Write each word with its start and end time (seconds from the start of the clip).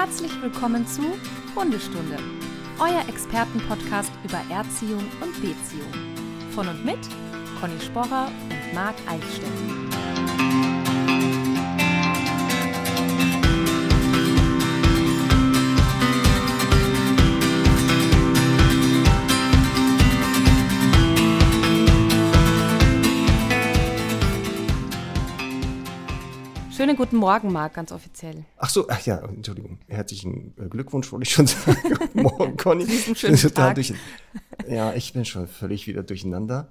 Herzlich 0.00 0.30
willkommen 0.40 0.86
zu 0.86 1.02
Hundestunde, 1.56 2.18
euer 2.78 3.00
Expertenpodcast 3.08 4.12
über 4.22 4.40
Erziehung 4.48 5.04
und 5.20 5.34
Beziehung. 5.42 5.92
Von 6.52 6.68
und 6.68 6.84
mit 6.84 7.00
Conny 7.60 7.80
Sporrer 7.80 8.30
und 8.48 8.74
Marc 8.74 8.94
Eichstätt. 9.08 9.77
Schönen 26.78 26.94
guten 26.94 27.16
Morgen, 27.16 27.50
Marc, 27.50 27.74
ganz 27.74 27.90
offiziell. 27.90 28.44
Ach 28.56 28.70
so, 28.70 28.86
ach 28.88 29.04
ja, 29.04 29.18
Entschuldigung. 29.18 29.80
Herzlichen 29.88 30.54
äh, 30.56 30.68
Glückwunsch, 30.68 31.10
wollte 31.10 31.24
ich 31.24 31.32
schon 31.32 31.46
sagen. 31.48 31.76
Guten 31.82 32.22
Morgen, 32.22 32.56
Conny. 32.56 32.86
Durch, 33.74 33.94
ja, 34.68 34.94
ich 34.94 35.12
bin 35.12 35.24
schon 35.24 35.48
völlig 35.48 35.88
wieder 35.88 36.04
durcheinander. 36.04 36.70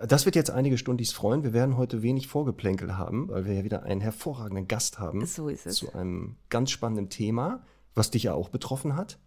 Das 0.00 0.26
wird 0.26 0.36
jetzt 0.36 0.52
einige 0.52 0.78
Stundis 0.78 1.10
freuen. 1.10 1.42
Wir 1.42 1.52
werden 1.52 1.76
heute 1.76 2.02
wenig 2.02 2.28
Vorgeplänkel 2.28 2.96
haben, 2.96 3.30
weil 3.30 3.46
wir 3.46 3.54
ja 3.54 3.64
wieder 3.64 3.82
einen 3.82 4.00
hervorragenden 4.00 4.68
Gast 4.68 5.00
haben. 5.00 5.26
So 5.26 5.48
ist 5.48 5.66
es. 5.66 5.74
Zu 5.74 5.92
einem 5.92 6.36
ganz 6.50 6.70
spannenden 6.70 7.08
Thema, 7.08 7.64
was 7.96 8.12
dich 8.12 8.22
ja 8.22 8.34
auch 8.34 8.50
betroffen 8.50 8.94
hat. 8.94 9.18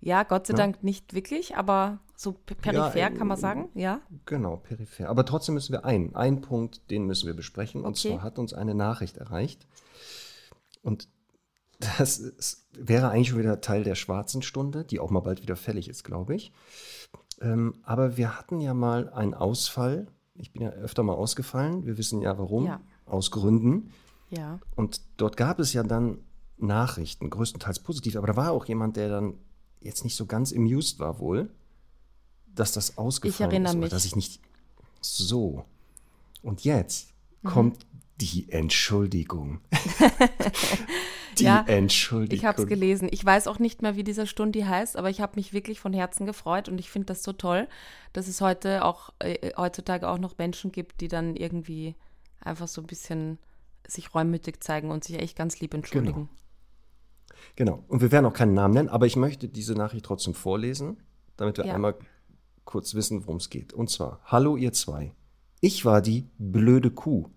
Ja, 0.00 0.24
Gott 0.24 0.48
sei 0.48 0.52
Ja. 0.52 0.58
Dank 0.58 0.84
nicht 0.84 1.14
wirklich, 1.14 1.56
aber 1.56 2.00
so 2.16 2.32
peripher 2.32 2.96
Ja, 2.98 3.10
kann 3.10 3.26
man 3.28 3.36
sagen, 3.36 3.68
ja. 3.74 4.00
Genau, 4.24 4.56
peripher. 4.56 5.08
Aber 5.08 5.24
trotzdem 5.24 5.54
müssen 5.54 5.72
wir 5.72 5.84
einen, 5.84 6.14
einen 6.16 6.40
Punkt, 6.40 6.90
den 6.90 7.04
müssen 7.06 7.26
wir 7.26 7.34
besprechen. 7.34 7.82
Und 7.82 7.98
Okay. 7.98 8.10
zwar 8.12 8.22
hat 8.22 8.38
uns 8.38 8.54
eine 8.54 8.74
Nachricht 8.74 9.18
erreicht. 9.18 9.66
Und 10.82 11.08
das 11.98 12.18
ist, 12.18 12.66
wäre 12.72 13.10
eigentlich 13.10 13.28
schon 13.28 13.38
wieder 13.38 13.60
Teil 13.60 13.84
der 13.84 13.94
schwarzen 13.96 14.40
Stunde, 14.42 14.84
die 14.84 14.98
auch 14.98 15.10
mal 15.10 15.20
bald 15.20 15.42
wieder 15.42 15.56
fällig 15.56 15.88
ist, 15.88 16.04
glaube 16.04 16.34
ich. 16.34 16.52
Ähm, 17.42 17.74
aber 17.82 18.16
wir 18.16 18.38
hatten 18.38 18.60
ja 18.62 18.72
mal 18.72 19.10
einen 19.10 19.34
Ausfall. 19.34 20.06
Ich 20.34 20.52
bin 20.52 20.62
ja 20.62 20.70
öfter 20.70 21.02
mal 21.02 21.14
ausgefallen. 21.14 21.84
Wir 21.84 21.98
wissen 21.98 22.22
ja 22.22 22.38
warum. 22.38 22.64
Ja. 22.66 22.80
Aus 23.04 23.30
Gründen. 23.30 23.92
Ja. 24.30 24.58
Und 24.74 25.02
dort 25.18 25.36
gab 25.36 25.58
es 25.60 25.74
ja 25.74 25.82
dann 25.82 26.18
Nachrichten, 26.56 27.28
größtenteils 27.28 27.80
positiv. 27.80 28.16
Aber 28.16 28.26
da 28.26 28.36
war 28.36 28.52
auch 28.52 28.64
jemand, 28.64 28.96
der 28.96 29.10
dann 29.10 29.34
jetzt 29.80 30.02
nicht 30.02 30.16
so 30.16 30.24
ganz 30.24 30.52
amused 30.54 30.98
war 30.98 31.18
wohl, 31.18 31.50
dass 32.56 32.72
das 32.72 32.98
ausgefallen 32.98 33.50
erinnere 33.50 33.70
ist. 33.70 33.76
oder 33.76 33.80
mich. 33.84 33.90
Dass 33.90 34.04
ich 34.04 34.16
nicht 34.16 34.40
so. 35.00 35.64
Und 36.42 36.64
jetzt 36.64 37.10
Mhm. 37.42 37.48
kommt 37.48 37.86
die 38.20 38.50
Entschuldigung. 38.50 39.60
die 41.38 41.44
Ja, 41.44 41.64
Entschuldigung. 41.66 42.36
Ich 42.38 42.44
habe 42.44 42.60
es 42.62 42.66
gelesen. 42.68 43.08
Ich 43.10 43.24
weiß 43.24 43.46
auch 43.46 43.58
nicht 43.58 43.82
mehr, 43.82 43.96
wie 43.96 44.04
dieser 44.04 44.26
Stundi 44.26 44.62
heißt, 44.62 44.96
aber 44.96 45.10
ich 45.10 45.20
habe 45.20 45.32
mich 45.36 45.52
wirklich 45.52 45.80
von 45.80 45.92
Herzen 45.92 46.24
gefreut 46.26 46.68
und 46.68 46.78
ich 46.78 46.90
finde 46.90 47.06
das 47.06 47.22
so 47.22 47.32
toll, 47.32 47.68
dass 48.14 48.26
es 48.28 48.40
heute 48.40 48.84
auch 48.84 49.10
äh, 49.18 49.52
heutzutage 49.56 50.08
auch 50.08 50.18
noch 50.18 50.38
Menschen 50.38 50.72
gibt, 50.72 51.00
die 51.00 51.08
dann 51.08 51.36
irgendwie 51.36 51.94
einfach 52.40 52.68
so 52.68 52.80
ein 52.80 52.86
bisschen 52.86 53.38
sich 53.86 54.14
reumütig 54.14 54.62
zeigen 54.62 54.90
und 54.90 55.04
sich 55.04 55.18
echt 55.20 55.36
ganz 55.36 55.60
lieb 55.60 55.74
entschuldigen. 55.74 56.28
Genau. 57.54 57.84
Und 57.88 58.00
wir 58.00 58.10
werden 58.12 58.26
auch 58.26 58.32
keinen 58.32 58.54
Namen 58.54 58.74
nennen, 58.74 58.88
aber 58.88 59.06
ich 59.06 59.16
möchte 59.16 59.46
diese 59.48 59.74
Nachricht 59.74 60.04
trotzdem 60.06 60.34
vorlesen, 60.34 60.96
damit 61.36 61.58
wir 61.58 61.66
Ja. 61.66 61.74
einmal 61.74 61.94
kurz 62.66 62.94
wissen, 62.94 63.22
worum 63.22 63.36
es 63.36 63.48
geht. 63.48 63.72
Und 63.72 63.88
zwar, 63.88 64.20
hallo 64.24 64.56
ihr 64.56 64.74
zwei. 64.74 65.14
Ich 65.60 65.86
war 65.86 66.02
die 66.02 66.28
blöde 66.38 66.90
Kuh. 66.90 67.30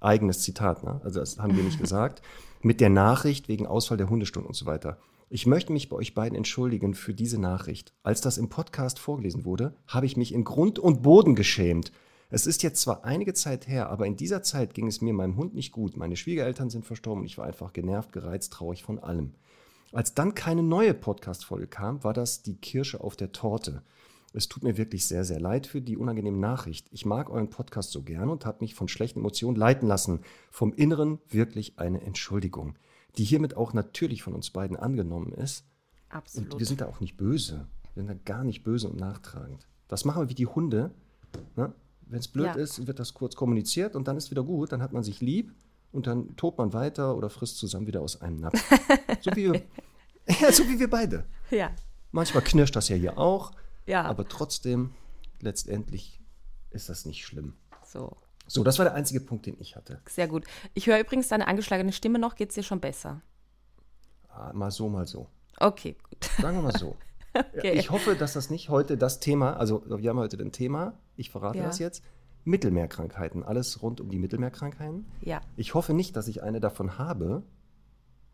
Eigenes 0.00 0.42
Zitat, 0.42 0.84
ne? 0.84 1.00
Also 1.02 1.20
das 1.20 1.38
haben 1.38 1.56
wir 1.56 1.64
nicht 1.64 1.80
gesagt. 1.80 2.20
Mit 2.60 2.82
der 2.82 2.90
Nachricht 2.90 3.48
wegen 3.48 3.66
Ausfall 3.66 3.96
der 3.96 4.10
Hundestunde 4.10 4.48
und 4.48 4.54
so 4.54 4.66
weiter. 4.66 4.98
Ich 5.30 5.46
möchte 5.46 5.72
mich 5.72 5.88
bei 5.88 5.96
euch 5.96 6.14
beiden 6.14 6.36
entschuldigen 6.36 6.94
für 6.94 7.14
diese 7.14 7.40
Nachricht. 7.40 7.94
Als 8.02 8.20
das 8.20 8.36
im 8.36 8.50
Podcast 8.50 8.98
vorgelesen 8.98 9.44
wurde, 9.46 9.74
habe 9.88 10.06
ich 10.06 10.16
mich 10.16 10.34
in 10.34 10.44
Grund 10.44 10.78
und 10.78 11.02
Boden 11.02 11.34
geschämt. 11.34 11.92
Es 12.30 12.46
ist 12.46 12.62
jetzt 12.62 12.80
zwar 12.80 13.04
einige 13.04 13.32
Zeit 13.32 13.66
her, 13.66 13.90
aber 13.90 14.06
in 14.06 14.16
dieser 14.16 14.42
Zeit 14.42 14.74
ging 14.74 14.86
es 14.86 15.00
mir 15.00 15.14
meinem 15.14 15.36
Hund 15.36 15.54
nicht 15.54 15.72
gut. 15.72 15.96
Meine 15.96 16.16
Schwiegereltern 16.16 16.68
sind 16.68 16.84
verstorben 16.84 17.22
und 17.22 17.26
ich 17.26 17.38
war 17.38 17.46
einfach 17.46 17.72
genervt, 17.72 18.12
gereizt, 18.12 18.52
traurig 18.52 18.82
von 18.82 18.98
allem. 18.98 19.34
Als 19.92 20.14
dann 20.14 20.34
keine 20.34 20.62
neue 20.62 20.94
Podcast-Folge 20.94 21.68
kam, 21.68 22.02
war 22.02 22.12
das 22.12 22.42
die 22.42 22.56
Kirsche 22.56 23.00
auf 23.00 23.14
der 23.14 23.32
Torte. 23.32 23.82
Es 24.36 24.48
tut 24.48 24.64
mir 24.64 24.76
wirklich 24.76 25.06
sehr, 25.06 25.24
sehr 25.24 25.38
leid 25.38 25.66
für 25.68 25.80
die 25.80 25.96
unangenehme 25.96 26.36
Nachricht. 26.38 26.88
Ich 26.90 27.06
mag 27.06 27.30
euren 27.30 27.50
Podcast 27.50 27.92
so 27.92 28.02
gerne 28.02 28.32
und 28.32 28.44
habe 28.44 28.58
mich 28.62 28.74
von 28.74 28.88
schlechten 28.88 29.20
Emotionen 29.20 29.56
leiten 29.56 29.86
lassen. 29.86 30.20
Vom 30.50 30.72
Inneren 30.72 31.20
wirklich 31.28 31.78
eine 31.78 32.00
Entschuldigung, 32.02 32.74
die 33.16 33.22
hiermit 33.24 33.56
auch 33.56 33.72
natürlich 33.74 34.24
von 34.24 34.34
uns 34.34 34.50
beiden 34.50 34.76
angenommen 34.76 35.32
ist. 35.32 35.64
Und 36.10 36.16
Absolut. 36.16 36.58
wir 36.58 36.66
sind 36.66 36.80
da 36.80 36.86
auch 36.86 36.98
nicht 36.98 37.16
böse. 37.16 37.68
Wir 37.94 38.02
sind 38.02 38.08
da 38.08 38.14
gar 38.24 38.42
nicht 38.42 38.64
böse 38.64 38.88
und 38.88 38.98
nachtragend. 38.98 39.68
Das 39.86 40.04
machen 40.04 40.22
wir 40.22 40.28
wie 40.28 40.34
die 40.34 40.46
Hunde. 40.46 40.90
Ne? 41.54 41.72
Wenn 42.06 42.18
es 42.18 42.26
blöd 42.28 42.46
Ja. 42.46 42.52
ist, 42.54 42.86
wird 42.88 42.98
das 42.98 43.14
kurz 43.14 43.36
kommuniziert 43.36 43.94
und 43.94 44.08
dann 44.08 44.16
ist 44.16 44.32
wieder 44.32 44.42
gut. 44.42 44.72
Dann 44.72 44.82
hat 44.82 44.92
man 44.92 45.04
sich 45.04 45.20
lieb 45.20 45.54
und 45.92 46.08
dann 46.08 46.34
tobt 46.34 46.58
man 46.58 46.72
weiter 46.72 47.16
oder 47.16 47.30
frisst 47.30 47.58
zusammen 47.58 47.86
wieder 47.86 48.00
aus 48.00 48.20
einem 48.20 48.38
Napf. 48.40 48.60
so, 49.20 49.30
wie 49.36 49.52
wir, 49.52 49.62
ja, 50.40 50.50
so 50.50 50.64
wie 50.64 50.78
wir 50.80 50.90
beide. 50.90 51.24
ja. 51.52 51.70
Manchmal 52.10 52.44
knirscht 52.44 52.76
das 52.76 52.88
ja 52.88 52.94
hier 52.94 53.18
auch, 53.18 53.50
Ja. 53.86 54.02
aber 54.04 54.26
trotzdem, 54.28 54.94
letztendlich 55.40 56.20
ist 56.70 56.88
das 56.88 57.04
nicht 57.06 57.24
schlimm. 57.24 57.54
So. 57.84 58.16
So, 58.46 58.62
das 58.62 58.78
war 58.78 58.84
der 58.84 58.94
einzige 58.94 59.20
Punkt, 59.20 59.46
den 59.46 59.56
ich 59.58 59.74
hatte. 59.76 60.00
Sehr 60.08 60.28
gut. 60.28 60.44
Ich 60.74 60.86
höre 60.86 60.98
übrigens 61.00 61.28
deine 61.28 61.46
angeschlagene 61.48 61.92
Stimme 61.92 62.18
noch. 62.18 62.34
Geht 62.34 62.50
es 62.50 62.54
dir 62.56 62.62
schon 62.62 62.80
besser? 62.80 63.22
Ah, 64.28 64.52
Mal 64.52 64.70
so, 64.70 64.88
mal 64.88 65.06
so. 65.06 65.28
Okay, 65.58 65.96
gut. 66.10 66.24
Sagen 66.40 66.56
wir 66.58 66.62
mal 66.62 66.76
so. 66.78 66.96
Okay. 67.56 67.72
Ich 67.72 67.90
hoffe, 67.90 68.14
dass 68.14 68.34
das 68.34 68.48
nicht 68.48 68.68
heute 68.68 68.96
das 68.96 69.18
Thema, 69.18 69.56
also 69.56 69.82
wir 69.88 70.08
haben 70.10 70.18
heute 70.20 70.36
ein 70.40 70.52
Thema, 70.52 70.96
ich 71.16 71.30
verrate 71.30 71.58
Ja. 71.58 71.64
das 71.64 71.80
jetzt, 71.80 72.04
Mittelmeerkrankheiten, 72.44 73.42
alles 73.42 73.82
rund 73.82 74.00
um 74.00 74.08
die 74.08 74.20
Mittelmeerkrankheiten. 74.20 75.04
Ja. 75.20 75.40
Ich 75.56 75.74
hoffe 75.74 75.94
nicht, 75.94 76.14
dass 76.14 76.28
ich 76.28 76.44
eine 76.44 76.60
davon 76.60 76.96
habe, 76.96 77.42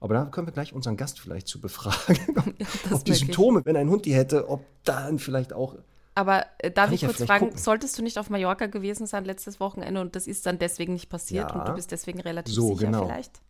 aber 0.01 0.15
da 0.15 0.25
können 0.27 0.47
wir 0.47 0.53
gleich 0.53 0.73
unseren 0.73 0.97
Gast 0.97 1.21
vielleicht 1.21 1.47
zu 1.49 1.61
befragen, 1.61 2.19
das 2.85 2.93
ob 2.93 3.05
die. 3.05 3.15
Symptome, 3.15 3.63
wenn 3.65 3.77
ein 3.77 3.89
Hund 3.91 4.05
die 4.07 4.15
hätte, 4.15 4.49
ob 4.49 4.65
dann 4.85 5.19
vielleicht 5.19 5.53
auch 5.53 5.77
Aber 6.15 6.45
äh, 6.59 6.71
darf 6.71 6.89
ich 6.89 6.95
ich 6.97 7.03
ja 7.03 7.09
kurz 7.09 7.17
vielleicht 7.19 7.31
fragen, 7.31 7.47
gucken. 7.47 7.59
solltest 7.63 7.97
du 7.99 8.03
nicht 8.03 8.19
auf 8.19 8.31
Mallorca 8.31 8.67
gewesen 8.67 9.07
sein 9.07 9.25
letztes 9.25 9.61
Wochenende 9.61 10.01
und 10.01 10.17
das 10.17 10.27
ist 10.27 10.47
dann 10.47 10.59
deswegen 10.59 10.95
nicht 10.95 11.09
passiert 11.09 11.51
Ja. 11.53 11.59
und 11.61 11.69
du 11.69 11.75
bist 11.75 11.91
deswegen 11.93 12.21
relativ 12.21 12.55
So, 12.55 12.75
sicher 12.75 12.87
genau. 12.87 13.05
vielleicht? 13.07 13.41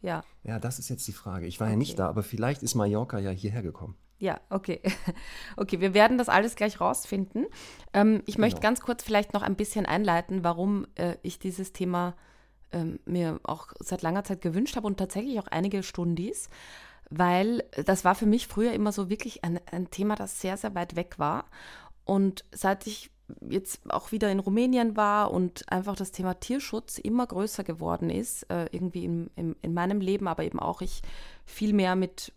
Ja, 0.00 0.22
Ja, 0.44 0.58
das 0.60 0.78
ist 0.78 0.88
jetzt 0.88 1.06
die 1.08 1.12
Frage. 1.12 1.46
Ich 1.46 1.58
war 1.60 1.66
ja 1.66 1.72
Okay. 1.72 1.78
nicht 1.78 1.98
da, 1.98 2.08
aber 2.08 2.22
vielleicht 2.22 2.62
ist 2.62 2.74
Mallorca 2.74 3.18
ja 3.18 3.30
hierher 3.30 3.62
gekommen. 3.62 3.96
ja, 4.20 4.40
okay. 4.50 4.80
Okay, 5.56 5.80
wir 5.80 5.92
werden 5.94 6.18
das 6.18 6.28
alles 6.28 6.54
gleich 6.56 6.80
rausfinden. 6.80 7.46
Ähm, 7.92 8.22
ich 8.26 8.38
möchte 8.38 8.60
Genau. 8.60 8.68
ganz 8.68 8.80
kurz 8.80 9.02
vielleicht 9.02 9.32
noch 9.34 9.42
ein 9.42 9.56
bisschen 9.56 9.86
einleiten, 9.86 10.44
warum 10.44 10.86
äh, 10.94 11.16
ich 11.22 11.38
dieses 11.40 11.72
Thema 11.72 12.14
ähm, 12.72 12.98
mir 13.04 13.40
auch 13.42 13.68
seit 13.80 14.02
langer 14.02 14.24
Zeit 14.24 14.40
gewünscht 14.40 14.76
habe 14.76 14.86
und 14.86 14.98
tatsächlich 14.98 15.38
auch 15.40 15.48
einige 15.48 15.82
Stundis, 15.82 16.48
weil 17.10 17.64
das 17.84 18.04
war 18.04 18.14
für 18.14 18.26
mich 18.26 18.46
früher 18.46 18.72
immer 18.72 18.92
so 18.92 19.08
wirklich 19.08 19.44
ein, 19.44 19.60
ein 19.70 19.90
Thema, 19.90 20.14
das 20.14 20.40
sehr, 20.40 20.56
sehr 20.56 20.74
weit 20.74 20.96
weg 20.96 21.18
war. 21.18 21.46
Und 22.04 22.44
seit 22.52 22.86
ich 22.86 23.10
jetzt 23.48 23.80
auch 23.90 24.12
wieder 24.12 24.30
in 24.30 24.38
Rumänien 24.38 24.96
war 24.96 25.30
und 25.30 25.70
einfach 25.70 25.96
das 25.96 26.12
Thema 26.12 26.34
Tierschutz 26.34 26.98
immer 26.98 27.26
größer 27.26 27.64
geworden 27.64 28.10
ist, 28.10 28.44
äh, 28.50 28.66
irgendwie 28.72 29.04
im, 29.04 29.30
im, 29.36 29.56
in 29.60 29.74
meinem 29.74 30.00
Leben, 30.00 30.28
aber 30.28 30.44
eben 30.44 30.58
auch 30.58 30.80
ich 30.80 31.02
viel 31.44 31.72
mehr 31.74 31.94
mit 31.94 32.32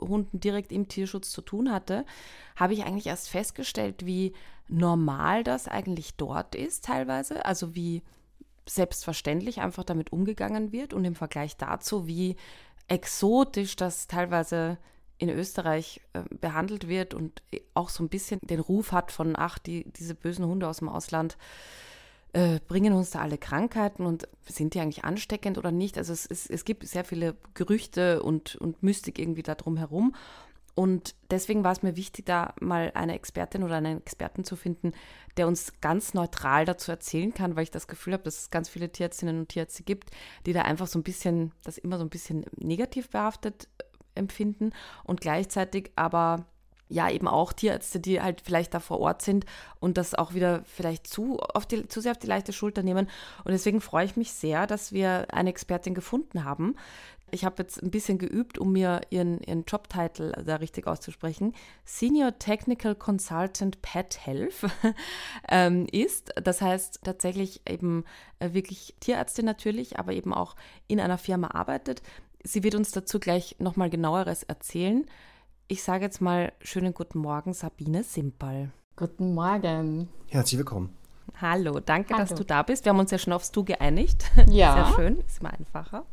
Hunden 0.00 0.40
direkt 0.40 0.72
im 0.72 0.88
Tierschutz 0.88 1.30
zu 1.30 1.42
tun 1.42 1.72
hatte, 1.72 2.04
habe 2.56 2.74
ich 2.74 2.84
eigentlich 2.84 3.06
erst 3.06 3.30
festgestellt, 3.30 4.04
wie 4.04 4.34
normal 4.68 5.44
das 5.44 5.68
eigentlich 5.68 6.16
dort 6.16 6.54
ist 6.54 6.84
teilweise, 6.84 7.44
also 7.46 7.74
wie 7.74 8.02
selbstverständlich 8.68 9.60
einfach 9.60 9.84
damit 9.84 10.12
umgegangen 10.12 10.72
wird 10.72 10.94
und 10.94 11.04
im 11.04 11.14
Vergleich 11.14 11.56
dazu, 11.56 12.06
wie 12.06 12.36
exotisch 12.88 13.76
das 13.76 14.06
teilweise 14.06 14.78
in 15.18 15.28
Österreich 15.28 16.00
äh, 16.14 16.22
behandelt 16.40 16.88
wird 16.88 17.14
und 17.14 17.42
auch 17.74 17.88
so 17.88 18.02
ein 18.02 18.08
bisschen 18.08 18.40
den 18.42 18.60
Ruf 18.60 18.92
hat 18.92 19.12
von, 19.12 19.34
ach, 19.36 19.58
die, 19.58 19.84
diese 19.92 20.14
bösen 20.14 20.46
Hunde 20.46 20.66
aus 20.66 20.78
dem 20.78 20.88
Ausland 20.88 21.36
äh, 22.32 22.60
bringen 22.66 22.92
uns 22.92 23.10
da 23.10 23.20
alle 23.20 23.38
Krankheiten 23.38 24.06
und 24.06 24.26
sind 24.46 24.74
die 24.74 24.80
eigentlich 24.80 25.04
ansteckend 25.04 25.58
oder 25.58 25.70
nicht? 25.70 25.98
Also 25.98 26.12
es, 26.12 26.26
es, 26.26 26.46
es 26.46 26.64
gibt 26.64 26.86
sehr 26.86 27.04
viele 27.04 27.36
Gerüchte 27.54 28.22
und, 28.22 28.56
und 28.56 28.82
Mystik 28.82 29.18
irgendwie 29.18 29.42
da 29.42 29.54
drum 29.54 29.76
herum. 29.76 30.14
Und 30.74 31.14
deswegen 31.30 31.64
war 31.64 31.72
es 31.72 31.82
mir 31.82 31.96
wichtig, 31.96 32.24
da 32.26 32.54
mal 32.60 32.92
eine 32.94 33.14
Expertin 33.14 33.62
oder 33.62 33.76
einen 33.76 33.98
Experten 33.98 34.44
zu 34.44 34.56
finden, 34.56 34.92
der 35.36 35.46
uns 35.46 35.80
ganz 35.80 36.14
neutral 36.14 36.64
dazu 36.64 36.90
erzählen 36.90 37.34
kann, 37.34 37.56
weil 37.56 37.64
ich 37.64 37.70
das 37.70 37.88
Gefühl 37.88 38.14
habe, 38.14 38.22
dass 38.22 38.42
es 38.42 38.50
ganz 38.50 38.68
viele 38.68 38.90
Tierärztinnen 38.90 39.38
und 39.38 39.48
Tierärzte 39.50 39.82
gibt, 39.82 40.10
die 40.46 40.54
da 40.54 40.62
einfach 40.62 40.86
so 40.86 40.98
ein 40.98 41.02
bisschen, 41.02 41.52
das 41.64 41.76
immer 41.76 41.98
so 41.98 42.04
ein 42.04 42.10
bisschen 42.10 42.46
negativ 42.56 43.10
behaftet 43.10 43.68
äh, 43.78 43.84
empfinden 44.14 44.72
und 45.04 45.20
gleichzeitig 45.20 45.90
aber 45.96 46.46
ja 46.92 47.10
eben 47.10 47.26
auch 47.26 47.52
Tierärzte, 47.52 47.98
die 48.00 48.20
halt 48.20 48.42
vielleicht 48.42 48.74
da 48.74 48.80
vor 48.80 49.00
Ort 49.00 49.22
sind 49.22 49.46
und 49.80 49.96
das 49.96 50.14
auch 50.14 50.34
wieder 50.34 50.62
vielleicht 50.64 51.06
zu, 51.06 51.38
auf 51.38 51.66
die, 51.66 51.88
zu 51.88 52.00
sehr 52.00 52.12
auf 52.12 52.18
die 52.18 52.26
leichte 52.26 52.52
Schulter 52.52 52.82
nehmen. 52.82 53.08
Und 53.44 53.52
deswegen 53.52 53.80
freue 53.80 54.04
ich 54.04 54.16
mich 54.16 54.32
sehr, 54.32 54.66
dass 54.66 54.92
wir 54.92 55.26
eine 55.32 55.50
Expertin 55.50 55.94
gefunden 55.94 56.44
haben. 56.44 56.76
Ich 57.34 57.46
habe 57.46 57.62
jetzt 57.62 57.82
ein 57.82 57.90
bisschen 57.90 58.18
geübt, 58.18 58.58
um 58.58 58.72
mir 58.72 59.00
ihren, 59.08 59.40
ihren 59.40 59.64
Jobtitel 59.64 60.32
da 60.44 60.56
richtig 60.56 60.86
auszusprechen. 60.86 61.54
Senior 61.86 62.38
Technical 62.38 62.94
Consultant 62.94 63.80
Pet 63.80 64.26
Health 64.26 64.66
ähm, 65.48 65.86
ist. 65.90 66.34
Das 66.42 66.60
heißt 66.60 67.00
tatsächlich 67.04 67.62
eben 67.66 68.04
äh, 68.38 68.52
wirklich 68.52 68.94
Tierärztin 69.00 69.46
natürlich, 69.46 69.98
aber 69.98 70.12
eben 70.12 70.34
auch 70.34 70.56
in 70.88 71.00
einer 71.00 71.16
Firma 71.16 71.48
arbeitet. 71.48 72.02
Sie 72.44 72.62
wird 72.62 72.74
uns 72.74 72.90
dazu 72.90 73.18
gleich 73.18 73.56
nochmal 73.58 73.88
genaueres 73.88 74.42
erzählen. 74.42 75.06
Ich 75.68 75.82
sage 75.82 76.04
jetzt 76.04 76.20
mal 76.20 76.52
schönen 76.60 76.92
guten 76.92 77.18
Morgen, 77.18 77.54
Sabine 77.54 78.04
Simpal. 78.04 78.72
Guten 78.94 79.32
Morgen. 79.32 80.10
Herzlich 80.28 80.58
willkommen. 80.58 80.94
Hallo, 81.40 81.80
danke, 81.80 82.12
Hallo. 82.12 82.26
dass 82.26 82.34
du 82.34 82.44
da 82.44 82.62
bist. 82.62 82.84
Wir 82.84 82.90
haben 82.90 82.98
uns 82.98 83.10
ja 83.10 83.16
schon 83.16 83.32
aufs 83.32 83.52
Du 83.52 83.64
geeinigt. 83.64 84.22
Ja. 84.50 84.74
Sehr 84.74 84.94
schön, 84.96 85.20
ist 85.26 85.40
immer 85.40 85.54
einfacher. 85.54 86.04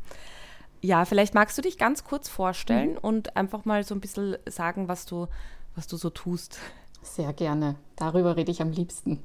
Ja, 0.80 1.04
vielleicht 1.04 1.34
magst 1.34 1.58
du 1.58 1.62
dich 1.62 1.78
ganz 1.78 2.04
kurz 2.04 2.28
vorstellen 2.28 2.92
mhm. 2.92 2.98
und 2.98 3.36
einfach 3.36 3.64
mal 3.64 3.84
so 3.84 3.94
ein 3.94 4.00
bisschen 4.00 4.36
sagen, 4.46 4.88
was 4.88 5.06
du, 5.06 5.26
was 5.74 5.86
du 5.86 5.96
so 5.96 6.10
tust. 6.10 6.58
Sehr 7.02 7.32
gerne. 7.32 7.76
Darüber 7.96 8.36
rede 8.36 8.50
ich 8.50 8.60
am 8.60 8.72
liebsten. 8.72 9.22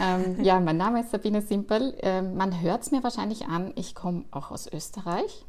Ähm, 0.00 0.42
ja, 0.42 0.60
mein 0.60 0.76
Name 0.76 1.00
ist 1.00 1.10
Sabine 1.10 1.42
Simpel. 1.42 1.96
Ähm, 2.00 2.36
man 2.36 2.60
hört 2.60 2.82
es 2.82 2.90
mir 2.90 3.02
wahrscheinlich 3.02 3.46
an, 3.46 3.72
ich 3.76 3.94
komme 3.94 4.24
auch 4.30 4.50
aus 4.50 4.66
Österreich. 4.72 5.44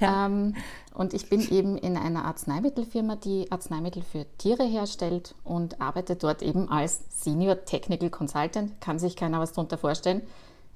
Ja. 0.00 0.26
Ähm, 0.26 0.56
und 0.94 1.14
ich 1.14 1.28
bin 1.28 1.40
eben 1.50 1.76
in 1.78 1.96
einer 1.96 2.24
Arzneimittelfirma, 2.24 3.16
die 3.16 3.50
Arzneimittel 3.50 4.02
für 4.02 4.26
Tiere 4.36 4.64
herstellt 4.64 5.34
und 5.44 5.80
arbeite 5.80 6.16
dort 6.16 6.42
eben 6.42 6.68
als 6.68 7.04
Senior 7.08 7.64
Technical 7.64 8.10
Consultant. 8.10 8.80
Kann 8.80 8.98
sich 8.98 9.16
keiner 9.16 9.40
was 9.40 9.52
darunter 9.52 9.78
vorstellen. 9.78 10.22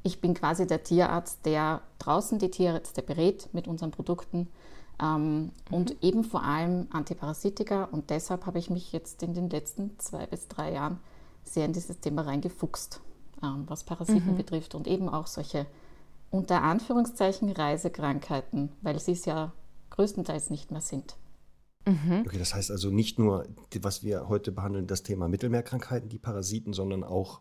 Ich 0.06 0.20
bin 0.20 0.34
quasi 0.34 0.68
der 0.68 0.84
Tierarzt, 0.84 1.44
der 1.44 1.80
draußen 1.98 2.38
die 2.38 2.48
Tierärzte 2.48 3.02
berät 3.02 3.48
mit 3.52 3.66
unseren 3.66 3.90
Produkten 3.90 4.46
ähm, 5.02 5.42
mhm. 5.42 5.50
und 5.72 5.96
eben 6.00 6.22
vor 6.22 6.44
allem 6.44 6.86
Antiparasitika. 6.90 7.88
Und 7.90 8.10
deshalb 8.10 8.46
habe 8.46 8.60
ich 8.60 8.70
mich 8.70 8.92
jetzt 8.92 9.24
in 9.24 9.34
den 9.34 9.50
letzten 9.50 9.98
zwei 9.98 10.26
bis 10.26 10.46
drei 10.46 10.72
Jahren 10.72 11.00
sehr 11.42 11.64
in 11.64 11.72
dieses 11.72 11.98
Thema 11.98 12.22
reingefuchst, 12.22 13.00
ähm, 13.42 13.64
was 13.66 13.82
Parasiten 13.82 14.34
mhm. 14.34 14.36
betrifft 14.36 14.76
und 14.76 14.86
eben 14.86 15.08
auch 15.08 15.26
solche 15.26 15.66
unter 16.30 16.62
Anführungszeichen 16.62 17.50
Reisekrankheiten, 17.50 18.70
weil 18.82 19.00
sie 19.00 19.12
es 19.12 19.24
ja 19.24 19.52
größtenteils 19.90 20.50
nicht 20.50 20.70
mehr 20.70 20.82
sind. 20.82 21.16
Mhm. 21.84 22.22
Okay, 22.24 22.38
das 22.38 22.54
heißt 22.54 22.70
also 22.70 22.90
nicht 22.90 23.18
nur, 23.18 23.46
was 23.80 24.04
wir 24.04 24.28
heute 24.28 24.52
behandeln, 24.52 24.86
das 24.86 25.02
Thema 25.02 25.26
Mittelmeerkrankheiten, 25.26 26.08
die 26.08 26.18
Parasiten, 26.18 26.72
sondern 26.72 27.02
auch 27.02 27.40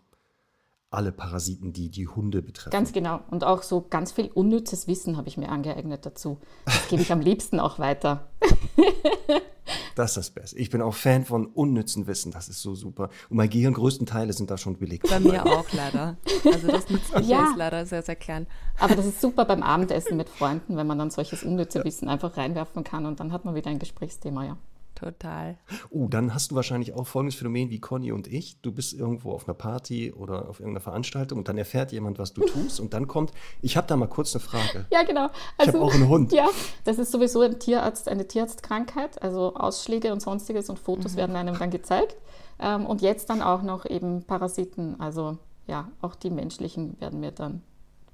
alle 0.95 1.11
Parasiten, 1.11 1.73
die 1.73 1.89
die 1.89 2.07
Hunde 2.07 2.41
betreffen. 2.41 2.71
Ganz 2.71 2.93
genau. 2.93 3.19
Und 3.29 3.43
auch 3.43 3.63
so 3.63 3.85
ganz 3.89 4.11
viel 4.11 4.29
unnützes 4.33 4.87
Wissen 4.87 5.17
habe 5.17 5.27
ich 5.27 5.37
mir 5.37 5.49
angeeignet 5.49 6.05
dazu. 6.05 6.39
Das 6.65 6.87
gebe 6.87 7.01
ich 7.01 7.11
am 7.11 7.21
liebsten 7.21 7.59
auch 7.59 7.79
weiter. 7.79 8.27
Das 9.95 10.11
ist 10.11 10.17
das 10.17 10.29
Beste. 10.29 10.57
Ich 10.57 10.69
bin 10.69 10.81
auch 10.81 10.93
Fan 10.93 11.25
von 11.25 11.47
unnützen 11.47 12.05
Wissen. 12.05 12.31
Das 12.31 12.49
ist 12.49 12.61
so 12.61 12.75
super. 12.75 13.09
Und 13.29 13.37
mein 13.37 13.49
Gehirn, 13.49 13.73
größten 13.73 14.05
Teile 14.05 14.33
sind 14.33 14.51
da 14.51 14.57
schon 14.57 14.77
belegt. 14.77 15.09
Bei 15.09 15.19
mir 15.19 15.45
auch 15.45 15.65
leider. 15.71 16.17
Also 16.45 16.67
das 16.67 16.89
Nützliche 16.89 17.23
ja. 17.31 17.49
ist 17.49 17.57
leider 17.57 17.85
sehr, 17.85 18.01
sehr 18.01 18.15
klein. 18.15 18.45
Aber 18.77 18.95
das 18.95 19.05
ist 19.05 19.21
super 19.21 19.45
beim 19.45 19.63
Abendessen 19.63 20.17
mit 20.17 20.29
Freunden, 20.29 20.77
wenn 20.77 20.85
man 20.85 20.99
dann 20.99 21.11
solches 21.11 21.43
unnütze 21.43 21.83
Wissen 21.83 22.09
einfach 22.09 22.37
reinwerfen 22.37 22.83
kann 22.83 23.05
und 23.05 23.19
dann 23.19 23.31
hat 23.31 23.45
man 23.45 23.55
wieder 23.55 23.69
ein 23.69 23.79
Gesprächsthema, 23.79 24.45
ja. 24.45 24.57
Total. 24.95 25.57
Oh, 25.89 26.07
dann 26.07 26.33
hast 26.33 26.51
du 26.51 26.55
wahrscheinlich 26.55 26.93
auch 26.93 27.05
folgendes 27.05 27.35
Phänomen 27.35 27.69
wie 27.69 27.79
Conny 27.79 28.13
und 28.13 28.27
ich. 28.27 28.61
Du 28.61 28.71
bist 28.71 28.93
irgendwo 28.93 29.33
auf 29.33 29.47
einer 29.47 29.53
Party 29.53 30.13
oder 30.13 30.47
auf 30.47 30.59
irgendeiner 30.59 30.81
Veranstaltung 30.81 31.39
und 31.39 31.49
dann 31.49 31.57
erfährt 31.57 31.91
jemand, 31.91 32.17
was 32.17 32.33
du 32.33 32.45
tust 32.45 32.79
und 32.79 32.93
dann 32.93 33.07
kommt, 33.07 33.33
ich 33.61 33.75
habe 33.75 33.87
da 33.87 33.97
mal 33.97 34.07
kurz 34.07 34.33
eine 34.33 34.41
Frage. 34.41 34.85
Ja, 34.91 35.03
genau. 35.03 35.29
Also, 35.57 35.69
ich 35.71 35.75
habe 35.75 35.79
auch 35.79 35.93
einen 35.93 36.07
Hund. 36.07 36.31
Ja, 36.35 36.49
das 36.83 36.97
ist 36.97 37.11
sowieso 37.11 37.41
ein 37.41 37.59
Tierarzt, 37.59 38.09
eine 38.09 38.27
Tierarztkrankheit. 38.27 39.21
Also 39.21 39.55
Ausschläge 39.55 40.11
und 40.11 40.21
sonstiges 40.21 40.69
und 40.69 40.79
Fotos 40.79 41.13
mhm. 41.13 41.17
werden 41.17 41.35
einem 41.35 41.57
dann 41.57 41.69
gezeigt. 41.69 42.17
Ähm, 42.59 42.85
und 42.85 43.01
jetzt 43.01 43.29
dann 43.29 43.41
auch 43.41 43.61
noch 43.61 43.85
eben 43.85 44.23
Parasiten. 44.23 44.99
Also 44.99 45.37
ja, 45.67 45.91
auch 46.01 46.15
die 46.15 46.29
menschlichen 46.29 46.99
werden 46.99 47.19
mir 47.19 47.31
dann 47.31 47.61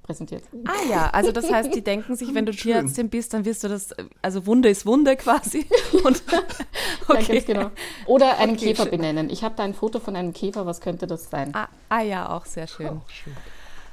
präsentiert. 0.02 0.44
Ah 0.66 0.88
ja, 0.90 1.10
also 1.10 1.32
das 1.32 1.50
heißt, 1.50 1.74
die 1.74 1.82
denken 1.82 2.16
sich, 2.16 2.34
wenn 2.34 2.46
du 2.46 2.52
Tierärztin 2.56 3.08
bist, 3.08 3.32
dann 3.34 3.44
wirst 3.44 3.64
du 3.64 3.68
das, 3.68 3.94
also 4.20 4.46
Wunde 4.46 4.68
ist 4.68 4.86
Wunde 4.86 5.16
quasi. 5.16 5.66
Und, 6.04 6.22
okay. 7.08 7.22
Ja, 7.22 7.34
ganz 7.34 7.46
genau. 7.46 7.70
Oder 8.06 8.38
einen 8.38 8.56
okay, 8.56 8.66
Käfer 8.66 8.84
schön. 8.84 8.92
benennen. 8.92 9.30
Ich 9.30 9.44
habe 9.44 9.54
da 9.56 9.64
ein 9.64 9.74
Foto 9.74 10.00
von 10.00 10.16
einem 10.16 10.32
Käfer, 10.32 10.66
was 10.66 10.80
könnte 10.80 11.06
das 11.06 11.30
sein? 11.30 11.54
Ah, 11.54 11.68
ah 11.88 12.02
ja, 12.02 12.30
auch 12.30 12.46
sehr 12.46 12.66
schön. 12.66 12.88
Oh, 12.88 13.02
schön. 13.08 13.32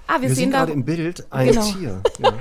Ah, 0.08 0.22
wir, 0.22 0.30
wir 0.30 0.36
sehen 0.36 0.50
gerade 0.50 0.72
im 0.72 0.84
Bild 0.84 1.26
ein 1.30 1.50
genau. 1.50 1.64
Tier. 1.64 2.02
Ja. 2.20 2.34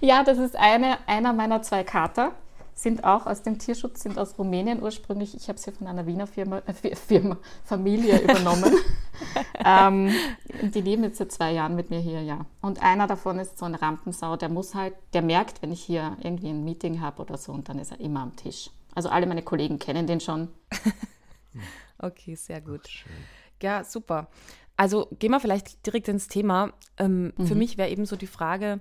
ja, 0.00 0.24
das 0.24 0.38
ist 0.38 0.54
eine, 0.54 0.98
einer 1.06 1.32
meiner 1.32 1.62
zwei 1.62 1.82
Kater 1.82 2.32
sind 2.76 3.04
auch 3.04 3.26
aus 3.26 3.42
dem 3.42 3.58
Tierschutz, 3.58 4.02
sind 4.02 4.18
aus 4.18 4.38
Rumänien 4.38 4.82
ursprünglich. 4.82 5.34
Ich 5.34 5.48
habe 5.48 5.58
sie 5.58 5.72
von 5.72 5.86
einer 5.86 6.06
Wiener 6.06 6.26
Firma, 6.26 6.58
äh, 6.66 6.94
Firma 6.94 7.38
Familie 7.64 8.20
übernommen. 8.20 8.72
ähm, 9.64 10.12
die 10.60 10.82
leben 10.82 11.02
jetzt 11.02 11.16
seit 11.16 11.32
zwei 11.32 11.52
Jahren 11.52 11.74
mit 11.74 11.88
mir 11.88 12.00
hier, 12.00 12.22
ja. 12.22 12.44
Und 12.60 12.82
einer 12.82 13.06
davon 13.06 13.38
ist 13.38 13.58
so 13.58 13.64
ein 13.64 13.74
Rampensau, 13.74 14.36
der 14.36 14.50
muss 14.50 14.74
halt, 14.74 14.94
der 15.14 15.22
merkt, 15.22 15.62
wenn 15.62 15.72
ich 15.72 15.82
hier 15.82 16.18
irgendwie 16.22 16.50
ein 16.50 16.64
Meeting 16.64 17.00
habe 17.00 17.22
oder 17.22 17.38
so, 17.38 17.52
und 17.52 17.70
dann 17.70 17.78
ist 17.78 17.92
er 17.92 18.00
immer 18.00 18.20
am 18.20 18.36
Tisch. 18.36 18.70
Also 18.94 19.08
alle 19.08 19.26
meine 19.26 19.42
Kollegen 19.42 19.78
kennen 19.78 20.06
den 20.06 20.20
schon. 20.20 20.48
okay, 21.98 22.34
sehr 22.34 22.60
gut. 22.60 22.82
Ach, 22.86 23.62
ja, 23.62 23.84
super. 23.84 24.28
Also 24.76 25.08
gehen 25.18 25.30
wir 25.30 25.40
vielleicht 25.40 25.86
direkt 25.86 26.08
ins 26.08 26.28
Thema. 26.28 26.74
Ähm, 26.98 27.32
mhm. 27.38 27.46
Für 27.46 27.54
mich 27.54 27.78
wäre 27.78 27.88
eben 27.88 28.04
so 28.04 28.16
die 28.16 28.26
Frage, 28.26 28.80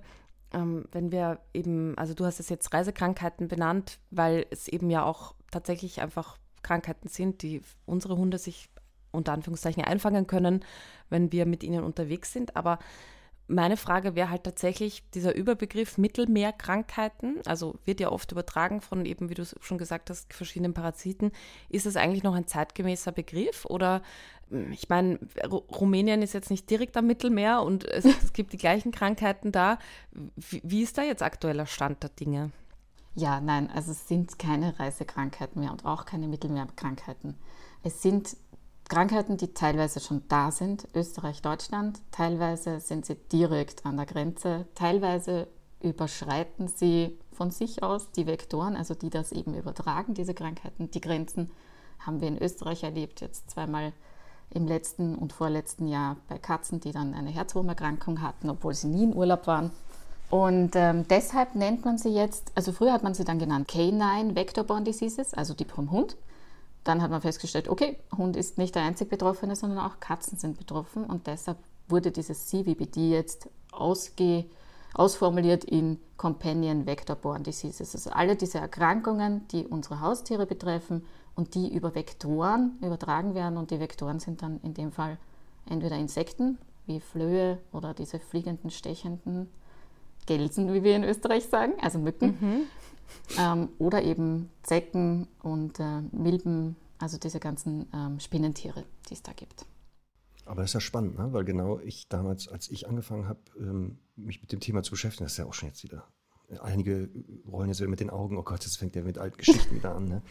ähm, 0.55 0.85
wenn 0.91 1.11
wir 1.11 1.39
eben, 1.53 1.97
also 1.97 2.13
du 2.13 2.25
hast 2.25 2.39
es 2.39 2.49
jetzt 2.49 2.73
Reisekrankheiten 2.73 3.47
benannt, 3.47 3.99
weil 4.09 4.45
es 4.49 4.67
eben 4.69 4.89
ja 4.89 5.03
auch 5.03 5.35
tatsächlich 5.51 6.01
einfach 6.01 6.37
Krankheiten 6.63 7.09
sind, 7.09 7.43
die 7.43 7.61
unsere 7.85 8.17
Hunde 8.17 8.37
sich 8.37 8.69
unter 9.11 9.33
Anführungszeichen 9.33 9.83
einfangen 9.83 10.27
können, 10.27 10.63
wenn 11.09 11.31
wir 11.31 11.45
mit 11.45 11.63
ihnen 11.63 11.83
unterwegs 11.83 12.31
sind. 12.31 12.55
Aber 12.55 12.79
meine 13.47 13.77
Frage 13.77 14.15
wäre 14.15 14.29
halt 14.29 14.43
tatsächlich 14.43 15.03
dieser 15.11 15.35
Überbegriff 15.35 15.97
Mittelmeerkrankheiten, 15.97 17.41
also 17.45 17.75
wird 17.85 17.99
ja 17.99 18.11
oft 18.11 18.31
übertragen 18.31 18.81
von 18.81 19.05
eben, 19.05 19.29
wie 19.29 19.35
du 19.35 19.45
schon 19.59 19.77
gesagt 19.77 20.09
hast, 20.09 20.33
verschiedenen 20.33 20.73
Parasiten. 20.73 21.31
Ist 21.69 21.85
das 21.85 21.95
eigentlich 21.95 22.23
noch 22.23 22.33
ein 22.33 22.47
zeitgemäßer 22.47 23.11
Begriff 23.11 23.65
oder 23.65 24.01
ich 24.71 24.89
meine, 24.89 25.19
Rumänien 25.49 26.21
ist 26.21 26.33
jetzt 26.33 26.51
nicht 26.51 26.69
direkt 26.69 26.95
am 26.97 27.07
Mittelmeer 27.07 27.61
und 27.63 27.85
es, 27.85 28.05
es 28.05 28.33
gibt 28.33 28.53
die 28.53 28.57
gleichen 28.57 28.91
Krankheiten 28.91 29.51
da. 29.51 29.79
Wie, 30.11 30.61
wie 30.63 30.81
ist 30.81 30.97
da 30.97 31.03
jetzt 31.03 31.23
aktueller 31.23 31.65
Stand 31.65 32.03
der 32.03 32.11
Dinge? 32.11 32.51
Ja, 33.15 33.39
nein, 33.39 33.69
also 33.73 33.91
es 33.91 34.07
sind 34.07 34.37
keine 34.37 34.77
Reisekrankheiten 34.77 35.61
mehr 35.61 35.71
und 35.71 35.85
auch 35.85 36.05
keine 36.05 36.27
Mittelmeerkrankheiten. 36.27 37.35
Es 37.81 38.01
sind 38.01 38.35
Krankheiten, 38.89 39.37
die 39.37 39.53
teilweise 39.53 39.99
schon 39.99 40.23
da 40.27 40.51
sind, 40.51 40.87
Österreich, 40.93 41.41
Deutschland, 41.41 42.01
teilweise 42.11 42.79
sind 42.79 43.05
sie 43.05 43.15
direkt 43.15 43.85
an 43.85 43.97
der 43.97 44.05
Grenze, 44.05 44.67
teilweise 44.75 45.47
überschreiten 45.81 46.67
sie 46.67 47.17
von 47.31 47.51
sich 47.51 47.83
aus 47.83 48.11
die 48.11 48.27
Vektoren, 48.27 48.75
also 48.75 48.93
die 48.93 49.09
das 49.09 49.31
eben 49.31 49.55
übertragen, 49.55 50.13
diese 50.13 50.33
Krankheiten. 50.33 50.91
Die 50.91 51.01
Grenzen 51.01 51.51
haben 51.99 52.21
wir 52.21 52.27
in 52.27 52.41
Österreich 52.41 52.83
erlebt, 52.83 53.21
jetzt 53.21 53.49
zweimal 53.49 53.93
im 54.55 54.67
letzten 54.67 55.15
und 55.15 55.33
vorletzten 55.33 55.87
Jahr 55.87 56.15
bei 56.29 56.37
Katzen, 56.37 56.79
die 56.79 56.91
dann 56.91 57.13
eine 57.13 57.29
Herzwurmerkrankung 57.29 58.21
hatten, 58.21 58.49
obwohl 58.49 58.73
sie 58.73 58.87
nie 58.87 59.03
in 59.03 59.15
Urlaub 59.15 59.47
waren. 59.47 59.71
Und 60.29 60.71
ähm, 60.75 61.07
deshalb 61.07 61.55
nennt 61.55 61.85
man 61.85 61.97
sie 61.97 62.09
jetzt, 62.09 62.51
also 62.55 62.71
früher 62.71 62.93
hat 62.93 63.03
man 63.03 63.13
sie 63.13 63.25
dann 63.25 63.37
genannt 63.37 63.67
Canine 63.67 64.33
Vector-Borne 64.33 64.85
Diseases, 64.85 65.33
also 65.33 65.53
die 65.53 65.65
vom 65.65 65.91
Hund. 65.91 66.15
Dann 66.83 67.01
hat 67.01 67.11
man 67.11 67.21
festgestellt, 67.21 67.67
okay, 67.67 67.97
Hund 68.17 68.35
ist 68.35 68.57
nicht 68.57 68.75
der 68.75 68.83
einzig 68.83 69.09
Betroffene, 69.09 69.55
sondern 69.55 69.79
auch 69.79 69.99
Katzen 69.99 70.37
sind 70.37 70.57
betroffen. 70.57 71.03
Und 71.03 71.27
deshalb 71.27 71.57
wurde 71.87 72.11
dieses 72.11 72.47
CVBD 72.47 73.09
jetzt 73.09 73.49
ausge, 73.71 74.45
ausformuliert 74.93 75.63
in 75.65 75.99
Companion 76.17 76.85
Vector-Borne 76.85 77.43
Diseases. 77.43 77.93
Also 77.93 78.11
alle 78.11 78.35
diese 78.35 78.59
Erkrankungen, 78.59 79.47
die 79.49 79.65
unsere 79.65 79.99
Haustiere 79.99 80.45
betreffen 80.45 81.05
und 81.35 81.55
die 81.55 81.73
über 81.73 81.95
Vektoren 81.95 82.77
übertragen 82.81 83.35
werden. 83.35 83.57
Und 83.57 83.71
die 83.71 83.79
Vektoren 83.79 84.19
sind 84.19 84.41
dann 84.41 84.59
in 84.61 84.73
dem 84.73 84.91
Fall 84.91 85.17
entweder 85.69 85.97
Insekten 85.97 86.57
wie 86.85 86.99
Flöhe 86.99 87.59
oder 87.71 87.93
diese 87.93 88.19
fliegenden, 88.19 88.69
stechenden 88.69 89.49
Gelsen, 90.25 90.73
wie 90.73 90.83
wir 90.83 90.95
in 90.95 91.03
Österreich 91.03 91.45
sagen, 91.45 91.73
also 91.81 91.99
Mücken. 91.99 92.37
Mhm. 92.39 92.61
Ähm, 93.37 93.69
oder 93.77 94.01
eben 94.01 94.49
Zecken 94.63 95.27
und 95.43 95.79
äh, 95.79 96.01
Milben, 96.11 96.75
also 96.97 97.19
diese 97.19 97.39
ganzen 97.39 97.87
ähm, 97.93 98.19
Spinnentiere, 98.19 98.83
die 99.09 99.13
es 99.13 99.21
da 99.21 99.31
gibt. 99.33 99.65
Aber 100.45 100.61
das 100.61 100.71
ist 100.71 100.73
ja 100.75 100.79
spannend, 100.79 101.17
ne? 101.17 101.31
weil 101.31 101.43
genau 101.43 101.79
ich 101.79 102.07
damals, 102.07 102.47
als 102.47 102.69
ich 102.69 102.87
angefangen 102.87 103.27
habe, 103.27 103.39
ähm, 103.59 103.99
mich 104.15 104.41
mit 104.41 104.51
dem 104.51 104.59
Thema 104.59 104.81
zu 104.81 104.91
beschäftigen, 104.91 105.25
das 105.25 105.33
ist 105.33 105.37
ja 105.37 105.45
auch 105.45 105.53
schon 105.53 105.69
jetzt 105.69 105.83
wieder 105.83 106.07
einige 106.61 107.09
rollen 107.51 107.69
jetzt 107.69 107.79
wieder 107.79 107.89
mit 107.89 107.99
den 107.99 108.09
Augen, 108.09 108.37
oh 108.37 108.43
Gott, 108.43 108.63
jetzt 108.63 108.77
fängt 108.77 108.95
der 108.95 109.03
mit 109.03 109.17
alten 109.17 109.37
Geschichten 109.37 109.75
wieder 109.75 109.95
an, 109.95 110.05
ne? 110.05 110.21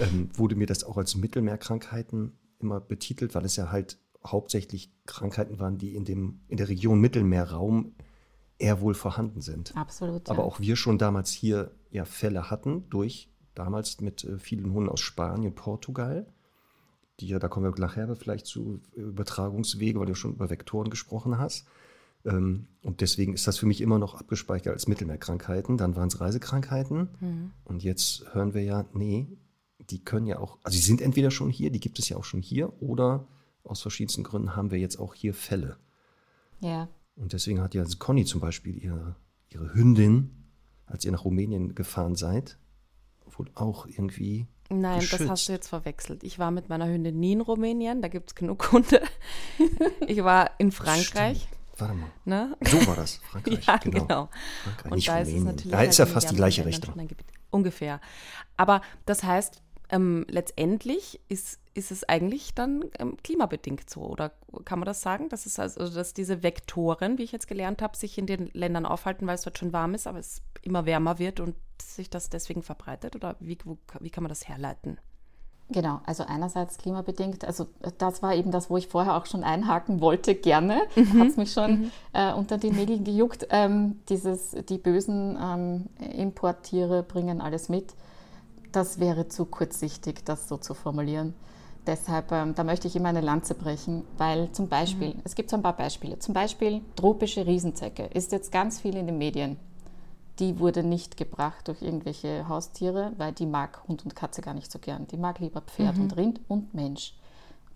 Ähm, 0.00 0.30
wurde 0.34 0.56
mir 0.56 0.66
das 0.66 0.84
auch 0.84 0.96
als 0.96 1.16
Mittelmeerkrankheiten 1.16 2.38
immer 2.60 2.80
betitelt, 2.80 3.34
weil 3.34 3.44
es 3.44 3.56
ja 3.56 3.70
halt 3.70 3.98
hauptsächlich 4.26 4.92
Krankheiten 5.06 5.58
waren, 5.58 5.78
die 5.78 5.94
in, 5.94 6.04
dem, 6.04 6.40
in 6.48 6.56
der 6.56 6.68
Region 6.68 7.00
Mittelmeerraum 7.00 7.94
eher 8.58 8.80
wohl 8.80 8.94
vorhanden 8.94 9.40
sind. 9.40 9.76
Absolut. 9.76 10.28
Aber 10.28 10.44
auch 10.44 10.60
wir 10.60 10.76
schon 10.76 10.98
damals 10.98 11.30
hier 11.30 11.70
ja 11.90 12.04
Fälle 12.04 12.50
hatten, 12.50 12.88
durch 12.90 13.30
damals 13.54 14.00
mit 14.00 14.24
äh, 14.24 14.38
vielen 14.38 14.72
Hunden 14.72 14.88
aus 14.88 15.00
Spanien, 15.00 15.54
Portugal, 15.54 16.26
die 17.20 17.28
ja, 17.28 17.38
da 17.38 17.48
kommen 17.48 17.66
wir 17.66 17.80
nachher 17.80 18.14
vielleicht 18.16 18.46
zu 18.46 18.80
Übertragungswege, 18.94 19.98
weil 19.98 20.06
du 20.06 20.14
schon 20.14 20.34
über 20.34 20.50
Vektoren 20.50 20.90
gesprochen 20.90 21.38
hast. 21.38 21.66
Ähm, 22.24 22.66
und 22.82 23.00
deswegen 23.00 23.34
ist 23.34 23.46
das 23.46 23.58
für 23.58 23.66
mich 23.66 23.80
immer 23.80 23.98
noch 23.98 24.14
abgespeichert 24.14 24.72
als 24.72 24.86
Mittelmeerkrankheiten. 24.86 25.76
Dann 25.76 25.96
waren 25.96 26.08
es 26.08 26.20
Reisekrankheiten. 26.20 27.08
Mhm. 27.20 27.50
Und 27.64 27.82
jetzt 27.82 28.32
hören 28.34 28.54
wir 28.54 28.62
ja, 28.62 28.84
nee, 28.92 29.26
die 29.78 30.04
können 30.04 30.26
ja 30.26 30.38
auch, 30.38 30.58
also 30.62 30.76
sie 30.76 30.82
sind 30.82 31.00
entweder 31.00 31.30
schon 31.30 31.50
hier, 31.50 31.70
die 31.70 31.80
gibt 31.80 31.98
es 31.98 32.08
ja 32.08 32.16
auch 32.16 32.24
schon 32.24 32.42
hier, 32.42 32.82
oder 32.82 33.26
aus 33.64 33.82
verschiedensten 33.82 34.24
Gründen 34.24 34.56
haben 34.56 34.70
wir 34.70 34.78
jetzt 34.78 34.98
auch 34.98 35.14
hier 35.14 35.34
Fälle. 35.34 35.78
Ja. 36.60 36.88
Und 37.16 37.32
deswegen 37.32 37.60
hat 37.60 37.74
ja 37.74 37.84
Conny 37.98 38.24
zum 38.24 38.40
Beispiel 38.40 38.76
ihre, 38.76 39.16
ihre 39.48 39.74
Hündin, 39.74 40.30
als 40.86 41.04
ihr 41.04 41.12
nach 41.12 41.24
Rumänien 41.24 41.74
gefahren 41.74 42.16
seid, 42.16 42.58
wohl 43.36 43.50
auch 43.54 43.86
irgendwie. 43.86 44.46
Nein, 44.70 45.00
geschützt. 45.00 45.22
das 45.22 45.30
hast 45.30 45.48
du 45.48 45.52
jetzt 45.52 45.68
verwechselt. 45.68 46.22
Ich 46.22 46.38
war 46.38 46.50
mit 46.50 46.68
meiner 46.68 46.86
Hündin 46.86 47.18
nie 47.18 47.32
in 47.32 47.40
Rumänien, 47.40 48.02
da 48.02 48.08
gibt 48.08 48.30
es 48.30 48.34
genug 48.34 48.72
Hunde. 48.72 49.02
Ich 50.06 50.22
war 50.24 50.52
in 50.58 50.72
Frankreich. 50.72 51.38
Stimmt. 51.42 51.80
Warte 51.80 51.94
mal. 51.94 52.10
Ne? 52.24 52.56
So 52.62 52.86
war 52.86 52.96
das, 52.96 53.16
Frankreich. 53.16 53.64
ja, 53.66 53.76
genau. 53.76 54.00
genau. 54.00 54.28
Frankreich, 54.64 54.90
Und 54.90 54.96
nicht 54.96 55.08
da 55.08 55.18
ist 55.18 55.28
es 55.28 55.34
Rumänien. 55.34 55.44
natürlich 55.56 55.72
da 55.72 55.82
ist 55.82 55.98
ja 55.98 56.04
halt 56.04 56.14
fast 56.14 56.30
die 56.30 56.36
gleiche 56.36 56.64
Richtung. 56.66 57.08
Ungefähr. 57.50 58.00
Aber 58.56 58.82
das 59.06 59.22
heißt, 59.22 59.62
ähm, 59.90 60.26
letztendlich 60.28 61.20
ist, 61.28 61.60
ist 61.74 61.90
es 61.90 62.08
eigentlich 62.08 62.54
dann 62.54 62.84
ähm, 62.98 63.16
klimabedingt 63.22 63.88
so, 63.88 64.02
oder 64.02 64.32
kann 64.64 64.78
man 64.78 64.86
das 64.86 65.00
sagen? 65.00 65.28
Dass 65.28 65.46
es 65.46 65.58
also, 65.58 65.88
dass 65.88 66.14
diese 66.14 66.42
Vektoren, 66.42 67.18
wie 67.18 67.22
ich 67.22 67.32
jetzt 67.32 67.48
gelernt 67.48 67.82
habe, 67.82 67.96
sich 67.96 68.18
in 68.18 68.26
den 68.26 68.50
Ländern 68.52 68.86
aufhalten, 68.86 69.26
weil 69.26 69.36
es 69.36 69.42
dort 69.42 69.58
schon 69.58 69.72
warm 69.72 69.94
ist, 69.94 70.06
aber 70.06 70.18
es 70.18 70.42
immer 70.62 70.86
wärmer 70.86 71.18
wird 71.18 71.40
und 71.40 71.54
sich 71.80 72.10
das 72.10 72.28
deswegen 72.28 72.62
verbreitet? 72.62 73.16
Oder 73.16 73.36
wie, 73.40 73.58
wo, 73.64 73.78
wie 74.00 74.10
kann 74.10 74.22
man 74.24 74.28
das 74.28 74.48
herleiten? 74.48 74.98
Genau, 75.70 76.00
also 76.06 76.24
einerseits 76.26 76.78
klimabedingt, 76.78 77.44
also 77.44 77.66
das 77.98 78.22
war 78.22 78.34
eben 78.34 78.50
das, 78.50 78.70
wo 78.70 78.78
ich 78.78 78.88
vorher 78.88 79.16
auch 79.16 79.26
schon 79.26 79.44
einhaken 79.44 80.00
wollte, 80.00 80.34
gerne, 80.34 80.80
mhm. 80.96 81.20
hat 81.20 81.28
es 81.28 81.36
mich 81.36 81.52
schon 81.52 81.80
mhm. 81.80 81.90
äh, 82.14 82.32
unter 82.32 82.56
die 82.56 82.70
Nägeln 82.70 83.04
gejuckt. 83.04 83.46
Ähm, 83.50 84.00
dieses, 84.08 84.56
die 84.68 84.78
bösen 84.78 85.38
ähm, 85.38 85.86
Importtiere 86.16 87.02
bringen 87.02 87.42
alles 87.42 87.68
mit. 87.68 87.94
Das 88.72 89.00
wäre 89.00 89.28
zu 89.28 89.44
kurzsichtig, 89.44 90.24
das 90.24 90.48
so 90.48 90.56
zu 90.56 90.74
formulieren. 90.74 91.34
Deshalb, 91.86 92.32
ähm, 92.32 92.54
da 92.54 92.64
möchte 92.64 92.86
ich 92.86 92.96
immer 92.96 93.08
eine 93.08 93.22
Lanze 93.22 93.54
brechen, 93.54 94.04
weil 94.18 94.52
zum 94.52 94.68
Beispiel, 94.68 95.14
mhm. 95.14 95.22
es 95.24 95.34
gibt 95.34 95.48
so 95.48 95.56
ein 95.56 95.62
paar 95.62 95.76
Beispiele, 95.76 96.18
zum 96.18 96.34
Beispiel 96.34 96.82
tropische 96.96 97.46
Riesenzecke 97.46 98.04
ist 98.04 98.32
jetzt 98.32 98.52
ganz 98.52 98.80
viel 98.80 98.96
in 98.96 99.06
den 99.06 99.16
Medien 99.16 99.56
die 100.38 100.58
wurde 100.60 100.82
nicht 100.82 101.16
gebracht 101.16 101.68
durch 101.68 101.82
irgendwelche 101.82 102.48
Haustiere, 102.48 103.12
weil 103.16 103.32
die 103.32 103.46
mag 103.46 103.82
Hund 103.88 104.04
und 104.04 104.14
Katze 104.14 104.40
gar 104.40 104.54
nicht 104.54 104.70
so 104.70 104.78
gern. 104.78 105.06
Die 105.08 105.16
mag 105.16 105.40
lieber 105.40 105.60
Pferd 105.60 105.96
mhm. 105.96 106.02
und 106.02 106.16
Rind 106.16 106.40
und 106.48 106.74
Mensch. 106.74 107.14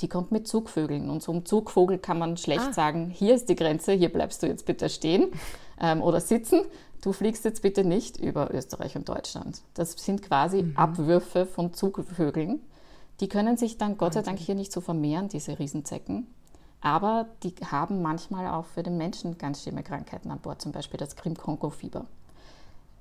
Die 0.01 0.09
kommt 0.09 0.33
mit 0.33 0.47
Zugvögeln. 0.47 1.11
Und 1.11 1.23
so 1.23 1.33
einem 1.33 1.45
Zugvogel 1.45 1.99
kann 1.99 2.19
man 2.19 2.37
schlecht 2.37 2.69
ah. 2.69 2.73
sagen, 2.73 3.11
hier 3.11 3.35
ist 3.35 3.49
die 3.49 3.57
Grenze, 3.57 3.93
hier 3.93 4.13
bleibst 4.13 4.43
du 4.43 4.47
jetzt 4.47 4.65
bitte 4.65 4.89
stehen 4.89 5.33
ähm, 5.81 6.03
oder 6.03 6.21
sitzen. 6.21 6.63
Du 7.03 7.13
fliegst 7.13 7.45
jetzt 7.45 7.61
bitte 7.61 7.85
nicht 7.85 8.17
über 8.17 8.55
Österreich 8.55 8.97
und 8.97 9.09
Deutschland. 9.09 9.61
Das 9.75 9.93
sind 9.93 10.23
quasi 10.23 10.63
mhm. 10.63 10.77
Abwürfe 10.77 11.45
von 11.45 11.75
Zugvögeln. 11.75 12.61
Die 13.21 13.29
können 13.29 13.59
sich 13.59 13.77
dann 13.77 13.99
Gott 13.99 14.15
sei 14.15 14.23
Dank 14.23 14.39
hier 14.39 14.55
nicht 14.55 14.73
so 14.73 14.81
vermehren, 14.81 15.29
diese 15.29 15.59
Riesenzecken. 15.59 16.27
Aber 16.81 17.27
die 17.43 17.55
haben 17.71 18.01
manchmal 18.01 18.49
auch 18.49 18.65
für 18.65 18.83
den 18.83 18.97
Menschen 18.97 19.37
ganz 19.37 19.63
schlimme 19.63 19.83
Krankheiten 19.83 20.31
an 20.31 20.41
Bord, 20.41 20.63
zum 20.63 20.73
Beispiel 20.73 20.99
das 20.99 21.15
Krim-Kongo-Fieber 21.15 22.07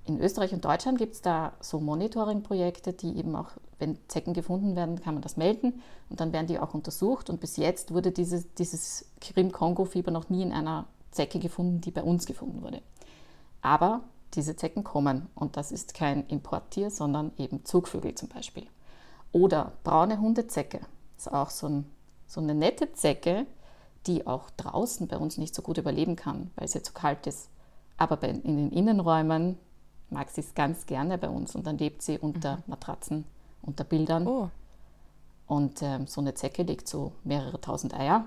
in 0.05 0.20
Österreich 0.20 0.53
und 0.53 0.65
Deutschland 0.65 0.98
gibt 0.98 1.13
es 1.13 1.22
da 1.22 1.53
so 1.60 1.79
Monitoring-Projekte, 1.79 2.93
die 2.93 3.17
eben 3.17 3.36
auch, 3.36 3.50
wenn 3.79 3.98
Zecken 4.08 4.34
gefunden 4.34 4.75
werden, 4.75 5.01
kann 5.01 5.13
man 5.13 5.22
das 5.22 5.38
melden 5.38 5.81
und 6.10 6.20
dann 6.20 6.34
werden 6.34 6.48
die 6.48 6.60
auch 6.60 6.74
untersucht. 6.74 7.29
Und 7.29 7.39
bis 7.39 7.58
jetzt 7.58 7.93
wurde 7.93 8.12
dieses, 8.12 8.53
dieses 8.55 9.05
Krim-Kongo-Fieber 9.22 10.12
noch 10.12 10.29
nie 10.29 10.41
in 10.41 10.51
einer 10.53 10.88
Zecke 11.12 11.39
gefunden, 11.39 11.81
die 11.81 11.91
bei 11.91 12.03
uns 12.03 12.25
gefunden 12.25 12.62
wurde. 12.62 12.81
Aber 13.61 14.01
diese 14.33 14.55
Zecken 14.55 14.83
kommen 14.83 15.27
und 15.35 15.57
das 15.57 15.71
ist 15.71 15.93
kein 15.93 16.25
Importtier, 16.27 16.89
sondern 16.89 17.31
eben 17.37 17.65
Zugvögel 17.65 18.15
zum 18.15 18.29
Beispiel. 18.29 18.67
Oder 19.31 19.73
braune 19.83 20.19
Hundezecke, 20.19 20.79
das 21.15 21.27
ist 21.27 21.33
auch 21.33 21.49
so, 21.49 21.67
ein, 21.67 21.91
so 22.27 22.41
eine 22.41 22.55
nette 22.55 22.93
Zecke, 22.93 23.45
die 24.07 24.25
auch 24.25 24.49
draußen 24.51 25.07
bei 25.07 25.17
uns 25.17 25.37
nicht 25.37 25.53
so 25.53 25.61
gut 25.61 25.77
überleben 25.77 26.15
kann, 26.15 26.51
weil 26.55 26.65
es 26.65 26.73
ja 26.73 26.81
zu 26.81 26.93
kalt 26.93 27.27
ist. 27.27 27.49
Aber 27.97 28.21
in 28.23 28.41
den 28.43 28.71
Innenräumen 28.71 29.57
mag 30.09 30.29
sie 30.29 30.41
es 30.41 30.53
ganz 30.55 30.85
gerne 30.85 31.17
bei 31.17 31.29
uns 31.29 31.55
und 31.55 31.67
dann 31.67 31.77
lebt 31.77 32.01
sie 32.01 32.17
unter 32.17 32.57
mhm. 32.57 32.63
Matratzen, 32.67 33.25
unter 33.61 33.83
Bildern. 33.83 34.27
Oh. 34.27 34.49
Und 35.47 35.81
ähm, 35.81 36.07
so 36.07 36.21
eine 36.21 36.33
Zecke 36.33 36.63
legt 36.63 36.87
so 36.87 37.13
mehrere 37.23 37.59
tausend 37.59 37.93
Eier. 37.93 38.25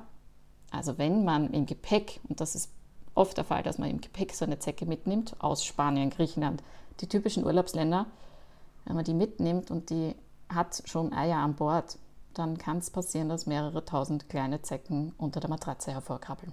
Also 0.71 0.99
wenn 0.99 1.25
man 1.25 1.53
im 1.53 1.67
Gepäck, 1.67 2.21
und 2.29 2.41
das 2.41 2.55
ist 2.55 2.71
oft 3.15 3.37
der 3.37 3.45
Fall, 3.45 3.63
dass 3.63 3.79
man 3.79 3.91
im 3.91 4.01
Gepäck 4.01 4.35
so 4.35 4.45
eine 4.45 4.59
Zecke 4.59 4.87
mitnimmt, 4.87 5.37
aus 5.39 5.65
Spanien, 5.65 6.11
Griechenland, 6.11 6.63
die 7.01 7.09
typischen 7.09 7.45
Urlaubsländer, 7.45 8.07
wenn 8.85 8.97
man 8.97 9.05
die 9.05 9.15
mitnimmt 9.15 9.71
und 9.71 9.91
die 9.91 10.15
hat 10.49 10.83
schon 10.87 11.13
Eier 11.13 11.39
an 11.39 11.55
Bord, 11.55 11.99
dann 12.35 12.59
kann 12.59 12.79
es 12.79 12.91
passieren, 12.91 13.29
dass 13.29 13.47
mehrere 13.47 13.85
tausend 13.85 14.29
kleine 14.29 14.63
Zecken 14.63 15.13
unter 15.19 15.41
der 15.41 15.51
Matratze 15.51 15.93
hervorkrabbeln. 15.93 16.53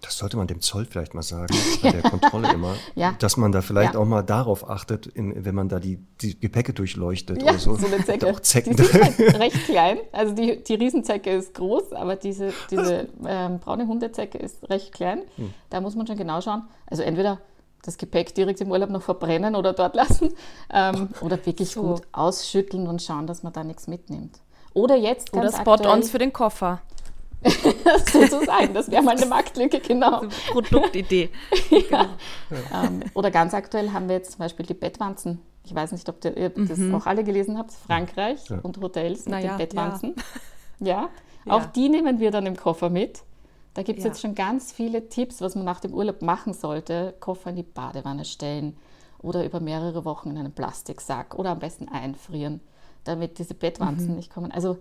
Das 0.00 0.18
sollte 0.18 0.36
man 0.36 0.46
dem 0.46 0.60
Zoll 0.60 0.84
vielleicht 0.84 1.14
mal 1.14 1.22
sagen, 1.22 1.54
bei 1.82 1.90
der 1.90 2.02
Kontrolle 2.02 2.52
immer, 2.52 2.74
ja. 2.94 3.14
dass 3.18 3.36
man 3.36 3.52
da 3.52 3.62
vielleicht 3.62 3.94
ja. 3.94 4.00
auch 4.00 4.04
mal 4.04 4.22
darauf 4.22 4.68
achtet, 4.68 5.06
in, 5.06 5.44
wenn 5.44 5.54
man 5.54 5.68
da 5.68 5.80
die, 5.80 5.98
die 6.20 6.38
Gepäcke 6.38 6.72
durchleuchtet 6.72 7.42
ja, 7.42 7.50
oder 7.50 7.58
so. 7.58 7.74
so 7.76 7.86
eine 7.86 8.04
Zecke. 8.04 8.26
Auch 8.28 8.40
Zecken. 8.40 8.76
Die 8.76 8.84
sind 8.84 9.02
halt 9.02 9.18
recht 9.40 9.64
klein. 9.64 9.98
Also 10.12 10.34
die, 10.34 10.62
die 10.62 10.74
Riesenzecke 10.74 11.30
ist 11.30 11.54
groß, 11.54 11.92
aber 11.92 12.16
diese, 12.16 12.52
diese 12.70 13.08
ähm, 13.26 13.58
braune 13.58 13.86
Hundezecke 13.86 14.38
ist 14.38 14.68
recht 14.70 14.92
klein. 14.92 15.22
Hm. 15.36 15.52
Da 15.70 15.80
muss 15.80 15.96
man 15.96 16.06
schon 16.06 16.16
genau 16.16 16.40
schauen. 16.40 16.62
Also 16.86 17.02
entweder 17.02 17.40
das 17.82 17.96
Gepäck 17.96 18.34
direkt 18.34 18.60
im 18.60 18.70
Urlaub 18.70 18.90
noch 18.90 19.02
verbrennen 19.02 19.54
oder 19.54 19.72
dort 19.72 19.94
lassen 19.94 20.30
ähm, 20.72 21.08
oder 21.20 21.44
wirklich 21.44 21.70
so. 21.70 21.82
gut 21.82 22.02
ausschütteln 22.12 22.86
und 22.86 23.02
schauen, 23.02 23.26
dass 23.26 23.42
man 23.42 23.52
da 23.52 23.64
nichts 23.64 23.86
mitnimmt. 23.86 24.40
Oder 24.74 24.96
jetzt 24.96 25.32
ganz 25.32 25.54
Oder 25.54 25.60
Spot-ons 25.60 26.10
für 26.10 26.18
den 26.18 26.32
Koffer. 26.32 26.80
Sozusagen. 28.12 28.74
Das 28.74 28.90
wäre 28.90 29.02
mal 29.02 29.16
eine 29.16 29.26
Marktlücke, 29.26 29.80
genau. 29.80 30.22
Produktidee. 30.50 31.30
ja. 31.90 32.08
ähm, 32.74 33.02
oder 33.14 33.30
ganz 33.30 33.54
aktuell 33.54 33.92
haben 33.92 34.08
wir 34.08 34.16
jetzt 34.16 34.32
zum 34.32 34.38
Beispiel 34.40 34.66
die 34.66 34.74
Bettwanzen. 34.74 35.40
Ich 35.64 35.74
weiß 35.74 35.92
nicht, 35.92 36.08
ob 36.08 36.24
ihr 36.24 36.50
das 36.50 36.78
mhm. 36.78 36.94
auch 36.94 37.06
alle 37.06 37.24
gelesen 37.24 37.58
habt. 37.58 37.72
Frankreich 37.72 38.48
ja. 38.48 38.58
und 38.62 38.80
Hotels 38.80 39.26
mit 39.26 39.34
naja, 39.34 39.52
den 39.52 39.58
Bettwanzen. 39.58 40.14
Ja. 40.80 41.08
ja. 41.46 41.52
auch 41.52 41.66
die 41.66 41.88
nehmen 41.88 42.20
wir 42.20 42.30
dann 42.30 42.46
im 42.46 42.56
Koffer 42.56 42.90
mit. 42.90 43.22
Da 43.74 43.82
gibt 43.82 43.98
es 43.98 44.04
jetzt 44.04 44.20
schon 44.20 44.34
ganz 44.34 44.72
viele 44.72 45.08
Tipps, 45.08 45.40
was 45.40 45.54
man 45.54 45.64
nach 45.64 45.80
dem 45.80 45.94
Urlaub 45.94 46.22
machen 46.22 46.52
sollte. 46.52 47.14
Koffer 47.20 47.50
in 47.50 47.56
die 47.56 47.62
Badewanne 47.62 48.24
stellen 48.24 48.76
oder 49.20 49.44
über 49.44 49.60
mehrere 49.60 50.04
Wochen 50.04 50.30
in 50.30 50.38
einen 50.38 50.52
Plastiksack 50.52 51.34
oder 51.38 51.50
am 51.50 51.58
besten 51.58 51.88
einfrieren, 51.88 52.60
damit 53.04 53.38
diese 53.38 53.54
Bettwanzen 53.54 54.08
mhm. 54.08 54.16
nicht 54.16 54.32
kommen. 54.32 54.50
Also 54.50 54.78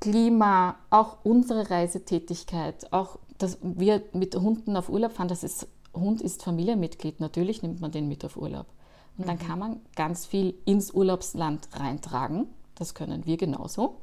Klima, 0.00 0.78
auch 0.90 1.24
unsere 1.24 1.70
Reisetätigkeit, 1.70 2.92
auch 2.92 3.18
dass 3.38 3.58
wir 3.62 4.02
mit 4.12 4.34
Hunden 4.34 4.76
auf 4.76 4.88
Urlaub 4.88 5.12
fahren, 5.12 5.28
das 5.28 5.44
ist, 5.44 5.68
Hund 5.94 6.20
ist 6.20 6.42
Familienmitglied, 6.42 7.20
natürlich 7.20 7.62
nimmt 7.62 7.80
man 7.80 7.92
den 7.92 8.08
mit 8.08 8.24
auf 8.24 8.36
Urlaub. 8.36 8.66
Und 9.16 9.26
dann 9.26 9.36
mhm. 9.36 9.40
kann 9.40 9.58
man 9.58 9.80
ganz 9.96 10.26
viel 10.26 10.54
ins 10.64 10.92
Urlaubsland 10.92 11.68
reintragen, 11.72 12.48
das 12.74 12.94
können 12.94 13.26
wir 13.26 13.36
genauso, 13.36 14.02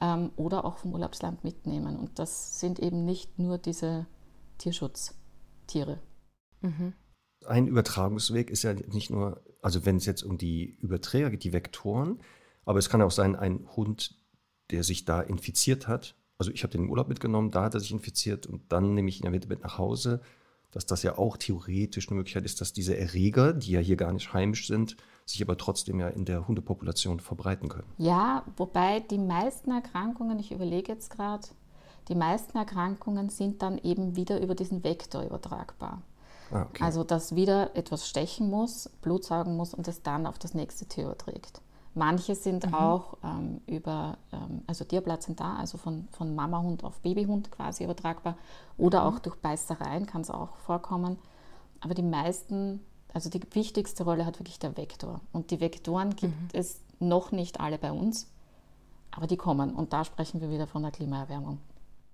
ähm, 0.00 0.30
oder 0.36 0.64
auch 0.64 0.78
vom 0.78 0.92
Urlaubsland 0.92 1.44
mitnehmen. 1.44 1.96
Und 1.96 2.18
das 2.18 2.58
sind 2.60 2.78
eben 2.80 3.04
nicht 3.04 3.38
nur 3.38 3.58
diese 3.58 4.06
Tierschutztiere. 4.58 6.00
Mhm. 6.60 6.94
Ein 7.46 7.68
Übertragungsweg 7.68 8.50
ist 8.50 8.64
ja 8.64 8.74
nicht 8.74 9.10
nur, 9.10 9.42
also 9.62 9.86
wenn 9.86 9.96
es 9.96 10.06
jetzt 10.06 10.22
um 10.22 10.38
die 10.38 10.76
Überträger 10.80 11.30
geht, 11.30 11.44
die 11.44 11.52
Vektoren, 11.52 12.20
aber 12.64 12.80
es 12.80 12.90
kann 12.90 13.00
auch 13.00 13.12
sein, 13.12 13.36
ein 13.36 13.68
Hund, 13.76 14.16
der 14.70 14.84
sich 14.84 15.04
da 15.04 15.20
infiziert 15.20 15.88
hat. 15.88 16.14
Also 16.38 16.52
ich 16.52 16.62
habe 16.62 16.72
den 16.72 16.84
im 16.84 16.90
Urlaub 16.90 17.08
mitgenommen, 17.08 17.50
da 17.50 17.64
hat 17.64 17.74
er 17.74 17.80
sich 17.80 17.90
infiziert 17.90 18.46
und 18.46 18.72
dann 18.72 18.94
nehme 18.94 19.08
ich 19.08 19.24
ihn 19.24 19.30
mit, 19.30 19.48
mit 19.48 19.62
nach 19.62 19.78
Hause, 19.78 20.20
dass 20.70 20.86
das 20.86 21.02
ja 21.02 21.18
auch 21.18 21.36
theoretisch 21.36 22.08
eine 22.08 22.16
Möglichkeit 22.16 22.44
ist, 22.44 22.60
dass 22.60 22.72
diese 22.72 22.96
Erreger, 22.96 23.52
die 23.52 23.72
ja 23.72 23.80
hier 23.80 23.96
gar 23.96 24.12
nicht 24.12 24.32
heimisch 24.32 24.66
sind, 24.66 24.96
sich 25.24 25.42
aber 25.42 25.56
trotzdem 25.56 26.00
ja 26.00 26.08
in 26.08 26.24
der 26.24 26.46
Hundepopulation 26.46 27.20
verbreiten 27.20 27.68
können. 27.68 27.88
Ja, 27.96 28.44
wobei 28.56 29.00
die 29.00 29.18
meisten 29.18 29.70
Erkrankungen, 29.70 30.38
ich 30.38 30.52
überlege 30.52 30.92
jetzt 30.92 31.10
gerade, 31.10 31.48
die 32.08 32.14
meisten 32.14 32.56
Erkrankungen 32.56 33.28
sind 33.28 33.62
dann 33.62 33.78
eben 33.78 34.16
wieder 34.16 34.40
über 34.40 34.54
diesen 34.54 34.84
Vektor 34.84 35.22
übertragbar. 35.22 36.02
Ah, 36.50 36.62
okay. 36.62 36.82
Also, 36.82 37.04
dass 37.04 37.34
wieder 37.34 37.76
etwas 37.76 38.08
stechen 38.08 38.48
muss, 38.48 38.88
Blut 39.02 39.24
saugen 39.24 39.56
muss 39.56 39.74
und 39.74 39.86
es 39.86 40.02
dann 40.02 40.26
auf 40.26 40.38
das 40.38 40.54
nächste 40.54 40.86
Tier 40.86 41.04
überträgt. 41.04 41.60
Manche 41.94 42.34
sind 42.34 42.66
mhm. 42.66 42.74
auch 42.74 43.16
ähm, 43.24 43.60
über, 43.66 44.18
ähm, 44.32 44.62
also 44.66 44.84
da, 44.84 45.56
also 45.56 45.78
von, 45.78 46.08
von 46.12 46.34
Mamahund 46.34 46.84
auf 46.84 47.00
Babyhund 47.00 47.50
quasi 47.50 47.84
übertragbar. 47.84 48.36
Oder 48.76 49.00
mhm. 49.00 49.06
auch 49.06 49.18
durch 49.18 49.36
Beißereien 49.36 50.06
kann 50.06 50.20
es 50.20 50.30
auch 50.30 50.56
vorkommen. 50.56 51.18
Aber 51.80 51.94
die 51.94 52.02
meisten, 52.02 52.80
also 53.12 53.30
die 53.30 53.40
wichtigste 53.52 54.04
Rolle 54.04 54.26
hat 54.26 54.38
wirklich 54.38 54.58
der 54.58 54.76
Vektor. 54.76 55.20
Und 55.32 55.50
die 55.50 55.60
Vektoren 55.60 56.16
gibt 56.16 56.34
mhm. 56.34 56.48
es 56.52 56.80
noch 57.00 57.32
nicht 57.32 57.60
alle 57.60 57.78
bei 57.78 57.92
uns, 57.92 58.30
aber 59.10 59.26
die 59.26 59.36
kommen. 59.36 59.74
Und 59.74 59.92
da 59.92 60.04
sprechen 60.04 60.40
wir 60.40 60.50
wieder 60.50 60.66
von 60.66 60.82
der 60.82 60.90
Klimaerwärmung. 60.90 61.58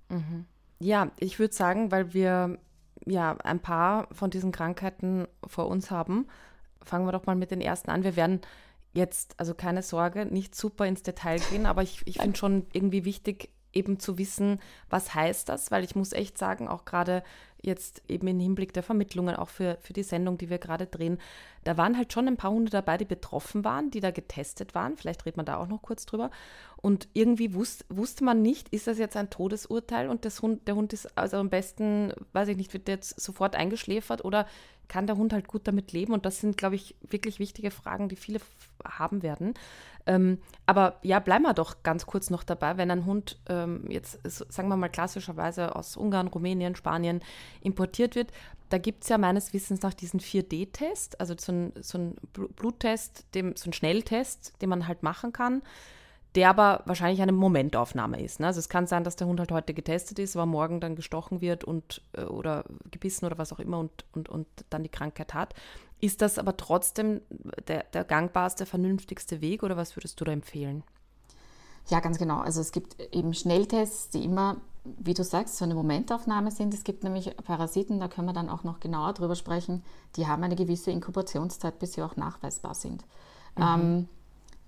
Mhm. 0.08 0.46
Ja, 0.78 1.10
ich 1.18 1.38
würde 1.38 1.54
sagen, 1.54 1.90
weil 1.90 2.14
wir 2.14 2.58
ja 3.06 3.36
ein 3.38 3.60
paar 3.60 4.08
von 4.12 4.30
diesen 4.30 4.52
Krankheiten 4.52 5.26
vor 5.46 5.66
uns 5.68 5.90
haben, 5.90 6.26
fangen 6.82 7.06
wir 7.06 7.12
doch 7.12 7.26
mal 7.26 7.36
mit 7.36 7.50
den 7.50 7.60
ersten 7.60 7.90
an. 7.90 8.04
Wir 8.04 8.16
werden 8.16 8.40
jetzt, 8.94 9.38
also 9.38 9.54
keine 9.54 9.82
Sorge, 9.82 10.24
nicht 10.24 10.54
super 10.54 10.86
ins 10.86 11.02
Detail 11.02 11.40
gehen, 11.50 11.66
aber 11.66 11.82
ich, 11.82 12.02
ich 12.06 12.18
finde 12.18 12.38
schon 12.38 12.66
irgendwie 12.72 13.04
wichtig, 13.04 13.50
eben 13.74 13.98
zu 13.98 14.18
wissen, 14.18 14.60
was 14.88 15.14
heißt 15.14 15.48
das, 15.48 15.70
weil 15.70 15.84
ich 15.84 15.96
muss 15.96 16.12
echt 16.12 16.38
sagen, 16.38 16.68
auch 16.68 16.84
gerade 16.84 17.22
jetzt 17.60 18.02
eben 18.08 18.26
im 18.28 18.38
Hinblick 18.38 18.72
der 18.72 18.82
Vermittlungen, 18.82 19.36
auch 19.36 19.48
für, 19.48 19.78
für 19.80 19.94
die 19.94 20.02
Sendung, 20.02 20.36
die 20.38 20.50
wir 20.50 20.58
gerade 20.58 20.86
drehen, 20.86 21.18
da 21.64 21.76
waren 21.76 21.96
halt 21.96 22.12
schon 22.12 22.28
ein 22.28 22.36
paar 22.36 22.50
Hunde 22.50 22.70
dabei, 22.70 22.98
die 22.98 23.06
betroffen 23.06 23.64
waren, 23.64 23.90
die 23.90 24.00
da 24.00 24.10
getestet 24.10 24.74
waren. 24.74 24.96
Vielleicht 24.96 25.24
redet 25.24 25.38
man 25.38 25.46
da 25.46 25.56
auch 25.56 25.66
noch 25.66 25.80
kurz 25.80 26.04
drüber. 26.04 26.30
Und 26.76 27.08
irgendwie 27.14 27.54
wusste, 27.54 27.84
wusste 27.88 28.22
man 28.22 28.42
nicht, 28.42 28.68
ist 28.68 28.86
das 28.86 28.98
jetzt 28.98 29.16
ein 29.16 29.30
Todesurteil 29.30 30.10
und 30.10 30.26
das 30.26 30.42
Hund, 30.42 30.68
der 30.68 30.76
Hund 30.76 30.92
ist 30.92 31.16
also 31.16 31.38
am 31.38 31.48
besten, 31.48 32.12
weiß 32.34 32.48
ich 32.48 32.58
nicht, 32.58 32.74
wird 32.74 32.86
der 32.86 32.96
jetzt 32.96 33.18
sofort 33.18 33.56
eingeschläfert 33.56 34.24
oder 34.24 34.46
kann 34.86 35.06
der 35.06 35.16
Hund 35.16 35.32
halt 35.32 35.48
gut 35.48 35.66
damit 35.66 35.92
leben? 35.92 36.12
Und 36.12 36.26
das 36.26 36.40
sind, 36.40 36.58
glaube 36.58 36.74
ich, 36.74 36.94
wirklich 37.00 37.38
wichtige 37.38 37.70
Fragen, 37.70 38.10
die 38.10 38.16
viele 38.16 38.40
haben 38.84 39.22
werden. 39.22 39.54
Ähm, 40.06 40.38
aber 40.66 40.98
ja, 41.02 41.18
bleiben 41.18 41.44
wir 41.44 41.54
doch 41.54 41.82
ganz 41.82 42.06
kurz 42.06 42.30
noch 42.30 42.44
dabei, 42.44 42.76
wenn 42.76 42.90
ein 42.90 43.06
Hund 43.06 43.38
ähm, 43.48 43.84
jetzt, 43.88 44.20
sagen 44.24 44.68
wir 44.68 44.76
mal, 44.76 44.88
klassischerweise 44.88 45.74
aus 45.74 45.96
Ungarn, 45.96 46.28
Rumänien, 46.28 46.76
Spanien 46.76 47.22
importiert 47.62 48.14
wird, 48.14 48.30
da 48.68 48.78
gibt 48.78 49.04
es 49.04 49.08
ja 49.08 49.18
meines 49.18 49.52
Wissens 49.52 49.82
nach 49.82 49.94
diesen 49.94 50.20
4D-Test, 50.20 51.20
also 51.20 51.34
so 51.38 51.52
ein, 51.52 51.72
so 51.80 51.98
ein 51.98 52.16
Bluttest, 52.32 53.24
dem, 53.34 53.56
so 53.56 53.70
ein 53.70 53.72
Schnelltest, 53.72 54.60
den 54.60 54.68
man 54.68 54.88
halt 54.88 55.02
machen 55.02 55.32
kann 55.32 55.62
der 56.34 56.50
aber 56.50 56.82
wahrscheinlich 56.84 57.22
eine 57.22 57.32
Momentaufnahme 57.32 58.20
ist. 58.20 58.40
Ne? 58.40 58.46
Also 58.48 58.58
es 58.58 58.68
kann 58.68 58.86
sein, 58.86 59.04
dass 59.04 59.16
der 59.16 59.26
Hund 59.26 59.38
halt 59.38 59.52
heute 59.52 59.72
getestet 59.72 60.18
ist, 60.18 60.36
aber 60.36 60.46
morgen 60.46 60.80
dann 60.80 60.96
gestochen 60.96 61.40
wird 61.40 61.64
und 61.64 62.02
äh, 62.12 62.22
oder 62.22 62.64
gebissen 62.90 63.24
oder 63.24 63.38
was 63.38 63.52
auch 63.52 63.60
immer 63.60 63.78
und, 63.78 64.04
und, 64.12 64.28
und 64.28 64.46
dann 64.70 64.82
die 64.82 64.88
Krankheit 64.88 65.32
hat. 65.32 65.54
Ist 66.04 66.20
das 66.20 66.36
aber 66.38 66.58
trotzdem 66.58 67.22
der, 67.66 67.84
der 67.84 68.04
gangbarste, 68.04 68.66
vernünftigste 68.66 69.40
Weg 69.40 69.62
oder 69.62 69.78
was 69.78 69.96
würdest 69.96 70.20
du 70.20 70.26
da 70.26 70.32
empfehlen? 70.32 70.82
Ja, 71.88 72.00
ganz 72.00 72.18
genau. 72.18 72.40
Also 72.40 72.60
es 72.60 72.72
gibt 72.72 73.00
eben 73.14 73.32
Schnelltests, 73.32 74.10
die 74.10 74.22
immer, 74.22 74.58
wie 74.84 75.14
du 75.14 75.24
sagst, 75.24 75.56
so 75.56 75.64
eine 75.64 75.74
Momentaufnahme 75.74 76.50
sind. 76.50 76.74
Es 76.74 76.84
gibt 76.84 77.04
nämlich 77.04 77.34
Parasiten, 77.38 78.00
da 78.00 78.08
können 78.08 78.28
wir 78.28 78.34
dann 78.34 78.50
auch 78.50 78.64
noch 78.64 78.80
genauer 78.80 79.14
drüber 79.14 79.34
sprechen, 79.34 79.82
die 80.16 80.26
haben 80.26 80.42
eine 80.42 80.56
gewisse 80.56 80.90
Inkubationszeit, 80.90 81.78
bis 81.78 81.94
sie 81.94 82.02
auch 82.02 82.16
nachweisbar 82.16 82.74
sind. 82.74 83.02
Mhm. 83.56 83.62
Ähm, 83.62 84.08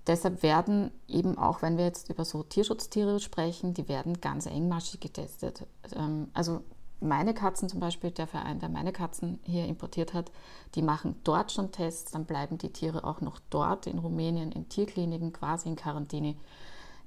Deshalb 0.07 0.45
werden 0.45 0.93
eben 1.09 1.37
auch, 1.37 1.62
wenn 1.62 1.78
wir 1.78 1.85
jetzt 1.85 2.11
über 2.11 2.25
so 2.25 2.45
Tierschutztiere 2.45 3.19
sprechen, 3.19 3.75
die 3.75 3.88
werden 3.88 4.21
ganz 4.21 4.47
engmaschig 4.47 5.00
getestet. 5.00 5.66
Ähm, 5.97 6.28
also 6.33 6.62
meine 7.00 7.34
Katzen 7.34 7.68
zum 7.68 7.80
Beispiel, 7.80 8.10
der 8.10 8.26
Verein, 8.26 8.58
der 8.58 8.68
meine 8.68 8.92
Katzen 8.92 9.38
hier 9.44 9.66
importiert 9.66 10.14
hat, 10.14 10.30
die 10.74 10.82
machen 10.82 11.16
dort 11.24 11.52
schon 11.52 11.72
Tests, 11.72 12.12
dann 12.12 12.24
bleiben 12.24 12.58
die 12.58 12.72
Tiere 12.72 13.04
auch 13.04 13.20
noch 13.20 13.38
dort 13.50 13.86
in 13.86 13.98
Rumänien 13.98 14.52
in 14.52 14.68
Tierkliniken 14.68 15.32
quasi 15.32 15.68
in 15.68 15.76
Quarantäne. 15.76 16.36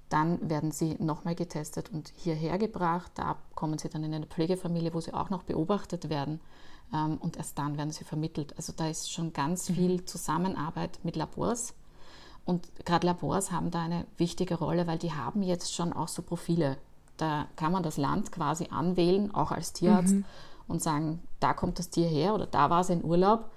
Dann 0.10 0.50
werden 0.50 0.72
sie 0.72 0.96
nochmal 1.00 1.36
getestet 1.36 1.92
und 1.92 2.12
hierher 2.16 2.58
gebracht. 2.58 3.12
Da 3.16 3.38
kommen 3.54 3.78
sie 3.78 3.90
dann 3.90 4.04
in 4.04 4.14
eine 4.14 4.26
Pflegefamilie, 4.26 4.94
wo 4.94 5.00
sie 5.02 5.14
auch 5.14 5.30
noch 5.30 5.44
beobachtet 5.44 6.10
werden. 6.10 6.40
Ähm, 6.92 7.18
und 7.20 7.38
erst 7.38 7.60
dann 7.60 7.78
werden 7.78 7.92
sie 7.92 8.04
vermittelt. 8.04 8.58
Also 8.58 8.74
da 8.76 8.88
ist 8.88 9.12
schon 9.12 9.34
ganz 9.34 9.70
mhm. 9.70 9.74
viel 9.76 10.06
Zusammenarbeit 10.06 11.00
mit 11.04 11.16
Labors 11.16 11.76
und 12.50 12.68
gerade 12.84 13.06
Labors 13.06 13.52
haben 13.52 13.70
da 13.70 13.84
eine 13.84 14.08
wichtige 14.18 14.56
Rolle, 14.56 14.88
weil 14.88 14.98
die 14.98 15.14
haben 15.14 15.44
jetzt 15.44 15.72
schon 15.72 15.94
auch 15.94 16.08
so 16.08 16.24
Profile. 16.24 16.78
Da 17.20 17.48
kann 17.56 17.72
man 17.72 17.84
das 17.84 17.98
Land 17.98 18.32
quasi 18.32 18.68
anwählen, 18.72 19.34
auch 19.34 19.52
als 19.52 19.74
Tierarzt, 19.74 20.16
mhm. 20.16 20.26
und 20.68 20.82
sagen, 20.82 21.22
da 21.40 21.54
kommt 21.54 21.80
das 21.80 21.90
Tier 21.90 22.08
her 22.08 22.34
oder 22.34 22.46
da 22.46 22.70
war 22.70 22.82
es 22.82 22.90
in 22.90 23.04
Urlaub. 23.04 23.50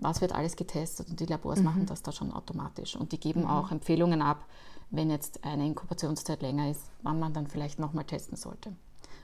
Was 0.00 0.20
wird 0.20 0.34
alles 0.34 0.56
getestet? 0.56 1.08
Und 1.08 1.20
die 1.20 1.26
Labors 1.26 1.60
mhm. 1.60 1.64
machen 1.64 1.86
das 1.86 2.02
da 2.02 2.12
schon 2.12 2.32
automatisch. 2.32 2.96
Und 2.96 3.12
die 3.12 3.20
geben 3.20 3.42
mhm. 3.42 3.50
auch 3.50 3.70
Empfehlungen 3.70 4.22
ab, 4.22 4.44
wenn 4.90 5.10
jetzt 5.10 5.44
eine 5.44 5.66
Inkubationszeit 5.66 6.42
länger 6.42 6.70
ist, 6.70 6.90
wann 7.02 7.18
man 7.18 7.32
dann 7.32 7.46
vielleicht 7.46 7.78
nochmal 7.78 8.04
testen 8.04 8.36
sollte. 8.36 8.72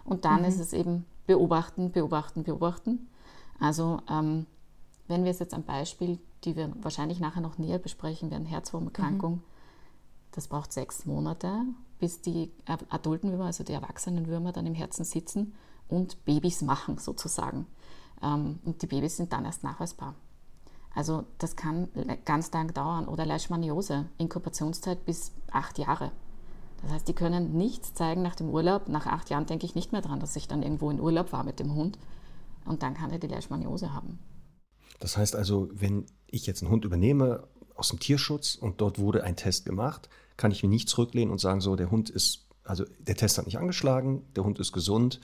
Und 0.04 0.24
dann 0.24 0.40
mhm. 0.40 0.48
ist 0.48 0.60
es 0.60 0.72
eben 0.72 1.04
beobachten, 1.26 1.92
beobachten, 1.92 2.44
beobachten. 2.44 3.08
Also 3.58 4.00
ähm, 4.08 4.46
wenn 5.08 5.24
wir 5.24 5.30
es 5.30 5.38
jetzt 5.38 5.54
am 5.54 5.64
Beispiel 5.64 6.18
die 6.44 6.56
wir 6.56 6.72
wahrscheinlich 6.82 7.20
nachher 7.20 7.40
noch 7.40 7.58
näher 7.58 7.78
besprechen 7.78 8.30
werden, 8.30 8.46
Herzwurmerkrankung. 8.46 9.34
Mhm. 9.34 9.42
Das 10.32 10.48
braucht 10.48 10.72
sechs 10.72 11.06
Monate, 11.06 11.64
bis 12.00 12.20
die 12.20 12.50
adulten 12.66 13.30
Würmer, 13.30 13.46
also 13.46 13.62
die 13.62 13.72
erwachsenen 13.72 14.26
Würmer, 14.26 14.52
dann 14.52 14.66
im 14.66 14.74
Herzen 14.74 15.04
sitzen 15.04 15.54
und 15.88 16.24
Babys 16.24 16.62
machen 16.62 16.98
sozusagen. 16.98 17.66
Ähm, 18.22 18.58
und 18.64 18.82
die 18.82 18.86
Babys 18.86 19.16
sind 19.16 19.32
dann 19.32 19.44
erst 19.44 19.62
nachweisbar. 19.62 20.14
Also 20.94 21.24
das 21.38 21.56
kann 21.56 21.88
ganz 22.24 22.50
lang 22.52 22.74
dauern. 22.74 23.06
Oder 23.06 23.24
Leishmaniose, 23.24 24.06
Inkubationszeit 24.18 25.04
bis 25.04 25.32
acht 25.52 25.78
Jahre. 25.78 26.10
Das 26.82 26.92
heißt, 26.92 27.08
die 27.08 27.14
können 27.14 27.56
nichts 27.56 27.94
zeigen 27.94 28.22
nach 28.22 28.34
dem 28.34 28.48
Urlaub. 28.48 28.88
Nach 28.88 29.06
acht 29.06 29.30
Jahren 29.30 29.46
denke 29.46 29.66
ich 29.66 29.74
nicht 29.74 29.92
mehr 29.92 30.00
dran, 30.00 30.20
dass 30.20 30.34
ich 30.34 30.48
dann 30.48 30.62
irgendwo 30.62 30.90
in 30.90 31.00
Urlaub 31.00 31.32
war 31.32 31.44
mit 31.44 31.60
dem 31.60 31.74
Hund. 31.74 31.98
Und 32.64 32.82
dann 32.82 32.94
kann 32.94 33.10
er 33.10 33.18
die 33.18 33.26
Leishmaniose 33.26 33.92
haben. 33.92 34.18
Das 34.98 35.16
heißt 35.16 35.36
also, 35.36 35.68
wenn 35.72 36.06
ich 36.26 36.46
jetzt 36.46 36.62
einen 36.62 36.70
Hund 36.70 36.84
übernehme 36.84 37.46
aus 37.74 37.88
dem 37.88 38.00
Tierschutz 38.00 38.54
und 38.54 38.80
dort 38.80 38.98
wurde 38.98 39.24
ein 39.24 39.36
Test 39.36 39.64
gemacht, 39.64 40.08
kann 40.40 40.52
ich 40.52 40.62
mich 40.62 40.70
nicht 40.70 40.88
zurücklehnen 40.88 41.30
und 41.30 41.38
sagen, 41.38 41.60
so, 41.60 41.76
der 41.76 41.90
Hund 41.90 42.10
ist, 42.10 42.46
also 42.64 42.84
der 42.98 43.14
Test 43.14 43.38
hat 43.38 43.46
nicht 43.46 43.58
angeschlagen, 43.58 44.22
der 44.34 44.44
Hund 44.44 44.58
ist 44.58 44.72
gesund 44.72 45.20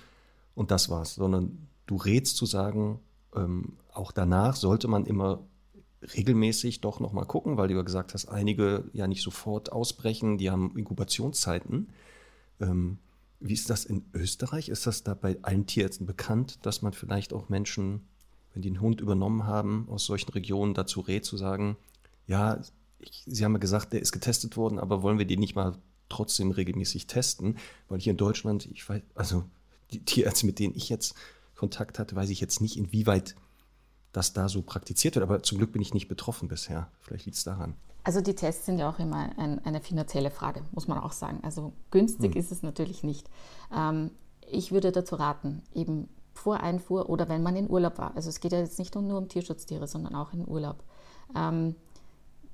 und 0.55 0.71
das 0.71 0.91
war's, 0.91 1.15
sondern 1.15 1.67
du 1.87 1.97
rätst 1.97 2.37
zu 2.37 2.47
sagen, 2.47 3.01
ähm, 3.35 3.79
auch 3.93 4.13
danach 4.13 4.57
sollte 4.57 4.89
man 4.89 5.07
immer 5.07 5.41
regelmäßig 6.15 6.81
doch 6.83 7.01
nochmal 7.01 7.25
gucken, 7.25 7.57
weil 7.57 7.69
du 7.69 7.75
ja 7.75 7.83
gesagt 7.83 8.15
hast, 8.15 8.27
einige 8.27 8.85
ja 8.93 9.07
nicht 9.07 9.23
sofort 9.23 9.73
ausbrechen, 9.73 10.39
die 10.39 10.51
haben 10.51 10.77
Inkubationszeiten. 10.77 11.89
Ähm, 12.61 12.99
wie 13.41 13.55
ist 13.55 13.71
das 13.71 13.85
in 13.85 14.05
Österreich? 14.13 14.69
Ist 14.69 14.87
das 14.87 15.03
da 15.03 15.15
bei 15.15 15.39
allen 15.43 15.67
Tierärzten 15.67 16.07
bekannt, 16.07 16.65
dass 16.65 16.83
man 16.83 16.93
vielleicht 16.93 17.33
auch 17.33 17.49
Menschen 17.49 18.07
wenn 18.57 18.63
die 18.63 18.71
einen 18.71 18.81
Hund 18.81 19.03
übernommen 19.03 19.45
haben 19.45 19.87
aus 19.91 20.07
solchen 20.07 20.31
Regionen, 20.31 20.73
dazu 20.73 21.01
rät 21.01 21.27
zu 21.27 21.37
sagen, 21.37 21.77
ja, 22.27 22.59
ich, 22.99 23.23
Sie 23.27 23.45
haben 23.45 23.53
ja 23.53 23.59
gesagt, 23.59 23.93
der 23.93 24.01
ist 24.01 24.13
getestet 24.13 24.57
worden, 24.57 24.79
aber 24.79 25.03
wollen 25.03 25.19
wir 25.19 25.27
den 25.27 25.41
nicht 25.41 25.55
mal 25.55 25.77
trotzdem 26.09 26.51
regelmäßig 26.51 27.07
testen? 27.07 27.59
Weil 27.89 28.01
hier 28.01 28.13
in 28.13 28.17
Deutschland, 28.17 28.67
ich 28.67 28.89
weiß, 28.89 29.03
also 29.15 29.45
die 29.93 30.05
Tierärzte, 30.05 30.47
mit 30.47 30.59
denen 30.59 30.75
ich 30.75 30.89
jetzt 30.89 31.15
Kontakt 31.55 31.99
hatte, 31.99 32.17
weiß 32.17 32.31
ich 32.31 32.41
jetzt 32.41 32.61
nicht, 32.61 32.77
inwieweit 32.77 33.35
das 34.13 34.33
da 34.33 34.49
so 34.49 34.63
praktiziert 34.63 35.15
wird. 35.15 35.23
Aber 35.23 35.43
zum 35.43 35.59
Glück 35.59 35.73
bin 35.73 35.83
ich 35.83 35.95
nicht 35.95 36.09
betroffen 36.09 36.49
bisher. 36.49 36.91
Vielleicht 37.01 37.27
liegt 37.27 37.37
es 37.37 37.45
daran. 37.45 37.75
Also 38.05 38.21
die 38.21 38.35
Tests 38.35 38.67
sind 38.67 38.79
ja 38.79 38.89
auch 38.89 38.99
immer 38.99 39.37
ein, 39.37 39.65
eine 39.65 39.81
finanzielle 39.81 40.31
Frage, 40.31 40.63
muss 40.71 40.87
man 40.87 40.99
auch 40.99 41.13
sagen. 41.13 41.41
Also 41.43 41.73
günstig 41.91 42.35
hm. 42.35 42.41
ist 42.41 42.53
es 42.53 42.63
natürlich 42.63 43.03
nicht. 43.03 43.29
Ähm, 43.75 44.11
ich 44.49 44.71
würde 44.71 44.93
dazu 44.93 45.17
raten, 45.17 45.63
eben 45.75 46.09
vor 46.33 46.61
Einfuhr 46.61 47.09
oder 47.11 47.29
wenn 47.29 47.43
man 47.43 47.57
in 47.57 47.69
Urlaub 47.69 47.99
war. 47.99 48.15
Also 48.15 48.29
es 48.29 48.41
geht 48.41 48.53
ja 48.53 48.61
jetzt 48.61 48.79
nicht 48.79 48.95
nur 48.95 49.19
um 49.19 49.29
Tierschutztiere, 49.29 49.89
sondern 49.89 50.15
auch 50.15 50.33
in 50.33 50.47
Urlaub. 50.47 50.85
Ähm, 51.35 51.75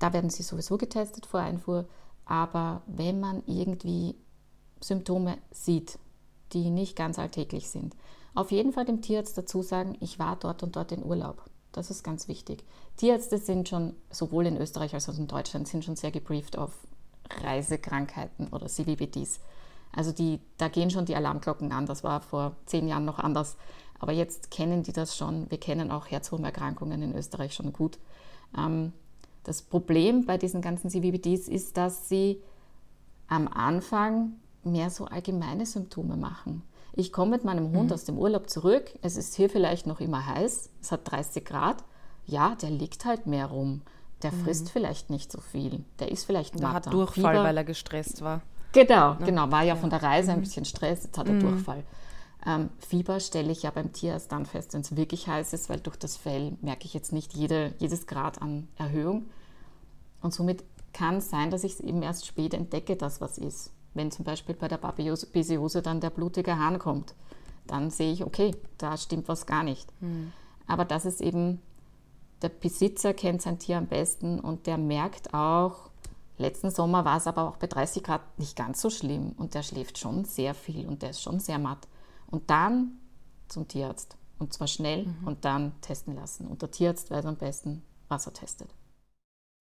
da 0.03 0.11
werden 0.11 0.29
sie 0.29 0.43
sowieso 0.43 0.77
getestet 0.77 1.25
vor 1.25 1.39
Einfuhr. 1.39 1.85
Aber 2.25 2.81
wenn 2.87 3.21
man 3.21 3.41
irgendwie 3.45 4.15
Symptome 4.81 5.37
sieht, 5.49 5.97
die 6.51 6.69
nicht 6.69 6.97
ganz 6.97 7.17
alltäglich 7.19 7.69
sind, 7.69 7.95
auf 8.35 8.51
jeden 8.51 8.73
Fall 8.73 8.83
dem 8.83 9.01
Tierarzt 9.01 9.37
dazu 9.37 9.61
sagen, 9.61 9.95
ich 10.01 10.19
war 10.19 10.35
dort 10.35 10.61
und 10.61 10.75
dort 10.75 10.91
in 10.91 11.05
Urlaub. 11.05 11.41
Das 11.71 11.89
ist 11.89 12.03
ganz 12.03 12.27
wichtig. 12.27 12.65
Tierärzte 12.97 13.37
sind 13.37 13.69
schon, 13.69 13.95
sowohl 14.09 14.45
in 14.45 14.57
Österreich 14.57 14.93
als 14.93 15.07
auch 15.07 15.17
in 15.17 15.27
Deutschland, 15.27 15.69
sind 15.69 15.85
schon 15.85 15.95
sehr 15.95 16.11
gebrieft 16.11 16.57
auf 16.57 16.71
Reisekrankheiten 17.41 18.49
oder 18.49 18.67
CVBTs. 18.67 19.39
Also 19.95 20.11
die, 20.11 20.41
da 20.57 20.67
gehen 20.67 20.91
schon 20.91 21.05
die 21.05 21.15
Alarmglocken 21.15 21.71
an. 21.71 21.85
Das 21.85 22.03
war 22.03 22.19
vor 22.19 22.57
zehn 22.65 22.89
Jahren 22.89 23.05
noch 23.05 23.19
anders. 23.19 23.55
Aber 23.99 24.11
jetzt 24.11 24.51
kennen 24.51 24.83
die 24.83 24.91
das 24.91 25.15
schon. 25.15 25.49
Wir 25.49 25.59
kennen 25.59 25.91
auch 25.91 26.07
Herzwurmerkrankungen 26.07 27.01
in 27.01 27.15
Österreich 27.15 27.53
schon 27.53 27.71
gut. 27.71 27.99
Ähm, 28.57 28.91
das 29.43 29.61
Problem 29.61 30.25
bei 30.25 30.37
diesen 30.37 30.61
ganzen 30.61 30.89
CVBDs 30.89 31.47
ist, 31.47 31.77
dass 31.77 32.07
sie 32.09 32.41
am 33.27 33.47
Anfang 33.47 34.33
mehr 34.63 34.89
so 34.89 35.05
allgemeine 35.05 35.65
Symptome 35.65 36.15
machen. 36.17 36.63
Ich 36.95 37.11
komme 37.11 37.31
mit 37.31 37.43
meinem 37.43 37.71
Hund 37.75 37.91
aus 37.91 38.05
dem 38.05 38.17
Urlaub 38.17 38.49
zurück, 38.49 38.91
es 39.01 39.17
ist 39.17 39.35
hier 39.35 39.49
vielleicht 39.49 39.87
noch 39.87 39.99
immer 39.99 40.25
heiß, 40.27 40.69
es 40.81 40.91
hat 40.91 41.09
30 41.11 41.43
Grad. 41.43 41.83
Ja, 42.25 42.55
der 42.61 42.69
liegt 42.69 43.03
halt 43.05 43.25
mehr 43.27 43.47
rum. 43.47 43.81
Der 44.21 44.31
frisst 44.31 44.69
vielleicht 44.69 45.09
nicht 45.09 45.29
so 45.31 45.41
viel. 45.41 45.83
Der 45.99 46.09
ist 46.11 46.23
vielleicht 46.23 46.53
Der 46.55 46.61
matter. 46.61 46.75
hat 46.89 46.93
Durchfall, 46.93 47.33
Fieber- 47.35 47.43
weil 47.43 47.57
er 47.57 47.63
gestresst 47.65 48.21
war. 48.21 48.41
Genau, 48.71 49.15
genau. 49.25 49.51
War 49.51 49.63
ja 49.63 49.75
von 49.75 49.89
der 49.89 50.01
Reise 50.01 50.31
ein 50.31 50.39
bisschen 50.39 50.63
Stress, 50.65 51.03
jetzt 51.03 51.17
hat 51.17 51.27
er 51.27 51.37
Durchfall. 51.39 51.83
Ähm, 52.45 52.69
Fieber 52.79 53.19
stelle 53.19 53.51
ich 53.51 53.63
ja 53.63 53.71
beim 53.71 53.93
Tierarzt 53.93 54.31
dann 54.31 54.45
fest, 54.45 54.73
wenn 54.73 54.81
es 54.81 54.95
wirklich 54.95 55.27
heiß 55.27 55.53
ist, 55.53 55.69
weil 55.69 55.79
durch 55.79 55.95
das 55.95 56.17
Fell 56.17 56.57
merke 56.61 56.85
ich 56.85 56.93
jetzt 56.93 57.13
nicht 57.13 57.33
jede, 57.33 57.73
jedes 57.79 58.05
Grad 58.07 58.41
an 58.41 58.67
Erhöhung. 58.77 59.29
Und 60.21 60.33
somit 60.33 60.63
kann 60.91 61.17
es 61.17 61.29
sein, 61.29 61.51
dass 61.51 61.63
ich 61.63 61.73
es 61.73 61.79
eben 61.79 62.01
erst 62.01 62.25
spät 62.25 62.53
entdecke, 62.53 62.95
dass 62.95 63.21
was 63.21 63.37
ist. 63.37 63.71
Wenn 63.93 64.11
zum 64.11 64.25
Beispiel 64.25 64.55
bei 64.55 64.67
der 64.67 64.77
Basiose 64.77 65.81
dann 65.81 66.01
der 66.01 66.09
blutige 66.09 66.57
Hahn 66.57 66.79
kommt, 66.79 67.13
dann 67.67 67.89
sehe 67.89 68.11
ich, 68.11 68.25
okay, 68.25 68.55
da 68.77 68.97
stimmt 68.97 69.27
was 69.27 69.45
gar 69.45 69.63
nicht. 69.63 69.91
Aber 70.67 70.85
das 70.85 71.05
ist 71.05 71.21
eben, 71.21 71.61
der 72.41 72.49
Besitzer 72.49 73.13
kennt 73.13 73.41
sein 73.41 73.59
Tier 73.59 73.77
am 73.77 73.87
besten 73.87 74.39
und 74.39 74.67
der 74.67 74.77
merkt 74.77 75.33
auch, 75.33 75.89
letzten 76.37 76.71
Sommer 76.71 77.05
war 77.05 77.17
es 77.17 77.27
aber 77.27 77.47
auch 77.47 77.57
bei 77.57 77.67
30 77.67 78.03
Grad 78.03 78.21
nicht 78.37 78.55
ganz 78.55 78.81
so 78.81 78.89
schlimm 78.89 79.33
und 79.37 79.53
der 79.53 79.63
schläft 79.63 79.97
schon 79.97 80.25
sehr 80.25 80.53
viel 80.53 80.87
und 80.87 81.01
der 81.01 81.11
ist 81.11 81.21
schon 81.21 81.39
sehr 81.39 81.59
matt. 81.59 81.87
Und 82.33 82.49
dann 82.49 82.97
zum 83.47 83.67
Tierarzt 83.67 84.17
und 84.39 84.53
zwar 84.53 84.65
schnell 84.65 85.05
und 85.23 85.45
dann 85.45 85.79
testen 85.81 86.15
lassen. 86.15 86.47
Und 86.47 86.63
der 86.63 86.71
Tierarzt 86.71 87.11
weiß 87.11 87.27
am 87.27 87.35
besten, 87.35 87.83
was 88.07 88.25
er 88.25 88.33
testet. 88.33 88.73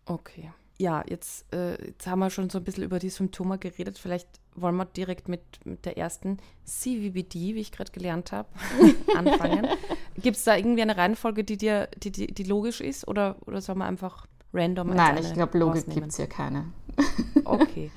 Okay. 0.06 0.50
Ja, 0.78 1.04
jetzt, 1.06 1.52
äh, 1.52 1.72
jetzt 1.88 2.06
haben 2.06 2.20
wir 2.20 2.30
schon 2.30 2.48
so 2.48 2.56
ein 2.56 2.64
bisschen 2.64 2.82
über 2.82 2.98
die 2.98 3.10
Symptome 3.10 3.58
geredet. 3.58 3.98
Vielleicht 3.98 4.26
wollen 4.54 4.76
wir 4.76 4.86
direkt 4.86 5.28
mit, 5.28 5.42
mit 5.66 5.84
der 5.84 5.98
ersten 5.98 6.38
CVBD, 6.64 7.54
wie 7.54 7.60
ich 7.60 7.72
gerade 7.72 7.92
gelernt 7.92 8.32
habe, 8.32 8.48
anfangen. 9.14 9.66
Gibt 10.14 10.38
es 10.38 10.44
da 10.44 10.56
irgendwie 10.56 10.80
eine 10.80 10.96
Reihenfolge, 10.96 11.44
die 11.44 11.58
dir, 11.58 11.90
die, 11.98 12.10
die, 12.10 12.28
die 12.28 12.44
logisch 12.44 12.80
ist? 12.80 13.06
Oder, 13.06 13.36
oder 13.44 13.60
soll 13.60 13.74
man 13.74 13.88
einfach 13.88 14.26
random 14.54 14.94
Nein, 14.94 15.18
ich 15.18 15.34
glaube, 15.34 15.58
Logik 15.58 15.90
gibt 15.90 16.08
es 16.08 16.16
hier 16.16 16.26
keine. 16.26 16.72
Okay. 17.44 17.90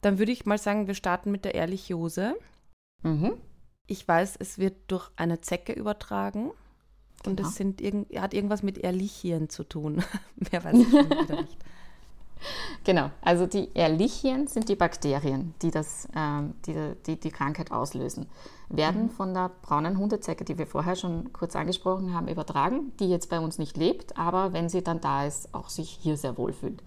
Dann 0.00 0.18
würde 0.18 0.32
ich 0.32 0.46
mal 0.46 0.56
sagen, 0.56 0.86
wir 0.86 0.94
starten 0.94 1.30
mit 1.30 1.44
der 1.44 1.54
Ehrlichiose. 1.54 2.34
Mhm. 3.02 3.34
Ich 3.92 4.08
weiß, 4.08 4.36
es 4.38 4.56
wird 4.58 4.74
durch 4.86 5.10
eine 5.16 5.42
Zecke 5.42 5.74
übertragen. 5.74 6.50
Und 7.26 7.36
Genau. 7.36 7.46
es 7.46 7.56
sind 7.56 7.82
irgend, 7.82 8.18
hat 8.18 8.32
irgendwas 8.32 8.62
mit 8.62 8.78
Ehrlichien 8.78 9.50
zu 9.50 9.64
tun. 9.64 10.02
Mehr 10.50 10.64
weiß 10.64 10.78
ich 10.78 10.90
wieder 10.90 11.42
nicht. 11.42 11.58
Genau, 12.82 13.12
also 13.20 13.46
die 13.46 13.68
Ehrlichien 13.72 14.48
sind 14.48 14.68
die 14.68 14.74
Bakterien, 14.74 15.54
die, 15.62 15.70
das, 15.70 16.08
ähm, 16.16 16.54
die, 16.66 16.74
die 17.06 17.20
die 17.20 17.30
Krankheit 17.30 17.70
auslösen. 17.70 18.26
Werden 18.68 19.10
von 19.10 19.32
der 19.32 19.52
braunen 19.62 19.96
Hundezecke, 19.96 20.44
die 20.44 20.58
wir 20.58 20.66
vorher 20.66 20.96
schon 20.96 21.32
kurz 21.32 21.54
angesprochen 21.54 22.12
haben, 22.12 22.26
übertragen, 22.26 22.90
die 22.98 23.08
jetzt 23.08 23.30
bei 23.30 23.38
uns 23.38 23.58
nicht 23.58 23.76
lebt, 23.76 24.18
aber 24.18 24.52
wenn 24.52 24.68
sie 24.68 24.82
dann 24.82 25.00
da 25.00 25.24
ist, 25.24 25.54
auch 25.54 25.68
sich 25.68 25.88
hier 25.88 26.16
sehr 26.16 26.36
wohl 26.36 26.52
fühlt. 26.52 26.82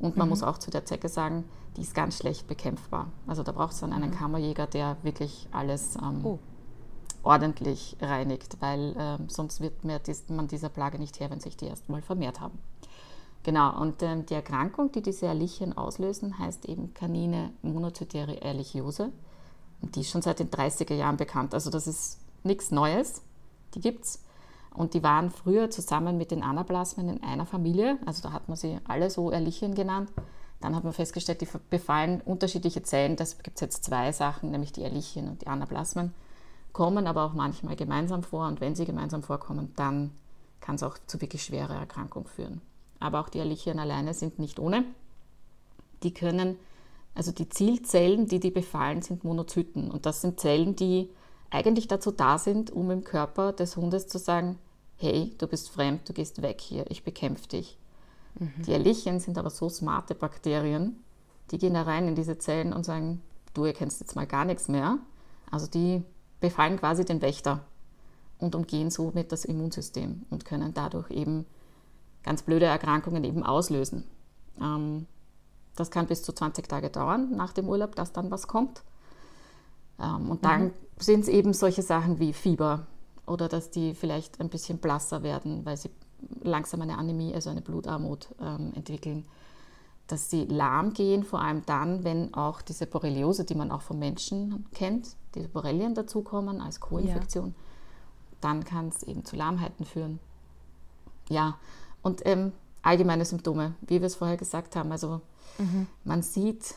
Und 0.00 0.16
man 0.16 0.28
muss 0.28 0.42
auch 0.42 0.58
zu 0.58 0.72
der 0.72 0.84
Zecke 0.84 1.08
sagen, 1.08 1.44
die 1.76 1.82
ist 1.82 1.94
ganz 1.94 2.18
schlecht 2.18 2.46
bekämpfbar. 2.46 3.08
Also 3.26 3.42
da 3.42 3.52
braucht 3.52 3.72
es 3.72 3.80
dann 3.80 3.92
einen 3.92 4.10
Kammerjäger, 4.10 4.66
der 4.66 4.96
wirklich 5.02 5.48
alles 5.52 5.96
ähm, 5.96 6.24
Oh. 6.24 6.38
ordentlich 7.22 7.96
reinigt, 8.00 8.56
weil 8.60 8.94
ähm, 8.98 9.28
sonst 9.28 9.60
wird 9.60 9.74
dies, 10.06 10.24
man 10.28 10.48
dieser 10.48 10.68
Plage 10.68 10.98
nicht 10.98 11.20
her, 11.20 11.30
wenn 11.30 11.40
sich 11.40 11.56
die 11.56 11.66
erst 11.66 11.88
mal 11.88 12.02
vermehrt 12.02 12.40
haben. 12.40 12.58
Genau, 13.42 13.80
und 13.80 14.02
ähm, 14.02 14.26
die 14.26 14.34
Erkrankung, 14.34 14.90
die 14.90 15.02
diese 15.02 15.26
Ehrlichien 15.26 15.76
auslösen, 15.76 16.38
heißt 16.38 16.66
eben 16.66 16.94
Canine 16.94 17.52
monozytäre 17.62 18.34
Ehrlichiose. 18.34 19.12
Und 19.82 19.94
die 19.94 20.00
ist 20.00 20.10
schon 20.10 20.22
seit 20.22 20.40
den 20.40 20.50
30er 20.50 20.94
Jahren 20.94 21.16
bekannt. 21.16 21.54
Also 21.54 21.70
das 21.70 21.86
ist 21.86 22.18
nichts 22.42 22.70
Neues. 22.70 23.22
Die 23.74 23.80
gibt's. 23.80 24.22
Und 24.74 24.94
die 24.94 25.02
waren 25.02 25.30
früher 25.30 25.70
zusammen 25.70 26.18
mit 26.18 26.30
den 26.30 26.42
Anaplasmen 26.42 27.08
in 27.08 27.22
einer 27.22 27.46
Familie. 27.46 27.98
Also 28.04 28.22
da 28.22 28.32
hat 28.32 28.48
man 28.48 28.56
sie 28.56 28.78
alle 28.84 29.10
so 29.10 29.30
Ehrlichien 29.30 29.74
genannt. 29.74 30.10
Dann 30.60 30.74
hat 30.74 30.84
man 30.84 30.92
festgestellt, 30.92 31.40
die 31.40 31.48
befallen 31.70 32.20
unterschiedliche 32.22 32.82
Zellen. 32.82 33.16
Das 33.16 33.38
gibt 33.38 33.56
es 33.56 33.60
jetzt 33.60 33.84
zwei 33.84 34.12
Sachen, 34.12 34.50
nämlich 34.50 34.72
die 34.72 34.82
Ehrlichien 34.82 35.28
und 35.28 35.42
die 35.42 35.46
Anaplasmen. 35.46 36.14
Kommen 36.72 37.06
aber 37.06 37.24
auch 37.24 37.34
manchmal 37.34 37.76
gemeinsam 37.76 38.22
vor. 38.22 38.46
Und 38.46 38.60
wenn 38.60 38.74
sie 38.74 38.84
gemeinsam 38.84 39.22
vorkommen, 39.22 39.72
dann 39.76 40.12
kann 40.60 40.76
es 40.76 40.82
auch 40.82 40.96
zu 41.06 41.20
wirklich 41.20 41.42
schwerer 41.42 41.76
Erkrankung 41.76 42.26
führen. 42.26 42.62
Aber 42.98 43.20
auch 43.20 43.28
die 43.28 43.38
Ehrlichien 43.38 43.78
alleine 43.78 44.14
sind 44.14 44.38
nicht 44.38 44.58
ohne. 44.58 44.84
Die 46.02 46.14
können, 46.14 46.56
also 47.14 47.32
die 47.32 47.48
Zielzellen, 47.48 48.26
die 48.26 48.40
die 48.40 48.50
befallen, 48.50 49.02
sind 49.02 49.24
Monozyten. 49.24 49.90
Und 49.90 50.06
das 50.06 50.22
sind 50.22 50.40
Zellen, 50.40 50.74
die 50.76 51.10
eigentlich 51.50 51.88
dazu 51.88 52.10
da 52.10 52.38
sind, 52.38 52.70
um 52.70 52.90
im 52.90 53.04
Körper 53.04 53.52
des 53.52 53.76
Hundes 53.76 54.08
zu 54.08 54.18
sagen, 54.18 54.58
hey, 54.96 55.34
du 55.38 55.46
bist 55.46 55.70
fremd, 55.70 56.08
du 56.08 56.12
gehst 56.12 56.42
weg 56.42 56.60
hier, 56.60 56.90
ich 56.90 57.04
bekämpfe 57.04 57.48
dich. 57.48 57.78
Die 58.38 58.72
Ehrlichien 58.72 59.20
sind 59.20 59.38
aber 59.38 59.50
so 59.50 59.68
smarte 59.68 60.14
Bakterien, 60.14 61.02
die 61.50 61.58
gehen 61.58 61.74
da 61.74 61.82
rein 61.82 62.08
in 62.08 62.14
diese 62.14 62.38
Zellen 62.38 62.72
und 62.72 62.84
sagen, 62.84 63.22
du 63.54 63.64
erkennst 63.64 64.00
jetzt 64.00 64.16
mal 64.16 64.26
gar 64.26 64.44
nichts 64.44 64.68
mehr. 64.68 64.98
Also 65.50 65.66
die 65.66 66.02
befallen 66.40 66.78
quasi 66.78 67.04
den 67.04 67.22
Wächter 67.22 67.64
und 68.38 68.54
umgehen 68.54 68.90
somit 68.90 69.32
das 69.32 69.44
Immunsystem 69.44 70.24
und 70.28 70.44
können 70.44 70.74
dadurch 70.74 71.10
eben 71.10 71.46
ganz 72.22 72.42
blöde 72.42 72.66
Erkrankungen 72.66 73.24
eben 73.24 73.42
auslösen. 73.42 74.04
Ähm, 74.60 75.06
das 75.76 75.90
kann 75.90 76.06
bis 76.06 76.22
zu 76.22 76.32
20 76.32 76.68
Tage 76.68 76.90
dauern 76.90 77.30
nach 77.36 77.52
dem 77.52 77.68
Urlaub, 77.68 77.94
dass 77.94 78.12
dann 78.12 78.30
was 78.30 78.48
kommt. 78.48 78.82
Ähm, 79.98 80.30
und 80.30 80.44
dann 80.44 80.72
sind 80.98 81.20
es 81.20 81.28
eben 81.28 81.52
solche 81.52 81.82
Sachen 81.82 82.18
wie 82.18 82.32
Fieber 82.32 82.86
oder 83.26 83.48
dass 83.48 83.70
die 83.70 83.94
vielleicht 83.94 84.40
ein 84.40 84.48
bisschen 84.48 84.78
blasser 84.78 85.22
werden, 85.22 85.64
weil 85.64 85.76
sie 85.76 85.90
langsam 86.42 86.82
eine 86.82 86.98
Anämie, 86.98 87.34
also 87.34 87.50
eine 87.50 87.62
Blutarmut 87.62 88.28
ähm, 88.40 88.72
entwickeln. 88.74 89.24
Dass 90.06 90.30
sie 90.30 90.44
lahm 90.44 90.92
gehen, 90.92 91.24
vor 91.24 91.40
allem 91.40 91.62
dann, 91.66 92.04
wenn 92.04 92.32
auch 92.32 92.62
diese 92.62 92.86
Borreliose, 92.86 93.44
die 93.44 93.56
man 93.56 93.72
auch 93.72 93.82
vom 93.82 93.98
Menschen 93.98 94.66
kennt, 94.72 95.16
diese 95.34 95.48
Borrelien 95.48 95.94
dazukommen 95.94 96.60
als 96.60 96.78
Co-Infektion, 96.78 97.54
dann 98.40 98.64
kann 98.64 98.88
es 98.88 99.02
eben 99.02 99.24
zu 99.24 99.34
Lahmheiten 99.34 99.84
führen. 99.84 100.20
Ja, 101.28 101.58
und 102.02 102.24
ähm, 102.24 102.52
allgemeine 102.82 103.24
Symptome, 103.24 103.74
wie 103.80 104.00
wir 104.00 104.06
es 104.06 104.14
vorher 104.14 104.36
gesagt 104.36 104.76
haben. 104.76 104.92
Also 104.92 105.20
man 106.04 106.22
sieht 106.22 106.76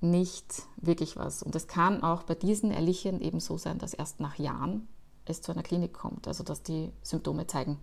nicht 0.00 0.62
wirklich 0.76 1.16
was. 1.16 1.42
Und 1.42 1.54
es 1.56 1.66
kann 1.66 2.02
auch 2.02 2.22
bei 2.22 2.34
diesen 2.34 2.70
Ehrlichien 2.70 3.20
eben 3.20 3.40
so 3.40 3.58
sein, 3.58 3.78
dass 3.78 3.94
erst 3.94 4.20
nach 4.20 4.38
Jahren 4.38 4.86
es 5.24 5.42
zu 5.42 5.52
einer 5.52 5.62
Klinik 5.62 5.92
kommt. 5.92 6.28
Also 6.28 6.44
dass 6.44 6.62
die 6.62 6.92
Symptome 7.02 7.46
zeigen. 7.46 7.78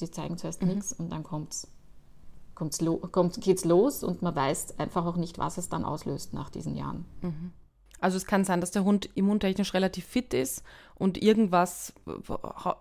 Die 0.00 0.10
zeigen 0.10 0.38
zuerst 0.38 0.62
nichts 0.62 0.92
und 0.92 1.10
dann 1.10 1.22
kommt's, 1.22 1.68
kommt's 2.54 2.80
lo 2.80 2.96
kommt, 2.98 3.40
geht's 3.40 3.64
los 3.64 4.02
und 4.04 4.22
man 4.22 4.34
weiß 4.34 4.78
einfach 4.78 5.04
auch 5.06 5.16
nicht, 5.16 5.38
was 5.38 5.58
es 5.58 5.68
dann 5.68 5.84
auslöst 5.84 6.32
nach 6.34 6.50
diesen 6.50 6.76
Jahren. 6.76 7.04
Also 8.00 8.16
es 8.16 8.26
kann 8.26 8.44
sein, 8.44 8.60
dass 8.60 8.70
der 8.70 8.84
Hund 8.84 9.10
immuntechnisch 9.14 9.74
relativ 9.74 10.04
fit 10.06 10.32
ist 10.32 10.62
und 10.94 11.20
irgendwas 11.20 11.92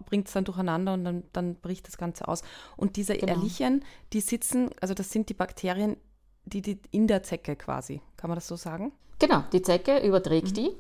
bringt 0.06 0.28
es 0.28 0.34
dann 0.34 0.46
durcheinander 0.46 0.94
und 0.94 1.04
dann, 1.06 1.24
dann 1.34 1.56
bricht 1.56 1.88
das 1.88 1.98
Ganze 1.98 2.28
aus. 2.28 2.44
Und 2.76 2.98
diese 2.98 3.16
Genau. 3.16 3.34
Ehrlichien, 3.34 3.84
die 4.14 4.22
sitzen, 4.22 4.70
also 4.80 4.94
das 4.94 5.12
sind 5.12 5.30
die 5.30 5.34
Bakterien, 5.34 5.98
die, 6.46 6.62
die 6.62 6.80
in 6.92 7.08
der 7.08 7.24
Zecke 7.24 7.56
quasi. 7.56 8.02
Kann 8.16 8.30
man 8.30 8.36
das 8.36 8.48
so 8.48 8.56
sagen? 8.56 8.92
Genau, 9.20 9.44
die 9.52 9.64
Zecke 9.64 10.06
überträgt 10.06 10.56
die. 10.56 10.72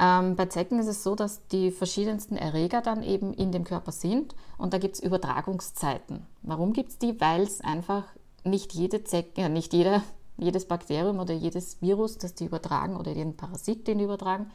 Ähm, 0.00 0.34
bei 0.34 0.46
Zecken 0.46 0.78
ist 0.78 0.86
es 0.86 1.02
so, 1.02 1.14
dass 1.14 1.46
die 1.48 1.70
verschiedensten 1.70 2.36
Erreger 2.36 2.80
dann 2.80 3.02
eben 3.02 3.34
in 3.34 3.52
dem 3.52 3.64
Körper 3.64 3.92
sind 3.92 4.34
und 4.56 4.72
da 4.72 4.78
gibt 4.78 4.94
es 4.94 5.00
Übertragungszeiten. 5.02 6.26
Warum 6.42 6.72
gibt 6.72 6.90
es 6.90 6.98
die? 6.98 7.20
Weil 7.20 7.42
es 7.42 7.60
einfach 7.60 8.04
nicht 8.42 8.72
jede 8.72 9.04
Zecke, 9.04 9.50
nicht 9.50 9.74
jeder, 9.74 10.02
jedes 10.38 10.64
Bakterium 10.66 11.18
oder 11.18 11.34
jedes 11.34 11.82
Virus, 11.82 12.16
das 12.16 12.34
die 12.34 12.46
übertragen 12.46 12.96
oder 12.96 13.12
jeden 13.12 13.36
Parasit, 13.36 13.86
den 13.86 13.98
die 13.98 14.04
übertragen, 14.04 14.50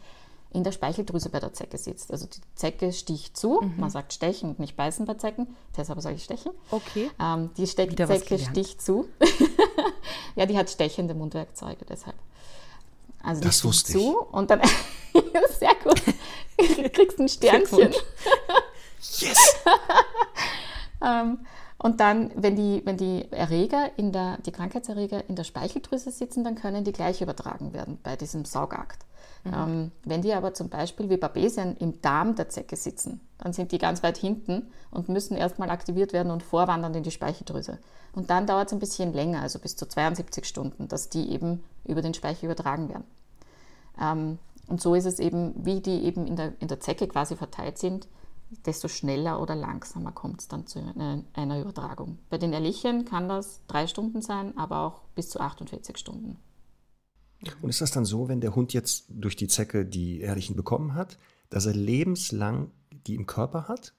in 0.51 0.63
der 0.63 0.71
Speicheldrüse 0.71 1.29
bei 1.29 1.39
der 1.39 1.53
Zecke 1.53 1.77
sitzt. 1.77 2.11
Also 2.11 2.25
die 2.25 2.41
Zecke 2.55 2.91
sticht 2.91 3.37
zu, 3.37 3.61
man 3.77 3.91
sagt 3.91 4.13
stechen 4.13 4.49
und 4.49 4.59
nicht 4.59 4.75
beißen 4.75 5.05
bei 5.05 5.13
Zecken, 5.13 5.47
deshalb 5.77 6.01
sage 6.01 6.15
ich 6.15 6.23
stechen. 6.23 6.53
Okay. 6.71 7.11
Ähm, 7.19 7.51
die 7.57 7.67
Ste 7.67 7.91
Wieder 7.91 8.07
Zecke 8.07 8.39
sticht 8.39 8.81
zu. 8.81 9.05
ja, 10.35 10.47
die 10.47 10.57
hat 10.57 10.71
stechende 10.71 11.13
Mundwerkzeuge, 11.13 11.85
deshalb. 11.85 12.15
Also 13.25 13.41
Das 13.41 13.63
wusste 13.63 13.91
ich. 13.91 14.03
zu 14.03 14.17
und 14.31 14.49
dann 14.49 14.61
sehr 15.59 15.75
gut. 15.83 16.01
Du 16.57 16.89
kriegst 16.89 17.19
ein 17.19 17.27
Sternchen. 17.27 17.93
Yes! 19.19 19.55
Ähm, 21.01 21.39
und 21.77 21.99
dann, 21.99 22.31
wenn 22.35 22.55
die, 22.55 22.81
wenn 22.85 22.97
die 22.97 23.31
Erreger 23.31 23.91
in 23.97 24.11
der, 24.11 24.37
die 24.45 24.51
Krankheitserreger 24.51 25.29
in 25.29 25.35
der 25.35 25.43
Speicheldrüse 25.43 26.09
sitzen, 26.09 26.43
dann 26.43 26.55
können 26.55 26.83
die 26.83 26.93
gleich 26.93 27.21
übertragen 27.21 27.73
werden 27.73 27.99
bei 28.01 28.15
diesem 28.15 28.45
Saugakt. 28.45 29.05
Ähm, 29.53 29.91
wenn 30.03 30.21
die 30.21 30.33
aber 30.33 30.53
zum 30.53 30.69
Beispiel 30.69 31.09
wie 31.09 31.17
Babesien 31.17 31.77
im 31.77 32.01
Darm 32.01 32.35
der 32.35 32.49
Zecke 32.49 32.75
sitzen, 32.75 33.21
dann 33.37 33.53
sind 33.53 33.71
die 33.71 33.77
ganz 33.77 34.01
weit 34.01 34.17
hinten 34.17 34.71
und 34.91 35.09
müssen 35.09 35.37
erstmal 35.37 35.69
aktiviert 35.69 36.13
werden 36.13 36.31
und 36.31 36.41
vorwandern 36.41 36.95
in 36.95 37.03
die 37.03 37.11
Speicheldrüse. 37.11 37.77
Und 38.13 38.29
dann 38.29 38.47
dauert 38.47 38.67
es 38.67 38.73
ein 38.73 38.79
bisschen 38.79 39.13
länger, 39.13 39.41
also 39.41 39.59
bis 39.59 39.75
zu 39.75 39.87
72 39.87 40.45
Stunden, 40.45 40.87
dass 40.87 41.09
die 41.09 41.31
eben 41.31 41.63
über 41.85 42.01
den 42.01 42.13
Speichel 42.13 42.45
übertragen 42.45 42.89
werden. 42.89 43.05
Ähm, 44.01 44.39
Und 44.67 44.81
so 44.81 44.95
ist 44.95 45.05
es 45.05 45.19
eben, 45.19 45.53
wie 45.63 45.79
die 45.79 46.03
eben 46.05 46.25
in 46.25 46.35
der, 46.35 46.53
in 46.59 46.67
der 46.67 46.79
Zecke 46.79 47.07
quasi 47.07 47.35
verteilt 47.35 47.77
sind, 47.77 48.07
desto 48.65 48.87
schneller 48.87 49.39
oder 49.41 49.55
langsamer 49.55 50.11
kommt 50.11 50.41
es 50.41 50.47
dann 50.47 50.65
zu 50.65 50.79
einer, 51.35 51.59
Übertragung. 51.59 52.17
Bei 52.29 52.37
den 52.37 52.53
Ehrlichen 52.53 53.05
kann 53.05 53.27
das 53.27 53.61
drei 53.67 53.85
Stunden 53.85 54.21
sein, 54.21 54.57
aber 54.57 54.79
auch 54.79 55.01
bis 55.13 55.29
zu 55.29 55.39
48 55.39 55.97
Stunden. 55.97 56.37
Und 57.61 57.69
ist 57.69 57.81
das 57.81 57.91
dann 57.91 58.05
so, 58.05 58.27
wenn 58.27 58.41
der 58.41 58.55
Hund 58.55 58.73
jetzt 58.73 59.05
durch 59.09 59.35
die 59.35 59.47
Zecke 59.47 59.85
die 59.85 60.21
Ehrlichen 60.21 60.55
bekommen 60.55 60.93
hat, 60.93 61.17
dass 61.49 61.65
er 61.65 61.73
lebenslang 61.73 62.71
die 63.05 63.15
im 63.15 63.25
Körper 63.25 63.67
hat 63.67 63.93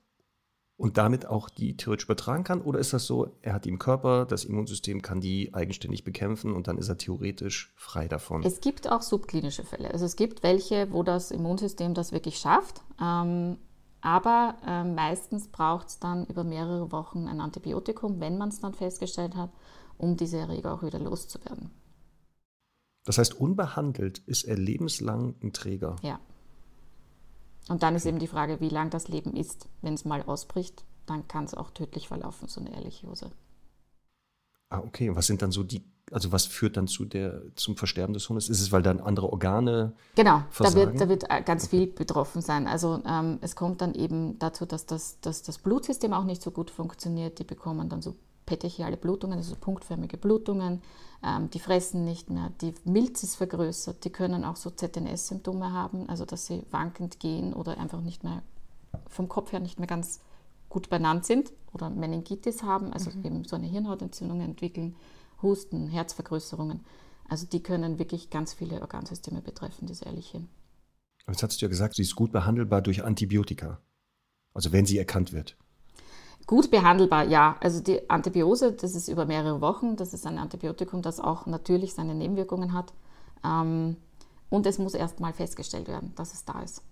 und 0.76 0.98
damit 0.98 1.26
auch 1.26 1.48
die 1.48 1.76
theoretisch 1.76 2.06
übertragen 2.06 2.44
kann? 2.44 2.60
Oder 2.60 2.78
ist 2.78 2.92
das 2.92 3.06
so, 3.06 3.36
er 3.42 3.54
hat 3.54 3.64
die 3.64 3.70
im 3.70 3.78
Körper, 3.78 4.26
das 4.26 4.44
Immunsystem 4.44 5.02
kann 5.02 5.20
die 5.20 5.54
eigenständig 5.54 6.04
bekämpfen 6.04 6.52
und 6.52 6.68
dann 6.68 6.78
ist 6.78 6.88
er 6.88 6.98
theoretisch 6.98 7.72
frei 7.76 8.08
davon? 8.08 8.42
Es 8.42 8.60
gibt 8.60 8.90
auch 8.90 9.02
subklinische 9.02 9.64
Fälle. 9.64 9.90
Also 9.90 10.04
es 10.04 10.16
gibt 10.16 10.42
welche, 10.42 10.92
wo 10.92 11.02
das 11.02 11.30
Immunsystem 11.30 11.94
das 11.94 12.12
wirklich 12.12 12.38
schafft. 12.38 12.82
Ähm, 13.00 13.58
aber 14.02 14.56
äh, 14.64 14.84
meistens 14.84 15.48
braucht 15.48 15.88
es 15.88 15.98
dann 15.98 16.26
über 16.26 16.44
mehrere 16.44 16.92
Wochen 16.92 17.26
ein 17.26 17.40
Antibiotikum, 17.40 18.20
wenn 18.20 18.38
man 18.38 18.50
es 18.50 18.60
dann 18.60 18.74
festgestellt 18.74 19.34
hat, 19.34 19.50
um 19.98 20.16
diese 20.16 20.36
Erreger 20.38 20.74
auch 20.74 20.82
wieder 20.82 20.98
loszuwerden. 20.98 21.70
Das 23.06 23.18
heißt, 23.18 23.34
unbehandelt 23.40 24.18
ist 24.26 24.44
er 24.44 24.58
lebenslang 24.58 25.36
ein 25.42 25.52
Träger. 25.52 25.96
Ja. 26.02 26.18
Und 27.68 27.82
dann 27.82 27.94
ist 27.94 28.04
eben 28.04 28.18
die 28.18 28.26
Frage, 28.26 28.60
wie 28.60 28.68
lang 28.68 28.90
das 28.90 29.08
Leben 29.08 29.34
ist. 29.34 29.68
Wenn 29.80 29.94
es 29.94 30.04
mal 30.04 30.22
ausbricht, 30.22 30.84
dann 31.06 31.26
kann 31.28 31.44
es 31.44 31.54
auch 31.54 31.70
tödlich 31.70 32.08
verlaufen, 32.08 32.48
so 32.48 32.60
eine 32.60 32.74
Ehrlichiose. 32.74 33.30
Ah, 34.70 34.80
okay. 34.80 35.08
Und 35.08 35.16
was 35.16 35.26
sind 35.28 35.40
dann 35.40 35.52
so 35.52 35.62
die, 35.62 35.84
also 36.10 36.32
was 36.32 36.46
führt 36.46 36.76
dann 36.76 36.88
zu 36.88 37.04
der, 37.04 37.42
zum 37.54 37.76
Versterben 37.76 38.12
des 38.12 38.28
Hundes? 38.28 38.48
Ist 38.48 38.60
es, 38.60 38.72
weil 38.72 38.82
dann 38.82 39.00
andere 39.00 39.32
Organe 39.32 39.94
Genau, 40.16 40.38
da 40.38 40.46
versagen? 40.50 40.92
wird, 40.92 41.00
da 41.00 41.08
wird 41.08 41.30
äh, 41.30 41.42
ganz 41.42 41.68
viel 41.68 41.86
betroffen 41.86 42.42
sein. 42.42 42.66
Also 42.66 43.02
ähm, 43.06 43.38
es 43.40 43.54
kommt 43.54 43.80
dann 43.80 43.94
eben 43.94 44.36
dazu, 44.40 44.66
dass 44.66 44.86
das, 44.86 45.20
dass 45.20 45.42
das 45.42 45.58
Blutsystem 45.58 46.12
auch 46.12 46.24
nicht 46.24 46.42
so 46.42 46.50
gut 46.50 46.72
funktioniert. 46.72 47.38
Die 47.38 47.44
bekommen 47.44 47.88
dann 47.88 48.02
so 48.02 48.16
petechiale 48.46 48.96
Blutungen, 48.96 49.38
also 49.38 49.54
punktförmige 49.56 50.16
Blutungen. 50.16 50.80
Ähm, 51.22 51.50
die 51.50 51.58
fressen 51.58 52.04
nicht 52.04 52.30
mehr, 52.30 52.52
die 52.60 52.74
Milz 52.84 53.22
ist 53.22 53.36
vergrößert, 53.36 54.04
die 54.04 54.10
können 54.10 54.44
auch 54.44 54.56
so 54.56 54.70
ZNS-Symptome 54.70 55.72
haben, 55.72 56.08
also 56.08 56.24
dass 56.24 56.46
sie 56.46 56.62
wankend 56.70 57.20
gehen 57.20 57.52
oder 57.52 57.78
einfach 57.78 58.00
nicht 58.00 58.24
mehr 58.24 58.42
vom 59.08 59.28
Kopf 59.28 59.52
her 59.52 59.60
nicht 59.60 59.78
mehr 59.78 59.88
ganz 59.88 60.20
gut 60.68 60.88
benannt 60.88 61.24
sind 61.24 61.52
oder 61.72 61.90
Meningitis 61.90 62.62
haben, 62.62 62.92
also 62.92 63.10
eben 63.24 63.44
so 63.44 63.56
eine 63.56 63.66
Hirnhautentzündung 63.66 64.40
entwickeln, 64.40 64.96
Husten, 65.42 65.88
Herzvergrößerungen. 65.88 66.80
Also 67.28 67.46
die 67.46 67.62
können 67.62 67.98
wirklich 67.98 68.30
ganz 68.30 68.54
viele 68.54 68.80
Organsysteme 68.80 69.42
betreffen, 69.42 69.86
diese 69.86 70.04
Ehrlichen. 70.04 70.48
Aber 71.24 71.32
Jetzt 71.32 71.42
hast 71.42 71.60
du 71.60 71.66
ja 71.66 71.68
gesagt, 71.68 71.96
sie 71.96 72.02
ist 72.02 72.14
gut 72.14 72.32
behandelbar 72.32 72.82
durch 72.82 73.04
Antibiotika. 73.04 73.80
Also 74.54 74.72
wenn 74.72 74.86
sie 74.86 74.96
erkannt 74.96 75.32
wird. 75.32 75.56
Gut 76.46 76.70
behandelbar, 76.70 77.24
ja. 77.24 77.56
Also 77.60 77.80
die 77.80 78.08
Antibiose, 78.08 78.72
das 78.72 78.94
ist 78.94 79.08
über 79.08 79.26
mehrere 79.26 79.60
Wochen. 79.60 79.96
Das 79.96 80.14
ist 80.14 80.26
ein 80.26 80.38
Antibiotikum, 80.38 81.02
das 81.02 81.18
auch 81.18 81.46
natürlich 81.46 81.94
seine 81.94 82.14
Nebenwirkungen 82.14 82.72
hat. 82.72 82.92
Ähm, 83.44 83.96
und 84.48 84.64
es 84.66 84.78
muss 84.78 84.94
erst 84.94 85.18
mal 85.18 85.32
festgestellt 85.32 85.88
werden, 85.88 86.12
dass 86.14 86.32
es 86.32 86.44
da 86.44 86.60
ist. 86.62 86.82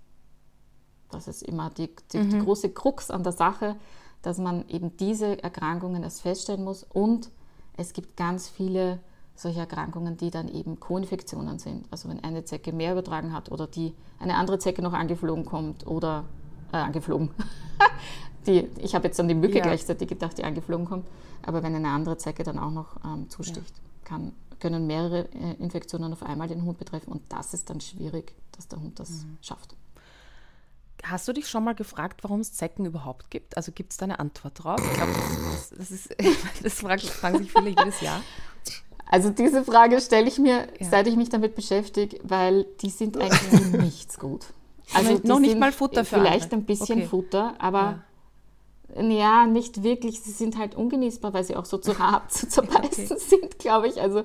Das 1.10 1.28
ist 1.28 1.42
immer 1.42 1.70
die, 1.70 1.94
die, 2.12 2.28
die 2.28 2.38
große 2.40 2.70
Krux 2.70 3.10
an 3.12 3.22
der 3.22 3.32
Sache, 3.32 3.76
dass 4.22 4.38
man 4.38 4.68
eben 4.68 4.96
diese 4.96 5.40
Erkrankungen 5.40 6.02
erst 6.02 6.22
feststellen 6.22 6.64
muss. 6.64 6.82
Und 6.82 7.30
es 7.76 7.92
gibt 7.92 8.16
ganz 8.16 8.48
viele 8.48 8.98
solche 9.36 9.60
Erkrankungen, 9.60 10.16
die 10.16 10.30
dann 10.30 10.48
eben 10.48 10.80
Co-Infektionen 10.80 11.60
sind. 11.60 11.86
Also 11.92 12.08
wenn 12.08 12.22
eine 12.24 12.44
Zecke 12.44 12.72
mehr 12.72 12.92
übertragen 12.92 13.32
hat 13.32 13.52
oder 13.52 13.68
die 13.68 13.94
eine 14.18 14.36
andere 14.36 14.58
Zecke 14.58 14.82
noch 14.82 14.92
angeflogen 14.92 15.44
kommt 15.44 15.86
oder 15.86 16.24
äh, 16.72 16.76
angeflogen. 16.78 17.30
die, 18.46 18.68
ich 18.78 18.94
habe 18.94 19.06
jetzt 19.08 19.18
an 19.20 19.28
die 19.28 19.34
Mücke 19.34 19.58
Ja. 19.58 19.62
gleichzeitig 19.62 20.08
gedacht, 20.08 20.38
die 20.38 20.44
angeflogen 20.44 20.86
kommt. 20.86 21.06
Aber 21.42 21.62
wenn 21.62 21.74
eine 21.74 21.88
andere 21.88 22.16
Zecke 22.16 22.42
dann 22.44 22.58
auch 22.58 22.70
noch 22.70 22.96
ähm, 23.04 23.28
zusticht, 23.28 23.74
kann, 24.04 24.32
können 24.60 24.86
mehrere 24.86 25.28
äh, 25.34 25.54
Infektionen 25.58 26.12
auf 26.12 26.22
einmal 26.22 26.48
den 26.48 26.62
Hund 26.64 26.78
betreffen. 26.78 27.12
Und 27.12 27.22
das 27.28 27.52
ist 27.54 27.68
dann 27.70 27.80
schwierig, 27.80 28.34
dass 28.52 28.68
der 28.68 28.80
Hund 28.80 28.98
das 29.00 29.26
schafft. 29.42 29.74
Hast 31.02 31.28
du 31.28 31.32
dich 31.34 31.48
schon 31.48 31.64
mal 31.64 31.74
gefragt, 31.74 32.22
warum 32.24 32.40
es 32.40 32.54
Zecken 32.54 32.86
überhaupt 32.86 33.30
gibt? 33.30 33.56
Also 33.58 33.72
gibt 33.72 33.92
es 33.92 33.98
da 33.98 34.04
eine 34.04 34.18
Antwort 34.20 34.64
drauf? 34.64 34.80
Ich 34.82 34.92
glaube, 34.94 35.12
das, 35.12 35.68
das, 35.70 35.78
das, 35.78 35.90
ist, 35.90 36.16
das 36.62 36.74
fragen, 36.74 37.38
sich 37.38 37.52
viele 37.52 37.68
jedes 37.68 38.00
Jahr. 38.00 38.22
Also 39.06 39.28
diese 39.28 39.64
Frage 39.64 40.00
stelle 40.00 40.26
ich 40.26 40.38
mir, 40.38 40.66
Ja. 40.80 40.88
seit 40.90 41.06
ich 41.06 41.16
mich 41.16 41.28
damit 41.28 41.54
beschäftige, 41.54 42.18
weil 42.22 42.64
die 42.80 42.88
sind 42.88 43.18
eigentlich 43.18 43.72
nichts 43.72 44.18
gut. 44.18 44.46
Also 44.94 45.20
Noch 45.24 45.40
nicht 45.40 45.58
mal 45.58 45.72
Futter 45.72 46.04
für 46.06 46.16
Vielleicht 46.16 46.44
andere. 46.44 46.60
ein 46.60 46.64
bisschen 46.64 46.98
Okay. 47.00 47.08
Futter, 47.08 47.54
aber 47.58 47.80
ja. 47.80 48.02
Nicht 49.02 49.82
wirklich. 49.82 50.20
Sie 50.20 50.30
sind 50.30 50.58
halt 50.58 50.74
ungenießbar, 50.74 51.32
weil 51.34 51.44
sie 51.44 51.56
auch 51.56 51.64
so 51.64 51.78
zu 51.78 51.98
hart 51.98 52.32
zu 52.32 52.48
zerbeißen 52.48 53.18
sind, 53.18 53.58
glaube 53.58 53.88
ich. 53.88 54.00
Also 54.00 54.22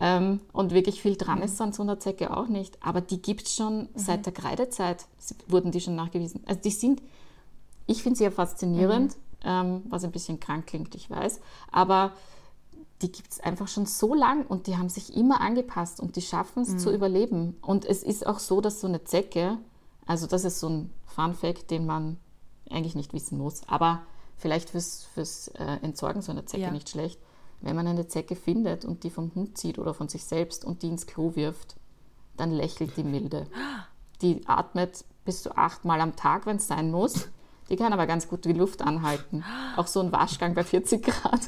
ähm, 0.00 0.40
und 0.52 0.72
wirklich 0.72 1.02
viel 1.02 1.16
dran 1.16 1.42
ist 1.42 1.60
an 1.60 1.72
so 1.72 1.82
einer 1.82 1.98
Zecke 1.98 2.36
auch 2.36 2.46
nicht. 2.48 2.78
Aber 2.84 3.00
die 3.00 3.20
gibt 3.20 3.46
es 3.46 3.56
schon 3.56 3.88
seit 3.94 4.26
der 4.26 4.32
Kreidezeit, 4.32 5.06
sie- 5.18 5.34
wurden 5.48 5.72
die 5.72 5.80
schon 5.80 5.96
nachgewiesen. 5.96 6.42
Also 6.46 6.60
die 6.62 6.70
sind, 6.70 7.02
ich 7.86 8.02
finde 8.02 8.18
sie 8.18 8.24
ja 8.24 8.30
faszinierend, 8.30 9.16
ähm, 9.44 9.82
was 9.88 10.04
ein 10.04 10.12
bisschen 10.12 10.38
krank 10.38 10.66
klingt, 10.68 10.94
ich 10.94 11.10
weiß. 11.10 11.40
Aber 11.72 12.12
die 13.02 13.10
gibt 13.10 13.30
es 13.32 13.40
einfach 13.40 13.66
schon 13.68 13.86
so 13.86 14.14
lang 14.14 14.46
und 14.46 14.66
die 14.68 14.76
haben 14.76 14.88
sich 14.88 15.16
immer 15.16 15.40
angepasst 15.40 16.00
und 16.00 16.14
die 16.16 16.22
schaffen 16.22 16.62
es 16.62 16.76
zu 16.78 16.92
überleben. 16.92 17.56
Und 17.62 17.84
es 17.84 18.02
ist 18.04 18.26
auch 18.26 18.38
so, 18.40 18.60
dass 18.60 18.80
so 18.80 18.86
eine 18.88 19.02
Zecke, 19.04 19.58
also 20.06 20.26
das 20.28 20.44
ist 20.44 20.60
so 20.60 20.68
ein 20.68 20.90
Fun 21.06 21.34
Fact, 21.34 21.70
den 21.72 21.86
man 21.86 22.18
eigentlich 22.70 22.94
nicht 22.94 23.12
wissen 23.12 23.38
muss, 23.38 23.62
aber 23.66 24.02
vielleicht 24.36 24.70
fürs, 24.70 25.06
fürs 25.14 25.48
äh, 25.48 25.78
Entsorgen 25.82 26.22
so 26.22 26.32
einer 26.32 26.46
Zecke 26.46 26.62
Ja. 26.64 26.70
nicht 26.70 26.88
schlecht. 26.88 27.18
Wenn 27.60 27.74
man 27.74 27.86
eine 27.88 28.06
Zecke 28.06 28.36
findet 28.36 28.84
und 28.84 29.02
die 29.02 29.10
vom 29.10 29.32
Hund 29.34 29.58
zieht 29.58 29.78
oder 29.78 29.92
von 29.94 30.08
sich 30.08 30.24
selbst 30.24 30.64
und 30.64 30.82
die 30.82 30.88
ins 30.88 31.06
Klo 31.06 31.34
wirft, 31.34 31.74
dann 32.36 32.52
lächelt 32.52 32.96
die 32.96 33.02
milde. 33.02 33.46
Die 34.22 34.42
atmet 34.46 35.04
bis 35.24 35.42
zu 35.42 35.56
achtmal 35.56 36.00
am 36.00 36.14
Tag, 36.14 36.46
wenn 36.46 36.56
es 36.56 36.68
sein 36.68 36.90
muss. 36.92 37.28
Die 37.68 37.76
kann 37.76 37.92
aber 37.92 38.06
ganz 38.06 38.28
gut 38.28 38.44
die 38.44 38.52
Luft 38.52 38.80
anhalten. 38.80 39.44
Auch 39.76 39.88
so 39.88 40.00
ein 40.00 40.12
Waschgang 40.12 40.54
bei 40.54 40.62
40 40.64 41.04
Grad. 41.04 41.40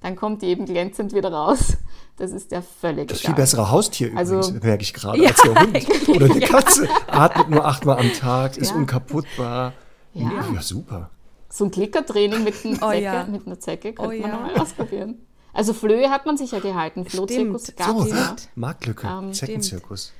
Dann 0.00 0.16
kommt 0.16 0.42
die 0.42 0.46
eben 0.46 0.64
glänzend 0.64 1.12
wieder 1.14 1.32
raus. 1.32 1.76
Das 2.16 2.32
ist 2.32 2.50
der 2.50 2.62
völlig 2.62 3.08
Das 3.08 3.20
viel 3.20 3.34
bessere 3.34 3.70
Haustier 3.70 4.10
Also- 4.16 4.36
übrigens, 4.38 4.62
merke 4.64 4.82
ich 4.82 4.94
gerade, 4.94 5.18
Ja, 5.22 5.28
als 5.28 5.42
der 5.42 5.50
Hund. 5.50 5.58
eigentlich, 5.76 6.08
Oder 6.16 6.24
eine 6.26 6.40
Katze. 6.40 6.88
Atmet 7.06 7.50
nur 7.50 7.64
achtmal 7.64 7.98
am 7.98 8.12
Tag, 8.12 8.56
ist 8.56 8.70
Ja. 8.70 8.76
unkaputtbar. 8.76 9.74
Ja. 10.14 10.44
ja 10.54 10.62
super. 10.62 11.10
So 11.50 11.64
ein 11.64 11.70
Klickertraining 11.70 12.44
mit, 12.44 12.64
einem 12.64 12.78
Oh 12.82 12.90
Zecke, 12.90 13.02
ja. 13.02 13.24
mit 13.24 13.46
einer 13.46 13.58
Zecke 13.60 13.92
könnte 13.92 14.16
Oh 14.18 14.20
man 14.20 14.30
ja. 14.30 14.40
mal 14.40 14.54
ausprobieren. 14.60 15.16
Also 15.52 15.72
Flöhe 15.72 16.10
hat 16.10 16.26
man 16.26 16.36
sicher 16.36 16.60
gehalten. 16.60 17.04
Flohzirkus 17.04 17.74
gab 17.74 17.88
So, 17.96 18.02
es 18.04 18.10
ja. 18.10 18.36
Marktlücke, 18.54 19.06
Ähm, 19.08 19.32
Zeckenzirkus. 19.32 20.12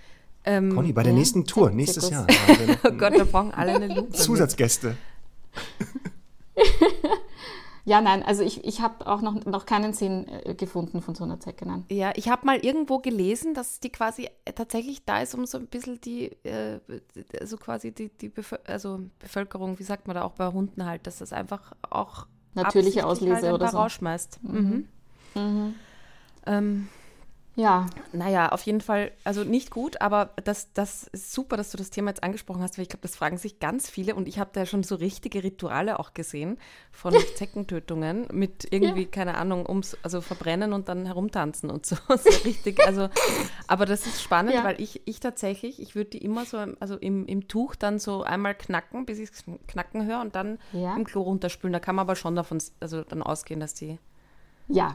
Ähm, 0.44 0.74
Conny, 0.74 0.92
bei 0.92 1.02
der 1.02 1.12
ja, 1.12 1.18
nächsten 1.18 1.44
Tour, 1.44 1.70
nächstes 1.70 2.08
Jahr, 2.10 2.26
oh 2.84 2.90
Gott, 2.92 3.12
wir 3.12 3.24
brauchen 3.26 3.52
alle 3.52 3.72
eine 3.74 3.94
Lupe. 3.94 4.12
Zusatzgäste. 4.12 4.96
Ja, 7.88 8.02
nein, 8.02 8.22
also 8.22 8.42
ich, 8.42 8.66
ich 8.66 8.82
habe 8.82 9.06
auch 9.06 9.22
noch, 9.22 9.46
noch 9.46 9.64
keinen 9.64 9.94
Sinn 9.94 10.28
äh, 10.28 10.54
gefunden 10.54 11.00
von 11.00 11.14
so 11.14 11.24
einer 11.24 11.40
Zecke. 11.40 11.66
Nein. 11.66 11.86
Ja, 11.88 12.12
ich 12.16 12.28
habe 12.28 12.44
mal 12.44 12.58
irgendwo 12.58 12.98
gelesen, 12.98 13.54
dass 13.54 13.80
die 13.80 13.88
quasi 13.88 14.28
tatsächlich 14.54 15.06
da 15.06 15.22
ist, 15.22 15.34
um 15.34 15.46
so 15.46 15.56
ein 15.56 15.68
bisschen 15.68 15.98
die, 16.02 16.26
äh, 16.44 16.80
also 17.40 17.56
quasi 17.56 17.92
die, 17.92 18.10
die 18.10 18.28
Bevö 18.28 18.56
also 18.66 19.00
Bevölkerung, 19.18 19.78
wie 19.78 19.84
sagt 19.84 20.06
man 20.06 20.16
da 20.16 20.24
auch 20.24 20.32
bei 20.32 20.48
Hunden 20.48 20.84
halt, 20.84 21.06
dass 21.06 21.18
das 21.18 21.32
einfach 21.32 21.72
auch 21.88 22.26
Natürliche 22.52 23.06
Auslese 23.06 23.46
halt 23.46 23.54
oder 23.54 23.68
so. 23.68 23.78
rausschmeißt. 23.78 24.40
Mhm. 24.42 24.88
Ähm, 26.44 26.88
Ja, 27.60 27.86
naja, 28.12 28.50
auf 28.50 28.62
jeden 28.62 28.80
Fall, 28.80 29.10
also 29.24 29.42
nicht 29.42 29.72
gut, 29.72 30.00
aber 30.00 30.30
das, 30.44 30.72
das 30.74 31.08
ist 31.08 31.32
super, 31.32 31.56
dass 31.56 31.72
du 31.72 31.76
das 31.76 31.90
Thema 31.90 32.10
jetzt 32.10 32.22
angesprochen 32.22 32.62
hast, 32.62 32.78
weil 32.78 32.84
ich 32.84 32.88
glaube, 32.88 33.02
das 33.02 33.16
fragen 33.16 33.36
sich 33.36 33.58
ganz 33.58 33.90
viele 33.90 34.14
und 34.14 34.28
ich 34.28 34.38
habe 34.38 34.50
da 34.52 34.64
schon 34.64 34.84
so 34.84 34.94
richtige 34.94 35.42
Rituale 35.42 35.98
auch 35.98 36.14
gesehen 36.14 36.58
von 36.92 37.14
Zeckentötungen 37.34 38.28
mit 38.32 38.68
irgendwie, 38.72 39.06
keine 39.06 39.36
Ahnung, 39.36 39.66
ums, 39.68 39.96
also 40.04 40.20
verbrennen 40.20 40.72
und 40.72 40.88
dann 40.88 41.04
herumtanzen 41.06 41.68
und 41.68 41.84
so. 41.84 41.96
so 42.08 42.30
richtig, 42.44 42.78
also, 42.86 43.08
aber 43.66 43.86
das 43.86 44.06
ist 44.06 44.22
spannend, 44.22 44.54
Ja. 44.54 44.62
weil 44.62 44.80
ich, 44.80 45.02
ich 45.06 45.18
tatsächlich, 45.18 45.82
ich 45.82 45.96
würde 45.96 46.10
die 46.10 46.18
immer 46.18 46.44
so, 46.44 46.58
im- 46.58 46.76
also 46.78 46.94
im, 46.96 47.26
im 47.26 47.48
Tuch 47.48 47.74
dann 47.74 47.98
so 47.98 48.22
einmal 48.22 48.54
knacken, 48.54 49.04
bis 49.04 49.18
ich 49.18 49.30
es 49.30 49.44
knacken 49.66 50.06
höre 50.06 50.20
und 50.20 50.36
dann 50.36 50.60
Ja. 50.72 50.94
im 50.94 51.02
Klo 51.02 51.22
runterspülen. 51.22 51.72
Da 51.72 51.80
kann 51.80 51.96
man 51.96 52.04
aber 52.04 52.14
schon 52.14 52.36
davon, 52.36 52.58
also 52.78 53.02
dann 53.02 53.20
ausgehen, 53.20 53.58
dass 53.58 53.74
die 53.74 53.98
ja. 54.68 54.94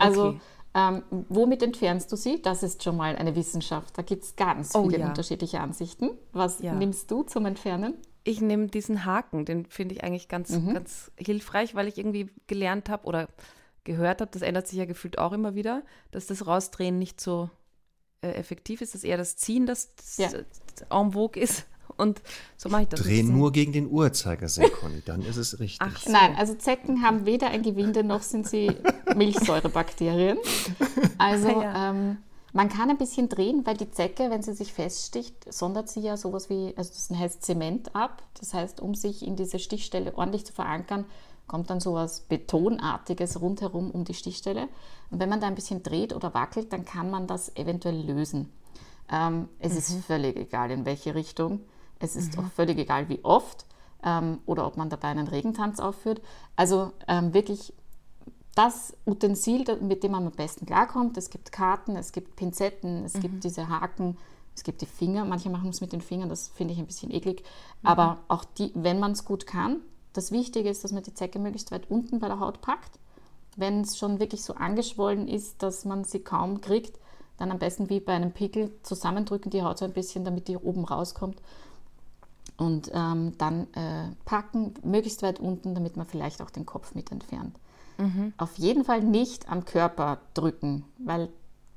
Also, 0.00 0.28
Okay. 0.28 0.40
Ähm, 0.74 1.02
womit 1.28 1.62
entfernst 1.62 2.10
du 2.12 2.16
sie? 2.16 2.40
Das 2.42 2.62
ist 2.62 2.82
schon 2.84 2.96
mal 2.96 3.16
eine 3.16 3.34
Wissenschaft. 3.34 3.96
Da 3.98 4.02
gibt 4.02 4.24
es 4.24 4.36
ganz 4.36 4.74
Oh, 4.74 4.84
viele 4.84 4.98
ja. 5.00 5.08
unterschiedliche 5.08 5.60
Ansichten. 5.60 6.10
Was 6.32 6.60
Ja. 6.60 6.74
nimmst 6.74 7.10
du 7.10 7.22
zum 7.22 7.46
Entfernen? 7.46 7.94
Ich 8.24 8.40
nehme 8.40 8.66
diesen 8.66 9.04
Haken, 9.06 9.44
den 9.46 9.64
finde 9.66 9.94
ich 9.94 10.04
eigentlich 10.04 10.28
ganz, 10.28 10.50
Mhm. 10.50 10.74
ganz 10.74 11.10
hilfreich, 11.18 11.74
weil 11.74 11.88
ich 11.88 11.96
irgendwie 11.98 12.30
gelernt 12.46 12.88
habe 12.90 13.06
oder 13.06 13.28
gehört 13.84 14.20
habe, 14.20 14.30
das 14.30 14.42
ändert 14.42 14.68
sich 14.68 14.78
ja 14.78 14.84
gefühlt 14.84 15.18
auch 15.18 15.32
immer 15.32 15.54
wieder, 15.54 15.82
dass 16.10 16.26
das 16.26 16.46
Rausdrehen 16.46 16.98
nicht 16.98 17.20
so 17.20 17.48
äh, 18.20 18.32
effektiv 18.32 18.80
ist, 18.82 18.94
dass 18.94 19.04
eher 19.04 19.16
das 19.16 19.36
Ziehen, 19.36 19.64
das, 19.64 19.94
das 19.94 20.16
Ja. 20.18 20.28
en 20.90 21.12
vogue 21.12 21.40
ist. 21.40 21.66
Und 21.98 22.22
so 22.56 22.68
mache 22.68 22.82
ich 22.82 22.88
das. 22.88 23.00
Dreh 23.00 23.22
nur 23.22 23.52
gegen 23.52 23.72
den 23.72 23.90
Uhrzeigersinn, 23.90 24.70
Conny, 24.80 25.02
dann 25.04 25.22
ist 25.22 25.36
es 25.36 25.58
richtig. 25.60 25.80
Ach 25.80 25.98
so. 26.00 26.10
Nein, 26.10 26.34
also 26.36 26.54
Zecken 26.54 27.02
haben 27.02 27.26
weder 27.26 27.48
ein 27.48 27.62
Gewinde 27.62 28.02
noch 28.04 28.22
sind 28.22 28.46
sie 28.46 28.70
Milchsäurebakterien. 29.14 30.38
Also 31.18 31.48
Ah, 31.48 31.62
ja. 31.62 31.90
ähm, 31.90 32.18
man 32.52 32.68
kann 32.68 32.88
ein 32.90 32.96
bisschen 32.98 33.28
drehen, 33.28 33.62
weil 33.66 33.76
die 33.76 33.90
Zecke, 33.90 34.30
wenn 34.30 34.42
sie 34.42 34.54
sich 34.54 34.72
feststicht, 34.72 35.52
sondert 35.52 35.88
sie 35.88 36.00
ja 36.00 36.16
sowas 36.16 36.48
wie, 36.48 36.72
also 36.76 36.90
das 36.92 37.10
heißt 37.18 37.44
Zement 37.44 37.94
ab. 37.94 38.22
Das 38.40 38.54
heißt, 38.54 38.80
um 38.80 38.94
sich 38.94 39.26
in 39.26 39.36
diese 39.36 39.58
Stichstelle 39.58 40.16
ordentlich 40.16 40.46
zu 40.46 40.52
verankern, 40.52 41.04
kommt 41.46 41.70
dann 41.70 41.80
sowas 41.80 42.20
Betonartiges 42.28 43.40
rundherum 43.40 43.90
um 43.90 44.04
die 44.04 44.14
Stichstelle. 44.14 44.68
Und 45.10 45.20
wenn 45.20 45.28
man 45.28 45.40
da 45.40 45.46
ein 45.46 45.54
bisschen 45.54 45.82
dreht 45.82 46.14
oder 46.14 46.34
wackelt, 46.34 46.72
dann 46.72 46.84
kann 46.84 47.10
man 47.10 47.26
das 47.26 47.54
eventuell 47.56 48.00
lösen. 48.00 48.50
Ähm, 49.10 49.48
es 49.58 49.76
ist 49.76 50.04
völlig 50.06 50.36
egal, 50.36 50.70
in 50.70 50.84
welche 50.84 51.14
Richtung. 51.14 51.60
Es 52.00 52.16
ist 52.16 52.38
auch 52.38 52.46
völlig 52.54 52.78
egal, 52.78 53.08
wie 53.08 53.24
oft 53.24 53.66
ähm, 54.04 54.38
oder 54.46 54.66
ob 54.66 54.76
man 54.76 54.90
dabei 54.90 55.08
einen 55.08 55.28
Regentanz 55.28 55.80
aufführt. 55.80 56.20
Also 56.56 56.92
ähm, 57.06 57.34
wirklich 57.34 57.72
das 58.54 58.92
Utensil, 59.06 59.64
mit 59.80 60.02
dem 60.02 60.12
man 60.12 60.26
am 60.26 60.32
besten 60.32 60.66
klarkommt. 60.66 61.16
Es 61.16 61.30
gibt 61.30 61.52
Karten, 61.52 61.96
es 61.96 62.12
gibt 62.12 62.36
Pinzetten, 62.36 63.04
es 63.04 63.14
gibt 63.14 63.44
diese 63.44 63.68
Haken, 63.68 64.16
es 64.56 64.64
gibt 64.64 64.80
die 64.80 64.86
Finger. 64.86 65.24
Manche 65.24 65.50
machen 65.50 65.70
es 65.70 65.80
mit 65.80 65.92
den 65.92 66.00
Fingern, 66.00 66.28
das 66.28 66.48
finde 66.48 66.74
ich 66.74 66.80
ein 66.80 66.86
bisschen 66.86 67.12
eklig. 67.12 67.44
Aber 67.84 68.18
auch 68.26 68.44
die, 68.44 68.72
wenn 68.74 68.98
man 68.98 69.12
es 69.12 69.24
gut 69.24 69.46
kann, 69.46 69.80
das 70.12 70.32
Wichtige 70.32 70.68
ist, 70.68 70.82
dass 70.82 70.92
man 70.92 71.04
die 71.04 71.14
Zecke 71.14 71.38
möglichst 71.38 71.70
weit 71.70 71.88
unten 71.88 72.18
bei 72.18 72.26
der 72.26 72.40
Haut 72.40 72.60
packt. 72.60 72.98
Wenn 73.56 73.82
es 73.82 73.96
schon 73.96 74.18
wirklich 74.18 74.42
so 74.42 74.54
angeschwollen 74.54 75.28
ist, 75.28 75.62
dass 75.62 75.84
man 75.84 76.02
sie 76.02 76.20
kaum 76.20 76.60
kriegt, 76.60 76.98
dann 77.36 77.52
am 77.52 77.60
besten 77.60 77.88
wie 77.88 78.00
bei 78.00 78.14
einem 78.14 78.32
Pickel 78.32 78.72
zusammendrücken 78.82 79.50
die 79.50 79.62
Haut 79.62 79.78
so 79.78 79.84
ein 79.84 79.92
bisschen, 79.92 80.24
damit 80.24 80.48
die 80.48 80.56
oben 80.56 80.84
rauskommt. 80.84 81.40
Und 82.58 82.90
ähm, 82.92 83.38
dann 83.38 83.72
äh, 83.74 84.10
packen, 84.24 84.74
möglichst 84.82 85.22
weit 85.22 85.38
unten, 85.38 85.74
damit 85.74 85.96
man 85.96 86.06
vielleicht 86.06 86.42
auch 86.42 86.50
den 86.50 86.66
Kopf 86.66 86.94
mit 86.94 87.10
entfernt. 87.12 87.56
Auf 88.36 88.58
jeden 88.58 88.84
Fall 88.84 89.02
nicht 89.02 89.48
am 89.48 89.64
Körper 89.64 90.18
drücken, 90.34 90.84
weil 90.98 91.28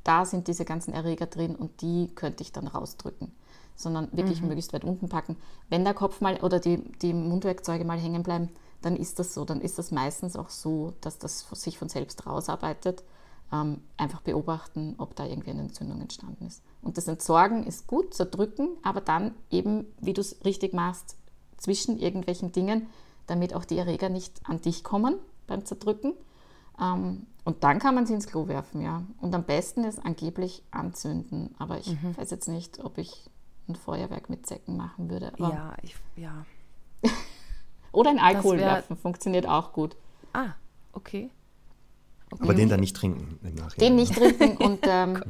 da 0.03 0.25
sind 0.25 0.47
diese 0.47 0.65
ganzen 0.65 0.93
Erreger 0.93 1.27
drin 1.27 1.55
und 1.55 1.81
die 1.81 2.09
könnte 2.15 2.43
ich 2.43 2.51
dann 2.51 2.67
rausdrücken. 2.67 3.31
Sondern 3.75 4.09
wirklich 4.11 4.41
möglichst 4.41 4.73
weit 4.73 4.83
unten 4.83 5.09
packen. 5.09 5.37
Wenn 5.69 5.83
der 5.83 5.93
Kopf 5.93 6.21
mal 6.21 6.37
oder 6.41 6.59
die, 6.59 6.77
die 6.99 7.13
Mundwerkzeuge 7.13 7.85
mal 7.85 7.97
hängen 7.97 8.21
bleiben, 8.21 8.49
dann 8.81 8.95
ist 8.95 9.17
das 9.17 9.33
so. 9.33 9.45
Dann 9.45 9.61
ist 9.61 9.79
das 9.79 9.91
meistens 9.91 10.35
auch 10.35 10.49
so, 10.49 10.93
dass 11.01 11.17
das 11.17 11.47
sich 11.53 11.77
von 11.77 11.89
selbst 11.89 12.25
rausarbeitet. 12.27 13.03
Ähm, 13.51 13.81
einfach 13.97 14.21
beobachten, 14.21 14.95
ob 14.97 15.15
da 15.15 15.25
irgendwie 15.25 15.51
eine 15.51 15.61
Entzündung 15.61 15.99
entstanden 16.01 16.45
ist. 16.45 16.61
Und 16.81 16.97
das 16.97 17.07
Entsorgen 17.07 17.65
ist 17.65 17.87
gut, 17.87 18.13
zerdrücken, 18.13 18.69
aber 18.83 19.01
dann 19.01 19.33
eben, 19.51 19.85
wie 19.99 20.13
du 20.13 20.21
es 20.21 20.43
richtig 20.45 20.73
machst, 20.73 21.15
zwischen 21.57 21.99
irgendwelchen 21.99 22.51
Dingen, 22.51 22.87
damit 23.27 23.53
auch 23.53 23.65
die 23.65 23.77
Erreger 23.77 24.09
nicht 24.09 24.41
an 24.45 24.61
dich 24.61 24.83
kommen 24.83 25.15
beim 25.47 25.63
Zerdrücken. 25.63 26.13
Ähm, 26.79 27.27
und 27.43 27.63
dann 27.63 27.77
kann 27.79 27.93
man 27.95 28.05
sie 28.07 28.13
ins 28.13 28.25
Klo 28.27 28.47
werfen, 28.47 28.81
ja. 28.81 29.03
Und 29.19 29.33
am 29.35 29.43
besten 29.43 29.83
ist 29.83 30.03
angeblich 30.03 30.63
anzünden. 30.71 31.53
Aber 31.59 31.77
ich 31.79 31.95
weiß 32.17 32.31
jetzt 32.31 32.47
nicht, 32.47 32.79
ob 32.83 32.97
ich 32.97 33.29
ein 33.67 33.75
Feuerwerk 33.75 34.29
mit 34.29 34.45
Zecken 34.47 34.75
machen 34.77 35.09
würde. 35.09 35.31
Aber 35.33 35.49
Ja, 35.49 35.73
ich, 35.83 35.95
ja. 36.15 36.45
Oder 37.91 38.11
in 38.11 38.19
Alkohol 38.19 38.57
wär- 38.57 38.65
werfen, 38.65 38.97
funktioniert 38.97 39.45
auch 39.47 39.73
gut. 39.73 39.95
Ah, 40.33 40.53
okay. 40.93 41.29
Aber 42.39 42.53
den 42.53 42.69
dann 42.69 42.79
nicht 42.79 42.95
trinken 42.95 43.39
im 43.43 43.55
Nachhinein. 43.55 43.89
Den 43.89 43.95
nicht 43.97 44.13
trinken 44.15 44.57
und 44.57 44.79
ähm, 44.87 45.21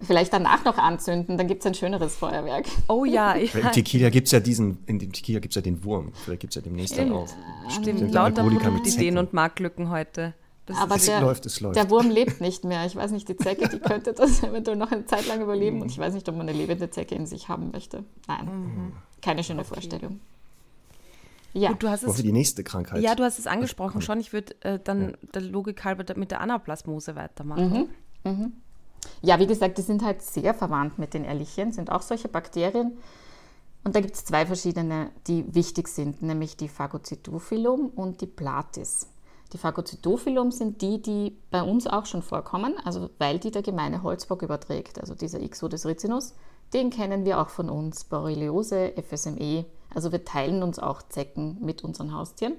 vielleicht 0.00 0.32
danach 0.32 0.64
noch 0.64 0.78
anzünden, 0.78 1.36
dann 1.38 1.46
gibt 1.46 1.60
es 1.62 1.66
ein 1.66 1.74
schöneres 1.74 2.16
Feuerwerk. 2.16 2.66
Oh 2.88 3.04
ja, 3.04 3.34
Weil 3.34 3.44
ja 3.54 3.60
Im 3.68 3.72
Tequila 3.72 4.10
gibt 4.10 4.26
es 4.28 4.32
ja 4.32 4.40
diesen, 4.40 4.78
in 4.86 4.98
dem 4.98 5.12
Tequila 5.12 5.40
gibt 5.40 5.52
es 5.52 5.56
ja 5.56 5.62
den 5.62 5.84
Wurm. 5.84 6.12
Vielleicht 6.14 6.40
gibt 6.40 6.52
es 6.52 6.56
ja 6.56 6.62
demnächst 6.62 6.98
dann 6.98 7.12
auch. 7.12 7.28
stimmt. 7.68 7.98
Sind 8.00 8.12
Lauter 8.12 8.42
Alkoholiker 8.42 8.70
mit 8.70 8.82
Produktideen 8.82 9.14
Zecken. 9.14 9.18
und 9.18 9.32
Marktlücken 9.32 9.90
heute. 9.90 10.34
Das 10.66 10.78
Aber 10.78 10.96
Es 10.96 11.04
der, 11.04 11.20
läuft, 11.20 11.44
es 11.44 11.60
läuft. 11.60 11.76
der 11.76 11.90
Wurm 11.90 12.10
lebt 12.10 12.40
nicht 12.40 12.64
mehr. 12.64 12.86
Ich 12.86 12.96
weiß 12.96 13.10
nicht, 13.10 13.28
die 13.28 13.36
Zecke, 13.36 13.68
die 13.68 13.78
könnte 13.78 14.14
das 14.14 14.42
eventuell 14.42 14.76
noch 14.76 14.90
eine 14.90 15.04
Zeit 15.04 15.26
lang 15.26 15.42
überleben. 15.42 15.82
Und 15.82 15.90
ich 15.90 15.98
weiß 15.98 16.14
nicht, 16.14 16.28
ob 16.28 16.36
man 16.36 16.48
eine 16.48 16.56
lebende 16.56 16.88
Zecke 16.90 17.14
in 17.14 17.26
sich 17.26 17.48
haben 17.48 17.70
möchte. 17.70 18.04
Nein, 18.28 18.92
keine 19.20 19.44
schöne 19.44 19.64
Vorstellung. 19.64 20.20
Ja, 21.52 21.68
Gut, 21.70 21.84
du 21.84 21.88
hast 21.88 22.02
es 22.02 22.16
wir 22.16 22.24
die 22.24 22.32
nächste 22.32 22.64
Krankheit? 22.64 23.00
Ja, 23.00 23.14
du 23.14 23.22
hast 23.22 23.38
es 23.38 23.46
angesprochen 23.46 24.00
schon. 24.00 24.18
Ich 24.18 24.32
würde 24.32 24.60
äh, 24.62 24.80
dann 24.82 25.16
der 25.34 25.42
Logik 25.42 25.84
halber 25.84 26.04
mit 26.16 26.30
der 26.32 26.40
Anaplasmose 26.40 27.14
weitermachen. 27.14 27.90
Ja, 29.22 29.38
wie 29.38 29.46
gesagt, 29.46 29.78
die 29.78 29.82
sind 29.82 30.04
halt 30.04 30.22
sehr 30.22 30.54
verwandt 30.54 30.98
mit 30.98 31.14
den 31.14 31.24
Ehrlichien, 31.24 31.72
sind 31.72 31.90
auch 31.90 32.02
solche 32.02 32.28
Bakterien. 32.28 32.98
Und 33.84 33.94
da 33.94 34.00
gibt 34.00 34.14
es 34.14 34.24
zwei 34.24 34.46
verschiedene, 34.46 35.10
die 35.26 35.54
wichtig 35.54 35.88
sind, 35.88 36.22
nämlich 36.22 36.56
die 36.56 36.68
Phagocytophilum 36.68 37.88
und 37.88 38.22
die 38.22 38.26
Platis. 38.26 39.08
Die 39.52 39.58
Phagocytophilum 39.58 40.50
sind 40.50 40.80
die, 40.80 41.00
die 41.00 41.36
bei 41.50 41.62
uns 41.62 41.86
auch 41.86 42.06
schon 42.06 42.22
vorkommen, 42.22 42.74
also 42.84 43.10
weil 43.18 43.38
die 43.38 43.50
der 43.50 43.62
gemeine 43.62 44.02
Holzbock 44.02 44.42
überträgt, 44.42 44.98
also 44.98 45.14
dieser 45.14 45.40
Ixodes 45.40 45.86
ricinus. 45.86 46.34
Den 46.72 46.90
kennen 46.90 47.24
wir 47.24 47.40
auch 47.40 47.50
von 47.50 47.70
uns, 47.70 48.04
Borreliose, 48.04 48.94
FSME. 48.96 49.66
Also 49.94 50.10
wir 50.10 50.24
teilen 50.24 50.62
uns 50.62 50.78
auch 50.78 51.02
Zecken 51.02 51.58
mit 51.60 51.84
unseren 51.84 52.12
Haustieren. 52.12 52.54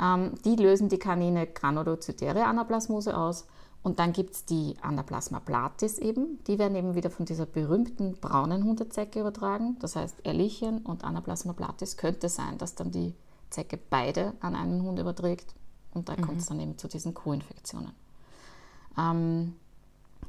Ähm, 0.00 0.32
die 0.44 0.56
lösen 0.56 0.88
die 0.88 0.98
Kanine 0.98 1.46
Granulozytäre 1.46 2.44
Anaplasmose 2.44 3.16
aus. 3.16 3.46
Und 3.82 3.98
dann 3.98 4.12
gibt 4.12 4.34
es 4.34 4.44
die 4.44 4.76
Anaplasma 4.82 5.40
platis 5.40 5.98
eben. 5.98 6.42
Die 6.46 6.58
werden 6.58 6.76
eben 6.76 6.94
wieder 6.94 7.10
von 7.10 7.24
dieser 7.24 7.46
berühmten 7.46 8.14
braunen 8.20 8.64
Hundezecke 8.64 9.20
übertragen. 9.20 9.78
Das 9.80 9.96
heißt, 9.96 10.18
Ehrlichien 10.24 10.78
und 10.78 11.02
Anaplasma 11.02 11.54
platis 11.54 11.96
könnte 11.96 12.28
sein, 12.28 12.58
dass 12.58 12.74
dann 12.74 12.90
die 12.90 13.14
Zecke 13.48 13.78
beide 13.78 14.34
an 14.40 14.54
einen 14.54 14.82
Hund 14.82 14.98
überträgt. 14.98 15.54
Und 15.92 16.08
da 16.08 16.16
kommt 16.16 16.40
es 16.40 16.46
dann 16.46 16.60
eben 16.60 16.76
zu 16.76 16.88
diesen 16.88 17.14
Co-Infektionen. 17.14 17.92
Ähm, 18.98 19.54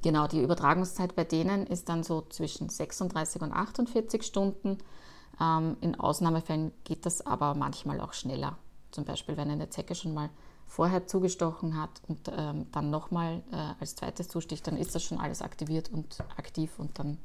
genau, 0.02 0.28
die 0.28 0.42
Übertragungszeit 0.42 1.16
bei 1.16 1.26
denen 1.26 1.68
ist 1.68 1.90
dann 1.90 2.04
so 2.04 2.22
zwischen 2.30 2.70
36 2.70 3.42
und 3.42 3.52
48 3.52 4.24
Stunden. 4.24 4.78
Ähm, 5.40 5.76
in 5.82 6.00
Ausnahmefällen 6.00 6.72
geht 6.86 7.06
das 7.06 7.26
aber 7.26 7.54
manchmal 7.54 8.00
auch 8.00 8.14
schneller. 8.14 8.58
Zum 8.92 9.06
Beispiel, 9.06 9.38
wenn 9.38 9.50
eine 9.50 9.70
Zecke 9.70 9.94
schon 9.94 10.14
mal 10.14 10.30
vorher 10.72 11.06
zugestochen 11.06 11.80
hat 11.80 11.90
und 12.08 12.32
ähm, 12.34 12.66
dann 12.72 12.90
nochmal 12.90 13.42
äh, 13.52 13.74
als 13.82 13.98
zweites 13.98 14.30
zusticht, 14.30 14.66
dann 14.66 14.78
ist 14.78 14.96
das 14.96 15.04
schon 15.04 15.20
alles 15.20 15.42
aktiviert 15.42 15.92
und 15.92 16.18
aktiv 16.38 16.72
und 16.80 16.98
dann 16.98 17.18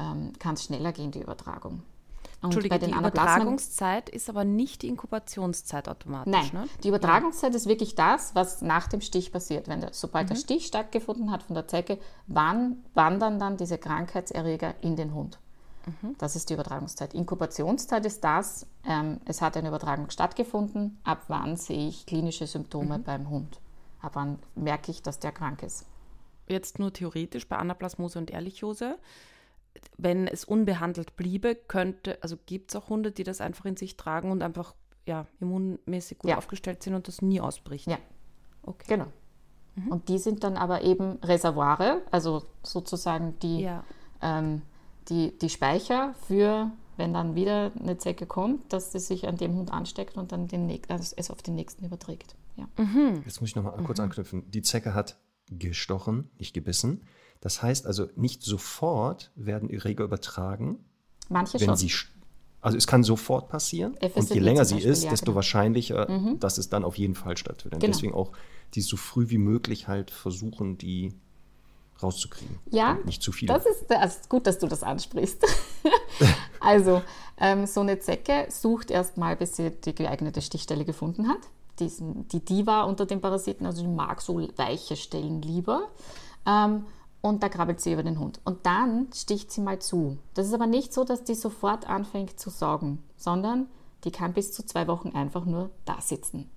ähm, 0.00 0.32
kann 0.40 0.54
es 0.54 0.64
schneller 0.64 0.92
gehen, 0.92 1.12
die 1.12 1.22
Übertragung. 1.22 1.82
Und 2.40 2.54
Entschuldige, 2.54 2.78
die 2.80 2.90
Übertragungszeit 2.90 4.08
ist 4.08 4.28
aber 4.28 4.44
nicht 4.44 4.82
die 4.82 4.88
Inkubationszeit 4.88 5.88
automatisch, 5.88 6.32
Nein, 6.32 6.50
ne? 6.52 6.68
die 6.82 6.88
Übertragungszeit 6.88 7.54
ist 7.54 7.66
wirklich 7.66 7.94
das, 7.94 8.34
was 8.34 8.60
nach 8.60 8.88
dem 8.88 9.00
Stich 9.00 9.32
passiert. 9.32 9.68
Wenn 9.68 9.80
der, 9.80 9.90
sobald 9.92 10.24
Mhm. 10.26 10.34
der 10.34 10.36
Stich 10.36 10.66
stattgefunden 10.66 11.30
hat 11.30 11.44
von 11.44 11.54
der 11.54 11.68
Zecke, 11.68 11.98
wann 12.26 12.84
wandern 12.94 13.38
dann 13.38 13.56
diese 13.56 13.78
Krankheitserreger 13.78 14.74
in 14.80 14.96
den 14.96 15.14
Hund? 15.14 15.38
Mhm. 16.02 16.14
Das 16.18 16.36
ist 16.36 16.50
die 16.50 16.54
Übertragungszeit. 16.54 17.14
Inkubationszeit 17.14 18.04
ist 18.06 18.22
das, 18.24 18.66
ähm, 18.84 19.20
es 19.24 19.40
hat 19.42 19.56
eine 19.56 19.68
Übertragung 19.68 20.10
stattgefunden, 20.10 20.98
ab 21.04 21.24
wann 21.28 21.56
sehe 21.56 21.88
ich 21.88 22.06
klinische 22.06 22.44
Mhm. 22.44 22.48
Symptome 22.48 22.98
beim 22.98 23.28
Hund? 23.30 23.60
Ab 24.00 24.12
wann 24.14 24.38
merke 24.54 24.90
ich, 24.90 25.02
dass 25.02 25.18
der 25.18 25.32
krank 25.32 25.62
ist? 25.62 25.86
Jetzt 26.48 26.78
nur 26.78 26.92
theoretisch 26.92 27.48
bei 27.48 27.56
Anaplasmose 27.56 28.18
und 28.18 28.30
Ehrlichiose. 28.30 28.98
Wenn 29.96 30.26
es 30.26 30.44
unbehandelt 30.44 31.14
bliebe, 31.16 31.54
könnte, 31.54 32.18
also 32.22 32.36
gibt 32.46 32.70
es 32.70 32.76
auch 32.76 32.88
Hunde, 32.88 33.12
die 33.12 33.22
das 33.24 33.40
einfach 33.40 33.64
in 33.66 33.76
sich 33.76 33.96
tragen 33.96 34.30
und 34.30 34.42
einfach 34.42 34.74
ja, 35.06 35.26
immunmäßig 35.40 36.18
gut 36.18 36.30
Ja. 36.30 36.36
aufgestellt 36.38 36.82
sind 36.82 36.94
und 36.94 37.08
das 37.08 37.22
nie 37.22 37.40
ausbricht. 37.40 37.86
Ja. 37.86 37.98
Okay. 38.62 38.84
Genau. 38.88 39.06
Und 39.90 40.08
die 40.08 40.18
sind 40.18 40.42
dann 40.42 40.56
aber 40.56 40.82
eben 40.82 41.18
Reservoire, 41.22 42.02
also 42.10 42.42
sozusagen 42.64 43.38
die, 43.40 43.60
Ja. 43.60 43.84
ähm, 44.20 44.62
die, 45.08 45.36
die 45.38 45.48
Speicher 45.48 46.14
für, 46.26 46.70
wenn 46.96 47.12
dann 47.14 47.34
wieder 47.34 47.72
eine 47.78 47.98
Zecke 47.98 48.26
kommt, 48.26 48.72
dass 48.72 48.92
sie 48.92 48.98
sich 48.98 49.28
an 49.28 49.36
dem 49.36 49.54
Hund 49.54 49.72
ansteckt 49.72 50.16
und 50.16 50.32
dann 50.32 50.48
den, 50.48 50.68
also 50.88 51.14
es 51.16 51.30
auf 51.30 51.42
den 51.42 51.54
nächsten 51.54 51.84
überträgt. 51.84 52.34
Ja. 52.56 52.68
Jetzt 53.24 53.40
muss 53.40 53.50
ich 53.50 53.56
nochmal 53.56 53.76
kurz 53.84 54.00
anknüpfen. 54.00 54.50
Die 54.50 54.62
Zecke 54.62 54.94
hat 54.94 55.18
gestochen, 55.50 56.30
nicht 56.38 56.54
gebissen. 56.54 57.02
Das 57.40 57.62
heißt 57.62 57.86
also, 57.86 58.08
nicht 58.16 58.42
sofort 58.42 59.30
werden 59.36 59.70
Erreger 59.70 60.04
übertragen, 60.04 60.78
Manche 61.28 61.60
wenn 61.60 61.66
schon. 61.66 61.76
sie. 61.76 61.92
Also 62.60 62.76
es 62.76 62.88
kann 62.88 63.04
sofort 63.04 63.48
passieren. 63.48 63.92
Und 63.94 64.10
FSME 64.10 64.34
je 64.34 64.40
länger 64.40 64.64
sie 64.64 64.74
Beispiel, 64.74 64.92
ist, 64.92 65.04
ja, 65.04 65.10
desto 65.10 65.26
genau. 65.26 65.36
wahrscheinlicher, 65.36 66.06
dass 66.40 66.58
es 66.58 66.68
dann 66.68 66.84
auf 66.84 66.98
jeden 66.98 67.14
Fall 67.14 67.36
stattfindet. 67.36 67.74
Und 67.74 67.80
Genau. 67.80 67.92
deswegen 67.94 68.14
auch 68.14 68.32
die 68.74 68.80
so 68.80 68.96
früh 68.96 69.30
wie 69.30 69.38
möglich 69.38 69.86
halt 69.86 70.10
versuchen, 70.10 70.76
die 70.76 71.14
rauszukriegen. 72.02 72.58
Ja, 72.70 72.98
nicht 73.04 73.22
zu 73.22 73.32
viele. 73.32 73.52
Das 73.52 73.66
ist, 73.66 73.90
ist 73.90 74.28
gut, 74.28 74.46
dass 74.46 74.58
du 74.58 74.66
das 74.66 74.82
ansprichst. 74.82 75.44
also, 76.60 77.02
ähm, 77.38 77.66
so 77.66 77.80
eine 77.80 77.98
Zecke 77.98 78.46
sucht 78.50 78.90
erstmal, 78.90 79.36
bis 79.36 79.56
sie 79.56 79.70
die 79.70 79.94
geeignete 79.94 80.42
Stichstelle 80.42 80.84
gefunden 80.84 81.28
hat. 81.28 81.40
Diesen, 81.78 82.26
die 82.28 82.44
Diva 82.44 82.82
unter 82.82 83.06
den 83.06 83.20
Parasiten, 83.20 83.66
also 83.66 83.82
die 83.82 83.88
mag 83.88 84.20
so 84.20 84.40
weiche 84.56 84.96
Stellen 84.96 85.42
lieber. 85.42 85.88
Ähm, 86.46 86.86
und 87.20 87.42
da 87.42 87.48
krabbelt 87.48 87.80
sie 87.80 87.92
über 87.92 88.02
den 88.02 88.18
Hund. 88.18 88.40
Und 88.44 88.64
dann 88.64 89.08
sticht 89.12 89.50
sie 89.50 89.60
mal 89.60 89.80
zu. 89.80 90.18
Das 90.34 90.46
ist 90.46 90.54
aber 90.54 90.66
nicht 90.66 90.92
so, 90.92 91.04
dass 91.04 91.24
die 91.24 91.34
sofort 91.34 91.88
anfängt 91.88 92.38
zu 92.38 92.50
saugen, 92.50 93.02
sondern 93.16 93.66
die 94.04 94.12
kann 94.12 94.32
bis 94.32 94.52
zu 94.52 94.64
zwei 94.64 94.86
Wochen 94.86 95.10
einfach 95.10 95.44
nur 95.44 95.70
da 95.84 96.00
sitzen. 96.00 96.48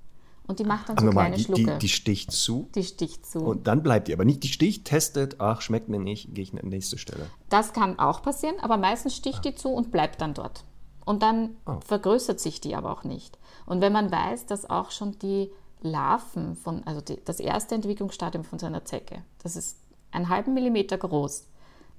Und 0.47 0.59
die 0.59 0.63
macht 0.63 0.89
dann 0.89 0.97
so 0.97 1.03
Aber 1.05 1.13
mal, 1.13 1.21
kleine 1.21 1.37
die, 1.37 1.43
Schlucke. 1.43 1.63
die, 1.73 1.77
die 1.79 1.89
sticht 1.89 2.31
zu 2.31 2.69
die 2.75 2.83
sticht 2.83 3.25
zu. 3.25 3.39
und 3.39 3.67
dann 3.67 3.83
bleibt 3.83 4.07
die 4.07 4.13
aber 4.13 4.25
nicht. 4.25 4.43
Die 4.43 4.49
sticht, 4.49 4.85
testet, 4.85 5.39
ach, 5.39 5.61
schmeckt 5.61 5.87
mir 5.87 5.99
nicht, 5.99 6.33
gehe 6.35 6.43
ich 6.43 6.51
an 6.53 6.59
die 6.63 6.67
nächste 6.67 6.97
Stelle. 6.97 7.27
Das 7.49 7.73
kann 7.73 7.99
auch 7.99 8.21
passieren, 8.21 8.55
aber 8.61 8.77
meistens 8.77 9.15
sticht 9.15 9.45
die 9.45 9.55
zu 9.55 9.69
und 9.69 9.91
bleibt 9.91 10.19
dann 10.21 10.33
dort. 10.33 10.65
Und 11.05 11.23
dann 11.23 11.51
Oh. 11.65 11.79
vergrößert 11.85 12.39
sich 12.39 12.59
die 12.61 12.75
aber 12.75 12.91
auch 12.91 13.03
nicht. 13.03 13.37
Und 13.65 13.81
wenn 13.81 13.93
man 13.93 14.11
weiß, 14.11 14.45
dass 14.47 14.69
auch 14.69 14.91
schon 14.91 15.17
die 15.19 15.51
Larven 15.81 16.55
von, 16.55 16.83
also 16.85 17.01
die, 17.01 17.19
das 17.23 17.39
erste 17.39 17.75
Entwicklungsstadium 17.75 18.43
von 18.43 18.59
so 18.59 18.65
einer 18.65 18.85
Zecke, 18.85 19.23
das 19.41 19.55
ist 19.55 19.77
einen 20.11 20.29
halben 20.29 20.53
Millimeter 20.53 20.97
groß, 20.97 21.47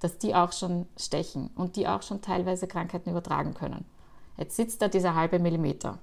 dass 0.01 0.19
die 0.19 0.35
auch 0.35 0.53
schon 0.53 0.87
stechen 0.99 1.51
und 1.55 1.77
die 1.77 1.89
auch 1.89 2.03
schon 2.03 2.21
teilweise 2.21 2.67
Krankheiten 2.67 3.11
übertragen 3.11 3.55
können. 3.55 3.85
Jetzt 4.37 4.57
sitzt 4.57 4.83
da 4.83 4.89
dieser 4.89 5.15
halbe 5.15 5.39
Millimeter. 5.39 5.99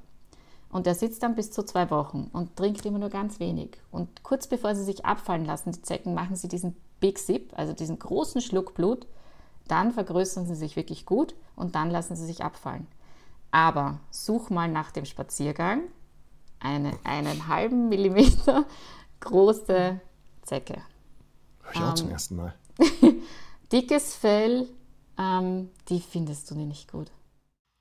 Und 0.72 0.86
der 0.86 0.94
sitzt 0.96 1.24
dann 1.24 1.36
bis 1.36 1.52
zu 1.52 1.64
zwei 1.64 1.90
Wochen 1.90 2.30
und 2.32 2.56
trinkt 2.56 2.86
immer 2.86 3.00
nur 3.00 3.10
ganz 3.10 3.40
wenig. 3.40 3.78
Und 3.92 4.24
kurz 4.24 4.48
bevor 4.48 4.76
sie 4.76 4.84
sich 4.84 5.04
abfallen 5.06 5.46
lassen, 5.46 5.72
die 5.72 5.82
Zecken, 5.82 6.14
machen 6.14 6.36
sie 6.36 6.48
diesen 6.48 6.76
Big 7.00 7.18
Sip, 7.18 7.52
also 7.58 7.74
diesen 7.74 7.98
großen 7.98 8.42
Schluck 8.42 8.76
Blut. 8.76 9.08
Dann 9.68 9.92
vergrößern 9.92 10.46
sie 10.46 10.56
sich 10.56 10.76
wirklich 10.76 11.06
gut 11.06 11.36
und 11.56 11.76
dann 11.76 11.90
lassen 11.90 12.16
sie 12.16 12.26
sich 12.26 12.44
abfallen. 12.44 12.88
Aber 13.52 14.00
such 14.12 14.50
mal 14.52 14.68
nach 14.68 14.92
dem 14.92 15.06
Spaziergang 15.06 15.82
eine 16.60 16.94
einen 17.04 17.48
halben 17.48 17.90
Millimeter 17.90 18.66
große 19.22 20.00
Zecke. 20.44 20.82
Ich 21.74 21.80
auch 21.80 21.90
Ähm. 21.90 21.96
zum 21.96 22.10
ersten 22.10 22.36
Mal. 22.36 22.54
Dickes 23.72 24.16
Fell, 24.16 24.68
ähm, 25.18 25.70
die 25.90 26.00
findest 26.00 26.50
du 26.50 26.56
nicht 26.56 26.92
gut. 26.92 27.12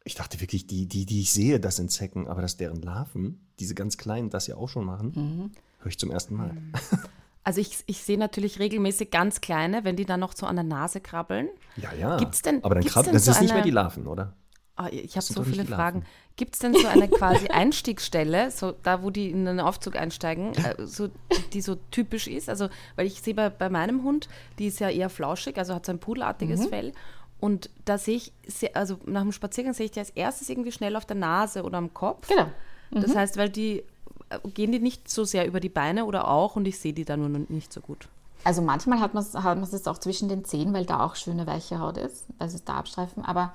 Ich 0.09 0.15
dachte 0.15 0.41
wirklich, 0.41 0.67
die, 0.67 0.87
die, 0.87 1.05
die 1.05 1.21
ich 1.21 1.33
sehe, 1.33 1.61
das 1.61 1.77
sind 1.77 1.91
Zecken, 1.93 2.29
aber 2.29 2.41
dass 2.41 2.57
deren 2.57 2.81
Larven, 2.81 3.47
diese 3.61 3.75
ganz 3.75 3.99
kleinen, 3.99 4.31
das 4.31 4.47
ja 4.47 4.57
auch 4.57 4.69
schon 4.71 4.85
machen, 4.87 5.13
Mhm. 5.15 5.51
höre 5.81 5.89
ich 5.89 5.99
zum 5.99 6.11
ersten 6.11 6.35
Mal. 6.35 6.57
Also 7.45 7.63
ich, 7.63 7.79
ich 7.87 8.03
sehe 8.03 8.19
natürlich 8.19 8.59
regelmäßig 8.59 9.11
ganz 9.11 9.41
kleine, 9.41 9.83
wenn 9.85 9.97
die 9.97 10.05
dann 10.05 10.21
noch 10.21 10.37
so 10.37 10.45
an 10.45 10.57
der 10.57 10.65
Nase 10.67 11.01
krabbeln. 11.01 11.49
Ja, 11.77 11.95
ja. 11.95 12.19
Gibt's 12.19 12.43
denn- 12.43 12.63
aber 12.63 12.75
dann 12.75 12.83
gibt's 12.83 12.93
krabb, 12.93 13.05
denn 13.07 13.15
das 13.15 13.25
so 13.25 13.31
ist 13.31 13.41
nicht 13.41 13.55
mehr 13.55 13.63
die 13.63 13.71
Larven, 13.71 14.07
oder? 14.07 14.35
Ah, 14.77 14.89
ich 14.91 15.17
habe 15.17 15.25
so 15.25 15.43
viele 15.45 15.65
Fragen. 15.65 16.05
Gibt 16.37 16.55
es 16.55 16.59
denn 16.61 16.75
so 16.75 16.87
eine 16.87 17.09
quasi 17.09 17.47
Einstiegsstelle, 17.49 18.51
so 18.51 18.73
da, 18.83 19.03
wo 19.03 19.09
die 19.09 19.31
in 19.31 19.49
einen 19.49 19.61
Aufzug 19.61 19.97
einsteigen, 19.97 20.53
äh, 20.57 20.75
so, 20.85 21.09
die 21.55 21.63
so 21.63 21.77
typisch 21.91 22.27
ist? 22.29 22.51
Also, 22.51 22.69
weil 22.97 23.07
ich 23.07 23.23
sehe 23.23 23.35
bei, 23.35 23.49
bei 23.49 23.71
meinem 23.71 24.03
Hund, 24.03 24.29
die 24.59 24.67
ist 24.67 24.79
ja 24.81 24.91
eher 24.91 25.09
flauschig, 25.09 25.57
also 25.57 25.75
hat 25.75 25.87
so 25.87 25.93
ein 25.93 26.01
pudelartiges 26.01 26.61
Mhm. 26.61 26.69
Fell. 26.69 26.93
Und 27.41 27.71
da 27.85 27.99
sehe 27.99 28.17
ich, 28.17 28.33
sehr, 28.47 28.77
also 28.77 28.99
nach 29.07 29.23
dem 29.23 29.33
Spaziergang 29.33 29.73
sehe 29.75 29.87
ich 29.87 29.93
die 29.93 30.01
als 30.01 30.11
erstes 30.11 30.49
irgendwie 30.49 30.73
schnell 30.73 30.97
auf 30.97 31.07
der 31.07 31.17
Nase 31.17 31.63
oder 31.63 31.79
am 31.79 31.95
Kopf. 31.95 32.29
Genau. 32.29 32.47
Das 32.91 33.15
heißt, 33.15 33.37
weil 33.37 33.49
die, 33.49 33.85
äh, 34.31 34.39
gehen 34.55 34.73
die 34.73 34.81
nicht 34.81 35.09
so 35.09 35.25
sehr 35.25 35.47
über 35.47 35.61
die 35.61 35.69
Beine 35.69 36.05
oder 36.05 36.29
auch 36.29 36.57
und 36.57 36.67
ich 36.67 36.79
sehe 36.79 36.93
die 36.93 37.05
da 37.05 37.17
nur 37.17 37.29
noch 37.29 37.49
nicht 37.49 37.73
so 37.73 37.81
gut. 37.81 38.09
Also 38.45 38.63
manchmal 38.63 39.01
hat 39.01 39.15
man 39.15 39.23
es 39.23 39.35
hat 39.35 39.59
man's 39.59 39.73
jetzt 39.73 39.89
auch 39.89 39.99
zwischen 39.99 40.29
den 40.29 40.45
Zehen, 40.45 40.73
weil 40.73 40.87
da 40.87 41.05
auch 41.05 41.17
schöne 41.17 41.47
weiche 41.47 41.81
Haut 41.81 41.97
ist, 41.97 42.25
weil 42.39 42.49
sie 42.49 42.61
da 42.65 42.75
abstreifen. 42.75 43.25
Aber 43.25 43.53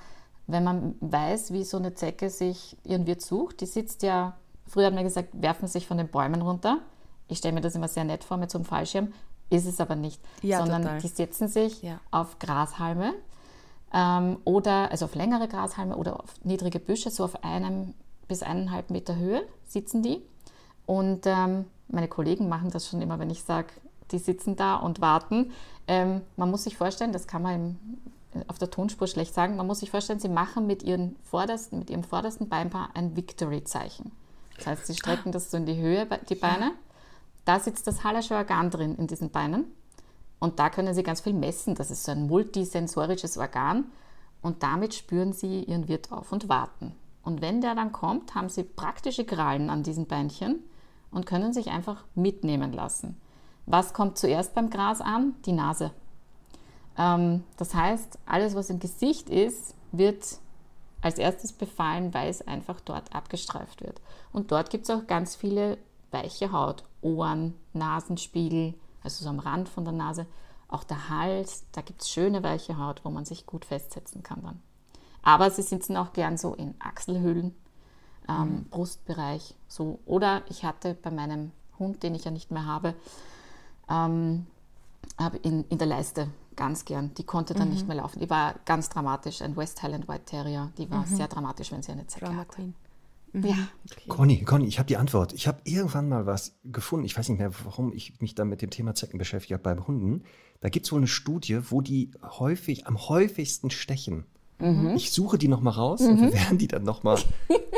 wenn 0.47 0.63
man 0.63 0.95
weiß, 0.99 1.51
wie 1.53 1.63
so 1.63 1.77
eine 1.77 1.93
Zecke 1.93 2.29
sich 2.29 2.77
ihren 2.84 3.07
Wirt 3.07 3.21
sucht, 3.21 3.61
die 3.61 3.65
sitzt 3.65 4.03
ja, 4.03 4.36
früher 4.67 4.88
hat 4.88 4.93
man 4.93 5.03
gesagt, 5.05 5.29
werfen 5.34 5.67
sich 5.67 5.88
von 5.88 5.97
den 5.97 6.09
Bäumen 6.09 6.41
runter. 6.41 6.79
Ich 7.29 7.38
stelle 7.39 7.53
mir 7.55 7.61
das 7.61 7.75
immer 7.75 7.88
sehr 7.88 8.03
nett 8.03 8.23
vor 8.23 8.38
mit 8.38 8.51
so 8.51 8.57
einem 8.57 8.65
Fallschirm. 8.65 9.13
Ist 9.49 9.65
es 9.65 9.79
aber 9.79 9.95
nicht. 9.95 10.21
Ja, 10.41 10.59
sondern 10.59 10.84
total. 10.84 10.99
die 10.99 11.07
setzen 11.07 11.47
sich 11.47 11.81
Ja. 11.81 11.99
auf 12.11 12.39
Grashalme 12.39 13.13
ähm, 13.93 14.37
oder 14.43 14.91
also 14.91 15.05
auf 15.05 15.15
längere 15.15 15.47
Grashalme 15.47 15.95
oder 15.95 16.19
auf 16.19 16.33
niedrige 16.43 16.79
Büsche, 16.79 17.09
so 17.09 17.23
auf 17.23 17.43
einem 17.43 17.93
bis 18.27 18.43
eineinhalb 18.43 18.89
Meter 18.89 19.15
Höhe 19.15 19.43
sitzen 19.67 20.01
die. 20.01 20.21
Und 20.85 21.25
ähm, 21.25 21.65
meine 21.87 22.07
Kollegen 22.07 22.49
machen 22.49 22.71
das 22.71 22.87
schon 22.87 23.01
immer, 23.01 23.19
wenn 23.19 23.29
ich 23.29 23.43
sage, 23.43 23.67
die 24.11 24.17
sitzen 24.17 24.55
da 24.55 24.75
und 24.75 25.01
warten. 25.01 25.51
Ähm, 25.87 26.21
man 26.35 26.49
muss 26.49 26.63
sich 26.63 26.77
vorstellen, 26.77 27.13
das 27.13 27.27
kann 27.27 27.41
man 27.41 27.77
im, 28.33 28.43
auf 28.47 28.57
der 28.57 28.71
Tonspur 28.71 29.07
schlecht 29.07 29.33
sagen, 29.33 29.55
man 29.55 29.67
muss 29.67 29.79
sich 29.79 29.91
vorstellen, 29.91 30.19
sie 30.19 30.29
machen 30.29 30.65
mit, 30.65 30.83
ihren 30.83 31.15
vordersten, 31.23 31.79
mit 31.79 31.89
ihrem 31.89 32.03
vordersten 32.03 32.49
Beinpaar 32.49 32.89
ein 32.95 33.15
Victory-Zeichen. 33.15 34.11
Das 34.57 34.67
heißt, 34.67 34.87
sie 34.87 34.95
strecken 34.95 35.31
das 35.31 35.51
so 35.51 35.57
in 35.57 35.65
die 35.65 35.77
Höhe, 35.77 36.07
die 36.29 36.35
Beine. 36.35 36.71
Da 37.45 37.59
sitzt 37.59 37.87
das 37.87 38.03
Hallersche 38.03 38.35
Organ 38.35 38.69
drin 38.69 38.95
in 38.95 39.07
diesen 39.07 39.29
Beinen. 39.29 39.65
Und 40.43 40.59
da 40.59 40.69
können 40.69 40.93
Sie 40.93 41.03
ganz 41.03 41.21
viel 41.21 41.31
messen. 41.31 41.73
Das 41.73 41.89
ist 41.89 42.03
so 42.03 42.11
ein 42.11 42.27
multisensorisches 42.27 43.37
Organ. 43.37 43.85
Und 44.41 44.61
damit 44.61 44.93
spüren 44.93 45.31
Sie 45.31 45.63
Ihren 45.63 45.87
Wirt 45.87 46.11
auf 46.11 46.33
und 46.33 46.49
warten. 46.49 46.93
Und 47.23 47.41
wenn 47.41 47.61
der 47.61 47.75
dann 47.75 47.93
kommt, 47.93 48.35
haben 48.35 48.49
Sie 48.49 48.63
praktische 48.63 49.23
Krallen 49.23 49.69
an 49.69 49.83
diesen 49.83 50.05
Beinchen 50.05 50.59
und 51.11 51.25
können 51.25 51.53
sich 51.53 51.69
einfach 51.69 52.03
mitnehmen 52.13 52.73
lassen. 52.73 53.15
Was 53.67 53.93
kommt 53.93 54.17
zuerst 54.17 54.53
beim 54.53 54.69
Gras 54.69 54.99
an? 54.99 55.33
Die 55.45 55.53
Nase. 55.53 55.91
Ähm, 56.97 57.45
das 57.55 57.73
heißt, 57.73 58.19
alles, 58.25 58.53
was 58.53 58.69
im 58.69 58.79
Gesicht 58.79 59.29
ist, 59.29 59.75
wird 59.93 60.39
als 60.99 61.19
erstes 61.19 61.53
befallen, 61.53 62.13
weil 62.13 62.29
es 62.29 62.45
einfach 62.45 62.81
dort 62.81 63.15
abgestreift 63.15 63.81
wird. 63.81 64.01
Und 64.33 64.51
dort 64.51 64.71
gibt 64.71 64.83
es 64.83 64.89
auch 64.89 65.07
ganz 65.07 65.37
viele 65.37 65.77
weiche 66.11 66.51
Haut. 66.51 66.83
Ohren, 67.01 67.53
Nasenspiegel, 67.71 68.73
also 69.04 69.24
so 69.24 69.30
am 69.30 69.39
Rand 69.39 69.70
von 69.70 69.84
der 69.84 69.93
Nase. 69.93 70.26
Auch 70.68 70.84
der 70.84 71.10
Hals, 71.10 71.66
da 71.72 71.82
gibt 71.82 72.01
es 72.01 72.10
schöne 72.10 72.41
weiche 72.43 72.78
Haut, 72.78 73.06
wo 73.06 73.10
man 73.10 73.26
sich 73.26 73.45
gut 73.45 73.66
festsetzen 73.66 74.24
kann 74.24 74.41
dann. 74.41 74.62
Aber 75.22 75.49
sie 75.51 75.62
sitzen 75.62 75.95
auch 75.97 76.14
gern 76.14 76.38
so 76.38 76.54
in 76.54 76.76
Achselhöhlen, 76.80 77.56
ähm, 78.28 78.66
Brustbereich. 78.70 79.56
So. 79.68 79.99
Oder 80.06 80.41
ich 80.49 80.66
hatte 80.66 80.95
bei 80.95 81.12
meinem 81.12 81.51
Hund, 81.80 82.04
den 82.04 82.16
ich 82.16 82.26
ja 82.26 82.32
nicht 82.32 82.51
mehr 82.51 82.66
habe, 82.66 82.93
ähm, 83.89 84.47
hab 85.18 85.36
in, 85.45 85.64
in 85.70 85.78
der 85.78 85.88
Leiste 85.88 86.28
ganz 86.56 86.86
gern. 86.86 87.14
Die 87.16 87.24
konnte 87.24 87.54
dann 87.54 87.70
nicht 87.70 87.88
mehr 87.88 87.97
laufen. 87.97 88.20
Die 88.20 88.30
war 88.30 88.56
ganz 88.66 88.89
dramatisch. 88.89 89.41
Ein 89.41 89.56
West 89.56 89.82
Highland 89.82 90.08
White 90.08 90.26
Terrier. 90.26 90.72
Die 90.78 90.89
war 90.89 91.06
sehr 91.06 91.28
dramatisch, 91.28 91.72
wenn 91.72 91.82
sie 91.82 91.91
eine 91.91 92.08
Zecke 92.08 92.26
Drama 92.26 92.41
hatte. 92.41 92.56
Queen. 92.56 92.76
Ja. 93.34 93.55
Conny, 94.07 94.43
Conny, 94.43 94.67
ich 94.67 94.77
habe 94.79 94.88
die 94.88 94.97
Antwort. 94.97 95.34
Ich 95.34 95.47
habe 95.47 95.59
irgendwann 95.63 96.07
mal 96.09 96.25
was 96.25 96.59
gefunden. 96.63 97.05
Ich 97.05 97.17
weiß 97.17 97.29
nicht 97.29 97.39
mehr, 97.39 97.51
warum 97.63 97.91
ich 97.91 98.19
mich 98.21 98.36
da 98.36 98.45
mit 98.45 98.61
dem 98.61 98.69
Thema 98.69 98.93
Zecken 98.93 99.17
beschäftigt 99.17 99.53
habe 99.53 99.63
beim 99.63 99.88
Hunden. 99.88 100.23
Da 100.59 100.69
gibt 100.69 100.86
es 100.86 100.91
wohl 100.91 100.99
eine 100.99 101.07
Studie, 101.07 101.59
wo 101.71 101.81
die 101.81 102.11
häufig, 102.21 102.86
am 102.88 103.09
häufigsten 103.09 103.71
stechen. 103.71 104.25
Mhm. 104.59 104.93
Ich 104.95 105.11
suche 105.11 105.38
die 105.38 105.47
nochmal 105.47 105.73
raus 105.73 106.01
und 106.01 106.21
wir 106.21 106.31
werden 106.34 106.57
die 106.57 106.67
dann 106.67 106.84
nochmal 106.84 107.17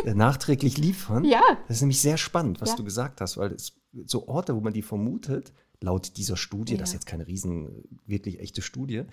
äh, 0.04 0.14
nachträglich 0.14 0.78
liefern. 0.78 1.24
Ja. 1.24 1.42
Das 1.68 1.78
ist 1.78 1.82
nämlich 1.82 2.02
sehr 2.02 2.18
spannend, 2.18 2.60
was 2.62 2.72
Ja. 2.72 2.76
du 2.76 2.84
gesagt 2.84 3.22
hast, 3.22 3.38
weil 3.38 3.54
es 3.54 3.78
so 4.06 4.28
Orte, 4.28 4.56
wo 4.56 4.60
man 4.62 4.74
die 4.74 4.82
vermutet, 4.82 5.54
laut 5.80 6.18
dieser 6.18 6.36
Studie, 6.38 6.78
das 6.78 6.90
ist 6.90 6.94
jetzt 6.94 7.06
keine 7.06 7.28
riesen, 7.28 7.84
wirklich 8.06 8.40
echte 8.40 8.62
Studie, 8.62 9.04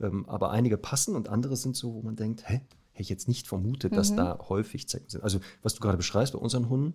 ähm, 0.00 0.26
aber 0.28 0.50
einige 0.50 0.78
passen 0.78 1.14
und 1.14 1.28
andere 1.28 1.56
sind 1.56 1.76
so, 1.76 1.92
wo 1.94 2.02
man 2.02 2.16
denkt, 2.16 2.48
hä, 2.48 2.62
hätte 3.00 3.06
ich 3.06 3.08
jetzt 3.08 3.28
nicht 3.28 3.48
vermutet, 3.48 3.92
Mhm. 3.92 3.96
dass 3.96 4.14
da 4.14 4.38
häufig 4.48 4.86
Zecken 4.88 5.08
sind. 5.08 5.24
Also 5.24 5.40
was 5.62 5.74
du 5.74 5.80
gerade 5.80 5.96
beschreibst 5.96 6.34
bei 6.34 6.38
unseren 6.38 6.68
Hunden, 6.68 6.94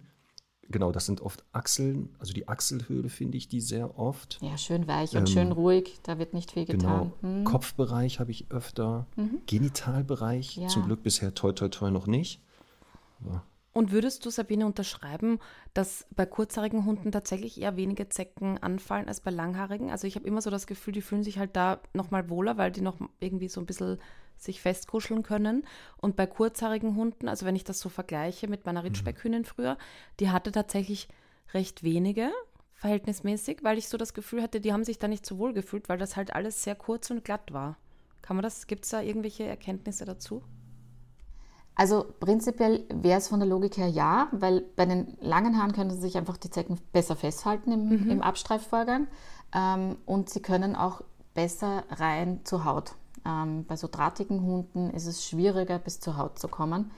genau, 0.69 0.91
das 0.91 1.07
sind 1.07 1.21
oft 1.21 1.43
Achseln, 1.51 2.09
also 2.19 2.31
die 2.33 2.47
Achselhöhle 2.47 3.09
finde 3.09 3.37
ich 3.37 3.47
die 3.47 3.59
sehr 3.61 3.97
oft. 3.97 4.37
ja, 4.41 4.55
schön 4.57 4.87
weich 4.87 5.15
und 5.17 5.27
schön 5.29 5.51
ruhig. 5.51 5.99
Da 6.03 6.19
wird 6.19 6.33
nicht 6.35 6.51
viel 6.51 6.65
Genau, 6.65 7.05
getan. 7.05 7.13
Hm. 7.21 7.43
Kopfbereich 7.43 8.19
habe 8.19 8.29
ich 8.31 8.51
öfter, 8.51 9.07
Genitalbereich 9.47 10.57
Ja. 10.57 10.67
zum 10.67 10.83
Glück 10.85 11.01
bisher 11.03 11.33
toi 11.33 11.51
toi 11.53 11.69
toi 11.69 11.89
noch 11.89 12.05
nicht. 12.07 12.39
Und 13.73 13.91
würdest 13.91 14.25
du, 14.25 14.29
Sabine, 14.29 14.65
unterschreiben, 14.65 15.39
dass 15.73 16.05
bei 16.15 16.25
kurzhaarigen 16.25 16.85
Hunden 16.85 17.11
tatsächlich 17.11 17.59
eher 17.59 17.75
wenige 17.75 18.07
Zecken 18.07 18.57
anfallen 18.61 19.07
als 19.07 19.19
bei 19.21 19.31
langhaarigen? 19.31 19.89
Also 19.89 20.07
ich 20.07 20.15
habe 20.15 20.27
immer 20.27 20.41
so 20.41 20.49
das 20.49 20.67
Gefühl, 20.67 20.93
die 20.93 21.01
fühlen 21.01 21.23
sich 21.23 21.39
halt 21.39 21.55
da 21.55 21.79
nochmal 21.93 22.29
wohler, 22.29 22.57
weil 22.57 22.71
die 22.71 22.81
noch 22.81 22.95
irgendwie 23.19 23.49
so 23.49 23.59
ein 23.59 23.65
bisschen 23.65 23.97
sich 24.37 24.61
festkuscheln 24.61 25.23
können. 25.23 25.65
Und 25.97 26.15
bei 26.15 26.25
kurzhaarigen 26.25 26.95
Hunden, 26.95 27.27
also 27.27 27.45
wenn 27.45 27.55
ich 27.55 27.63
das 27.63 27.79
so 27.79 27.89
vergleiche 27.89 28.47
mit 28.47 28.65
meiner 28.65 28.83
Ritschbeckhündin 28.83 29.45
früher, 29.45 29.77
die 30.19 30.29
hatte 30.29 30.51
tatsächlich 30.51 31.07
recht 31.53 31.83
wenige, 31.83 32.31
verhältnismäßig, 32.73 33.59
weil 33.63 33.77
ich 33.77 33.87
so 33.87 33.97
das 33.97 34.13
Gefühl 34.13 34.41
hatte, 34.41 34.61
die 34.61 34.73
haben 34.73 34.83
sich 34.83 34.99
da 34.99 35.07
nicht 35.07 35.25
so 35.25 35.37
wohl 35.37 35.53
gefühlt, 35.53 35.89
weil 35.89 35.97
das 35.97 36.15
halt 36.15 36.33
alles 36.35 36.63
sehr 36.63 36.75
kurz 36.75 37.09
und 37.09 37.23
glatt 37.23 37.53
war. 37.53 37.77
Kann 38.21 38.35
man 38.35 38.43
das, 38.43 38.67
gibt 38.67 38.85
es 38.85 38.91
da 38.91 39.01
irgendwelche 39.01 39.43
Erkenntnisse 39.43 40.05
dazu? 40.05 40.43
Also 41.75 42.05
prinzipiell 42.19 42.85
wäre 42.89 43.19
es 43.19 43.27
von 43.27 43.39
der 43.39 43.49
Logik 43.49 43.77
her 43.77 43.87
ja, 43.87 44.29
weil 44.31 44.61
bei 44.61 44.85
den 44.85 45.17
langen 45.19 45.57
Haaren 45.57 45.73
können 45.73 45.91
sich 45.91 46.17
einfach 46.17 46.37
die 46.37 46.49
Zecken 46.49 46.79
besser 46.93 47.15
festhalten 47.15 47.71
im, 47.71 48.09
im 48.09 48.21
Abstreifvorgang 48.21 49.07
ähm, 49.53 49.97
und 50.05 50.29
sie 50.29 50.41
können 50.41 50.75
auch 50.75 51.01
besser 51.33 51.83
rein 51.89 52.41
zur 52.45 52.63
Haut. 52.63 52.95
Ähm, 53.25 53.65
bei 53.65 53.75
so 53.75 53.87
drahtigen 53.87 54.41
Hunden 54.41 54.91
ist 54.91 55.07
es 55.07 55.25
schwieriger, 55.25 55.79
bis 55.79 55.99
zur 55.99 56.17
Haut 56.17 56.39
zu 56.39 56.47
kommen. 56.47 56.91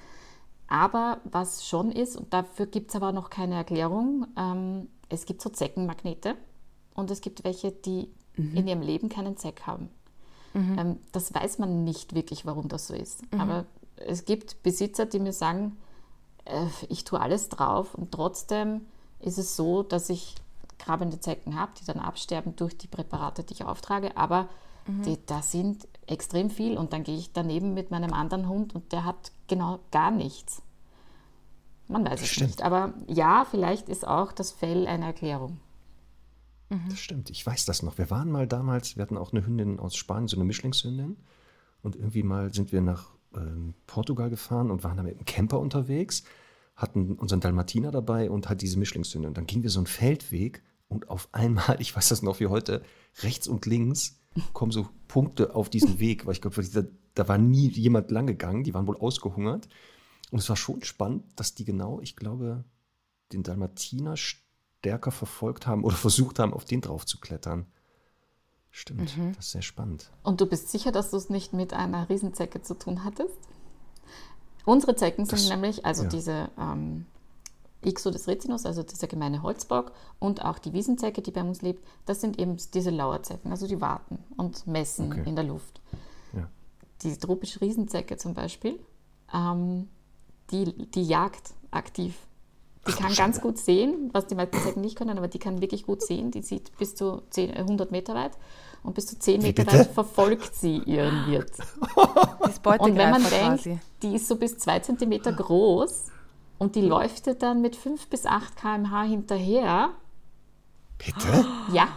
Aber 0.68 1.22
was 1.24 1.66
schon 1.66 1.92
ist, 1.92 2.18
und 2.18 2.34
dafür 2.34 2.66
gibt 2.66 2.90
es 2.90 2.96
aber 2.96 3.12
noch 3.12 3.30
keine 3.30 3.56
Erklärung, 3.56 4.28
ähm, 4.38 4.90
es 5.10 5.26
gibt 5.26 5.42
so 5.42 5.50
Zeckenmagnete 5.50 6.36
und 6.94 7.10
es 7.10 7.22
gibt 7.22 7.46
welche, 7.46 7.72
die 7.72 8.12
in 8.36 8.68
ihrem 8.68 8.82
Leben 8.82 9.10
keinen 9.10 9.38
Zeck 9.38 9.64
haben. 9.66 9.90
Mhm. 10.54 10.80
Ähm, 10.80 11.00
das 11.12 11.34
weiß 11.34 11.60
man 11.60 11.84
nicht 11.84 12.14
wirklich, 12.14 12.46
warum 12.46 12.68
das 12.68 12.88
so 12.88 12.94
ist. 12.94 13.32
Mhm. 13.34 13.42
Aber 13.42 13.66
es 13.96 14.26
gibt 14.26 14.62
Besitzer, 14.64 15.06
die 15.06 15.20
mir 15.20 15.34
sagen, 15.34 15.78
äh, 16.46 16.66
ich 16.90 17.04
tue 17.04 17.20
alles 17.20 17.50
drauf 17.50 17.96
und 17.96 18.12
trotzdem 18.12 18.82
ist 19.20 19.38
es 19.38 19.56
so, 19.56 19.84
dass 19.84 20.10
ich 20.10 20.36
grabende 20.80 21.20
Zecken 21.20 21.60
habe, 21.60 21.72
die 21.80 21.86
dann 21.86 22.00
absterben 22.00 22.56
durch 22.56 22.78
die 22.78 22.88
Präparate, 22.88 23.44
die 23.44 23.54
ich 23.54 23.66
auftrage, 23.66 24.16
aber 24.16 24.48
mhm. 24.86 25.04
die, 25.04 25.18
da 25.26 25.42
sind 25.42 25.88
extrem 26.08 26.49
viel 26.49 26.78
und 26.78 26.93
dann 26.93 27.03
gehe 27.03 27.18
ich 27.18 27.34
daneben 27.34 27.74
mit 27.74 27.91
meinem 27.91 28.14
anderen 28.14 28.47
Hund 28.47 28.74
und 28.74 28.91
der 28.91 29.05
hat 29.05 29.32
genau 29.47 29.80
gar 29.91 30.12
nichts. 30.12 30.62
Man 31.88 32.05
weiß 32.05 32.22
es 32.22 32.30
Stimmt. 32.30 32.49
nicht. 32.49 32.62
Aber 32.64 32.93
ja, 33.08 33.45
vielleicht 33.49 33.89
ist 33.89 34.08
auch 34.08 34.32
das 34.32 34.51
Fell 34.51 34.88
eine 34.88 35.05
Erklärung. 35.05 35.60
Mhm. 36.70 36.89
Das 36.89 36.99
stimmt, 36.99 37.30
ich 37.30 37.45
weiß 37.45 37.66
das 37.66 37.82
noch. 37.82 37.97
Wir 37.97 38.10
waren 38.10 38.30
mal 38.30 38.47
damals, 38.47 38.97
wir 38.97 39.03
hatten 39.03 39.18
auch 39.18 39.32
eine 39.32 39.45
Hündin 39.45 39.80
aus 39.80 39.95
Spanien, 39.95 40.28
so 40.28 40.36
eine 40.38 40.43
Mischlingshündin. 40.45 41.18
Und 41.82 41.95
irgendwie 41.95 42.24
mal 42.24 42.53
sind 42.53 42.72
wir 42.72 42.82
nach 42.82 43.12
ähm, 43.36 43.74
Portugal 43.86 44.30
gefahren 44.30 44.72
und 44.72 44.84
waren 44.84 44.97
da 44.97 45.03
mit 45.03 45.16
einem 45.16 45.26
Camper 45.26 45.60
unterwegs, 45.60 46.24
hatten 46.76 47.14
unseren 47.14 47.39
Dalmatiner 47.39 47.91
dabei 47.91 48.30
und 48.30 48.49
hat 48.49 48.62
diese 48.62 48.78
Mischlingshündin. 48.80 49.30
Und 49.30 49.38
dann 49.38 49.45
gingen 49.45 49.64
wir 49.64 49.70
so 49.70 49.80
einen 49.80 49.88
Feldweg 49.88 50.62
und 50.88 51.10
auf 51.10 51.30
einmal, 51.32 51.78
ich 51.80 51.96
weiß 51.96 52.10
das 52.10 52.22
noch 52.22 52.40
wie 52.40 52.48
heute, 52.48 52.84
rechts 53.22 53.48
und 53.48 53.66
links 53.66 54.20
kommen 54.54 54.72
so 54.72 54.88
Punkte 55.08 55.56
auf 55.56 55.70
diesen 55.70 56.00
Weg, 56.00 56.26
weil 56.26 56.34
ich 56.34 56.42
glaube, 56.42 56.64
da, 56.64 56.84
da 57.16 57.28
war 57.28 57.38
nie 57.38 57.70
jemand 57.70 58.12
lang 58.12 58.28
gegangen, 58.28 58.64
die 58.64 58.74
waren 58.74 58.88
wohl 58.88 58.98
ausgehungert. 58.98 59.68
Und 60.30 60.40
es 60.40 60.50
war 60.50 60.58
schon 60.58 60.84
spannend, 60.84 61.24
dass 61.38 61.56
die 61.56 61.66
genau, 61.66 62.02
ich 62.02 62.16
glaube, 62.16 62.66
den 63.32 63.44
Dalmatiner 63.44 64.18
stärker 64.18 65.12
verfolgt 65.12 65.68
haben 65.68 65.84
oder 65.84 65.96
versucht 65.96 66.40
haben, 66.40 66.54
auf 66.54 66.66
den 66.66 66.82
drauf 66.82 67.06
zu 67.06 67.20
klettern. 67.20 67.66
Stimmt, 68.70 69.18
mhm. 69.18 69.34
das 69.34 69.46
ist 69.46 69.52
sehr 69.54 69.62
spannend. 69.62 70.12
Und 70.22 70.42
du 70.42 70.46
bist 70.46 70.70
sicher, 70.70 70.92
dass 70.92 71.10
du 71.10 71.18
es 71.18 71.30
nicht 71.30 71.54
mit 71.54 71.74
einer 71.74 72.10
Riesenzecke 72.10 72.62
zu 72.62 72.78
tun 72.78 73.04
hattest? 73.04 73.38
Unsere 74.66 74.96
Zecken 74.96 75.26
sind 75.26 75.40
das, 75.40 75.50
nämlich, 75.50 75.86
also 75.86 76.04
ja. 76.04 76.10
diese 76.10 76.50
ähm, 76.60 77.06
Ixodes 77.88 78.28
ricinus, 78.28 78.66
also 78.66 78.84
dieser 78.84 79.08
gemeine 79.08 79.42
Holzbock 79.42 79.92
und 80.20 80.44
auch 80.44 80.60
die 80.60 80.74
Wiesenzecke, 80.74 81.22
die 81.22 81.32
bei 81.32 81.42
uns 81.42 81.62
lebt, 81.62 81.86
das 82.06 82.22
sind 82.22 82.40
eben 82.40 82.58
diese 82.74 82.90
Lauerzecken, 82.90 83.52
also 83.52 83.68
die 83.68 83.80
warten 83.82 84.20
und 84.36 84.68
messen 84.68 85.12
okay. 85.12 85.24
in 85.26 85.36
der 85.36 85.46
Luft. 85.46 85.82
Ja. 86.34 86.50
Die 87.04 87.16
tropische 87.18 87.62
Riesenzecke 87.62 88.18
zum 88.18 88.34
Beispiel, 88.34 88.80
ähm, 89.34 89.88
die, 90.52 90.74
die 90.92 91.04
jagt 91.04 91.54
aktiv. 91.72 92.16
Die 92.88 92.94
kann 92.94 93.14
ganz 93.14 93.42
gut 93.42 93.58
sehen, 93.58 94.10
was 94.14 94.28
die 94.28 94.36
meisten 94.36 94.58
Zecken 94.60 94.82
nicht 94.82 94.96
können, 94.96 95.18
aber 95.18 95.28
die 95.28 95.40
kann 95.40 95.60
wirklich 95.62 95.86
gut 95.86 96.02
sehen. 96.02 96.32
Die 96.32 96.42
sieht 96.42 96.76
bis 96.78 96.96
zu 96.96 97.22
10, 97.32 97.52
100 97.52 97.92
Meter 97.92 98.16
weit 98.16 98.32
und 98.82 98.96
bis 98.96 99.08
zu 99.08 99.20
10 99.20 99.42
Meter 99.42 99.68
weit 99.68 99.88
verfolgt 99.88 100.56
sie 100.56 100.78
ihren 100.78 101.28
Wirt. 101.28 101.52
und 102.80 102.96
wenn 102.96 103.10
man 103.10 103.24
denkt, 103.24 103.64
quasi. 103.64 103.80
die 104.02 104.16
ist 104.16 104.30
so 104.30 104.38
bis 104.38 104.58
2 104.58 104.80
Zentimeter 104.80 105.34
groß 105.34 106.06
und 106.58 106.76
die 106.76 106.82
läuft 106.82 107.41
dann 107.41 107.62
mit 107.62 107.76
5 107.76 108.08
bis 108.08 108.26
8 108.26 108.55
km/h 108.55 109.03
hinterher. 109.03 109.89
Bitte? 110.97 111.45
Ja. 111.72 111.88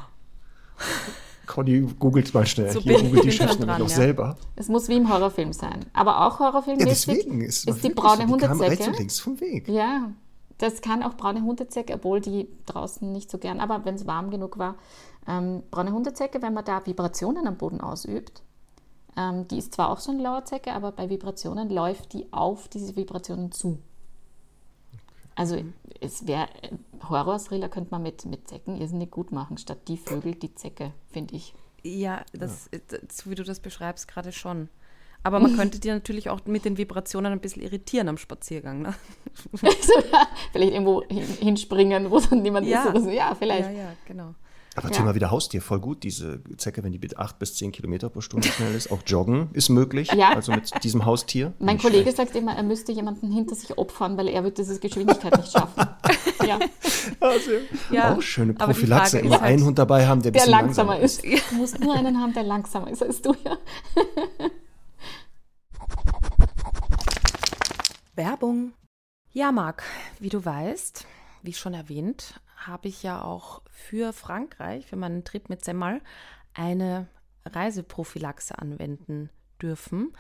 Conny 1.46 1.80
googelt 1.98 2.32
mal 2.32 2.46
schnell. 2.46 2.70
So 2.70 2.80
Hier 2.80 3.00
googelt 3.00 3.24
die 3.24 3.32
Chefin 3.32 3.66
noch 3.66 3.78
ja. 3.78 3.88
selber. 3.88 4.36
Es 4.54 4.68
muss 4.68 4.88
wie 4.88 4.96
im 4.96 5.12
Horrorfilm 5.12 5.52
sein. 5.52 5.84
Aber 5.92 6.26
auch 6.26 6.38
horrorfilmmäßig 6.38 7.24
ja, 7.26 7.44
ist, 7.44 7.68
ist 7.68 7.82
die 7.82 7.90
braune 7.90 8.26
so, 8.26 8.32
Hundezecke. 8.32 8.70
rechts 8.70 8.86
und 8.86 8.98
links 8.98 9.18
vom 9.18 9.40
Weg. 9.40 9.68
Ja, 9.68 10.12
das 10.58 10.80
kann 10.80 11.02
auch 11.02 11.14
braune 11.14 11.42
Hundezecke, 11.42 11.94
obwohl 11.94 12.20
die 12.20 12.48
draußen 12.66 13.10
nicht 13.10 13.30
so 13.30 13.38
gern, 13.38 13.60
aber 13.60 13.84
wenn 13.84 13.96
es 13.96 14.06
warm 14.06 14.30
genug 14.30 14.58
war. 14.58 14.76
Ähm, 15.26 15.62
braune 15.70 15.92
Hundezecke, 15.92 16.40
wenn 16.40 16.54
man 16.54 16.64
da 16.64 16.86
Vibrationen 16.86 17.46
am 17.46 17.56
Boden 17.56 17.80
ausübt, 17.80 18.42
ähm, 19.16 19.48
die 19.48 19.58
ist 19.58 19.74
zwar 19.74 19.90
auch 19.90 19.98
so 19.98 20.12
eine 20.12 20.22
Lauerzecke, 20.22 20.72
aber 20.72 20.92
bei 20.92 21.10
Vibrationen 21.10 21.68
läuft 21.70 22.12
die 22.12 22.32
auf 22.32 22.68
diese 22.68 22.94
Vibrationen 22.94 23.50
zu. 23.50 23.78
Also 25.34 25.62
es 26.00 26.26
wäre, 26.26 26.48
Horror-Thriller 27.08 27.68
könnte 27.68 27.90
man 27.90 28.02
mit, 28.02 28.24
mit 28.26 28.48
Zecken 28.48 28.80
irrsinnig 28.80 29.10
gut 29.10 29.32
machen, 29.32 29.58
statt 29.58 29.88
die 29.88 29.96
Vögel, 29.96 30.34
die 30.34 30.54
Zecke, 30.54 30.92
finde 31.10 31.34
ich. 31.34 31.54
Ja, 31.82 32.24
das, 32.32 32.68
ja. 32.72 32.98
so 33.10 33.30
wie 33.30 33.34
du 33.34 33.44
das 33.44 33.60
beschreibst, 33.60 34.08
gerade 34.08 34.32
schon. 34.32 34.68
Aber 35.22 35.38
man 35.38 35.54
könnte 35.56 35.78
die 35.78 35.88
natürlich 35.88 36.30
auch 36.30 36.44
mit 36.46 36.64
den 36.64 36.78
Vibrationen 36.78 37.32
ein 37.32 37.40
bisschen 37.40 37.62
irritieren 37.62 38.08
am 38.08 38.18
Spaziergang. 38.18 38.82
Ne? 38.82 38.94
vielleicht 40.52 40.72
irgendwo 40.72 41.02
hinspringen, 41.08 42.10
wo 42.10 42.20
dann 42.20 42.42
niemand 42.42 42.66
ja. 42.66 42.82
ist 42.82 42.90
oder 42.90 43.00
so. 43.00 43.10
Ja, 43.10 43.34
vielleicht. 43.34 43.70
Ja, 43.70 43.82
ja, 43.82 43.92
genau. 44.06 44.34
Aber 44.76 44.88
ja. 44.88 44.94
Thema 44.94 45.14
wieder 45.14 45.30
Haustier, 45.30 45.60
voll 45.60 45.80
gut. 45.80 46.04
Diese 46.04 46.42
Zecke, 46.56 46.84
wenn 46.84 46.92
die 46.92 46.98
mit 46.98 47.18
8 47.18 47.38
bis 47.38 47.56
10 47.56 47.72
Kilometer 47.72 48.08
pro 48.08 48.20
Stunde 48.20 48.46
schnell 48.46 48.74
ist, 48.74 48.90
auch 48.92 49.00
joggen 49.04 49.50
ist 49.52 49.68
möglich. 49.68 50.12
Ja. 50.12 50.34
Also 50.34 50.52
mit 50.52 50.84
diesem 50.84 51.04
Haustier. 51.04 51.52
Mein 51.58 51.78
Kollege 51.78 52.02
schlecht. 52.02 52.16
sagt 52.16 52.36
immer, 52.36 52.54
er 52.54 52.62
müsste 52.62 52.92
jemanden 52.92 53.32
hinter 53.32 53.56
sich 53.56 53.76
opfern, 53.78 54.16
weil 54.16 54.28
er 54.28 54.44
wird 54.44 54.58
diese 54.58 54.78
Geschwindigkeit 54.78 55.36
nicht 55.36 55.50
schaffen. 55.50 55.88
ja. 56.46 56.58
Also, 57.18 57.50
ja. 57.90 58.14
Auch 58.14 58.22
schöne 58.22 58.54
Prophylaxe. 58.54 59.18
Immer 59.18 59.32
halt, 59.32 59.42
einen 59.42 59.64
Hund 59.64 59.78
dabei 59.78 60.06
haben, 60.06 60.22
der, 60.22 60.30
der 60.32 60.46
langsamer, 60.46 60.98
langsamer 60.98 61.00
ist. 61.00 61.24
Du 61.50 61.56
musst 61.56 61.80
nur 61.80 61.94
einen 61.94 62.20
haben, 62.20 62.32
der 62.32 62.44
langsamer 62.44 62.90
ist 62.90 63.02
als 63.02 63.20
du, 63.22 63.34
ja. 63.44 63.56
Werbung. 68.14 68.72
Ja, 69.32 69.52
Marc, 69.52 69.82
wie 70.18 70.28
du 70.28 70.44
weißt, 70.44 71.06
wie 71.42 71.52
schon 71.52 71.74
erwähnt, 71.74 72.34
habe 72.66 72.88
ich 72.88 73.02
ja 73.02 73.22
auch 73.22 73.62
für 73.70 74.12
Frankreich, 74.12 74.86
für 74.86 74.96
meinen 74.96 75.24
Trip 75.24 75.48
mit 75.48 75.64
Semmel, 75.64 76.00
eine 76.54 77.08
Reiseprophylaxe 77.46 78.58
anwenden 78.58 79.30
dürfen. 79.60 80.12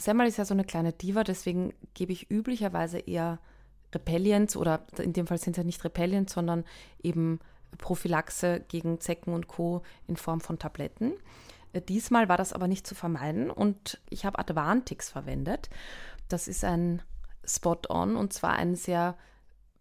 Semmel 0.00 0.26
ist 0.26 0.38
ja 0.38 0.44
so 0.44 0.54
eine 0.54 0.64
kleine 0.64 0.92
Diva, 0.92 1.24
deswegen 1.24 1.72
gebe 1.94 2.12
ich 2.12 2.30
üblicherweise 2.30 2.98
eher 2.98 3.38
Repellients 3.92 4.56
oder 4.56 4.86
in 4.98 5.12
dem 5.12 5.26
Fall 5.26 5.38
sind 5.38 5.52
es 5.52 5.58
ja 5.58 5.64
nicht 5.64 5.84
Repellients, 5.84 6.32
sondern 6.32 6.64
eben 7.02 7.38
Prophylaxe 7.78 8.60
gegen 8.68 9.00
Zecken 9.00 9.34
und 9.34 9.48
Co. 9.48 9.82
in 10.06 10.16
Form 10.16 10.40
von 10.40 10.58
Tabletten. 10.58 11.14
Äh, 11.72 11.80
diesmal 11.80 12.28
war 12.28 12.36
das 12.36 12.52
aber 12.52 12.68
nicht 12.68 12.86
zu 12.86 12.94
vermeiden 12.94 13.50
und 13.50 14.00
ich 14.10 14.24
habe 14.24 14.38
Advantix 14.38 15.10
verwendet. 15.10 15.70
Das 16.28 16.48
ist 16.48 16.64
ein 16.64 17.02
Spot-on 17.46 18.16
und 18.16 18.32
zwar 18.32 18.54
ein 18.54 18.74
sehr 18.74 19.16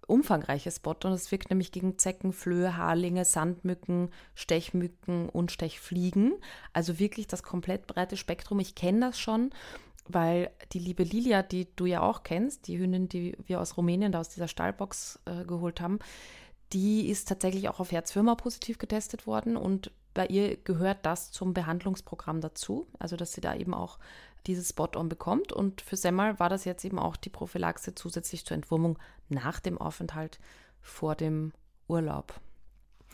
umfangreiches 0.08 0.78
Spot 0.78 0.96
und 1.04 1.12
es 1.12 1.32
wirkt 1.32 1.50
nämlich 1.50 1.72
gegen 1.72 1.98
Zecken, 1.98 2.34
Flöhe, 2.34 2.78
Haarlinge, 2.78 3.26
Sandmücken, 3.26 4.10
Stechmücken 4.36 5.30
und 5.30 5.52
Stechfliegen. 5.52 6.34
Also 6.74 7.00
wirklich 7.00 7.28
das 7.28 7.44
komplett 7.44 7.88
breite 7.88 8.18
Spektrum. 8.18 8.60
Ich 8.60 8.76
kenne 8.76 9.02
das 9.02 9.20
schon, 9.20 9.52
weil 10.08 10.52
die 10.72 10.80
liebe 10.80 11.04
Lilia, 11.04 11.44
die 11.44 11.68
du 11.76 11.86
ja 11.86 12.02
auch 12.02 12.24
kennst, 12.24 12.68
die 12.68 12.78
Hündin, 12.78 13.10
die 13.10 13.38
wir 13.46 13.62
aus 13.62 13.78
Rumänien 13.78 14.12
da 14.12 14.20
aus 14.20 14.30
dieser 14.30 14.48
Stallbox 14.48 15.20
äh, 15.26 15.46
geholt 15.46 15.82
haben, 15.82 16.00
die 16.74 17.10
ist 17.10 17.28
tatsächlich 17.28 17.70
auch 17.70 17.80
auf 17.80 17.92
Herzwürmer 17.92 18.36
positiv 18.36 18.80
getestet 18.80 19.28
worden 19.28 19.56
und 19.58 19.92
bei 20.14 20.28
ihr 20.28 20.58
gehört 20.58 21.06
das 21.06 21.32
zum 21.32 21.54
Behandlungsprogramm 21.54 22.42
dazu, 22.42 22.88
also 23.00 23.16
dass 23.16 23.34
sie 23.34 23.42
da 23.42 23.56
eben 23.56 23.74
auch 23.74 24.00
dieses 24.48 24.70
Spot-on 24.70 25.10
bekommt. 25.10 25.54
Und 25.54 25.82
für 25.82 25.96
Semmel 25.96 26.40
war 26.40 26.50
das 26.50 26.66
jetzt 26.66 26.84
eben 26.86 27.00
auch 27.00 27.16
die 27.16 27.30
Prophylaxe 27.30 27.96
zusätzlich 27.96 28.46
zur 28.46 28.56
Entwurmung 28.56 29.00
nach 29.30 29.60
dem 29.60 29.78
Aufenthalt 29.78 30.40
vor 30.82 31.16
dem 31.16 31.54
Urlaub. 31.88 32.40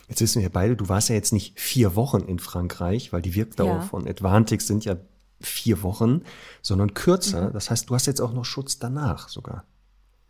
Jetzt 0.08 0.22
wissen 0.22 0.42
wir 0.42 0.50
beide, 0.50 0.76
du 0.76 0.90
warst 0.90 1.10
ja 1.10 1.16
jetzt 1.16 1.34
nicht 1.34 1.60
vier 1.60 1.96
Wochen 1.96 2.22
in 2.22 2.40
Frankreich, 2.40 3.14
weil 3.14 3.22
die 3.22 3.36
Wirkdauer 3.36 3.76
ja. 3.76 3.82
von 3.82 4.08
Advantix 4.08 4.66
sind 4.66 4.84
ja 4.86 4.96
vier 5.40 5.84
Wochen, 5.84 6.24
sondern 6.62 6.94
kürzer. 6.94 7.50
Mhm. 7.50 7.54
Das 7.54 7.70
heißt, 7.70 7.90
du 7.90 7.96
hast 7.96 8.08
jetzt 8.08 8.20
auch 8.20 8.34
noch 8.34 8.46
Schutz 8.46 8.80
danach 8.80 9.30
sogar. 9.30 9.66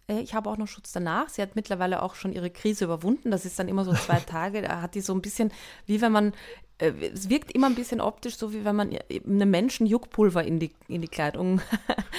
Äh, 0.08 0.20
ich 0.20 0.34
habe 0.34 0.50
auch 0.50 0.58
noch 0.58 0.68
Schutz 0.68 0.92
danach. 0.92 1.30
Sie 1.30 1.42
hat 1.42 1.56
mittlerweile 1.56 2.02
auch 2.04 2.16
schon 2.16 2.34
ihre 2.34 2.50
Krise 2.50 2.86
überwunden. 2.86 3.32
Das 3.32 3.46
ist 3.46 3.58
dann 3.58 3.68
immer 3.70 3.86
so 3.86 3.94
zwei 3.94 4.20
Tage. 4.26 4.62
Da 4.62 4.82
hat 4.82 4.96
die 4.96 5.02
so 5.02 5.14
ein 5.14 5.22
bisschen, 5.22 5.52
wie 5.86 6.02
wenn 6.02 6.12
man 6.12 6.34
es 6.80 7.30
wirkt 7.30 7.52
immer 7.52 7.68
ein 7.68 7.76
bisschen 7.76 8.00
optisch 8.00 8.38
so, 8.38 8.54
wie 8.54 8.64
wenn 8.64 8.76
man 8.76 8.98
einem 9.26 9.50
Menschen 9.50 9.86
Juckpulver 9.86 10.44
in 10.44 10.60
die, 10.60 10.72
in 10.88 11.02
die 11.02 11.10
Kleidung 11.10 11.62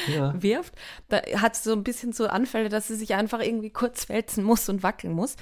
ja. 0.06 0.34
wirft. 0.42 0.74
Da 1.08 1.22
hat 1.40 1.56
sie 1.56 1.70
so 1.70 1.72
ein 1.74 1.82
bisschen 1.82 2.12
so 2.12 2.26
Anfälle, 2.26 2.68
dass 2.68 2.88
sie 2.88 2.94
sich 2.94 3.14
einfach 3.14 3.40
irgendwie 3.40 3.70
kurz 3.70 4.08
wälzen 4.10 4.44
muss 4.44 4.68
und 4.68 4.82
wackeln 4.82 5.14
muss. 5.14 5.36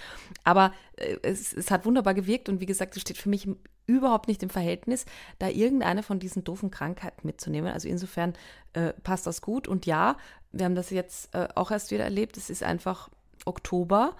Aber 0.44 0.72
äh, 0.96 1.16
es, 1.22 1.52
es 1.52 1.70
hat 1.70 1.84
wunderbar 1.84 2.14
gewirkt 2.14 2.48
und 2.48 2.60
wie 2.60 2.66
gesagt, 2.66 2.96
es 2.96 3.02
steht 3.02 3.18
für 3.18 3.28
mich 3.28 3.48
überhaupt 3.86 4.28
nicht 4.28 4.42
im 4.42 4.50
Verhältnis, 4.50 5.04
da 5.38 5.48
irgendeine 5.48 6.02
von 6.02 6.20
diesen 6.20 6.44
doofen 6.44 6.70
Krankheiten 6.70 7.26
mitzunehmen. 7.26 7.72
Also 7.72 7.88
insofern 7.88 8.34
äh, 8.74 8.92
passt 9.02 9.26
das 9.26 9.42
gut. 9.42 9.66
Und 9.66 9.84
ja, 9.84 10.16
wir 10.52 10.64
haben 10.64 10.76
das 10.76 10.90
jetzt 10.90 11.34
äh, 11.34 11.48
auch 11.56 11.72
erst 11.72 11.90
wieder 11.90 12.04
erlebt. 12.04 12.36
Es 12.36 12.50
ist 12.50 12.62
einfach 12.62 13.08
Oktober 13.46 14.14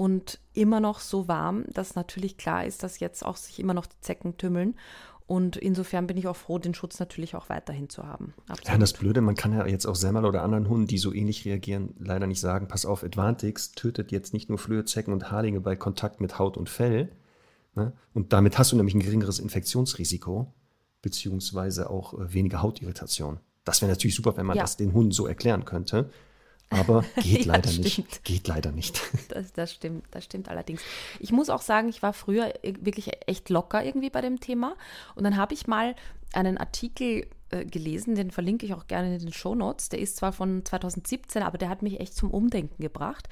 und 0.00 0.38
immer 0.54 0.80
noch 0.80 0.98
so 1.00 1.28
warm, 1.28 1.66
dass 1.74 1.94
natürlich 1.94 2.38
klar 2.38 2.64
ist, 2.64 2.82
dass 2.82 3.00
jetzt 3.00 3.22
auch 3.22 3.36
sich 3.36 3.60
immer 3.60 3.74
noch 3.74 3.84
die 3.84 4.00
Zecken 4.00 4.38
tümmeln. 4.38 4.74
Und 5.26 5.58
insofern 5.58 6.06
bin 6.06 6.16
ich 6.16 6.26
auch 6.26 6.36
froh, 6.36 6.58
den 6.58 6.72
Schutz 6.72 6.98
natürlich 6.98 7.36
auch 7.36 7.50
weiterhin 7.50 7.90
zu 7.90 8.04
haben. 8.06 8.32
Absolut. 8.48 8.66
Ja, 8.68 8.78
das 8.78 8.94
Blöde, 8.94 9.20
man 9.20 9.34
kann 9.34 9.52
ja 9.52 9.66
jetzt 9.66 9.84
auch 9.84 9.94
Semmel 9.94 10.24
oder 10.24 10.42
anderen 10.42 10.70
Hunden, 10.70 10.86
die 10.86 10.96
so 10.96 11.12
ähnlich 11.12 11.44
reagieren, 11.44 11.94
leider 11.98 12.26
nicht 12.26 12.40
sagen, 12.40 12.66
pass 12.66 12.86
auf, 12.86 13.04
Advantix 13.04 13.72
tötet 13.72 14.10
jetzt 14.10 14.32
nicht 14.32 14.48
nur 14.48 14.58
Flöhe, 14.58 14.86
Zecken 14.86 15.12
und 15.12 15.30
Haarlinge 15.30 15.60
bei 15.60 15.76
Kontakt 15.76 16.22
mit 16.22 16.38
Haut 16.38 16.56
und 16.56 16.70
Fell. 16.70 17.10
Ne? 17.74 17.92
Und 18.14 18.32
damit 18.32 18.56
hast 18.58 18.72
du 18.72 18.76
nämlich 18.76 18.94
ein 18.94 19.00
geringeres 19.00 19.38
Infektionsrisiko. 19.38 20.52
beziehungsweise 21.02 21.90
auch 21.90 22.14
äh, 22.14 22.32
weniger 22.32 22.62
Hautirritation. 22.62 23.38
Das 23.64 23.82
wäre 23.82 23.90
natürlich 23.90 24.14
super, 24.16 24.36
wenn 24.36 24.46
man 24.46 24.56
Ja. 24.56 24.62
das 24.62 24.76
den 24.76 24.92
Hunden 24.94 25.12
so 25.12 25.26
erklären 25.26 25.64
könnte. 25.66 26.10
Aber 26.70 27.04
geht 27.22 27.44
Ja, 27.46 27.52
leider 27.52 27.68
stimmt. 27.68 27.84
nicht. 27.84 28.24
Geht 28.24 28.48
leider 28.48 28.72
nicht. 28.72 29.00
Das, 29.28 29.52
das 29.52 29.72
stimmt, 29.72 30.04
das 30.10 30.24
stimmt 30.24 30.48
allerdings. 30.48 30.82
Ich 31.20 31.30
muss 31.32 31.50
auch 31.50 31.62
sagen, 31.62 31.88
ich 31.88 32.02
war 32.02 32.12
früher 32.12 32.52
ir- 32.64 32.84
wirklich 32.84 33.10
echt 33.26 33.48
locker 33.50 33.84
irgendwie 33.84 34.10
bei 34.10 34.20
dem 34.20 34.40
Thema. 34.40 34.74
Und 35.14 35.24
dann 35.24 35.36
habe 35.36 35.54
ich 35.54 35.66
mal 35.66 35.94
einen 36.32 36.58
Artikel 36.58 37.26
äh, 37.50 37.64
gelesen, 37.64 38.14
den 38.14 38.30
verlinke 38.30 38.66
ich 38.66 38.74
auch 38.74 38.86
gerne 38.86 39.14
in 39.14 39.20
den 39.20 39.32
Shownotes. 39.32 39.88
Der 39.88 39.98
ist 40.00 40.16
zwar 40.16 40.32
von 40.32 40.64
2017, 40.64 41.42
aber 41.42 41.58
der 41.58 41.68
hat 41.68 41.82
mich 41.82 41.98
echt 42.00 42.14
zum 42.14 42.30
Umdenken 42.30 42.80
gebracht. 42.82 43.28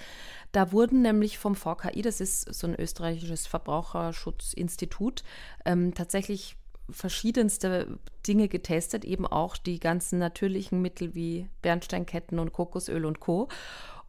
Da 0.52 0.72
wurden 0.72 1.02
nämlich 1.02 1.38
vom 1.38 1.54
VKI, 1.54 2.02
das 2.02 2.20
ist 2.20 2.52
so 2.54 2.66
ein 2.66 2.74
österreichisches 2.78 3.46
Verbraucherschutzinstitut, 3.46 5.22
ähm, 5.64 5.94
tatsächlich 5.94 6.56
verschiedenste 6.90 7.98
Dinge 8.26 8.48
getestet, 8.48 9.04
eben 9.04 9.26
auch 9.26 9.56
die 9.56 9.80
ganzen 9.80 10.18
natürlichen 10.18 10.80
Mittel 10.80 11.14
wie 11.14 11.48
Bernsteinketten 11.62 12.38
und 12.38 12.52
Kokosöl 12.52 13.04
und 13.04 13.20
Co. 13.20 13.48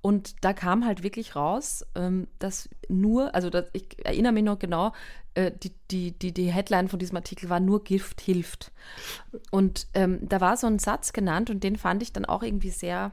Und 0.01 0.45
da 0.45 0.53
kam 0.53 0.85
halt 0.85 1.03
wirklich 1.03 1.35
raus, 1.35 1.85
ähm, 1.95 2.27
dass 2.39 2.69
nur, 2.87 3.35
also 3.35 3.49
das, 3.49 3.65
ich 3.73 4.05
erinnere 4.05 4.31
mich 4.31 4.43
noch 4.43 4.57
genau, 4.57 4.93
äh, 5.33 5.51
die, 5.51 5.73
die, 5.91 6.11
die, 6.17 6.33
die 6.33 6.51
Headline 6.51 6.87
von 6.87 6.99
diesem 6.99 7.17
Artikel 7.17 7.49
war 7.49 7.59
nur 7.59 7.83
Gift 7.83 8.21
hilft. 8.21 8.71
Und 9.51 9.87
ähm, 9.93 10.19
da 10.21 10.39
war 10.39 10.55
so 10.55 10.67
ein 10.67 10.79
Satz 10.79 11.11
genannt 11.11 11.49
und 11.49 11.63
den 11.63 11.75
fand 11.75 12.01
ich 12.01 12.13
dann 12.13 12.25
auch 12.25 12.43
irgendwie 12.43 12.69
sehr 12.69 13.11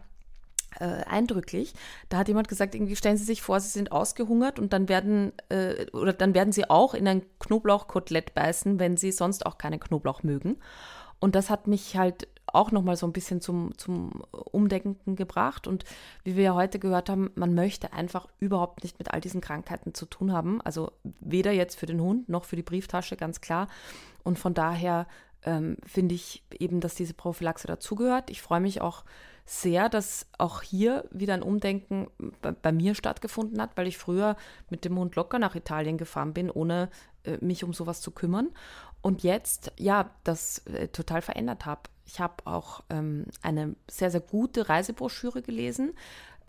äh, 0.81 1.05
eindrücklich. 1.05 1.75
Da 2.09 2.19
hat 2.19 2.29
jemand 2.29 2.49
gesagt, 2.49 2.75
irgendwie 2.75 2.97
stellen 2.97 3.17
Sie 3.17 3.25
sich 3.25 3.43
vor, 3.43 3.61
Sie 3.61 3.69
sind 3.69 3.93
ausgehungert 3.93 4.59
und 4.59 4.73
dann 4.73 4.89
werden 4.89 5.33
äh, 5.49 5.87
oder 5.93 6.13
dann 6.13 6.35
werden 6.35 6.53
Sie 6.53 6.69
auch 6.69 6.95
in 6.95 7.07
ein 7.09 7.23
Knoblauchkotelett 7.39 8.35
beißen, 8.35 8.79
wenn 8.79 8.97
Sie 8.97 9.13
sonst 9.13 9.47
auch 9.47 9.59
keinen 9.59 9.81
Knoblauch 9.81 10.23
mögen. 10.23 10.57
Und 11.19 11.35
das 11.35 11.51
hat 11.51 11.67
mich 11.67 11.97
halt 11.97 12.29
auch 12.47 12.71
nochmal 12.71 12.97
so 12.97 13.07
ein 13.07 13.13
bisschen 13.13 13.41
zum, 13.41 13.77
zum 13.77 14.23
Umdenken 14.31 15.17
gebracht. 15.17 15.67
Und 15.67 15.85
wie 16.25 16.37
wir 16.37 16.45
ja 16.45 16.55
heute 16.55 16.79
gehört 16.79 17.11
haben, 17.11 17.31
man 17.35 17.55
möchte 17.55 17.93
einfach 17.93 18.29
überhaupt 18.39 18.83
nicht 18.83 18.99
mit 18.99 19.13
all 19.13 19.21
diesen 19.21 19.41
Krankheiten 19.41 19.95
zu 19.95 20.07
tun 20.07 20.33
haben. 20.33 20.61
Also 20.63 20.93
weder 21.21 21.53
jetzt 21.53 21.79
für 21.79 21.87
den 21.87 22.01
Hund 22.01 22.29
noch 22.29 22.45
für 22.45 22.57
die 22.57 22.63
Brieftasche, 22.63 23.17
ganz 23.17 23.41
klar. 23.41 23.69
Und 24.23 24.39
von 24.39 24.55
daher 24.55 25.07
ähm, 25.47 25.77
finde 25.87 26.15
ich 26.15 26.43
eben, 26.59 26.81
dass 26.81 26.95
diese 26.95 27.15
Prophylaxe 27.15 27.67
dazugehört. 27.67 28.31
Ich 28.31 28.43
freue 28.43 28.61
mich 28.61 28.81
auch 28.81 29.05
sehr, 29.47 29.89
dass 29.89 30.27
auch 30.39 30.61
hier 30.61 31.05
wieder 31.13 31.35
ein 31.35 31.43
Umdenken 31.43 32.09
bei, 32.43 32.51
bei 32.51 32.73
mir 32.73 32.97
stattgefunden 32.97 33.63
hat, 33.63 33.77
weil 33.77 33.87
ich 33.87 33.97
früher 33.97 34.37
mit 34.69 34.85
dem 34.85 34.99
Hund 34.99 35.15
locker 35.15 35.39
nach 35.39 35.55
Italien 35.55 35.99
gefahren 35.99 36.35
bin, 36.35 36.51
ohne 36.51 36.91
äh, 37.25 37.39
mich 37.41 37.63
um 37.63 37.73
sowas 37.73 38.01
zu 38.01 38.11
kümmern. 38.11 38.49
Und 39.03 39.23
jetzt, 39.23 39.73
ja, 39.79 40.11
das 40.25 40.67
äh, 40.67 40.89
total 40.89 41.23
verändert 41.23 41.65
habe. 41.65 41.83
Ich 42.05 42.19
habe 42.19 42.45
auch 42.45 42.83
ähm, 42.91 43.27
eine 43.41 43.77
sehr, 43.89 44.11
sehr 44.11 44.21
gute 44.21 44.69
Reisebroschüre 44.69 45.43
gelesen 45.43 45.95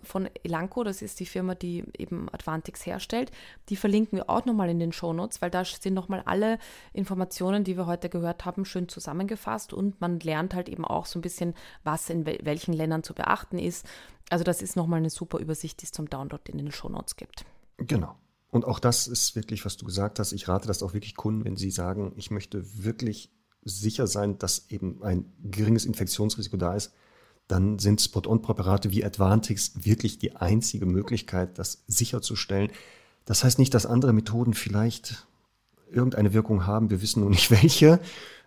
von 0.03 0.29
Elanco, 0.43 0.83
das 0.83 1.01
ist 1.01 1.19
die 1.19 1.25
Firma, 1.25 1.55
die 1.55 1.83
eben 1.97 2.29
Advantix 2.31 2.85
herstellt. 2.85 3.31
Die 3.69 3.75
verlinken 3.75 4.17
wir 4.17 4.29
auch 4.29 4.45
nochmal 4.45 4.69
in 4.69 4.79
den 4.79 4.91
Shownotes, 4.91 5.41
weil 5.41 5.49
da 5.49 5.65
sind 5.65 5.93
nochmal 5.93 6.21
alle 6.25 6.59
Informationen, 6.93 7.63
die 7.63 7.77
wir 7.77 7.85
heute 7.85 8.09
gehört 8.09 8.45
haben, 8.45 8.65
schön 8.65 8.89
zusammengefasst 8.89 9.73
und 9.73 9.99
man 9.99 10.19
lernt 10.19 10.53
halt 10.53 10.69
eben 10.69 10.85
auch 10.85 11.05
so 11.05 11.19
ein 11.19 11.21
bisschen, 11.21 11.53
was 11.83 12.09
in 12.09 12.25
wel 12.25 12.39
welchen 12.43 12.73
Ländern 12.73 13.03
zu 13.03 13.13
beachten 13.13 13.59
ist. 13.59 13.85
Also 14.29 14.43
das 14.43 14.61
ist 14.61 14.75
nochmal 14.75 14.99
eine 14.99 15.09
super 15.09 15.39
Übersicht, 15.39 15.81
die 15.81 15.85
es 15.85 15.91
zum 15.91 16.09
Download 16.09 16.43
in 16.51 16.57
den 16.57 16.71
Shownotes 16.71 17.15
gibt. 17.15 17.45
Genau. 17.77 18.15
Und 18.49 18.65
auch 18.65 18.79
das 18.79 19.07
ist 19.07 19.35
wirklich, 19.35 19.65
was 19.65 19.77
du 19.77 19.85
gesagt 19.85 20.19
hast. 20.19 20.31
Ich 20.31 20.47
rate 20.47 20.67
das 20.67 20.81
auch 20.83 20.93
wirklich 20.93 21.15
Kunden, 21.15 21.45
wenn 21.45 21.57
sie 21.57 21.71
sagen, 21.71 22.13
ich 22.15 22.31
möchte 22.31 22.83
wirklich 22.83 23.31
sicher 23.63 24.07
sein, 24.07 24.37
dass 24.37 24.69
eben 24.69 25.03
ein 25.03 25.33
geringes 25.43 25.85
Infektionsrisiko 25.85 26.57
da 26.57 26.75
ist, 26.75 26.93
dann 27.47 27.79
sind 27.79 28.01
Spot-on-Präparate 28.01 28.91
wie 28.91 29.05
Advantix 29.05 29.71
wirklich 29.75 30.19
die 30.19 30.35
einzige 30.35 30.85
Möglichkeit, 30.85 31.57
das 31.57 31.83
sicherzustellen. 31.87 32.71
Das 33.25 33.43
heißt 33.43 33.59
nicht, 33.59 33.73
dass 33.73 33.85
andere 33.85 34.13
Methoden 34.13 34.53
vielleicht 34.53 35.27
irgendeine 35.89 36.33
Wirkung 36.33 36.65
haben. 36.65 36.89
Wir 36.89 37.01
wissen 37.01 37.21
nur 37.21 37.29
nicht 37.29 37.51
welche. 37.51 37.99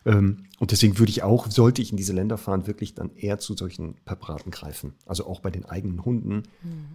Ähm, 0.05 0.46
Und 0.59 0.70
deswegen 0.70 0.98
würde 0.98 1.11
ich 1.11 1.22
auch, 1.22 1.51
sollte 1.51 1.80
ich 1.80 1.90
in 1.90 1.96
diese 1.96 2.12
Länder 2.12 2.36
fahren, 2.38 2.66
wirklich 2.66 2.94
dann 2.94 3.14
eher 3.16 3.38
zu 3.38 3.57
solchen 3.57 3.96
Präparaten 4.05 4.51
greifen. 4.51 4.94
Also 5.07 5.26
auch 5.26 5.40
bei 5.40 5.51
den 5.51 5.64
eigenen 5.64 6.05
Hunden. 6.05 6.42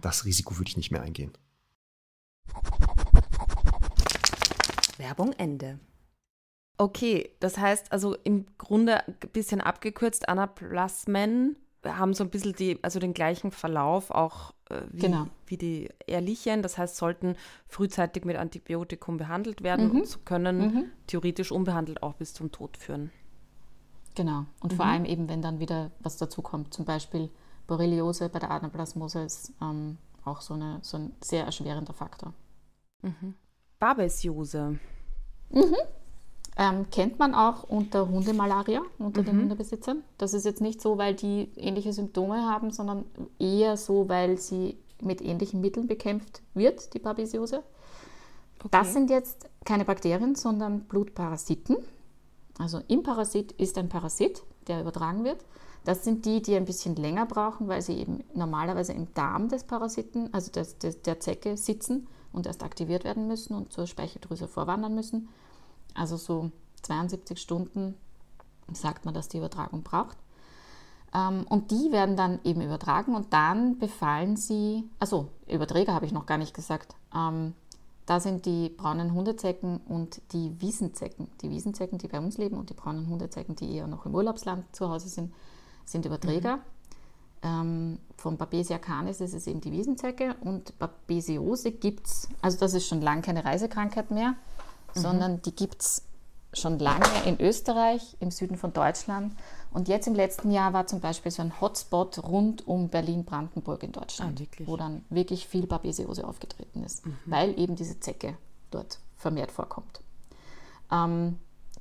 Das 0.00 0.24
Risiko 0.24 0.58
würde 0.58 0.68
ich 0.68 0.76
nicht 0.76 0.92
mehr 0.92 1.02
eingehen. 1.02 1.32
Werbung 4.98 5.32
Ende. 5.32 5.78
Okay, 6.78 7.30
das 7.40 7.58
heißt 7.58 7.90
also 7.90 8.14
im 8.22 8.46
Grunde 8.58 9.06
ein 9.06 9.14
bisschen 9.32 9.60
abgekürzt, 9.60 10.28
Anaplasmen 10.28 11.56
haben 11.86 12.14
so 12.14 12.24
ein 12.24 12.30
bisschen 12.30 12.52
die, 12.54 12.78
also 12.82 12.98
den 12.98 13.14
gleichen 13.14 13.50
Verlauf 13.50 14.10
auch 14.10 14.52
äh, 14.70 14.82
wie, 14.90 15.00
Genau. 15.00 15.26
wie 15.46 15.56
die 15.56 15.88
Ehrlichen. 16.06 16.62
Das 16.62 16.78
heißt, 16.78 16.96
sollten 16.96 17.36
frühzeitig 17.68 18.24
mit 18.24 18.36
Antibiotikum 18.36 19.16
behandelt 19.16 19.62
werden 19.62 19.88
Mhm. 19.90 19.96
und 20.00 20.06
so 20.06 20.18
können 20.24 20.58
Mhm. 20.58 20.84
theoretisch 21.06 21.52
unbehandelt 21.52 22.02
auch 22.02 22.14
bis 22.14 22.34
zum 22.34 22.50
Tod 22.52 22.76
führen. 22.76 23.10
Genau. 24.14 24.46
Und 24.60 24.72
vor 24.72 24.86
allem 24.86 25.04
eben, 25.04 25.28
wenn 25.28 25.42
dann 25.42 25.60
wieder 25.60 25.90
was 26.00 26.16
dazu 26.16 26.40
kommt, 26.42 26.72
zum 26.72 26.84
Beispiel 26.86 27.30
Borreliose 27.66 28.28
bei 28.28 28.38
der 28.38 28.50
Anaplasmose 28.50 29.22
ist 29.22 29.52
ähm, 29.60 29.98
auch 30.24 30.40
so, 30.40 30.54
eine, 30.54 30.78
so 30.82 30.96
ein 30.96 31.12
sehr 31.22 31.44
erschwerender 31.44 31.92
Faktor. 31.92 32.32
Babesiose. 33.78 34.78
Ähm, 36.58 36.86
kennt 36.90 37.18
man 37.18 37.34
auch 37.34 37.64
unter 37.64 38.08
Hundemalaria, 38.08 38.80
unter 38.98 39.20
Mhm. 39.20 39.26
den 39.26 39.40
Hundebesitzern. 39.42 40.02
Das 40.16 40.32
ist 40.32 40.44
jetzt 40.46 40.62
nicht 40.62 40.80
so, 40.80 40.96
weil 40.96 41.14
die 41.14 41.50
ähnliche 41.56 41.92
Symptome 41.92 42.48
haben, 42.48 42.70
sondern 42.70 43.04
eher 43.38 43.76
so, 43.76 44.08
weil 44.08 44.38
sie 44.38 44.78
mit 45.02 45.20
ähnlichen 45.20 45.60
Mitteln 45.60 45.86
bekämpft 45.86 46.40
wird, 46.54 46.94
die 46.94 46.98
Babesiose. 46.98 47.62
Das 48.70 48.94
sind 48.94 49.10
jetzt 49.10 49.48
keine 49.66 49.84
Bakterien, 49.84 50.34
sondern 50.34 50.80
Blutparasiten. 50.84 51.76
Also 52.58 52.80
im 52.88 53.02
Parasit 53.02 53.52
ist 53.52 53.76
ein 53.76 53.90
Parasit, 53.90 54.42
der 54.66 54.80
übertragen 54.80 55.24
wird. 55.24 55.44
Das 55.84 56.04
sind 56.04 56.24
die, 56.24 56.40
die 56.40 56.56
ein 56.56 56.64
bisschen 56.64 56.96
länger 56.96 57.26
brauchen, 57.26 57.68
weil 57.68 57.82
sie 57.82 57.98
eben 57.98 58.24
normalerweise 58.34 58.94
im 58.94 59.12
Darm 59.12 59.48
des 59.48 59.64
Parasiten, 59.64 60.32
also 60.32 60.50
des, 60.50 60.78
des, 60.78 61.02
der 61.02 61.20
Zecke, 61.20 61.58
sitzen 61.58 62.08
und 62.32 62.46
erst 62.46 62.64
aktiviert 62.64 63.04
werden 63.04 63.28
müssen 63.28 63.54
und 63.54 63.72
zur 63.72 63.86
Speicheldrüse 63.86 64.48
vorwandern 64.48 64.94
müssen. 64.94 65.28
Also 65.96 66.16
so 66.16 66.50
72 66.82 67.40
Stunden 67.40 67.94
sagt 68.72 69.04
man, 69.04 69.14
dass 69.14 69.28
die 69.28 69.38
Übertragung 69.38 69.82
braucht. 69.82 70.16
Ähm, 71.14 71.46
und 71.48 71.70
die 71.70 71.92
werden 71.92 72.16
dann 72.16 72.40
eben 72.44 72.60
übertragen 72.60 73.14
und 73.14 73.32
dann 73.32 73.78
befallen 73.78 74.36
sie, 74.36 74.84
also 74.98 75.28
Überträger 75.46 75.94
habe 75.94 76.06
ich 76.06 76.12
noch 76.12 76.26
gar 76.26 76.38
nicht 76.38 76.54
gesagt, 76.54 76.94
ähm, 77.14 77.54
da 78.06 78.20
sind 78.20 78.46
die 78.46 78.68
braunen 78.68 79.12
Hundezecken 79.12 79.78
und 79.88 80.20
die 80.32 80.60
Wiesenzecken. 80.60 81.28
Die 81.42 81.50
Wiesenzecken, 81.50 81.98
die 81.98 82.06
bei 82.06 82.18
uns 82.18 82.38
leben 82.38 82.56
und 82.56 82.70
die 82.70 82.74
braunen 82.74 83.08
Hundezecken, 83.08 83.56
die 83.56 83.74
eher 83.74 83.88
noch 83.88 84.06
im 84.06 84.14
Urlaubsland 84.14 84.64
zu 84.74 84.88
Hause 84.88 85.08
sind, 85.08 85.34
sind 85.84 86.06
Überträger. 86.06 86.60
Ähm, 87.42 87.98
von 88.16 88.36
Babesia 88.36 88.78
canis 88.78 89.20
ist 89.20 89.34
es 89.34 89.46
eben 89.46 89.60
die 89.60 89.72
Wiesenzecke 89.72 90.36
und 90.40 90.78
Babesiose 90.78 91.72
gibt 91.72 92.06
es, 92.06 92.28
also 92.40 92.58
das 92.58 92.74
ist 92.74 92.86
schon 92.86 93.02
lange 93.02 93.22
keine 93.22 93.44
Reisekrankheit 93.44 94.10
mehr, 94.10 94.34
sondern 94.96 95.42
die 95.42 95.54
gibt 95.54 95.82
es 95.82 96.02
schon 96.52 96.78
lange 96.78 97.06
in 97.26 97.40
Österreich, 97.40 98.16
im 98.20 98.30
Süden 98.30 98.56
von 98.56 98.72
Deutschland. 98.72 99.34
Und 99.72 99.88
jetzt 99.88 100.06
im 100.06 100.14
letzten 100.14 100.50
Jahr 100.50 100.72
war 100.72 100.86
zum 100.86 101.00
Beispiel 101.00 101.30
so 101.30 101.42
ein 101.42 101.60
Hotspot 101.60 102.22
rund 102.24 102.66
um 102.66 102.88
Berlin-Brandenburg 102.88 103.82
in 103.82 103.92
Deutschland, 103.92 104.40
Ah, 104.40 104.62
wo 104.64 104.76
dann 104.76 105.04
wirklich 105.10 105.46
viel 105.46 105.66
Babesiose 105.66 106.26
aufgetreten 106.26 106.82
ist, 106.82 107.02
weil 107.26 107.58
eben 107.58 107.76
diese 107.76 108.00
Zecke 108.00 108.36
dort 108.70 108.98
vermehrt 109.16 109.50
vorkommt. 109.50 110.00
Ähm, 110.90 111.38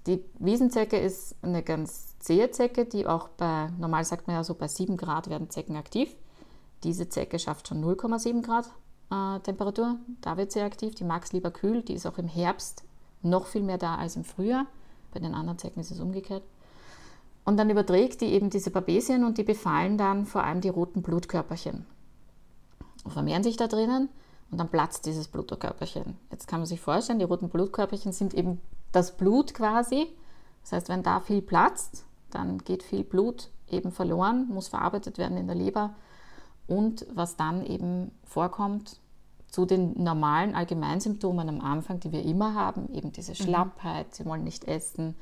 die 0.07 0.23
Wiesenzecke 0.39 0.97
ist 0.97 1.35
eine 1.41 1.63
ganz 1.63 2.17
zähe 2.19 2.51
Zecke, 2.51 2.85
die 2.85 3.07
auch 3.07 3.29
bei, 3.29 3.69
normal 3.79 4.03
sagt 4.03 4.27
man 4.27 4.35
ja 4.35 4.43
so, 4.43 4.53
bei 4.53 4.67
7 4.67 4.97
Grad 4.97 5.29
werden 5.29 5.49
Zecken 5.49 5.77
aktiv. 5.77 6.15
Diese 6.83 7.09
Zecke 7.09 7.39
schafft 7.39 7.67
schon 7.67 7.83
0,7 7.83 8.41
Grad 8.43 8.69
äh, 9.09 9.39
Temperatur, 9.39 9.97
da 10.21 10.37
wird 10.37 10.51
sie 10.51 10.61
aktiv. 10.61 10.95
Die 10.95 11.03
mag 11.03 11.23
es 11.23 11.33
lieber 11.33 11.51
kühl, 11.51 11.81
die 11.81 11.93
ist 11.93 12.05
auch 12.05 12.17
im 12.17 12.27
Herbst 12.27 12.83
noch 13.25 13.47
viel 13.47 13.63
mehr 13.63 13.77
da 13.77 13.95
als 13.95 14.15
im 14.15 14.23
Frühjahr. 14.23 14.65
Bei 15.13 15.19
den 15.19 15.33
anderen 15.33 15.57
Zecken 15.57 15.79
ist 15.79 15.91
es 15.91 15.99
umgekehrt. 15.99 16.43
Und 17.45 17.57
dann 17.57 17.69
überträgt 17.69 18.21
die 18.21 18.33
eben 18.33 18.49
diese 18.49 18.71
Babesien 18.71 19.23
und 19.23 19.37
die 19.37 19.43
befallen 19.43 19.97
dann 19.97 20.25
vor 20.25 20.43
allem 20.43 20.61
die 20.61 20.69
roten 20.69 21.01
Blutkörperchen. 21.01 21.85
Und 23.03 23.11
vermehren 23.11 23.43
sich 23.43 23.55
da 23.55 23.67
drinnen 23.67 24.09
und 24.49 24.57
dann 24.57 24.69
platzt 24.69 25.05
dieses 25.05 25.27
Blutkörperchen. 25.27 26.17
Jetzt 26.31 26.47
kann 26.47 26.59
man 26.59 26.67
sich 26.67 26.81
vorstellen, 26.81 27.19
die 27.19 27.25
roten 27.25 27.49
Blutkörperchen 27.49 28.13
sind 28.13 28.33
eben 28.33 28.59
das 28.91 29.15
Blut 29.15 29.53
quasi. 29.53 30.07
Das 30.63 30.71
heißt, 30.71 30.89
wenn 30.89 31.03
da 31.03 31.19
viel 31.19 31.43
platzt, 31.43 32.05
dann 32.31 32.57
geht 32.57 32.81
viel 32.81 33.03
Blut 33.03 33.49
eben 33.69 33.91
verloren, 33.91 34.47
muss 34.47 34.67
verarbeitet 34.67 35.17
werden 35.17 35.37
in 35.37 35.47
der 35.47 35.55
Leber. 35.55 35.95
Und 36.67 37.05
was 37.13 37.35
dann 37.35 37.63
eben 37.65 38.11
vorkommt, 38.23 38.99
zu 39.55 39.65
den 39.65 40.03
normalen 40.03 40.53
Allgemeinsymptomen 40.53 41.47
am 41.47 41.61
Anfang, 41.61 42.01
die 42.01 42.11
wir 42.11 42.23
immer 42.23 42.55
haben, 42.55 42.93
eben 42.93 43.13
diese 43.13 43.35
Schlappheit, 43.35 44.13
sie 44.13 44.25
wollen 44.25 44.43
nicht 44.43 44.65
essen, 44.65 45.15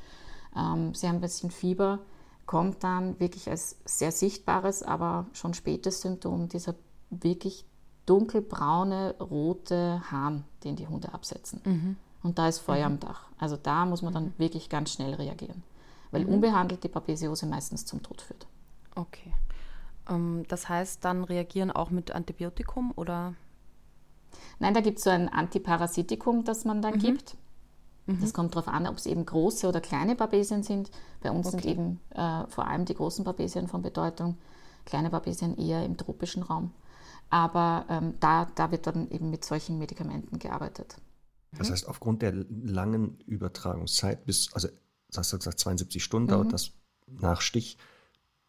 Ähm, 0.55 0.93
sie 0.95 1.07
haben 1.07 1.17
ein 1.17 1.21
bisschen 1.21 1.51
Fieber, 1.51 1.99
kommt 2.47 2.83
dann 2.83 3.19
wirklich 3.19 3.47
als 3.47 3.77
sehr 3.85 4.11
sichtbares, 4.11 4.81
aber 4.81 5.27
schon 5.33 5.53
spätes 5.53 6.01
Symptom 6.01 6.47
dieser 6.47 6.73
wirklich 7.11 7.65
dunkelbraune, 8.07 9.15
rote 9.19 10.01
Hahn, 10.09 10.45
den 10.63 10.75
die 10.75 10.87
Hunde 10.87 11.13
absetzen. 11.13 11.61
Mhm. 11.63 11.95
Und 12.23 12.39
da 12.39 12.47
ist 12.47 12.59
Feuer 12.59 12.89
mhm. 12.89 12.95
am 12.95 12.99
Dach. 13.01 13.27
Also 13.37 13.55
da 13.55 13.85
muss 13.85 14.01
man 14.01 14.13
dann 14.13 14.25
mhm. 14.25 14.33
wirklich 14.37 14.67
ganz 14.69 14.93
schnell 14.93 15.13
reagieren, 15.13 15.61
weil 16.11 16.25
mhm. 16.25 16.33
unbehandelt 16.33 16.83
die 16.83 16.89
Babesiose 16.89 17.45
meistens 17.45 17.85
zum 17.85 18.01
Tod 18.01 18.21
führt. 18.21 18.47
Okay. 18.95 19.33
Ähm, 20.09 20.43
das 20.47 20.69
heißt, 20.69 21.05
dann 21.05 21.23
reagieren 21.23 21.69
auch 21.69 21.91
mit 21.91 22.11
Antibiotikum 22.11 22.93
oder? 22.95 23.35
Nein, 24.59 24.73
da 24.73 24.81
gibt 24.81 24.97
es 24.97 25.03
so 25.03 25.09
ein 25.09 25.29
Antiparasitikum, 25.29 26.43
das 26.43 26.65
man 26.65 26.81
dann 26.81 26.95
mhm. 26.95 26.99
gibt. 26.99 27.35
Mhm. 28.05 28.19
Das 28.21 28.33
kommt 28.33 28.55
darauf 28.55 28.67
an, 28.67 28.87
ob 28.87 28.97
es 28.97 29.05
eben 29.05 29.25
große 29.25 29.67
oder 29.67 29.81
kleine 29.81 30.15
Babesien 30.15 30.63
sind. 30.63 30.91
Bei 31.21 31.31
uns 31.31 31.47
okay. 31.47 31.61
sind 31.61 31.65
eben 31.71 31.99
äh, 32.11 32.47
vor 32.47 32.67
allem 32.67 32.85
die 32.85 32.95
großen 32.95 33.23
Babesien 33.23 33.67
von 33.67 33.81
Bedeutung, 33.81 34.37
kleine 34.85 35.09
Babesien 35.09 35.57
eher 35.57 35.85
im 35.85 35.97
tropischen 35.97 36.43
Raum. 36.43 36.71
Aber 37.29 37.85
ähm, 37.89 38.13
da, 38.19 38.47
da 38.55 38.71
wird 38.71 38.85
dann 38.85 39.09
eben 39.09 39.29
mit 39.29 39.43
solchen 39.43 39.79
Medikamenten 39.79 40.37
gearbeitet. 40.37 40.97
Das 41.57 41.71
heißt, 41.71 41.87
aufgrund 41.87 42.21
der 42.21 42.33
langen 42.33 43.19
Übertragungszeit, 43.25 44.25
bis, 44.25 44.51
also 44.53 44.67
hast 45.15 45.33
du 45.33 45.37
gesagt, 45.37 45.59
72 45.59 46.03
Stunden 46.03 46.27
mhm. 46.27 46.31
dauert 46.31 46.53
das 46.53 46.71
nach 47.07 47.41
Stich, 47.41 47.77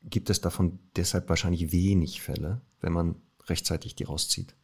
gibt 0.03 0.30
es 0.30 0.41
davon 0.41 0.78
deshalb 0.97 1.28
wahrscheinlich 1.28 1.72
wenig 1.72 2.22
Fälle, 2.22 2.61
wenn 2.80 2.93
man 2.93 3.16
rechtzeitig 3.47 3.95
die 3.95 4.05
rauszieht. 4.05 4.55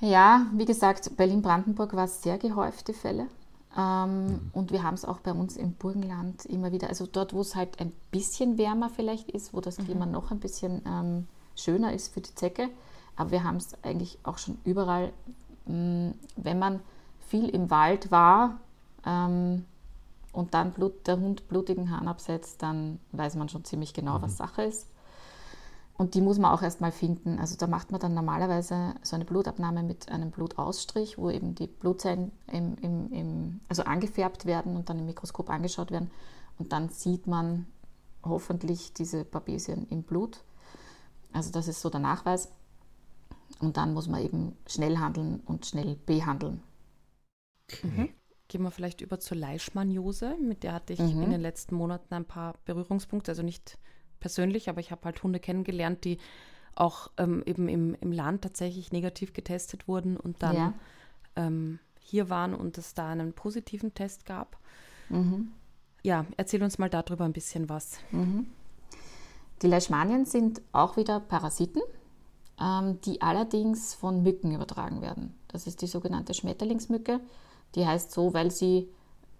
Ja, 0.00 0.46
wie 0.54 0.64
gesagt, 0.64 1.16
Berlin-Brandenburg 1.16 1.94
war 1.94 2.08
sehr 2.08 2.38
gehäuft, 2.38 2.88
die 2.88 2.94
Fälle. 2.94 3.26
Ähm, 3.76 4.26
mhm. 4.26 4.50
Und 4.52 4.72
wir 4.72 4.82
haben 4.82 4.94
es 4.94 5.04
auch 5.04 5.20
bei 5.20 5.32
uns 5.32 5.56
im 5.56 5.72
Burgenland 5.72 6.44
immer 6.46 6.72
wieder, 6.72 6.88
also 6.88 7.06
dort, 7.06 7.34
wo 7.34 7.40
es 7.40 7.54
halt 7.54 7.80
ein 7.80 7.92
bisschen 8.10 8.58
wärmer 8.58 8.90
vielleicht 8.90 9.30
ist, 9.30 9.54
wo 9.54 9.60
das 9.60 9.78
mhm. 9.78 9.84
Klima 9.84 10.06
noch 10.06 10.30
ein 10.30 10.40
bisschen 10.40 10.82
ähm, 10.86 11.26
schöner 11.54 11.92
ist 11.92 12.12
für 12.12 12.20
die 12.20 12.34
Zecke. 12.34 12.68
Aber 13.16 13.30
wir 13.30 13.44
haben 13.44 13.56
es 13.56 13.76
eigentlich 13.84 14.18
auch 14.22 14.38
schon 14.38 14.58
überall, 14.64 15.12
mh, 15.66 15.74
mm, 15.74 16.14
wenn 16.36 16.58
man 16.58 16.80
viel 17.28 17.48
im 17.48 17.70
Wald 17.70 18.10
war 18.10 18.58
ähm, 19.06 19.66
und 20.32 20.54
dann 20.54 20.72
Blut, 20.72 21.06
der 21.06 21.20
Hund 21.20 21.46
blutigen 21.48 21.90
Hahn 21.90 22.08
absetzt, 22.08 22.62
dann 22.62 22.98
weiß 23.12 23.36
man 23.36 23.48
schon 23.48 23.64
ziemlich 23.64 23.92
genau, 23.92 24.18
mhm. 24.18 24.22
was 24.22 24.38
Sache 24.38 24.62
ist. 24.62 24.86
Und 26.00 26.14
die 26.14 26.22
muss 26.22 26.38
man 26.38 26.50
auch 26.50 26.62
erstmal 26.62 26.92
finden. 26.92 27.38
Also 27.38 27.56
da 27.56 27.66
macht 27.66 27.90
man 27.90 28.00
dann 28.00 28.14
normalerweise 28.14 28.94
so 29.02 29.16
eine 29.16 29.26
Blutabnahme 29.26 29.82
mit 29.82 30.10
einem 30.10 30.30
Blutausstrich, 30.30 31.18
wo 31.18 31.28
eben 31.28 31.54
die 31.54 31.66
Blutzellen 31.66 32.32
im, 32.50 32.74
im, 32.78 33.12
im, 33.12 33.60
also 33.68 33.82
angefärbt 33.82 34.46
werden 34.46 34.76
und 34.76 34.88
dann 34.88 34.98
im 34.98 35.04
Mikroskop 35.04 35.50
angeschaut 35.50 35.90
werden. 35.90 36.10
Und 36.58 36.72
dann 36.72 36.88
sieht 36.88 37.26
man 37.26 37.66
hoffentlich 38.22 38.94
diese 38.94 39.26
Babesien 39.26 39.86
im 39.90 40.02
Blut. 40.02 40.42
Also 41.34 41.52
das 41.52 41.68
ist 41.68 41.82
so 41.82 41.90
der 41.90 42.00
Nachweis. 42.00 42.50
Und 43.58 43.76
dann 43.76 43.92
muss 43.92 44.08
man 44.08 44.22
eben 44.22 44.56
schnell 44.66 44.96
handeln 44.96 45.40
und 45.44 45.66
schnell 45.66 45.96
behandeln. 46.06 46.62
Okay. 47.70 47.86
Mhm. 47.86 48.08
Gehen 48.48 48.62
wir 48.62 48.70
vielleicht 48.70 49.02
über 49.02 49.20
zur 49.20 49.36
Leishmaniose. 49.36 50.38
Mit 50.40 50.62
der 50.62 50.72
hatte 50.72 50.94
ich 50.94 50.98
mhm. 50.98 51.24
in 51.24 51.30
den 51.30 51.42
letzten 51.42 51.74
Monaten 51.74 52.14
ein 52.14 52.24
paar 52.24 52.54
Berührungspunkte, 52.64 53.32
also 53.32 53.42
nicht 53.42 53.76
persönlich, 54.20 54.68
aber 54.68 54.80
ich 54.80 54.90
habe 54.90 55.04
halt 55.04 55.22
Hunde 55.22 55.40
kennengelernt, 55.40 56.04
die 56.04 56.18
auch 56.74 57.10
ähm, 57.16 57.42
eben 57.46 57.68
im, 57.68 57.94
im 58.00 58.12
Land 58.12 58.42
tatsächlich 58.42 58.92
negativ 58.92 59.32
getestet 59.32 59.88
wurden 59.88 60.16
und 60.16 60.42
dann 60.42 60.56
ja. 60.56 60.74
ähm, 61.36 61.78
hier 61.98 62.30
waren 62.30 62.54
und 62.54 62.78
es 62.78 62.94
da 62.94 63.10
einen 63.10 63.32
positiven 63.32 63.94
Test 63.94 64.26
gab. 64.26 64.58
Mhm. 65.08 65.52
Ja, 66.02 66.24
erzähl 66.36 66.62
uns 66.62 66.78
mal 66.78 66.88
darüber 66.88 67.24
ein 67.24 67.32
bisschen 67.32 67.68
was. 67.68 67.98
Mhm. 68.10 68.46
Die 69.62 69.66
Leishmanien 69.66 70.24
sind 70.24 70.62
auch 70.72 70.96
wieder 70.96 71.20
Parasiten, 71.20 71.82
ähm, 72.60 73.00
die 73.02 73.20
allerdings 73.20 73.94
von 73.94 74.22
Mücken 74.22 74.54
übertragen 74.54 75.02
werden. 75.02 75.34
Das 75.48 75.66
ist 75.66 75.82
die 75.82 75.86
sogenannte 75.86 76.32
Schmetterlingsmücke. 76.32 77.20
Die 77.74 77.86
heißt 77.86 78.12
so, 78.12 78.32
weil 78.32 78.50
sie 78.50 78.88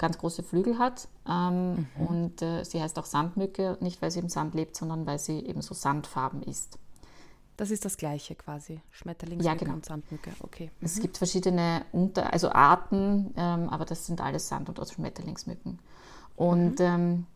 ganz 0.01 0.19
große 0.19 0.43
Flügel 0.43 0.79
hat. 0.79 1.07
Ähm, 1.29 1.87
mhm. 1.97 2.07
Und 2.07 2.43
äh, 2.43 2.65
sie 2.65 2.83
heißt 2.83 2.99
auch 2.99 3.05
Sandmücke, 3.05 3.77
nicht 3.81 4.03
weil 4.03 4.11
sie 4.11 4.19
im 4.19 4.29
Sand 4.29 4.55
lebt, 4.55 4.77
sondern 4.77 5.07
weil 5.07 5.21
sie 5.21 5.39
eben 5.39 5.63
so 5.63 5.75
sandfarben 5.75 6.43
ist. 6.43 6.79
Das 7.57 7.71
ist 7.71 7.85
das 7.85 7.99
Gleiche 7.99 8.35
quasi, 8.35 8.81
Schmetterlingsmücke 8.91 9.55
ja, 9.55 9.55
genau. 9.55 9.75
und 9.75 9.85
Sandmücke. 9.85 10.33
Okay. 10.41 10.71
Mhm. 10.81 10.87
Es 10.87 10.99
gibt 10.99 11.19
verschiedene 11.19 11.85
Unter 11.93 12.33
also 12.33 12.51
Arten, 12.51 13.35
ähm, 13.37 13.69
aber 13.69 13.85
das 13.85 14.07
sind 14.07 14.23
alles 14.23 14.49
Sand- 14.49 14.71
und 14.71 14.89
Schmetterlingsmücken. 14.89 15.79
Und 16.35 16.79
mhm. 16.79 16.85
ähm, 16.85 17.27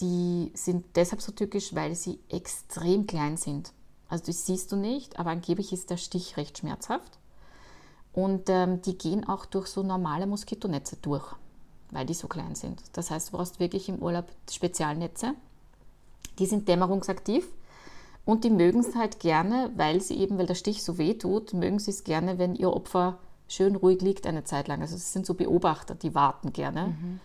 die 0.00 0.52
sind 0.54 0.84
deshalb 0.94 1.22
so 1.22 1.32
tückisch, 1.32 1.74
weil 1.74 1.94
sie 1.94 2.20
extrem 2.28 3.06
klein 3.06 3.38
sind. 3.38 3.72
Also 4.08 4.26
das 4.26 4.44
siehst 4.44 4.70
du 4.70 4.76
nicht, 4.76 5.18
aber 5.18 5.30
angeblich 5.30 5.72
ist 5.72 5.88
der 5.88 5.96
Stich 5.96 6.36
recht 6.36 6.58
schmerzhaft. 6.58 7.18
Und 8.12 8.50
ähm, 8.50 8.82
die 8.82 8.98
gehen 8.98 9.26
auch 9.26 9.46
durch 9.46 9.68
so 9.68 9.82
normale 9.82 10.26
Moskitonetze 10.26 10.96
durch 10.96 11.34
weil 11.90 12.06
die 12.06 12.14
so 12.14 12.28
klein 12.28 12.54
sind. 12.54 12.80
Das 12.92 13.10
heißt, 13.10 13.28
du 13.28 13.36
brauchst 13.36 13.60
wirklich 13.60 13.88
im 13.88 13.98
Urlaub 13.98 14.26
Spezialnetze. 14.50 15.34
Die 16.38 16.46
sind 16.46 16.68
dämmerungsaktiv 16.68 17.46
und 18.24 18.44
die 18.44 18.50
mögen 18.50 18.80
es 18.80 18.94
halt 18.94 19.20
gerne, 19.20 19.70
weil 19.76 20.00
sie 20.00 20.16
eben, 20.18 20.36
weil 20.38 20.46
der 20.46 20.54
Stich 20.54 20.82
so 20.82 20.98
weh 20.98 21.14
tut, 21.14 21.54
mögen 21.54 21.78
sie 21.78 21.92
es 21.92 22.04
gerne, 22.04 22.38
wenn 22.38 22.54
ihr 22.54 22.72
Opfer 22.72 23.18
schön 23.48 23.76
ruhig 23.76 24.02
liegt 24.02 24.26
eine 24.26 24.44
Zeit 24.44 24.68
lang. 24.68 24.80
Also 24.80 24.96
es 24.96 25.12
sind 25.12 25.24
so 25.24 25.34
Beobachter, 25.34 25.94
die 25.94 26.14
warten 26.14 26.52
gerne. 26.52 26.88
Mhm. 26.88 27.20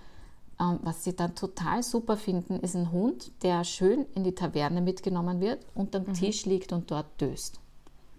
Ähm, 0.59 0.79
was 0.83 1.03
sie 1.03 1.15
dann 1.15 1.35
total 1.35 1.81
super 1.81 2.17
finden, 2.17 2.59
ist 2.59 2.75
ein 2.75 2.91
Hund, 2.91 3.31
der 3.41 3.63
schön 3.63 4.05
in 4.13 4.23
die 4.23 4.35
Taverne 4.35 4.81
mitgenommen 4.81 5.41
wird 5.41 5.65
und 5.73 5.95
am 5.95 6.03
mhm. 6.03 6.13
Tisch 6.13 6.45
liegt 6.45 6.71
und 6.71 6.91
dort 6.91 7.19
döst. 7.19 7.59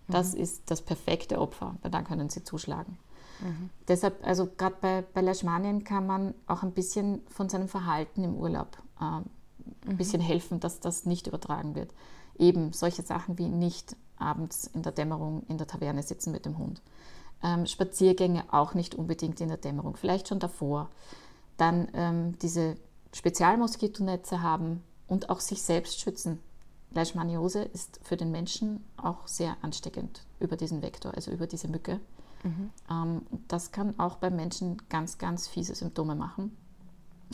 Das 0.08 0.34
mhm. 0.34 0.40
ist 0.40 0.62
das 0.66 0.82
perfekte 0.82 1.40
Opfer, 1.40 1.76
weil 1.82 1.90
dann 1.90 2.04
können 2.04 2.28
sie 2.28 2.42
zuschlagen. 2.42 2.98
Mhm. 3.42 3.70
Deshalb, 3.88 4.24
also 4.26 4.48
gerade 4.56 4.76
bei, 4.80 5.04
bei 5.14 5.20
Leishmanien 5.20 5.84
kann 5.84 6.06
man 6.06 6.34
auch 6.46 6.62
ein 6.62 6.72
bisschen 6.72 7.22
von 7.28 7.48
seinem 7.48 7.68
Verhalten 7.68 8.24
im 8.24 8.36
Urlaub 8.36 8.78
äh, 9.00 9.04
ein 9.04 9.24
mhm. 9.86 9.96
bisschen 9.96 10.22
helfen, 10.22 10.60
dass 10.60 10.80
das 10.80 11.04
nicht 11.04 11.26
übertragen 11.26 11.74
wird. 11.74 11.92
Eben 12.38 12.72
solche 12.72 13.02
Sachen 13.02 13.38
wie 13.38 13.48
nicht 13.48 13.96
abends 14.16 14.66
in 14.72 14.82
der 14.82 14.92
Dämmerung 14.92 15.42
in 15.48 15.58
der 15.58 15.66
Taverne 15.66 16.02
sitzen 16.02 16.32
mit 16.32 16.46
dem 16.46 16.58
Hund. 16.58 16.80
Ähm, 17.42 17.66
Spaziergänge 17.66 18.44
auch 18.52 18.74
nicht 18.74 18.94
unbedingt 18.94 19.40
in 19.40 19.48
der 19.48 19.56
Dämmerung, 19.56 19.96
vielleicht 19.96 20.28
schon 20.28 20.38
davor. 20.38 20.88
Dann 21.56 21.88
ähm, 21.94 22.38
diese 22.38 22.76
Spezialmoskitonetze 23.12 24.42
haben 24.42 24.82
und 25.08 25.28
auch 25.28 25.40
sich 25.40 25.62
selbst 25.62 26.00
schützen. 26.00 26.38
Leishmaniose 26.94 27.62
ist 27.62 28.00
für 28.02 28.16
den 28.16 28.30
Menschen 28.30 28.84
auch 28.96 29.26
sehr 29.26 29.56
ansteckend 29.62 30.24
über 30.40 30.56
diesen 30.56 30.82
Vektor, 30.82 31.14
also 31.14 31.30
über 31.30 31.46
diese 31.46 31.68
Mücke. 31.68 32.00
Mhm. 32.42 32.70
Ähm, 32.90 33.22
das 33.48 33.72
kann 33.72 33.98
auch 33.98 34.16
bei 34.16 34.30
Menschen 34.30 34.80
ganz, 34.88 35.18
ganz 35.18 35.48
fiese 35.48 35.74
Symptome 35.74 36.14
machen. 36.14 36.56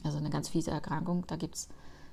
Also 0.05 0.19
eine 0.19 0.31
ganz 0.31 0.49
fiese 0.49 0.71
Erkrankung. 0.71 1.25
Da 1.27 1.37
gibt 1.37 1.57
es, 1.57 1.69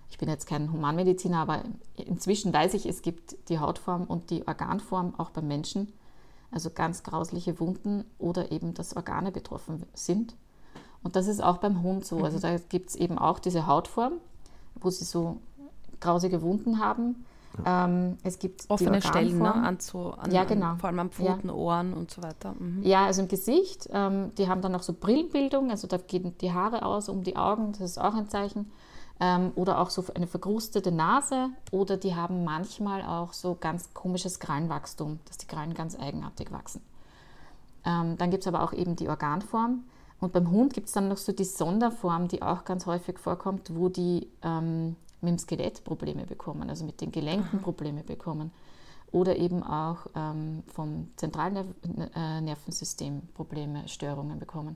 ich 0.09 0.17
bin 0.17 0.29
jetzt 0.29 0.47
kein 0.47 0.71
Humanmediziner, 0.71 1.39
aber 1.39 1.63
inzwischen 1.95 2.53
weiß 2.53 2.73
ich, 2.73 2.85
es 2.85 3.01
gibt 3.01 3.49
die 3.49 3.59
Hautform 3.59 4.05
und 4.05 4.29
die 4.29 4.47
Organform 4.47 5.13
auch 5.17 5.29
beim 5.29 5.47
Menschen. 5.47 5.93
Also 6.51 6.69
ganz 6.69 7.03
grausliche 7.03 7.59
Wunden 7.59 8.05
oder 8.17 8.51
eben, 8.51 8.73
dass 8.73 8.95
Organe 8.95 9.31
betroffen 9.31 9.83
sind. 9.93 10.35
Und 11.03 11.15
das 11.15 11.27
ist 11.27 11.43
auch 11.43 11.57
beim 11.57 11.83
Hund 11.83 12.05
so. 12.05 12.23
Also 12.23 12.37
mhm. 12.37 12.41
da 12.41 12.57
gibt 12.57 12.89
es 12.89 12.95
eben 12.95 13.17
auch 13.17 13.39
diese 13.39 13.67
Hautform, 13.67 14.13
wo 14.75 14.89
sie 14.89 15.05
so 15.05 15.37
grausige 15.99 16.41
Wunden 16.41 16.79
haben. 16.79 17.25
Ähm, 17.65 18.17
es 18.23 18.39
gibt 18.39 18.69
offene 18.69 19.01
Stellen, 19.01 19.37
ne? 19.39 19.53
an, 19.53 19.79
so, 19.79 20.11
an, 20.11 20.31
ja, 20.31 20.43
genau. 20.43 20.71
An, 20.71 20.79
vor 20.79 20.89
allem 20.89 20.99
an 20.99 21.09
Pfoten, 21.09 21.47
ja. 21.47 21.53
Ohren 21.53 21.93
und 21.93 22.11
so 22.11 22.21
weiter. 22.23 22.53
Mhm. 22.57 22.83
Ja, 22.83 23.05
also 23.05 23.21
im 23.21 23.27
Gesicht. 23.27 23.87
Ähm, 23.91 24.31
die 24.37 24.47
haben 24.49 24.61
dann 24.61 24.71
noch 24.71 24.83
so 24.83 24.93
Brillenbildung, 24.93 25.71
also 25.71 25.87
da 25.87 25.97
gehen 25.97 26.35
die 26.39 26.51
Haare 26.51 26.85
aus 26.85 27.09
um 27.09 27.23
die 27.23 27.35
Augen, 27.35 27.71
das 27.73 27.81
ist 27.81 27.97
auch 27.97 28.15
ein 28.15 28.27
Zeichen. 28.29 28.71
Ähm, 29.19 29.53
oder 29.55 29.79
auch 29.79 29.89
so 29.89 30.03
eine 30.13 30.27
verkrustete 30.27 30.91
Nase. 30.91 31.49
Oder 31.71 31.95
die 31.95 32.15
haben 32.15 32.43
manchmal 32.43 33.01
auch 33.03 33.31
so 33.31 33.55
ganz 33.59 33.93
komisches 33.93 34.39
Krallenwachstum, 34.39 35.19
dass 35.25 35.37
die 35.37 35.47
Krallen 35.47 35.73
ganz 35.73 35.97
eigenartig 35.97 36.51
wachsen. 36.51 36.81
Ähm, 37.85 38.17
dann 38.17 38.31
gibt 38.31 38.43
es 38.43 38.47
aber 38.47 38.63
auch 38.63 38.73
eben 38.73 38.95
die 38.95 39.07
Organform. 39.07 39.85
Und 40.19 40.33
beim 40.33 40.49
Hund 40.49 40.73
gibt 40.73 40.87
es 40.87 40.93
dann 40.93 41.07
noch 41.07 41.17
so 41.17 41.31
die 41.31 41.45
Sonderform, 41.45 42.27
die 42.27 42.41
auch 42.41 42.65
ganz 42.65 42.85
häufig 42.85 43.19
vorkommt, 43.19 43.75
wo 43.75 43.89
die 43.89 44.27
ähm, 44.41 44.95
mit 45.26 45.34
dem 45.34 45.39
Skelett 45.39 45.84
Probleme 45.84 46.26
bekommen, 46.26 46.69
also 46.69 46.86
mit 46.86 47.01
den 47.01 47.11
Gelenken 47.11 47.57
Aha. 47.57 47.63
Probleme 47.63 48.03
bekommen 48.03 48.51
oder 49.11 49.36
eben 49.38 49.63
auch 49.63 50.05
ähm, 50.13 50.61
vom 50.67 51.09
Zentralnervensystem 51.15 53.23
Probleme, 53.34 53.88
Störungen 53.88 54.38
bekommen. 54.39 54.76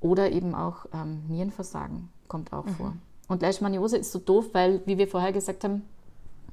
Oder 0.00 0.30
eben 0.30 0.54
auch 0.54 0.84
ähm, 0.92 1.24
Nierenversagen 1.28 2.10
kommt 2.28 2.52
auch 2.52 2.66
mhm. 2.66 2.74
vor. 2.74 2.92
Und 3.28 3.40
Leishmaniose 3.40 3.96
ist 3.96 4.12
so 4.12 4.18
doof, 4.18 4.50
weil, 4.52 4.86
wie 4.86 4.98
wir 4.98 5.08
vorher 5.08 5.32
gesagt 5.32 5.64
haben, 5.64 5.86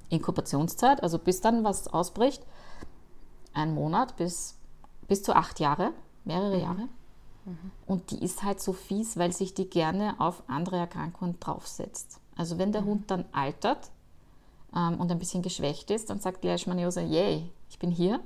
Inkubationszeit, 0.09 1.03
also 1.03 1.19
bis 1.19 1.41
dann 1.41 1.65
was 1.65 1.89
ausbricht, 1.89 2.45
ein 3.53 3.73
Monat 3.73 4.15
bis, 4.15 4.57
bis 5.09 5.23
zu 5.23 5.35
acht 5.35 5.59
Jahre, 5.59 5.91
mehrere 6.23 6.55
mhm. 6.55 6.61
Jahre. 6.61 6.87
Mhm. 7.45 7.71
Und 7.85 8.11
die 8.11 8.23
ist 8.23 8.43
halt 8.43 8.61
so 8.61 8.71
fies, 8.71 9.17
weil 9.17 9.33
sich 9.33 9.53
die 9.53 9.69
gerne 9.69 10.15
auf 10.19 10.43
andere 10.47 10.77
Erkrankungen 10.77 11.37
draufsetzt. 11.41 12.21
Also 12.35 12.57
wenn 12.57 12.71
der 12.71 12.81
mhm. 12.81 12.87
Hund 12.87 13.11
dann 13.11 13.25
altert 13.31 13.91
ähm, 14.75 14.99
und 14.99 15.11
ein 15.11 15.19
bisschen 15.19 15.41
geschwächt 15.41 15.91
ist, 15.91 16.09
dann 16.09 16.19
sagt 16.19 16.43
die 16.43 16.47
Leishmaniose, 16.47 17.01
yay, 17.01 17.49
ich 17.69 17.79
bin 17.79 17.91
hier. 17.91 18.19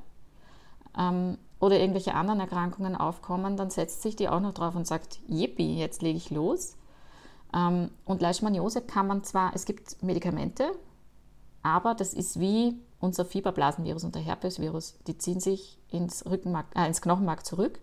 Ähm, 0.98 1.38
oder 1.60 1.80
irgendwelche 1.80 2.14
anderen 2.14 2.40
Erkrankungen 2.40 2.96
aufkommen, 2.96 3.58
dann 3.58 3.70
setzt 3.70 4.02
sich 4.04 4.16
die 4.16 4.30
auch 4.30 4.40
noch 4.40 4.54
drauf 4.54 4.76
und 4.76 4.86
sagt, 4.86 5.20
yippie, 5.28 5.78
jetzt 5.78 6.02
lege 6.02 6.18
ich 6.18 6.30
los. 6.30 6.78
Ähm, 7.54 7.90
und 8.06 8.22
Leishmaniose 8.22 8.82
kann 8.82 9.08
man 9.08 9.24
zwar, 9.24 9.56
es 9.56 9.66
gibt 9.66 10.02
Medikamente, 10.04 10.72
aber 11.64 11.96
das 11.96 12.14
ist 12.14 12.40
wie 12.40 12.80
unser 13.00 13.26
Fieberblasenvirus 13.26 14.04
und 14.04 14.16
der 14.16 14.22
Herpesvirus. 14.22 14.98
Die 15.08 15.18
ziehen 15.18 15.40
sich 15.40 15.80
ins, 15.90 16.26
Rückenmark, 16.26 16.68
äh, 16.76 16.88
ins 16.88 17.02
Knochenmark 17.02 17.46
zurück 17.46 17.80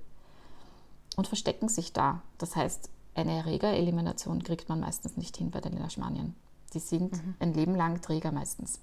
und 1.16 1.26
verstecken 1.26 1.68
sich 1.68 1.92
da. 1.92 2.22
Das 2.38 2.56
heißt, 2.56 2.90
eine 3.14 3.38
Erregerelimination 3.38 4.42
kriegt 4.42 4.68
man 4.68 4.80
meistens 4.80 5.16
nicht 5.16 5.36
hin 5.36 5.50
bei 5.50 5.60
den 5.60 5.76
Leishmanien. 5.76 6.34
Die 6.72 6.80
sind 6.80 7.12
mhm. 7.12 7.34
ein 7.38 7.54
Leben 7.54 7.74
lang 7.74 8.00
Träger 8.02 8.32
meistens. 8.32 8.80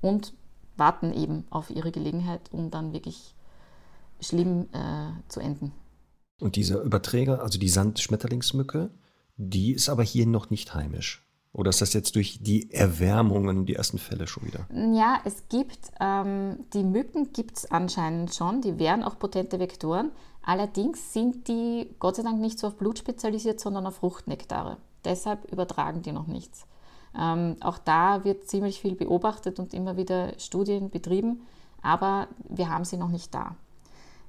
Und 0.00 0.34
warten 0.76 1.12
eben 1.12 1.44
auf 1.50 1.70
ihre 1.70 1.92
Gelegenheit, 1.92 2.52
um 2.52 2.70
dann 2.70 2.92
wirklich 2.92 3.34
schlimm 4.20 4.68
äh, 4.72 5.10
zu 5.28 5.40
enden. 5.40 5.72
Und 6.40 6.56
dieser 6.56 6.82
Überträger, 6.82 7.42
also 7.42 7.58
die 7.58 7.68
Sandschmetterlingsmücke, 7.68 8.90
die 9.36 9.72
ist 9.72 9.88
aber 9.88 10.02
hier 10.02 10.26
noch 10.26 10.50
nicht 10.50 10.74
heimisch. 10.74 11.22
Oder 11.52 11.70
ist 11.70 11.80
das 11.80 11.94
jetzt 11.94 12.16
durch 12.16 12.38
die 12.42 12.70
Erwärmungen 12.70 13.64
die 13.64 13.76
ersten 13.76 13.96
Fälle 13.96 14.26
schon 14.26 14.44
wieder? 14.44 14.66
Ja, 14.94 15.20
es 15.24 15.48
gibt, 15.48 15.90
ähm, 16.00 16.66
die 16.74 16.84
Mücken 16.84 17.32
gibt 17.32 17.56
es 17.56 17.70
anscheinend 17.70 18.34
schon, 18.34 18.60
die 18.60 18.78
wären 18.78 19.02
auch 19.02 19.18
potente 19.18 19.58
Vektoren. 19.58 20.12
Allerdings 20.46 21.12
sind 21.12 21.48
die 21.48 21.90
Gott 21.98 22.16
sei 22.16 22.22
Dank 22.22 22.40
nicht 22.40 22.60
so 22.60 22.68
auf 22.68 22.76
Blut 22.76 23.00
spezialisiert, 23.00 23.58
sondern 23.58 23.84
auf 23.86 23.96
Fruchtnektare. 23.96 24.76
Deshalb 25.04 25.50
übertragen 25.52 26.02
die 26.02 26.12
noch 26.12 26.28
nichts. 26.28 26.66
Ähm, 27.18 27.56
auch 27.60 27.78
da 27.78 28.24
wird 28.24 28.48
ziemlich 28.48 28.80
viel 28.80 28.94
beobachtet 28.94 29.58
und 29.58 29.74
immer 29.74 29.96
wieder 29.96 30.38
Studien 30.38 30.88
betrieben, 30.88 31.42
aber 31.82 32.28
wir 32.48 32.68
haben 32.68 32.84
sie 32.84 32.96
noch 32.96 33.08
nicht 33.08 33.34
da. 33.34 33.56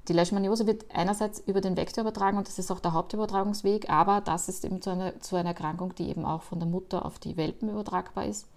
Die 0.07 0.13
Leishmaniose 0.13 0.65
wird 0.65 0.85
einerseits 0.91 1.39
über 1.39 1.61
den 1.61 1.77
Vektor 1.77 2.01
übertragen 2.01 2.37
und 2.37 2.47
das 2.47 2.57
ist 2.57 2.71
auch 2.71 2.79
der 2.79 2.93
Hauptübertragungsweg, 2.93 3.89
aber 3.89 4.21
das 4.21 4.49
ist 4.49 4.65
eben 4.65 4.81
zu 4.81 4.89
einer, 4.89 5.19
zu 5.19 5.35
einer 5.35 5.49
Erkrankung, 5.49 5.93
die 5.93 6.09
eben 6.09 6.25
auch 6.25 6.41
von 6.41 6.59
der 6.59 6.67
Mutter 6.67 7.05
auf 7.05 7.19
die 7.19 7.37
Welpen 7.37 7.69
übertragbar 7.69 8.25
ist. 8.25 8.47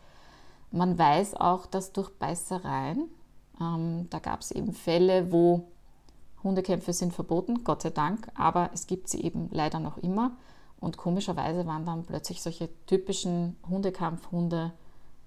Man 0.70 0.96
weiß 0.96 1.34
auch, 1.34 1.66
dass 1.66 1.92
durch 1.92 2.08
Beißereien, 2.10 3.10
ähm, 3.60 4.06
da 4.08 4.18
gab 4.18 4.40
es 4.40 4.50
eben 4.50 4.72
Fälle, 4.72 5.30
wo 5.30 5.66
Hundekämpfe 6.42 6.92
sind 6.92 7.12
verboten, 7.12 7.64
Gott 7.64 7.82
sei 7.82 7.90
Dank, 7.90 8.28
aber 8.34 8.70
es 8.72 8.86
gibt 8.86 9.08
sie 9.08 9.22
eben 9.22 9.48
leider 9.50 9.78
noch 9.78 9.98
immer. 9.98 10.32
Und 10.80 10.96
komischerweise 10.96 11.66
waren 11.66 11.84
dann 11.84 12.04
plötzlich 12.04 12.40
solche 12.40 12.70
typischen 12.86 13.56
Hundekampfhunde 13.68 14.72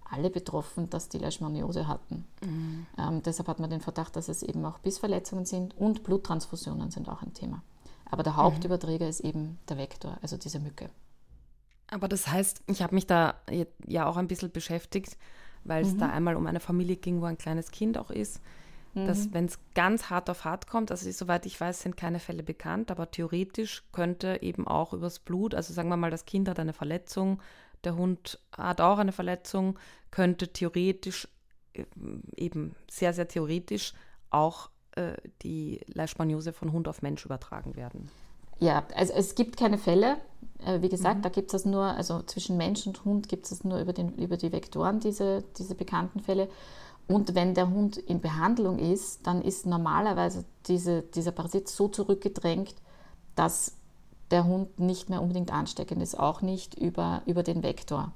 alle 0.10 0.30
betroffen, 0.30 0.90
dass 0.90 1.10
die 1.10 1.18
Leishmaniose 1.18 1.88
hatten. 1.88 2.26
Mhm. 2.44 2.86
Ähm, 2.98 3.24
deshalb 3.24 3.48
hat 3.48 3.60
man 3.60 3.70
den 3.70 3.82
Verdacht, 3.82 4.16
dass 4.16 4.30
es 4.30 4.44
eben 4.44 4.66
auch 4.66 4.80
Bissverletzungen 4.80 5.46
sind 5.46 5.76
und 5.78 6.04
Bluttransfusionen 6.04 6.92
sind 6.92 7.10
auch 7.10 7.22
ein 7.22 7.34
Thema. 7.34 7.64
Aber 8.10 8.24
der 8.24 8.36
Hauptüberträger 8.36 9.06
mhm. 9.06 9.10
ist 9.10 9.20
eben 9.22 9.60
der 9.70 9.78
Vektor, 9.78 10.18
also 10.22 10.38
diese 10.38 10.60
Mücke. 10.60 10.90
Aber 11.88 12.08
das 12.08 12.28
heißt, 12.28 12.62
ich 12.68 12.82
habe 12.82 12.96
mich 12.96 13.08
da 13.08 13.36
ja 13.86 14.08
auch 14.08 14.18
ein 14.18 14.28
bisschen 14.28 14.52
beschäftigt, 14.52 15.18
weil 15.64 15.84
es 15.84 15.94
mhm. 15.94 16.00
da 16.00 16.10
einmal 16.10 16.36
um 16.36 16.46
eine 16.48 16.60
Familie 16.60 16.96
ging, 16.96 17.22
wo 17.22 17.26
ein 17.26 17.38
kleines 17.38 17.72
Kind 17.72 17.98
auch 17.98 18.10
ist. 18.10 18.42
Dass, 18.96 19.26
mhm. 19.26 19.34
wenn 19.34 19.46
es 19.46 19.58
ganz 19.74 20.12
hart 20.12 20.30
auf 20.30 20.46
hart 20.46 20.68
kommt, 20.68 20.92
also 20.92 21.10
soweit 21.10 21.48
ich 21.48 21.60
weiß, 21.60 21.82
sind 21.82 21.98
keine 21.98 22.20
Fälle 22.20 22.44
bekannt, 22.44 22.92
aber 22.92 23.10
theoretisch 23.10 23.84
könnte 23.92 24.40
eben 24.44 24.68
auch 24.68 24.94
übers 24.94 25.18
Blut, 25.18 25.56
also 25.56 25.74
sagen 25.74 25.90
wir 25.90 25.98
mal, 25.98 26.12
das 26.12 26.26
Kind 26.26 26.48
hat 26.48 26.60
eine 26.60 26.74
Verletzung, 26.74 27.42
der 27.84 27.96
Hund 27.96 28.40
hat 28.56 28.82
auch 28.82 29.00
eine 29.00 29.12
Verletzung, 29.12 29.80
könnte 30.12 30.50
theoretisch, 30.50 31.28
äh, 31.74 31.86
eben 32.36 32.76
sehr, 32.90 33.14
sehr 33.14 33.28
theoretisch, 33.28 33.94
auch 34.30 34.70
äh, 34.96 35.14
die 35.42 35.82
Leishmaniose 35.88 36.54
von 36.54 36.72
Hund 36.72 36.88
auf 36.88 37.02
Mensch 37.02 37.26
übertragen 37.26 37.76
werden. 37.76 38.12
Ja, 38.60 38.86
also 38.96 39.14
es 39.14 39.34
gibt 39.34 39.58
keine 39.58 39.80
Fälle. 39.80 40.18
Äh, 40.66 40.82
wie 40.82 40.90
gesagt, 40.90 41.18
mhm. 41.18 41.22
da 41.24 41.30
gibt 41.30 41.54
es 41.54 41.66
nur, 41.66 41.84
also 41.84 42.22
zwischen 42.22 42.58
Mensch 42.58 42.86
und 42.86 43.04
Hund 43.06 43.28
gibt 43.28 43.52
es 43.52 43.64
nur 43.64 43.80
über, 43.80 43.94
den, 43.94 44.14
über 44.18 44.38
die 44.38 44.52
Vektoren, 44.52 45.00
diese, 45.00 45.44
diese 45.58 45.76
bekannten 45.76 46.20
Fälle. 46.20 46.48
Und 47.08 47.36
wenn 47.36 47.54
der 47.54 47.70
Hund 47.70 47.98
in 47.98 48.22
Behandlung 48.22 48.80
ist, 48.80 49.28
dann 49.28 49.42
ist 49.42 49.66
normalerweise 49.66 50.46
diese, 50.68 51.02
dieser 51.02 51.32
Parasit 51.32 51.68
so 51.68 51.88
zurückgedrängt, 51.88 52.76
dass 53.36 53.74
der 54.32 54.46
Hund 54.46 54.80
nicht 54.80 55.10
mehr 55.10 55.22
unbedingt 55.22 55.52
ansteckend 55.52 56.02
ist, 56.02 56.18
auch 56.18 56.42
nicht 56.42 56.76
über, 56.76 57.22
über 57.26 57.44
den 57.44 57.62
Vektor. 57.62 58.12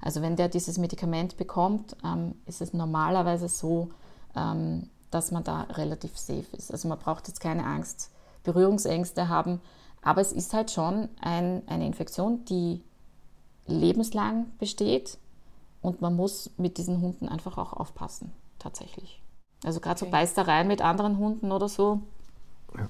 Also 0.00 0.22
wenn 0.22 0.36
der 0.36 0.48
dieses 0.48 0.78
Medikament 0.78 1.36
bekommt, 1.36 1.96
ähm, 2.04 2.34
ist 2.46 2.62
es 2.62 2.72
normalerweise 2.72 3.48
so, 3.48 3.90
ähm, 4.34 4.88
dass 5.10 5.30
man 5.30 5.44
da 5.44 5.62
relativ 5.62 6.16
safe 6.16 6.56
ist. 6.56 6.72
Also 6.72 6.88
man 6.88 6.98
braucht 6.98 7.28
jetzt 7.28 7.40
keine 7.40 7.66
Angst, 7.66 8.10
Berührungsängste 8.42 9.28
haben, 9.28 9.60
aber 10.02 10.22
es 10.22 10.32
ist 10.32 10.54
halt 10.54 10.70
schon 10.70 11.08
ein, 11.20 11.62
eine 11.66 11.86
Infektion, 11.86 12.44
die 12.46 12.82
lebenslang 13.66 14.46
besteht 14.58 15.18
und 15.80 16.00
man 16.00 16.14
muss 16.14 16.50
mit 16.56 16.78
diesen 16.78 17.00
Hunden 17.00 17.28
einfach 17.28 17.58
auch 17.58 17.72
aufpassen, 17.72 18.32
tatsächlich. 18.58 19.22
Also 19.64 19.80
gerade 19.80 20.00
okay. 20.00 20.06
so 20.06 20.10
Beißereien 20.10 20.68
mit 20.68 20.82
anderen 20.82 21.18
Hunden 21.18 21.52
oder 21.52 21.68
so, 21.68 22.00
ja 22.76 22.88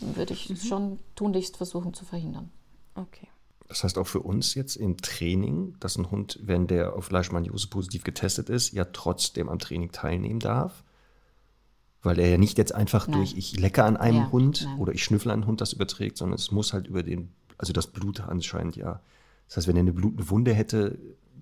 würde 0.00 0.34
ich 0.34 0.50
mhm. 0.50 0.56
schon 0.56 0.98
tunlichst 1.14 1.56
versuchen 1.56 1.94
zu 1.94 2.04
verhindern. 2.04 2.50
Okay. 2.94 3.28
Das 3.68 3.82
heißt 3.82 3.98
auch 3.98 4.06
für 4.06 4.20
uns 4.20 4.54
jetzt 4.54 4.76
im 4.76 4.98
Training, 4.98 5.76
dass 5.80 5.96
ein 5.96 6.10
Hund, 6.10 6.38
wenn 6.42 6.66
der 6.66 6.94
auf 6.94 7.10
Leishmaniose 7.10 7.68
positiv 7.68 8.04
getestet 8.04 8.50
ist, 8.50 8.72
ja 8.72 8.84
trotzdem 8.84 9.48
am 9.48 9.58
Training 9.58 9.90
teilnehmen 9.90 10.40
darf. 10.40 10.84
Weil 12.02 12.18
er 12.18 12.28
ja 12.28 12.38
nicht 12.38 12.58
jetzt 12.58 12.74
einfach 12.74 13.08
nein. 13.08 13.18
durch 13.18 13.34
ich 13.36 13.58
lecke 13.58 13.84
an 13.84 13.96
einem 13.96 14.18
ja, 14.18 14.32
Hund 14.32 14.62
nein. 14.64 14.78
oder 14.78 14.92
ich 14.92 15.02
schnüffel 15.02 15.30
an 15.30 15.40
einen 15.40 15.46
Hund 15.46 15.62
das 15.62 15.72
überträgt, 15.72 16.18
sondern 16.18 16.38
es 16.38 16.50
muss 16.50 16.74
halt 16.74 16.86
über 16.86 17.02
den, 17.02 17.32
also 17.56 17.72
das 17.72 17.86
Blut 17.86 18.20
anscheinend 18.20 18.76
ja. 18.76 19.00
Das 19.48 19.56
heißt, 19.56 19.68
wenn 19.68 19.76
er 19.76 19.80
eine 19.80 19.92
blutende 19.92 20.28
Wunde 20.28 20.52
hätte, 20.52 20.98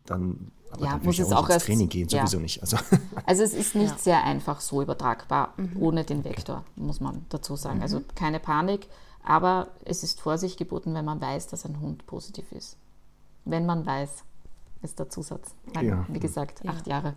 dann 0.06 0.52
aber 0.72 0.86
ja, 0.86 1.00
muss 1.02 1.18
es 1.18 1.30
auch 1.32 1.48
ins 1.50 1.64
Training 1.64 1.88
gehen, 1.88 2.08
sowieso 2.08 2.38
ja. 2.38 2.42
nicht. 2.42 2.60
Also. 2.62 2.78
also 3.26 3.42
es 3.42 3.52
ist 3.52 3.74
nicht 3.74 3.92
ja. 3.92 3.98
sehr 3.98 4.24
einfach 4.24 4.60
so 4.60 4.80
übertragbar 4.80 5.52
mhm. 5.58 5.76
ohne 5.78 6.04
den 6.04 6.24
Vektor, 6.24 6.64
muss 6.76 6.98
man 7.00 7.26
dazu 7.28 7.56
sagen. 7.56 7.82
Also 7.82 7.98
mhm. 7.98 8.04
Also 8.04 8.14
keine 8.14 8.40
Panik, 8.40 8.88
aber 9.22 9.68
es 9.84 10.02
ist 10.02 10.20
Vorsicht 10.20 10.58
geboten, 10.58 10.94
wenn 10.94 11.04
man 11.04 11.20
weiß, 11.20 11.48
dass 11.48 11.66
ein 11.66 11.78
Hund 11.80 12.06
positiv 12.06 12.50
ist. 12.52 12.78
Wenn 13.44 13.66
man 13.66 13.84
weiß, 13.84 14.24
ist 14.82 14.98
der 14.98 15.10
Zusatz. 15.10 15.54
Weil, 15.74 15.86
ja. 15.86 16.06
Wie 16.08 16.20
gesagt, 16.20 16.66
acht 16.66 16.86
Jahre. 16.86 17.14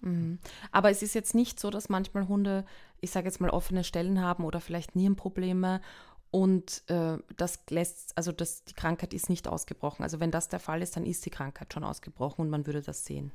Mhm. 0.00 0.38
Aber 0.72 0.90
es 0.90 1.02
ist 1.02 1.14
jetzt 1.14 1.34
nicht 1.34 1.58
so, 1.60 1.70
dass 1.70 1.88
manchmal 1.88 2.28
Hunde, 2.28 2.64
ich 3.00 3.10
sage 3.10 3.26
jetzt 3.26 3.40
mal, 3.40 3.50
offene 3.50 3.84
Stellen 3.84 4.20
haben 4.20 4.44
oder 4.44 4.60
vielleicht 4.60 4.96
Nierenprobleme 4.96 5.80
und 6.30 6.82
äh, 6.88 7.18
das 7.36 7.60
lässt, 7.70 8.16
also 8.16 8.32
das, 8.32 8.64
die 8.64 8.74
Krankheit 8.74 9.14
ist 9.14 9.30
nicht 9.30 9.48
ausgebrochen. 9.48 10.02
Also 10.02 10.20
wenn 10.20 10.30
das 10.30 10.48
der 10.48 10.60
Fall 10.60 10.82
ist, 10.82 10.96
dann 10.96 11.06
ist 11.06 11.24
die 11.24 11.30
Krankheit 11.30 11.72
schon 11.72 11.84
ausgebrochen 11.84 12.42
und 12.42 12.50
man 12.50 12.66
würde 12.66 12.82
das 12.82 13.04
sehen. 13.04 13.32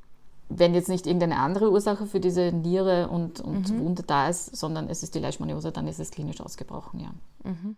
Wenn 0.50 0.76
jetzt 0.76 0.90
nicht 0.90 1.08
irgendeine 1.08 1.40
andere 1.40 1.72
Ursache 1.72 2.06
für 2.06 2.20
diese 2.20 2.52
Niere 2.52 3.08
und, 3.08 3.40
und 3.40 3.72
mhm. 3.72 3.80
Wunde 3.80 4.04
da 4.04 4.30
ist, 4.30 4.56
sondern 4.56 4.90
es 4.90 5.02
ist 5.02 5.16
die 5.16 5.20
Leishmaniose, 5.20 5.72
dann 5.72 5.88
ist 5.88 6.00
es 6.00 6.12
klinisch 6.12 6.42
ausgebrochen, 6.42 7.00
ja. 7.00 7.14
Mhm. 7.44 7.78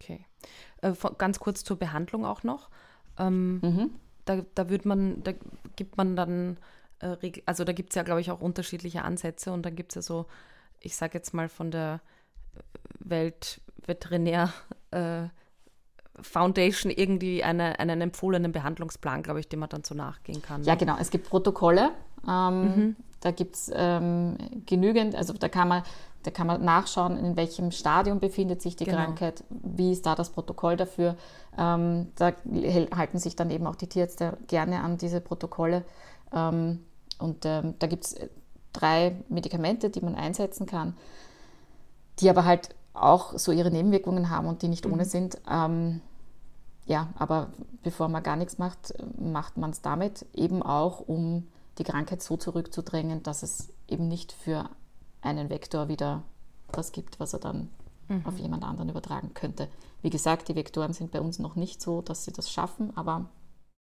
Okay. 0.00 0.24
Äh, 0.80 0.94
ganz 1.18 1.38
kurz 1.38 1.64
zur 1.64 1.78
Behandlung 1.78 2.24
auch 2.24 2.42
noch. 2.42 2.70
Ähm, 3.18 3.60
mhm. 3.60 3.90
da, 4.24 4.42
da 4.54 4.70
wird 4.70 4.86
man, 4.86 5.22
da 5.22 5.32
gibt 5.74 5.96
man 5.98 6.16
dann, 6.16 6.56
äh, 7.00 7.16
also 7.44 7.64
da 7.64 7.72
gibt 7.72 7.90
es 7.90 7.96
ja, 7.96 8.02
glaube 8.04 8.20
ich, 8.22 8.30
auch 8.30 8.40
unterschiedliche 8.40 9.02
Ansätze 9.02 9.52
und 9.52 9.64
dann 9.66 9.76
gibt 9.76 9.92
es 9.92 9.96
ja 9.96 10.02
so, 10.02 10.26
ich 10.80 10.96
sage 10.96 11.18
jetzt 11.18 11.34
mal 11.34 11.48
von 11.48 11.70
der 11.70 12.00
Weltveterinär 13.84 14.52
äh, 14.90 15.24
Foundation 16.20 16.90
irgendwie 16.90 17.44
eine, 17.44 17.78
einen 17.78 18.00
empfohlenen 18.00 18.52
Behandlungsplan, 18.52 19.22
glaube 19.22 19.40
ich, 19.40 19.48
dem 19.48 19.60
man 19.60 19.68
dann 19.68 19.84
so 19.84 19.94
nachgehen 19.94 20.40
kann. 20.40 20.64
Ja, 20.64 20.74
genau. 20.74 20.96
Es 20.98 21.10
gibt 21.10 21.28
Protokolle. 21.28 21.90
Ähm, 22.26 22.62
mhm. 22.62 22.96
Da 23.20 23.30
gibt 23.30 23.56
es 23.56 23.70
ähm, 23.74 24.36
genügend, 24.66 25.14
also 25.14 25.32
da 25.32 25.48
kann 25.48 25.68
man 25.68 25.82
da 26.22 26.32
kann 26.32 26.48
man 26.48 26.64
nachschauen, 26.64 27.16
in 27.18 27.36
welchem 27.36 27.70
Stadium 27.70 28.18
befindet 28.18 28.60
sich 28.60 28.74
die 28.74 28.84
genau. 28.84 28.96
Krankheit, 28.96 29.44
wie 29.48 29.92
ist 29.92 30.06
da 30.06 30.16
das 30.16 30.30
Protokoll 30.30 30.76
dafür. 30.76 31.14
Ähm, 31.56 32.08
da 32.16 32.32
halten 32.96 33.18
sich 33.20 33.36
dann 33.36 33.48
eben 33.50 33.64
auch 33.68 33.76
die 33.76 33.86
Tierärzte 33.86 34.36
gerne 34.48 34.80
an 34.80 34.98
diese 34.98 35.20
Protokolle. 35.20 35.84
Ähm, 36.34 36.84
und 37.18 37.46
ähm, 37.46 37.74
da 37.78 37.86
gibt 37.86 38.06
es 38.06 38.16
drei 38.72 39.14
Medikamente, 39.28 39.88
die 39.88 40.00
man 40.00 40.16
einsetzen 40.16 40.66
kann 40.66 40.94
die 42.20 42.30
aber 42.30 42.44
halt 42.44 42.70
auch 42.96 43.38
so 43.38 43.52
ihre 43.52 43.70
Nebenwirkungen 43.70 44.30
haben 44.30 44.46
und 44.46 44.62
die 44.62 44.68
nicht 44.68 44.86
mhm. 44.86 44.94
ohne 44.94 45.04
sind. 45.04 45.38
Ähm, 45.48 46.00
ja, 46.86 47.12
aber 47.16 47.52
bevor 47.82 48.08
man 48.08 48.22
gar 48.22 48.36
nichts 48.36 48.58
macht, 48.58 48.94
macht 49.18 49.56
man 49.56 49.70
es 49.70 49.82
damit 49.82 50.24
eben 50.34 50.62
auch, 50.62 51.00
um 51.00 51.48
die 51.78 51.84
Krankheit 51.84 52.22
so 52.22 52.36
zurückzudrängen, 52.36 53.22
dass 53.22 53.42
es 53.42 53.72
eben 53.88 54.08
nicht 54.08 54.32
für 54.32 54.70
einen 55.20 55.50
Vektor 55.50 55.88
wieder 55.88 56.22
das 56.72 56.92
gibt, 56.92 57.20
was 57.20 57.32
er 57.32 57.40
dann 57.40 57.68
mhm. 58.08 58.24
auf 58.24 58.38
jemand 58.38 58.64
anderen 58.64 58.88
übertragen 58.88 59.34
könnte. 59.34 59.68
Wie 60.02 60.10
gesagt, 60.10 60.48
die 60.48 60.54
Vektoren 60.54 60.92
sind 60.92 61.10
bei 61.10 61.20
uns 61.20 61.38
noch 61.38 61.56
nicht 61.56 61.82
so, 61.82 62.02
dass 62.02 62.24
sie 62.24 62.32
das 62.32 62.50
schaffen, 62.50 62.96
aber 62.96 63.30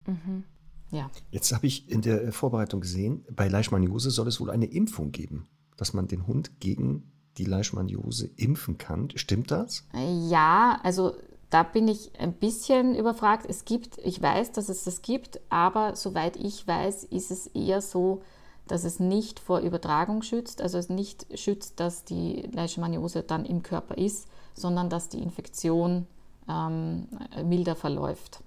mhm. 0.06 0.44
ja. 0.90 1.10
Jetzt 1.30 1.52
habe 1.52 1.66
ich 1.66 1.90
in 1.90 2.02
der 2.02 2.32
Vorbereitung 2.32 2.80
gesehen, 2.80 3.24
bei 3.30 3.48
Leishmaniose 3.48 4.10
soll 4.10 4.28
es 4.28 4.40
wohl 4.40 4.50
eine 4.50 4.66
Impfung 4.66 5.10
geben, 5.10 5.48
dass 5.76 5.92
man 5.92 6.06
den 6.06 6.26
Hund 6.26 6.60
gegen 6.60 7.12
die 7.38 7.44
Leishmaniose 7.44 8.30
impfen 8.36 8.78
kann. 8.78 9.08
Stimmt 9.14 9.50
das? 9.50 9.84
Ja, 10.28 10.78
also 10.82 11.14
da 11.50 11.62
bin 11.62 11.88
ich 11.88 12.18
ein 12.18 12.32
bisschen 12.32 12.94
überfragt. 12.94 13.46
Es 13.48 13.64
gibt, 13.64 13.98
ich 13.98 14.22
weiß, 14.22 14.52
dass 14.52 14.68
es 14.68 14.84
das 14.84 15.02
gibt, 15.02 15.40
aber 15.50 15.96
soweit 15.96 16.36
ich 16.36 16.66
weiß, 16.66 17.04
ist 17.04 17.30
es 17.30 17.46
eher 17.48 17.82
so, 17.82 18.22
dass 18.68 18.84
es 18.84 19.00
nicht 19.00 19.38
vor 19.38 19.60
Übertragung 19.60 20.22
schützt, 20.22 20.62
also 20.62 20.78
es 20.78 20.88
nicht 20.88 21.26
schützt, 21.38 21.78
dass 21.80 22.04
die 22.04 22.48
Leishmaniose 22.52 23.22
dann 23.22 23.44
im 23.44 23.62
Körper 23.62 23.98
ist, 23.98 24.28
sondern 24.54 24.88
dass 24.88 25.08
die 25.08 25.18
Infektion 25.18 26.06
ähm, 26.48 27.08
milder 27.44 27.76
verläuft, 27.76 28.42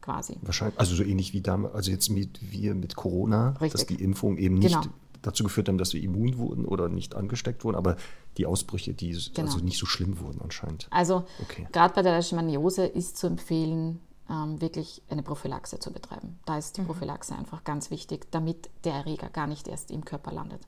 quasi. 0.00 0.36
Wahrscheinlich, 0.42 0.78
also 0.78 0.94
so 0.94 1.04
ähnlich 1.04 1.32
wie 1.32 1.40
damals, 1.40 1.74
also 1.74 1.90
jetzt 1.90 2.10
mit 2.10 2.38
wir 2.52 2.74
mit 2.74 2.96
Corona, 2.96 3.50
Richtig. 3.60 3.72
dass 3.72 3.86
die 3.86 4.02
Impfung 4.02 4.36
eben 4.36 4.56
nicht 4.56 4.80
genau. 4.80 4.94
Dazu 5.22 5.44
geführt 5.44 5.68
haben, 5.68 5.78
dass 5.78 5.94
wir 5.94 6.02
immun 6.02 6.36
wurden 6.36 6.64
oder 6.64 6.88
nicht 6.88 7.14
angesteckt 7.14 7.64
wurden, 7.64 7.76
aber 7.76 7.96
die 8.36 8.46
Ausbrüche, 8.46 8.92
die 8.92 9.16
genau. 9.34 9.50
also 9.50 9.64
nicht 9.64 9.78
so 9.78 9.86
schlimm 9.86 10.18
wurden 10.20 10.40
anscheinend. 10.42 10.88
Also 10.90 11.24
okay. 11.40 11.66
gerade 11.72 11.94
bei 11.94 12.02
der 12.02 12.12
Leishmaniose 12.12 12.86
ist 12.86 13.16
zu 13.16 13.28
empfehlen, 13.28 14.00
ähm, 14.28 14.60
wirklich 14.60 15.02
eine 15.08 15.22
Prophylaxe 15.22 15.78
zu 15.78 15.92
betreiben. 15.92 16.38
Da 16.44 16.58
ist 16.58 16.76
die 16.76 16.82
mhm. 16.82 16.86
Prophylaxe 16.86 17.36
einfach 17.36 17.64
ganz 17.64 17.90
wichtig, 17.90 18.30
damit 18.30 18.70
der 18.84 18.94
Erreger 18.94 19.28
gar 19.28 19.46
nicht 19.46 19.68
erst 19.68 19.90
im 19.90 20.04
Körper 20.04 20.32
landet. 20.32 20.62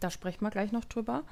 Da 0.00 0.10
sprechen 0.10 0.44
wir 0.44 0.50
gleich 0.50 0.72
noch 0.72 0.84
drüber. 0.84 1.24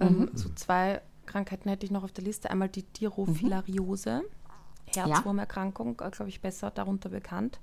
Ähm, 0.00 0.18
mhm. 0.18 0.30
so 0.34 0.48
zwei 0.54 1.02
Krankheiten 1.26 1.68
hätte 1.68 1.86
ich 1.86 1.92
noch 1.92 2.04
auf 2.04 2.12
der 2.12 2.24
Liste. 2.24 2.50
Einmal 2.50 2.68
die 2.68 2.82
Dirofilariose, 2.82 4.22
mhm. 4.22 4.90
Herzwurmerkrankung, 4.92 5.96
ja. 6.00 6.08
Äh, 6.08 6.10
glaube 6.10 6.28
ich, 6.30 6.40
besser 6.40 6.70
darunter 6.70 7.08
bekannt. 7.08 7.60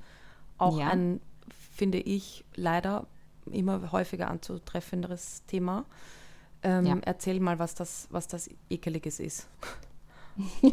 Auch 0.58 0.80
ja. 0.80 0.90
ein, 0.90 1.20
finde 1.50 1.98
ich, 1.98 2.46
leider 2.56 3.08
immer 3.50 3.92
häufiger 3.92 4.30
anzutreffenderes 4.30 5.44
Thema. 5.48 5.86
Ähm, 6.64 6.86
ja. 6.86 6.98
Erzähl 7.02 7.40
mal, 7.40 7.60
was 7.60 7.76
das, 7.76 8.08
was 8.12 8.28
das 8.28 8.50
Ekeliges 8.70 9.20
ist. 9.20 9.48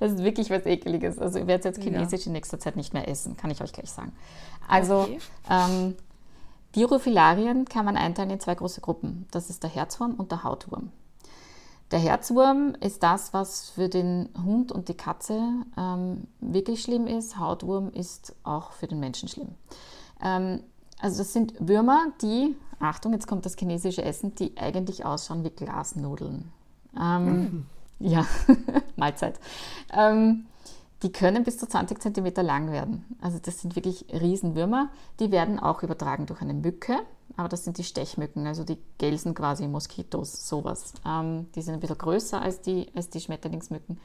das 0.00 0.12
ist 0.12 0.22
wirklich 0.22 0.50
was 0.50 0.66
Ekeliges. 0.66 1.18
Also 1.18 1.38
ich 1.38 1.46
werde 1.46 1.68
jetzt 1.68 1.82
Chinesisch 1.82 2.22
ja. 2.22 2.26
in 2.26 2.32
nächster 2.32 2.58
Zeit 2.58 2.76
nicht 2.76 2.94
mehr 2.94 3.08
essen, 3.08 3.36
kann 3.36 3.50
ich 3.50 3.60
euch 3.62 3.72
gleich 3.72 3.90
sagen. 3.90 4.12
Also 4.68 5.00
okay. 5.00 5.18
ähm, 5.50 5.96
Dirophilarien 6.76 7.64
kann 7.64 7.84
man 7.84 7.96
einteilen 7.96 8.30
in 8.30 8.40
zwei 8.40 8.54
große 8.54 8.80
Gruppen. 8.80 9.26
Das 9.30 9.50
ist 9.50 9.62
der 9.62 9.70
Herzwurm 9.70 10.14
und 10.14 10.30
der 10.30 10.44
Hautwurm. 10.44 10.90
Der 11.90 11.98
Herzwurm 11.98 12.74
ist 12.80 13.02
das, 13.02 13.34
was 13.34 13.68
für 13.68 13.90
den 13.90 14.30
Hund 14.44 14.72
und 14.72 14.88
die 14.88 14.96
Katze 14.96 15.38
ähm, 15.76 16.26
wirklich 16.40 16.82
schlimm 16.82 17.06
ist. 17.06 17.38
Hautwurm 17.38 17.90
ist 17.90 18.34
auch 18.44 18.72
für 18.72 18.86
den 18.86 18.98
Menschen 18.98 19.28
schlimm. 19.28 19.54
Ähm, 20.22 20.62
also 21.02 21.18
das 21.18 21.32
sind 21.32 21.54
Würmer, 21.58 22.12
die, 22.22 22.54
Achtung, 22.78 23.12
jetzt 23.12 23.26
kommt 23.26 23.44
das 23.44 23.56
chinesische 23.56 24.04
Essen, 24.04 24.36
die 24.36 24.56
eigentlich 24.56 25.04
ausschauen 25.04 25.42
wie 25.42 25.50
Glasnudeln. 25.50 26.52
Ähm, 26.98 27.26
mhm. 27.26 27.66
Ja, 27.98 28.24
Mahlzeit. 28.96 29.40
Ähm, 29.92 30.46
die 31.02 31.10
können 31.10 31.42
bis 31.42 31.58
zu 31.58 31.66
20 31.66 32.00
cm 32.00 32.46
lang 32.46 32.70
werden. 32.70 33.04
Also 33.20 33.40
das 33.42 33.60
sind 33.60 33.74
wirklich 33.74 34.06
Riesenwürmer. 34.12 34.90
Die 35.18 35.32
werden 35.32 35.58
auch 35.58 35.82
übertragen 35.82 36.26
durch 36.26 36.40
eine 36.40 36.54
Mücke, 36.54 37.00
aber 37.36 37.48
das 37.48 37.64
sind 37.64 37.78
die 37.78 37.84
Stechmücken, 37.84 38.46
also 38.46 38.62
die 38.62 38.78
Gelsen 38.98 39.34
quasi, 39.34 39.66
Moskitos, 39.66 40.48
sowas. 40.48 40.94
Ähm, 41.04 41.48
die 41.56 41.62
sind 41.62 41.74
ein 41.74 41.80
bisschen 41.80 41.98
größer 41.98 42.40
als 42.40 42.60
die, 42.60 42.86
als 42.94 43.10
die 43.10 43.20
Schmetterlingsmücken, 43.20 43.98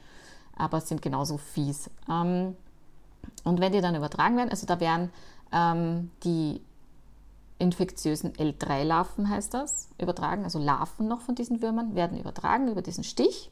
aber 0.56 0.80
sind 0.80 1.00
genauso 1.00 1.38
fies. 1.38 1.88
Ähm, 2.10 2.56
und 3.44 3.60
wenn 3.60 3.70
die 3.70 3.80
dann 3.80 3.94
übertragen 3.94 4.36
werden, 4.36 4.50
also 4.50 4.66
da 4.66 4.80
werden 4.80 5.10
ähm, 5.52 6.10
die 6.24 6.60
infektiösen 7.58 8.32
L3-Larven, 8.32 9.28
heißt 9.28 9.52
das, 9.54 9.88
übertragen, 9.98 10.44
also 10.44 10.58
Larven 10.58 11.08
noch 11.08 11.20
von 11.20 11.34
diesen 11.34 11.60
Würmern, 11.60 11.94
werden 11.94 12.18
übertragen 12.18 12.68
über 12.68 12.82
diesen 12.82 13.04
Stich 13.04 13.50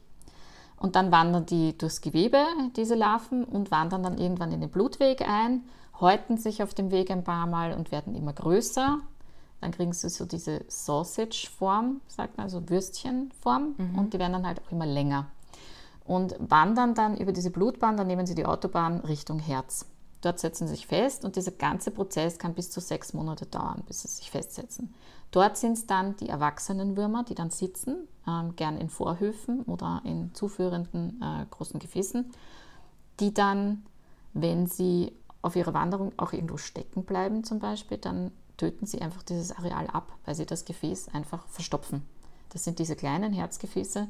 und 0.79 0.95
dann 0.95 1.11
wandern 1.11 1.45
die 1.45 1.77
durchs 1.77 2.01
Gewebe, 2.01 2.43
diese 2.75 2.95
Larven, 2.95 3.43
und 3.43 3.71
wandern 3.71 4.03
dann 4.03 4.17
irgendwann 4.17 4.51
in 4.51 4.61
den 4.61 4.69
Blutweg 4.69 5.27
ein, 5.27 5.63
häuten 5.99 6.37
sich 6.37 6.61
auf 6.61 6.73
dem 6.73 6.91
Weg 6.91 7.09
ein 7.09 7.23
paar 7.23 7.47
Mal 7.47 7.73
und 7.73 7.91
werden 7.91 8.15
immer 8.15 8.33
größer. 8.33 8.99
Dann 9.59 9.71
kriegen 9.71 9.91
sie 9.91 10.09
so 10.09 10.25
diese 10.25 10.63
Sausage-Form, 10.67 12.01
sagt 12.07 12.37
man, 12.37 12.45
also 12.45 12.69
Würstchenform, 12.69 13.75
mhm. 13.75 13.97
und 13.97 14.13
die 14.13 14.19
werden 14.19 14.33
dann 14.33 14.47
halt 14.47 14.61
auch 14.61 14.71
immer 14.71 14.85
länger. 14.85 15.25
Und 16.05 16.35
wandern 16.39 16.93
dann 16.93 17.17
über 17.17 17.31
diese 17.31 17.49
Blutbahn, 17.49 17.97
dann 17.97 18.07
nehmen 18.07 18.27
sie 18.27 18.35
die 18.35 18.45
Autobahn 18.45 18.99
Richtung 18.99 19.39
Herz. 19.39 19.87
Dort 20.21 20.39
setzen 20.39 20.67
sie 20.67 20.75
sich 20.75 20.87
fest 20.87 21.25
und 21.25 21.35
dieser 21.35 21.51
ganze 21.51 21.91
Prozess 21.91 22.39
kann 22.39 22.53
bis 22.53 22.71
zu 22.71 22.79
sechs 22.79 23.13
Monate 23.13 23.45
dauern, 23.45 23.83
bis 23.85 24.01
sie 24.01 24.07
sich 24.07 24.31
festsetzen. 24.31 24.93
Dort 25.31 25.57
sind 25.57 25.73
es 25.73 25.85
dann 25.85 26.15
die 26.17 26.29
erwachsenen 26.29 26.97
Würmer, 26.97 27.23
die 27.23 27.35
dann 27.35 27.49
sitzen, 27.49 28.07
äh, 28.25 28.51
gern 28.55 28.77
in 28.77 28.89
Vorhöfen 28.89 29.61
oder 29.63 30.01
in 30.05 30.33
zuführenden 30.33 31.21
äh, 31.21 31.45
großen 31.51 31.79
Gefäßen, 31.79 32.31
die 33.19 33.33
dann, 33.33 33.85
wenn 34.33 34.67
sie 34.67 35.11
auf 35.41 35.55
ihrer 35.55 35.73
Wanderung 35.73 36.13
auch 36.17 36.33
irgendwo 36.33 36.57
stecken 36.57 37.03
bleiben 37.03 37.43
zum 37.43 37.59
Beispiel, 37.59 37.97
dann 37.97 38.31
töten 38.57 38.85
sie 38.85 39.01
einfach 39.01 39.21
dieses 39.23 39.51
Areal 39.51 39.87
ab, 39.87 40.11
weil 40.25 40.35
sie 40.35 40.45
das 40.45 40.65
Gefäß 40.65 41.09
einfach 41.13 41.47
verstopfen. 41.47 42.03
Das 42.49 42.63
sind 42.63 42.79
diese 42.79 42.95
kleinen 42.95 43.33
Herzgefäße, 43.33 44.07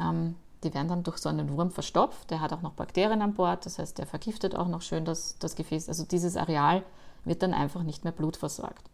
ähm, 0.00 0.34
die 0.64 0.74
werden 0.74 0.88
dann 0.88 1.02
durch 1.02 1.18
so 1.18 1.28
einen 1.28 1.50
Wurm 1.50 1.70
verstopft. 1.70 2.30
Der 2.30 2.40
hat 2.40 2.52
auch 2.52 2.62
noch 2.62 2.72
Bakterien 2.72 3.22
an 3.22 3.34
Bord, 3.34 3.66
das 3.66 3.78
heißt, 3.78 3.98
der 3.98 4.06
vergiftet 4.06 4.56
auch 4.56 4.68
noch 4.68 4.82
schön 4.82 5.04
das, 5.04 5.36
das 5.38 5.54
Gefäß. 5.54 5.88
Also 5.88 6.04
dieses 6.04 6.36
Areal 6.36 6.82
wird 7.24 7.42
dann 7.42 7.54
einfach 7.54 7.82
nicht 7.82 8.04
mehr 8.04 8.12
blutversorgt. 8.12 8.90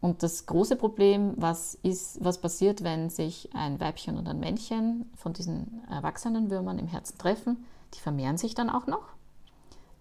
Und 0.00 0.22
das 0.22 0.44
große 0.44 0.76
Problem, 0.76 1.32
was, 1.36 1.76
ist, 1.82 2.22
was 2.22 2.38
passiert, 2.38 2.84
wenn 2.84 3.08
sich 3.08 3.48
ein 3.54 3.80
Weibchen 3.80 4.18
und 4.18 4.28
ein 4.28 4.38
Männchen 4.38 5.10
von 5.16 5.32
diesen 5.32 5.82
erwachsenen 5.90 6.50
Würmern 6.50 6.78
im 6.78 6.86
Herzen 6.86 7.16
treffen, 7.16 7.64
die 7.94 8.00
vermehren 8.00 8.36
sich 8.36 8.54
dann 8.54 8.68
auch 8.68 8.86
noch. 8.86 9.14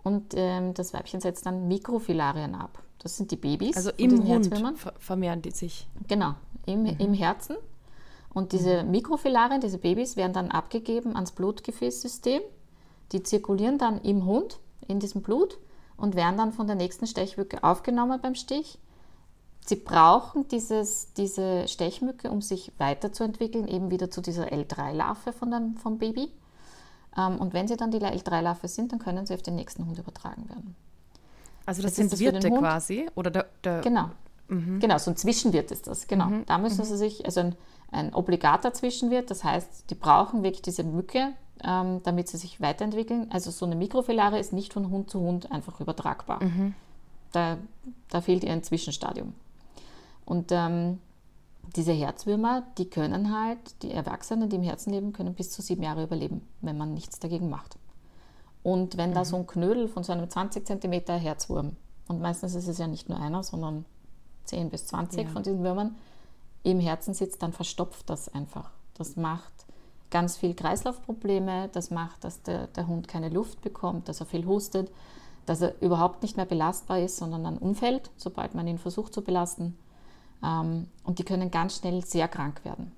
Und 0.03 0.33
ähm, 0.35 0.73
das 0.73 0.93
Weibchen 0.93 1.21
setzt 1.21 1.45
dann 1.45 1.69
Mikrofilarien 1.69 2.55
ab. 2.55 2.83
Das 2.99 3.15
sind 3.15 3.31
die 3.31 3.37
Babys. 3.37 3.77
Also 3.77 3.91
im 3.95 4.27
Hund 4.27 4.49
vermehren 4.99 5.41
die 5.41 5.51
sich. 5.51 5.87
Genau, 6.07 6.33
im, 6.65 6.83
mhm. 6.83 6.95
im 6.99 7.13
Herzen. 7.13 7.55
Und 8.33 8.51
diese 8.51 8.83
mhm. 8.83 8.91
Mikrofilarien, 8.91 9.61
diese 9.61 9.77
Babys, 9.77 10.15
werden 10.15 10.33
dann 10.33 10.51
abgegeben 10.51 11.15
ans 11.15 11.31
Blutgefäßsystem. 11.31 12.41
Die 13.11 13.23
zirkulieren 13.23 13.77
dann 13.77 14.01
im 14.01 14.25
Hund, 14.25 14.59
in 14.87 14.99
diesem 14.99 15.21
Blut 15.21 15.59
und 15.97 16.15
werden 16.15 16.37
dann 16.37 16.51
von 16.51 16.67
der 16.67 16.75
nächsten 16.75 17.05
Stechwücke 17.05 17.63
aufgenommen 17.63 18.19
beim 18.21 18.35
Stich 18.35 18.79
Sie 19.65 19.77
brauchen 19.77 20.47
dieses, 20.49 21.13
diese 21.13 21.67
Stechmücke, 21.67 22.29
um 22.29 22.41
sich 22.41 22.71
weiterzuentwickeln, 22.79 23.67
eben 23.67 23.91
wieder 23.91 24.11
zu 24.11 24.21
dieser 24.21 24.51
L3-Larve 24.51 25.31
von 25.31 25.77
vom 25.77 25.99
Baby. 25.99 26.29
Ähm, 27.17 27.37
und 27.37 27.53
wenn 27.53 27.67
sie 27.67 27.77
dann 27.77 27.89
die 27.89 27.99
L3-Larve 27.99 28.67
sind, 28.67 28.91
dann 28.91 28.99
können 28.99 29.25
sie 29.25 29.33
auf 29.33 29.41
den 29.41 29.55
nächsten 29.55 29.85
Hund 29.85 29.97
übertragen 29.97 30.49
werden. 30.49 30.75
Also 31.65 31.81
das, 31.81 31.91
das 31.91 31.95
sind 31.95 32.11
das 32.11 32.19
Wirte 32.19 32.51
quasi? 32.51 33.09
Oder 33.15 33.31
der, 33.31 33.45
der 33.63 33.79
genau. 33.79 34.09
Mhm. 34.49 34.81
Genau, 34.81 34.97
so 34.97 35.11
ein 35.11 35.15
Zwischenwirt 35.15 35.71
ist 35.71 35.87
das. 35.87 36.07
Genau. 36.07 36.25
Mhm. 36.25 36.45
Da 36.45 36.57
müssen 36.57 36.81
mhm. 36.81 36.85
sie 36.85 36.97
sich, 36.97 37.23
also 37.23 37.39
ein, 37.39 37.55
ein 37.93 38.13
obligater 38.13 38.73
Zwischenwirt, 38.73 39.29
das 39.31 39.43
heißt, 39.43 39.89
die 39.89 39.95
brauchen 39.95 40.43
wirklich 40.43 40.61
diese 40.61 40.83
Mücke, 40.83 41.33
ähm, 41.63 42.01
damit 42.03 42.27
sie 42.27 42.37
sich 42.37 42.59
weiterentwickeln. 42.59 43.27
Also 43.31 43.51
so 43.51 43.65
eine 43.65 43.75
Mikrofilare 43.75 44.39
ist 44.39 44.53
nicht 44.53 44.73
von 44.73 44.89
Hund 44.89 45.09
zu 45.09 45.19
Hund 45.19 45.51
einfach 45.51 45.79
übertragbar. 45.79 46.43
Mhm. 46.43 46.73
Da, 47.31 47.57
da 48.09 48.21
fehlt 48.21 48.43
ihr 48.43 48.51
ein 48.51 48.63
Zwischenstadium. 48.63 49.33
Und 50.25 50.51
ähm, 50.51 50.99
diese 51.75 51.93
Herzwürmer, 51.93 52.63
die 52.77 52.89
können 52.89 53.35
halt, 53.37 53.81
die 53.81 53.91
Erwachsenen, 53.91 54.49
die 54.49 54.57
im 54.57 54.63
Herzen 54.63 54.91
leben, 54.91 55.13
können 55.13 55.33
bis 55.33 55.51
zu 55.51 55.61
sieben 55.61 55.83
Jahre 55.83 56.03
überleben, 56.03 56.41
wenn 56.61 56.77
man 56.77 56.93
nichts 56.93 57.19
dagegen 57.19 57.49
macht. 57.49 57.77
Und 58.61 58.97
wenn 58.97 59.11
mhm. 59.11 59.15
da 59.15 59.25
so 59.25 59.37
ein 59.37 59.47
Knödel 59.47 59.87
von 59.87 60.03
so 60.03 60.13
einem 60.13 60.29
20 60.29 60.65
cm 60.65 61.19
Herzwurm, 61.19 61.75
und 62.07 62.21
meistens 62.21 62.55
ist 62.55 62.67
es 62.67 62.77
ja 62.77 62.87
nicht 62.87 63.09
nur 63.09 63.19
einer, 63.19 63.43
sondern 63.43 63.85
10 64.45 64.69
bis 64.69 64.87
20 64.87 65.23
ja. 65.23 65.29
von 65.29 65.43
diesen 65.43 65.63
Würmern, 65.63 65.95
im 66.63 66.79
Herzen 66.79 67.13
sitzt, 67.13 67.43
dann 67.43 67.53
verstopft 67.53 68.09
das 68.09 68.33
einfach. 68.33 68.71
Das 68.95 69.15
macht 69.15 69.51
ganz 70.09 70.37
viel 70.37 70.53
Kreislaufprobleme, 70.53 71.69
das 71.73 71.91
macht, 71.91 72.23
dass 72.23 72.41
der, 72.43 72.67
der 72.67 72.87
Hund 72.87 73.07
keine 73.07 73.29
Luft 73.29 73.61
bekommt, 73.61 74.07
dass 74.07 74.19
er 74.19 74.25
viel 74.25 74.45
hustet, 74.45 74.91
dass 75.45 75.61
er 75.61 75.81
überhaupt 75.81 76.21
nicht 76.21 76.37
mehr 76.37 76.45
belastbar 76.45 76.99
ist, 76.99 77.17
sondern 77.17 77.43
dann 77.43 77.57
umfällt, 77.57 78.11
sobald 78.17 78.55
man 78.55 78.67
ihn 78.67 78.77
versucht 78.77 79.13
zu 79.13 79.23
belasten. 79.23 79.77
Ähm, 80.43 80.87
und 81.03 81.19
die 81.19 81.25
können 81.25 81.51
ganz 81.51 81.77
schnell 81.77 82.05
sehr 82.05 82.27
krank 82.27 82.63
werden 82.63 82.91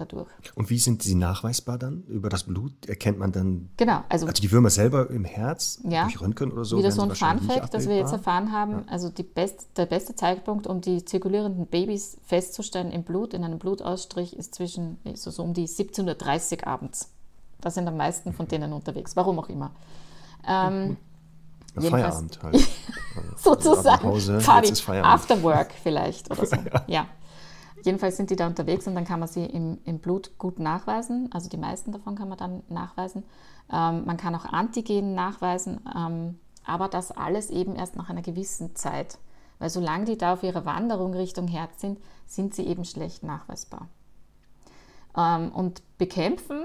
dadurch. 0.00 0.28
Und 0.54 0.70
wie 0.70 0.78
sind 0.78 1.02
sie 1.02 1.14
nachweisbar 1.14 1.78
dann? 1.78 2.02
Über 2.04 2.28
das 2.28 2.44
Blut 2.44 2.72
erkennt 2.86 3.18
man 3.18 3.32
dann. 3.32 3.70
Genau, 3.76 4.02
also, 4.08 4.26
also 4.26 4.40
die 4.40 4.50
Würmer 4.50 4.70
selber 4.70 5.10
im 5.10 5.24
Herz, 5.24 5.80
ja, 5.88 6.04
durch 6.04 6.20
Röntgen 6.20 6.50
oder 6.52 6.64
so. 6.64 6.78
Wieder 6.78 6.90
so 6.90 7.02
ein 7.02 7.14
Fun-Fact, 7.14 7.74
das 7.74 7.88
wir 7.88 7.96
jetzt 7.96 8.12
erfahren 8.12 8.52
haben. 8.52 8.72
Ja. 8.72 8.84
Also 8.88 9.10
best, 9.34 9.68
der 9.76 9.86
beste 9.86 10.14
Zeitpunkt, 10.14 10.66
um 10.66 10.80
die 10.80 11.04
zirkulierenden 11.04 11.66
Babys 11.66 12.16
festzustellen 12.24 12.90
im 12.90 13.04
Blut, 13.04 13.34
in 13.34 13.44
einem 13.44 13.58
Blutausstrich, 13.58 14.36
ist 14.36 14.54
zwischen 14.54 14.98
so, 15.14 15.30
so 15.30 15.42
um 15.42 15.54
die 15.54 15.68
17.30 15.68 16.58
Uhr 16.58 16.66
abends. 16.66 17.10
Da 17.60 17.70
sind 17.70 17.86
am 17.86 17.96
meisten 17.96 18.32
von 18.32 18.48
denen 18.48 18.72
unterwegs, 18.72 19.16
warum 19.16 19.38
auch 19.38 19.48
immer. 19.48 19.72
Ähm, 20.48 20.96
Feierabend 21.78 22.42
halt. 22.42 22.68
sozusagen. 23.36 24.02
Pause, 24.02 24.38
Party, 24.38 24.68
jetzt 24.68 24.78
ist 24.78 24.80
Feierabend. 24.80 25.14
After 25.14 25.42
Work 25.42 25.72
vielleicht 25.82 26.30
oder 26.30 26.46
so. 26.46 26.56
ja. 26.86 27.06
Jedenfalls 27.82 28.16
sind 28.16 28.30
die 28.30 28.36
da 28.36 28.46
unterwegs 28.46 28.86
und 28.86 28.94
dann 28.94 29.04
kann 29.04 29.20
man 29.20 29.28
sie 29.28 29.44
im, 29.44 29.78
im 29.84 29.98
Blut 29.98 30.38
gut 30.38 30.58
nachweisen. 30.58 31.30
Also 31.32 31.48
die 31.48 31.56
meisten 31.56 31.92
davon 31.92 32.14
kann 32.14 32.28
man 32.28 32.38
dann 32.38 32.62
nachweisen. 32.68 33.24
Ähm, 33.72 34.04
man 34.04 34.16
kann 34.16 34.34
auch 34.34 34.44
Antigen 34.44 35.14
nachweisen, 35.14 35.80
ähm, 35.96 36.38
aber 36.64 36.88
das 36.88 37.12
alles 37.12 37.50
eben 37.50 37.76
erst 37.76 37.96
nach 37.96 38.10
einer 38.10 38.22
gewissen 38.22 38.74
Zeit. 38.76 39.18
Weil 39.58 39.70
solange 39.70 40.06
die 40.06 40.18
da 40.18 40.34
auf 40.34 40.42
ihrer 40.42 40.64
Wanderung 40.64 41.14
Richtung 41.14 41.46
Herz 41.48 41.80
sind, 41.80 41.98
sind 42.26 42.54
sie 42.54 42.66
eben 42.66 42.84
schlecht 42.84 43.22
nachweisbar. 43.22 43.88
Ähm, 45.16 45.52
und 45.52 45.82
bekämpfen 45.98 46.64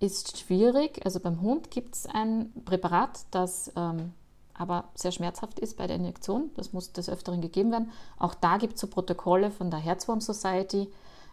ist 0.00 0.38
schwierig. 0.38 1.04
Also 1.04 1.20
beim 1.20 1.40
Hund 1.40 1.70
gibt 1.70 1.94
es 1.94 2.06
ein 2.06 2.52
Präparat, 2.64 3.26
das 3.30 3.72
ähm, 3.76 4.12
aber 4.58 4.84
sehr 4.94 5.12
schmerzhaft 5.12 5.58
ist 5.60 5.76
bei 5.76 5.86
der 5.86 5.96
Injektion. 5.96 6.50
Das 6.56 6.72
muss 6.72 6.92
des 6.92 7.08
Öfteren 7.08 7.40
gegeben 7.40 7.70
werden. 7.70 7.90
Auch 8.18 8.34
da 8.34 8.56
gibt 8.58 8.74
es 8.74 8.80
so 8.80 8.88
Protokolle 8.88 9.50
von 9.50 9.70
der 9.70 9.80
Herzwurm 9.80 10.20
Society, 10.20 10.88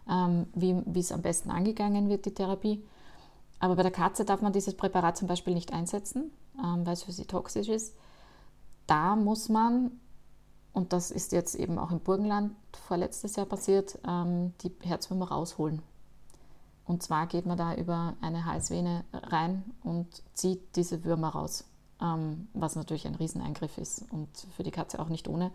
ähm, 0.08 0.46
wie 0.54 1.00
es 1.00 1.12
am 1.12 1.22
besten 1.22 1.50
angegangen 1.50 2.08
wird, 2.08 2.24
die 2.24 2.34
Therapie. 2.34 2.82
Aber 3.58 3.76
bei 3.76 3.82
der 3.82 3.90
Katze 3.90 4.24
darf 4.24 4.42
man 4.42 4.52
dieses 4.52 4.76
Präparat 4.76 5.16
zum 5.16 5.28
Beispiel 5.28 5.54
nicht 5.54 5.72
einsetzen, 5.72 6.30
ähm, 6.62 6.86
weil 6.86 6.92
es 6.92 7.02
für 7.02 7.12
sie 7.12 7.24
toxisch 7.24 7.68
ist. 7.68 7.94
Da 8.86 9.16
muss 9.16 9.48
man, 9.48 9.92
und 10.72 10.92
das 10.92 11.10
ist 11.10 11.32
jetzt 11.32 11.56
eben 11.56 11.78
auch 11.78 11.90
im 11.90 12.00
Burgenland 12.00 12.54
vorletztes 12.86 13.34
Jahr 13.36 13.46
passiert, 13.46 13.98
ähm, 14.06 14.52
die 14.62 14.72
Herzwürmer 14.82 15.28
rausholen. 15.28 15.82
Und 16.84 17.02
zwar 17.02 17.26
geht 17.26 17.46
man 17.46 17.58
da 17.58 17.74
über 17.74 18.14
eine 18.20 18.44
Halsvene 18.44 19.04
rein 19.12 19.64
und 19.82 20.06
zieht 20.34 20.76
diese 20.76 21.04
Würmer 21.04 21.30
raus 21.30 21.64
ähm, 22.00 22.48
was 22.54 22.76
natürlich 22.76 23.06
ein 23.06 23.14
Rieseneingriff 23.14 23.78
ist 23.78 24.04
und 24.10 24.28
für 24.56 24.62
die 24.62 24.70
Katze 24.70 24.98
auch 24.98 25.08
nicht 25.08 25.28
ohne. 25.28 25.50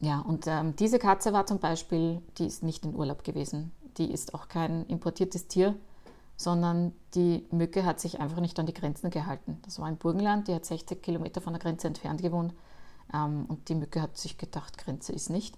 Ja, 0.00 0.20
und 0.20 0.46
ähm, 0.46 0.76
diese 0.76 0.98
Katze 0.98 1.32
war 1.32 1.46
zum 1.46 1.58
Beispiel, 1.58 2.20
die 2.38 2.46
ist 2.46 2.62
nicht 2.62 2.84
in 2.84 2.94
Urlaub 2.94 3.24
gewesen. 3.24 3.72
Die 3.96 4.10
ist 4.10 4.34
auch 4.34 4.48
kein 4.48 4.84
importiertes 4.86 5.48
Tier, 5.48 5.74
sondern 6.36 6.92
die 7.14 7.46
Mücke 7.50 7.84
hat 7.86 7.98
sich 7.98 8.20
einfach 8.20 8.40
nicht 8.40 8.58
an 8.58 8.66
die 8.66 8.74
Grenzen 8.74 9.10
gehalten. 9.10 9.58
Das 9.64 9.78
war 9.78 9.88
im 9.88 9.96
Burgenland, 9.96 10.48
die 10.48 10.54
hat 10.54 10.66
60 10.66 11.02
Kilometer 11.02 11.40
von 11.40 11.54
der 11.54 11.62
Grenze 11.62 11.86
entfernt 11.86 12.20
gewohnt. 12.20 12.52
Ähm, 13.14 13.46
und 13.48 13.68
die 13.68 13.74
Mücke 13.74 14.02
hat 14.02 14.18
sich 14.18 14.36
gedacht, 14.36 14.76
Grenze 14.76 15.12
ist 15.12 15.30
nicht. 15.30 15.56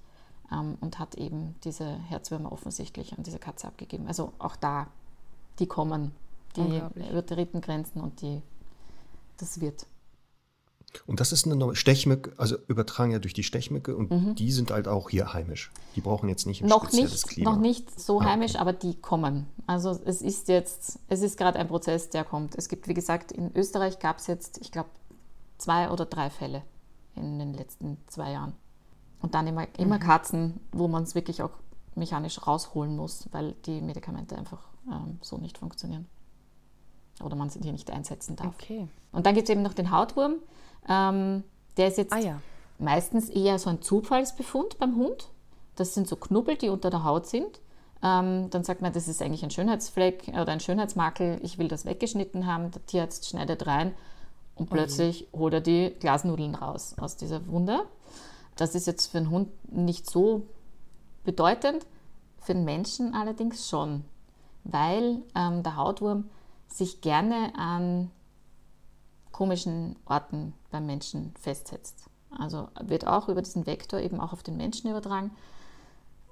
Ähm, 0.52 0.78
und 0.80 1.00
hat 1.00 1.16
eben 1.16 1.56
diese 1.64 1.84
Herzwürmer 1.84 2.52
offensichtlich 2.52 3.18
an 3.18 3.24
diese 3.24 3.40
Katze 3.40 3.66
abgegeben. 3.66 4.06
Also 4.06 4.32
auch 4.38 4.54
da, 4.54 4.86
die 5.58 5.66
kommen, 5.66 6.12
die 6.56 6.80
übertreten 7.10 7.60
Grenzen 7.60 8.00
und 8.00 8.20
die 8.22 8.40
das 9.38 9.60
wird. 9.60 9.86
Und 11.06 11.20
das 11.20 11.32
ist 11.32 11.46
eine 11.46 11.56
neue 11.56 11.76
Stechmücke, 11.76 12.32
also 12.38 12.56
übertragen 12.66 13.10
ja 13.10 13.18
durch 13.18 13.34
die 13.34 13.42
Stechmücke 13.42 13.94
und 13.94 14.10
mhm. 14.10 14.34
die 14.34 14.52
sind 14.52 14.70
halt 14.70 14.88
auch 14.88 15.10
hier 15.10 15.32
heimisch. 15.32 15.70
Die 15.94 16.00
brauchen 16.00 16.28
jetzt 16.28 16.46
nicht 16.46 16.62
im 16.62 16.68
noch 16.68 16.90
nicht, 16.92 17.28
Klima. 17.28 17.50
Noch 17.50 17.58
nicht 17.58 18.00
so 18.00 18.20
ah, 18.20 18.24
heimisch, 18.24 18.52
okay. 18.52 18.60
aber 18.60 18.72
die 18.72 18.94
kommen. 18.94 19.46
Also 19.66 19.98
es 20.04 20.22
ist 20.22 20.48
jetzt, 20.48 20.98
es 21.08 21.20
ist 21.20 21.36
gerade 21.36 21.58
ein 21.58 21.68
Prozess, 21.68 22.08
der 22.08 22.24
kommt. 22.24 22.54
Es 22.56 22.68
gibt, 22.68 22.88
wie 22.88 22.94
gesagt, 22.94 23.32
in 23.32 23.54
Österreich 23.54 23.98
gab 23.98 24.18
es 24.18 24.26
jetzt, 24.26 24.58
ich 24.58 24.72
glaube, 24.72 24.88
zwei 25.58 25.90
oder 25.90 26.06
drei 26.06 26.30
Fälle 26.30 26.62
in 27.14 27.38
den 27.38 27.52
letzten 27.52 27.98
zwei 28.06 28.32
Jahren. 28.32 28.54
Und 29.20 29.34
dann 29.34 29.46
immer, 29.46 29.66
immer 29.76 29.96
mhm. 29.96 30.02
Katzen, 30.02 30.60
wo 30.72 30.88
man 30.88 31.02
es 31.02 31.14
wirklich 31.14 31.42
auch 31.42 31.50
mechanisch 31.96 32.46
rausholen 32.46 32.96
muss, 32.96 33.28
weil 33.32 33.54
die 33.66 33.80
Medikamente 33.80 34.38
einfach 34.38 34.62
ähm, 34.86 35.18
so 35.20 35.36
nicht 35.36 35.58
funktionieren 35.58 36.06
oder 37.22 37.36
man 37.36 37.50
sie 37.50 37.58
nicht 37.58 37.90
einsetzen 37.90 38.36
darf. 38.36 38.54
Okay. 38.60 38.88
Und 39.12 39.26
dann 39.26 39.34
gibt 39.34 39.48
es 39.48 39.52
eben 39.52 39.62
noch 39.62 39.74
den 39.74 39.90
Hautwurm. 39.90 40.36
Ähm, 40.88 41.44
der 41.76 41.88
ist 41.88 41.98
jetzt 41.98 42.12
ah, 42.12 42.18
ja. 42.18 42.40
meistens 42.78 43.28
eher 43.28 43.58
so 43.58 43.70
ein 43.70 43.82
Zufallsbefund 43.82 44.78
beim 44.78 44.96
Hund. 44.96 45.28
Das 45.76 45.94
sind 45.94 46.08
so 46.08 46.16
Knubbel, 46.16 46.56
die 46.56 46.68
unter 46.68 46.90
der 46.90 47.04
Haut 47.04 47.26
sind. 47.26 47.60
Ähm, 48.02 48.48
dann 48.50 48.64
sagt 48.64 48.80
man, 48.80 48.92
das 48.92 49.08
ist 49.08 49.20
eigentlich 49.22 49.42
ein 49.42 49.50
Schönheitsfleck 49.50 50.28
oder 50.28 50.48
ein 50.48 50.60
Schönheitsmakel, 50.60 51.40
ich 51.42 51.58
will 51.58 51.68
das 51.68 51.84
weggeschnitten 51.84 52.46
haben. 52.46 52.70
Der 52.70 52.84
Tierarzt 52.86 53.28
schneidet 53.28 53.66
rein 53.66 53.94
und 54.54 54.70
plötzlich 54.70 55.28
okay. 55.28 55.38
holt 55.38 55.54
er 55.54 55.60
die 55.60 55.94
Glasnudeln 55.98 56.54
raus 56.54 56.94
aus 56.98 57.16
dieser 57.16 57.46
Wunde. 57.48 57.80
Das 58.56 58.74
ist 58.74 58.86
jetzt 58.86 59.06
für 59.06 59.18
einen 59.18 59.30
Hund 59.30 59.48
nicht 59.72 60.08
so 60.08 60.46
bedeutend, 61.24 61.86
für 62.40 62.54
den 62.54 62.64
Menschen 62.64 63.14
allerdings 63.14 63.68
schon, 63.68 64.04
weil 64.64 65.22
ähm, 65.34 65.62
der 65.62 65.76
Hautwurm 65.76 66.28
sich 66.68 67.00
gerne 67.00 67.52
an 67.56 68.10
komischen 69.32 69.96
Orten 70.06 70.54
beim 70.70 70.86
Menschen 70.86 71.32
festsetzt. 71.40 72.08
Also 72.30 72.68
wird 72.80 73.06
auch 73.06 73.28
über 73.28 73.42
diesen 73.42 73.66
Vektor 73.66 74.00
eben 74.00 74.20
auch 74.20 74.32
auf 74.32 74.42
den 74.42 74.56
Menschen 74.56 74.90
übertragen. 74.90 75.30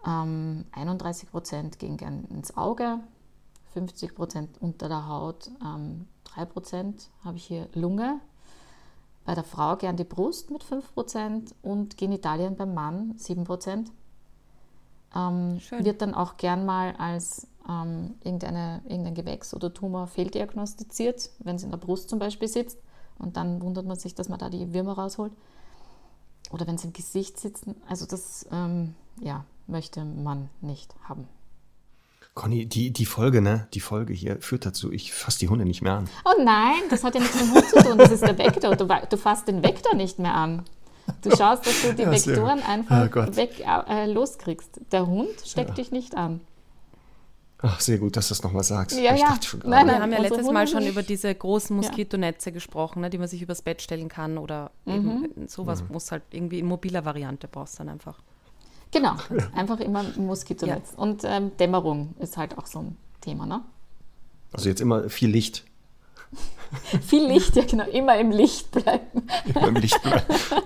Ähm, 0.07 0.65
31 0.73 1.31
Prozent 1.31 1.79
gehen 1.79 1.97
gern 1.97 2.25
ins 2.27 2.57
Auge, 2.57 3.01
50 3.73 4.15
Prozent 4.15 4.51
unter 4.61 4.89
der 4.89 5.09
Haut, 5.09 5.51
ähm, 5.65 6.07
3 6.25 6.45
Prozent 6.45 7.11
habe 7.25 7.37
ich 7.37 7.45
hier 7.45 7.69
Lunge. 7.75 8.21
Bei 9.25 9.35
der 9.35 9.45
Frau 9.45 9.77
gern 9.77 9.97
die 9.97 10.05
Brust 10.05 10.51
mit 10.51 10.63
5 10.63 10.95
Prozent 10.95 11.55
und 11.63 11.97
Genitalien 11.97 12.57
beim 12.57 12.75
Mann 12.75 13.15
7 13.17 13.45
Prozent. 13.45 13.91
Ähm, 15.15 15.61
wird 15.79 16.03
dann 16.03 16.15
auch 16.15 16.37
gern 16.37 16.67
mal 16.67 16.95
als 16.97 17.49
ähm, 17.69 18.15
irgendeine, 18.23 18.83
irgendein 18.89 19.15
Gewächs 19.15 19.55
oder 19.55 19.73
Tumor 19.73 20.07
fehldiagnostiziert, 20.07 21.31
wenn 21.41 21.57
es 21.57 21.63
in 21.63 21.71
der 21.71 21.79
Brust 21.79 22.09
zum 22.09 22.19
Beispiel 22.19 22.49
sitzt. 22.49 22.79
Und 23.19 23.37
dann 23.37 23.63
wundert 23.63 23.87
man 23.87 23.99
sich, 23.99 24.15
dass 24.15 24.29
man 24.29 24.39
da 24.39 24.51
die 24.51 24.75
Würmer 24.75 24.93
rausholt. 24.93 25.33
Oder 26.51 26.67
wenn 26.67 26.79
sie 26.79 26.89
im 26.89 26.93
Gesicht 26.93 27.41
sitzen. 27.41 27.75
Also 27.89 28.07
das 28.07 28.47
ähm, 28.53 28.95
ja, 29.21 29.45
möchte 29.67 30.05
man 30.05 30.49
nicht 30.61 30.95
haben. 31.09 31.27
Conny, 32.35 32.67
die, 32.67 32.93
die 32.93 33.07
Folge, 33.07 33.41
ne? 33.41 33.67
Die 33.73 33.81
Folge 33.81 34.13
hier 34.13 34.39
führt 34.43 34.67
dazu, 34.67 34.93
ich 34.93 35.15
fasse 35.15 35.39
die 35.39 35.49
Hunde 35.49 35.65
nicht 35.65 35.81
mehr 35.81 35.95
an. 35.95 36.09
Oh 36.27 36.43
nein, 36.43 36.83
das 36.91 37.03
hat 37.03 37.15
ja 37.15 37.21
nichts 37.21 37.35
mit 37.35 37.45
dem 37.45 37.55
Hund 37.55 37.67
zu 37.67 37.77
tun. 37.83 37.99
Das 37.99 38.11
ist 38.11 38.23
der 38.23 38.37
Vektor. 38.37 38.77
Du, 38.77 38.87
du 38.87 39.17
fasst 39.17 39.49
den 39.49 39.63
Vektor 39.63 39.95
nicht 39.95 40.19
mehr 40.19 40.35
an. 40.35 40.63
Du 41.23 41.35
schaust, 41.35 41.67
dass 41.67 41.83
du 41.83 41.95
die 41.95 42.03
ja, 42.03 42.11
Vektoren 42.11 42.63
einfach 42.63 43.09
oh 43.11 43.37
weg, 43.37 43.65
äh, 43.65 44.13
loskriegst. 44.13 44.81
Der 44.93 45.07
Hund 45.07 45.31
steckt 45.45 45.71
ja. 45.71 45.75
dich 45.77 45.93
nicht 45.93 46.15
an. 46.15 46.41
Ach, 47.59 47.81
sehr 47.81 47.99
gut, 47.99 48.17
dass 48.17 48.29
du 48.29 48.33
das 48.33 48.43
nochmal 48.43 48.65
sagst. 48.65 48.99
Ja, 48.99 49.15
ich 49.15 49.21
ja. 49.21 49.39
Nein, 49.65 49.87
nein, 49.87 49.87
wir 49.87 50.03
haben 50.03 50.13
ja 50.13 50.21
letztes 50.21 50.51
Mal 50.51 50.69
schon 50.69 50.87
über 50.87 51.03
diese 51.03 51.35
großen 51.35 51.75
Moskitonetze 51.75 52.51
ja. 52.51 52.55
gesprochen, 52.55 53.01
ne, 53.01 53.09
die 53.09 53.19
man 53.19 53.29
sich 53.29 53.41
übers 53.41 53.63
Bett 53.63 53.81
stellen 53.81 54.09
kann 54.09 54.37
oder 54.37 54.71
mhm. 54.85 55.25
eben 55.25 55.49
sowas 55.49 55.83
mhm. 55.83 55.93
muss 55.93 56.13
halt 56.13 56.23
irgendwie 56.31 56.59
in 56.59 56.67
mobiler 56.67 57.05
Variante 57.05 57.49
brauchst 57.49 57.81
dann 57.81 57.89
einfach. 57.89 58.21
Genau, 58.93 59.17
einfach 59.55 59.81
immer 59.81 60.01
ein 60.01 60.27
Moskitonetz. 60.27 60.93
Ja. 60.93 60.99
Und 60.99 61.23
ähm, 61.25 61.57
Dämmerung 61.59 62.15
ist 62.19 62.37
halt 62.37 62.57
auch 62.57 62.67
so 62.67 62.81
ein 62.81 62.97
Thema, 63.21 63.47
ne? 63.47 63.63
Also 64.53 64.69
jetzt 64.69 64.81
immer 64.81 65.09
viel 65.09 65.31
Licht. 65.31 65.65
viel 67.01 67.27
Licht, 67.27 67.57
ja 67.57 67.65
genau, 67.65 67.85
immer 67.85 68.17
im 68.19 68.31
Licht 68.31 68.71
bleiben. 68.71 69.27
Immer 69.47 69.69
im 69.69 69.77
Licht 69.77 70.01
bleiben. 70.03 70.25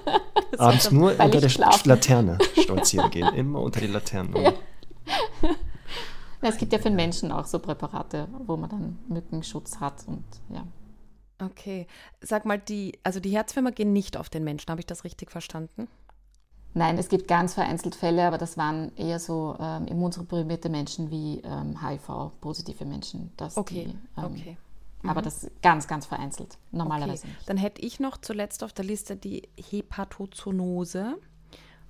Abends 0.59 0.91
nur 0.91 1.13
unter 1.13 1.41
der 1.41 1.49
schlafen. 1.49 1.89
Laterne 1.89 2.39
stolzieren 2.61 3.11
gehen, 3.11 3.33
immer 3.35 3.61
unter 3.61 3.81
die 3.81 3.87
Laternen. 3.87 4.35
Ja. 5.43 5.51
Ja, 6.43 6.49
es 6.49 6.57
gibt 6.57 6.73
ja 6.73 6.79
für 6.79 6.85
den 6.85 6.97
Menschen 6.97 7.33
auch 7.33 7.45
so 7.45 7.59
Präparate, 7.59 8.29
wo 8.47 8.57
man 8.57 8.71
dann 8.71 8.99
Mückenschutz 9.09 9.79
hat 9.81 10.07
und 10.07 10.25
ja. 10.49 10.65
Okay. 11.43 11.87
Sag 12.21 12.45
mal, 12.45 12.59
die, 12.59 12.99
also 13.03 13.21
die 13.21 13.31
Herzwürmer 13.31 13.73
gehen 13.73 13.93
nicht 13.93 14.17
auf 14.17 14.29
den 14.29 14.45
Menschen, 14.45 14.71
habe 14.71 14.81
ich 14.81 14.87
das 14.87 15.05
richtig 15.05 15.31
verstanden? 15.31 15.89
Nein, 16.73 16.99
es 16.99 17.09
gibt 17.09 17.27
ganz 17.27 17.55
vereinzelt 17.55 17.95
Fälle, 17.95 18.27
aber 18.27 18.39
das 18.39 18.57
waren 18.57 18.95
eher 18.97 19.19
so 19.19 19.57
ähm, 19.59 19.87
immunsupprimierte 19.87 20.69
Menschen 20.69 21.11
wie 21.11 21.41
ähm, 21.41 21.85
HIV-positive 21.85 22.85
Menschen. 22.85 23.33
okay, 23.57 23.87
die, 23.87 24.21
ähm, 24.21 24.25
okay. 24.27 24.57
Mhm. 25.03 25.11
Aber 25.11 25.23
das 25.23 25.51
ganz, 25.63 25.89
ganz 25.89 26.07
vereinzelt, 26.07 26.59
normalerweise 26.71 27.27
okay. 27.27 27.37
Dann 27.47 27.57
hätte 27.57 27.83
ich 27.83 27.99
noch 27.99 28.19
zuletzt 28.19 28.63
auf 28.63 28.73
der 28.73 28.85
Liste 28.85 29.17
die 29.17 29.49
Hepatozoonose. 29.71 31.17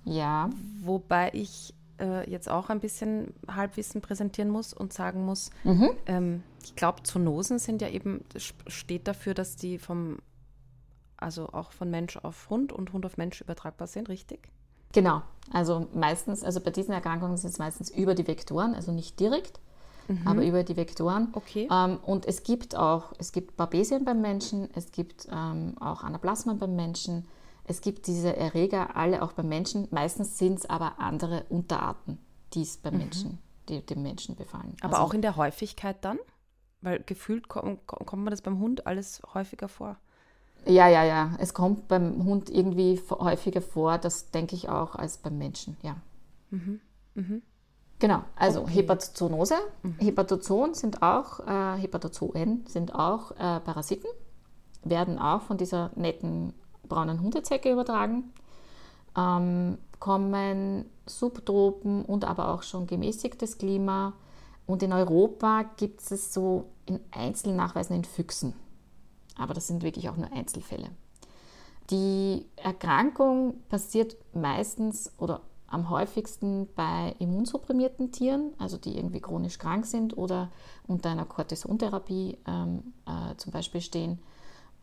Ja. 0.05 0.49
Wobei 0.83 1.31
ich 1.35 1.75
äh, 2.01 2.29
jetzt 2.31 2.49
auch 2.49 2.71
ein 2.71 2.81
bisschen 2.81 3.35
Halbwissen 3.49 4.01
präsentieren 4.01 4.51
muss 4.51 4.73
und 4.73 4.93
sagen 4.93 5.25
muss, 5.25 5.51
mhm. 5.65 5.91
ähm, 6.07 6.43
ich 6.63 6.77
glaube, 6.77 7.03
Zoonosen 7.03 7.59
sind 7.59 7.83
ja 7.83 7.89
eben, 7.89 8.25
steht 8.37 9.09
dafür, 9.09 9.35
dass 9.35 9.57
die 9.57 9.79
vom, 9.79 10.19
also 11.17 11.49
auch 11.49 11.73
von 11.73 11.91
Mensch 11.91 12.17
auf 12.17 12.51
Hund 12.51 12.73
und 12.73 12.93
Hund 12.93 13.07
auf 13.07 13.17
Mensch 13.17 13.41
übertragbar 13.41 13.87
sind, 13.87 14.09
richtig? 14.09 14.49
Genau, 14.93 15.23
also 15.53 15.87
meistens, 15.95 16.43
also 16.43 16.61
bei 16.61 16.71
diesen 16.71 16.93
Erkrankungen 16.93 17.37
sind 17.37 17.51
es 17.51 17.59
meistens 17.59 17.91
über 17.91 18.15
die 18.15 18.27
Vektoren, 18.27 18.75
also 18.75 18.91
nicht 18.93 19.21
direkt, 19.21 19.61
mhm. 20.09 20.27
aber 20.27 20.45
über 20.45 20.65
die 20.65 20.77
Vektoren. 20.77 21.29
Okay. 21.33 21.69
Ähm, 21.71 21.99
und 22.03 22.27
es 22.27 22.43
gibt 22.43 22.77
auch, 22.77 23.13
es 23.19 23.33
gibt 23.33 23.57
Babesien 23.57 24.05
beim 24.05 24.21
Menschen, 24.21 24.69
es 24.75 24.91
gibt 24.91 25.29
ähm, 25.31 25.77
auch 25.81 26.03
Anaplasmen 26.03 26.59
beim 26.59 26.75
Menschen, 26.75 27.29
es 27.71 27.81
gibt 27.83 28.09
diese 28.09 28.37
Erreger 28.37 28.97
alle 28.97 29.23
auch 29.23 29.33
beim 29.33 29.49
Menschen. 29.49 29.87
Meistens 29.93 30.39
sind 30.39 30.59
es 30.59 30.69
aber 30.69 30.99
andere 30.99 31.45
Unterarten, 31.49 32.19
die 32.53 32.63
es 32.63 32.77
beim 32.77 32.95
mhm. 32.95 32.99
Menschen, 33.01 33.39
die 33.69 33.81
dem 33.87 34.03
Menschen 34.03 34.35
befallen. 34.35 34.77
Aber 34.81 34.95
also, 34.95 35.07
auch 35.07 35.15
in 35.15 35.23
der 35.23 35.37
Häufigkeit 35.37 36.05
dann? 36.05 36.19
Weil 36.81 37.01
gefühlt 37.01 37.47
kommt, 37.49 37.87
kommt 37.87 38.25
man 38.25 38.33
das 38.33 38.43
beim 38.43 38.59
Hund 38.59 38.89
alles 38.89 39.23
häufiger 39.35 39.69
vor. 39.69 39.97
Ja, 40.67 40.89
ja, 40.89 41.05
ja. 41.05 41.37
Es 41.39 41.55
kommt 41.55 41.87
beim 41.87 42.25
Hund 42.25 42.51
irgendwie 42.51 43.01
häufiger 43.09 43.63
vor, 43.63 43.99
das 43.99 44.33
denke 44.33 44.57
ich 44.57 44.69
auch, 44.69 44.97
als 44.97 45.19
beim 45.19 45.39
Menschen, 45.39 45.77
ja. 45.83 45.97
Mhm. 46.51 46.81
Mhm. 47.15 47.43
Genau, 48.01 48.25
also 48.35 48.63
okay. 48.63 48.73
Hepatozoonose. 48.73 49.55
Mhm. 49.83 49.95
Hepatozoen 50.01 50.75
sind 50.75 51.03
auch, 51.03 51.39
äh, 51.47 51.77
Hepatozoen 51.81 52.67
sind 52.67 52.97
auch 52.97 53.31
äh, 53.33 53.61
Parasiten, 53.61 54.11
werden 54.83 55.21
auch 55.21 55.43
von 55.43 55.57
dieser 55.57 55.93
netten 55.95 56.53
braunen 56.91 57.23
Hundezecke 57.23 57.73
übertragen, 57.73 58.35
ähm, 59.17 59.79
kommen 59.99 60.85
Subtropen 61.07 62.05
und 62.05 62.27
aber 62.27 62.53
auch 62.53 62.63
schon 62.63 62.87
gemäßigtes 62.87 63.57
Klima. 63.57 64.13
Und 64.67 64.83
in 64.83 64.93
Europa 64.93 65.65
gibt 65.77 66.01
es 66.11 66.33
so 66.33 66.67
in 66.87 67.01
Einzelnachweisen 67.11 67.97
in 67.97 68.05
Füchsen. 68.05 68.55
Aber 69.37 69.55
das 69.55 69.67
sind 69.67 69.83
wirklich 69.83 70.09
auch 70.09 70.17
nur 70.17 70.31
Einzelfälle. 70.33 70.91
Die 71.91 72.47
Erkrankung 72.57 73.55
passiert 73.69 74.17
meistens 74.33 75.11
oder 75.19 75.41
am 75.67 75.89
häufigsten 75.89 76.69
bei 76.75 77.15
immunsupprimierten 77.19 78.13
Tieren, 78.13 78.53
also 78.59 78.77
die 78.77 78.97
irgendwie 78.97 79.21
chronisch 79.21 79.59
krank 79.59 79.87
sind 79.87 80.17
oder 80.17 80.51
unter 80.87 81.11
einer 81.11 81.25
Cortisontherapie 81.25 82.39
ähm, 82.47 82.93
äh, 83.07 83.37
zum 83.37 83.53
Beispiel 83.53 83.81
stehen, 83.81 84.21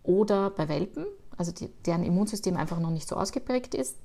oder 0.03 0.49
bei 0.49 0.69
Welpen, 0.69 1.05
also 1.37 1.51
die, 1.51 1.69
deren 1.85 2.03
Immunsystem 2.03 2.57
einfach 2.57 2.79
noch 2.79 2.89
nicht 2.89 3.07
so 3.07 3.15
ausgeprägt 3.15 3.75
ist. 3.75 3.97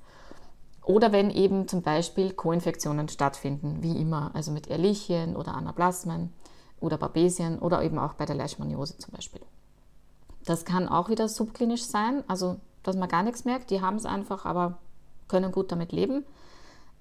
Oder 0.84 1.12
wenn 1.12 1.30
eben 1.30 1.68
zum 1.68 1.82
Beispiel 1.82 2.32
Koinfektionen 2.32 3.08
stattfinden, 3.08 3.82
wie 3.82 3.96
immer, 4.00 4.30
also 4.34 4.50
mit 4.50 4.66
Ehrlichien 4.66 5.36
oder 5.36 5.54
Anaplasmen 5.54 6.32
oder 6.80 6.98
Babesien 6.98 7.58
oder 7.60 7.82
eben 7.82 7.98
auch 7.98 8.14
bei 8.14 8.26
der 8.26 8.34
Leishmaniose 8.34 8.98
zum 8.98 9.14
Beispiel. 9.14 9.40
Das 10.44 10.64
kann 10.64 10.88
auch 10.88 11.08
wieder 11.08 11.28
subklinisch 11.28 11.84
sein, 11.84 12.24
also 12.26 12.56
dass 12.82 12.96
man 12.96 13.08
gar 13.08 13.22
nichts 13.22 13.44
merkt, 13.44 13.70
die 13.70 13.80
haben 13.80 13.96
es 13.96 14.06
einfach, 14.06 14.44
aber 14.44 14.78
können 15.28 15.52
gut 15.52 15.70
damit 15.70 15.92
leben. 15.92 16.24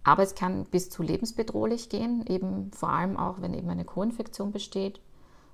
Aber 0.03 0.23
es 0.23 0.35
kann 0.35 0.65
bis 0.65 0.89
zu 0.89 1.01
lebensbedrohlich 1.03 1.89
gehen, 1.89 2.25
eben 2.27 2.71
vor 2.71 2.89
allem 2.89 3.17
auch, 3.17 3.41
wenn 3.41 3.53
eben 3.53 3.69
eine 3.69 3.85
Co-Infektion 3.85 4.51
besteht. 4.51 4.99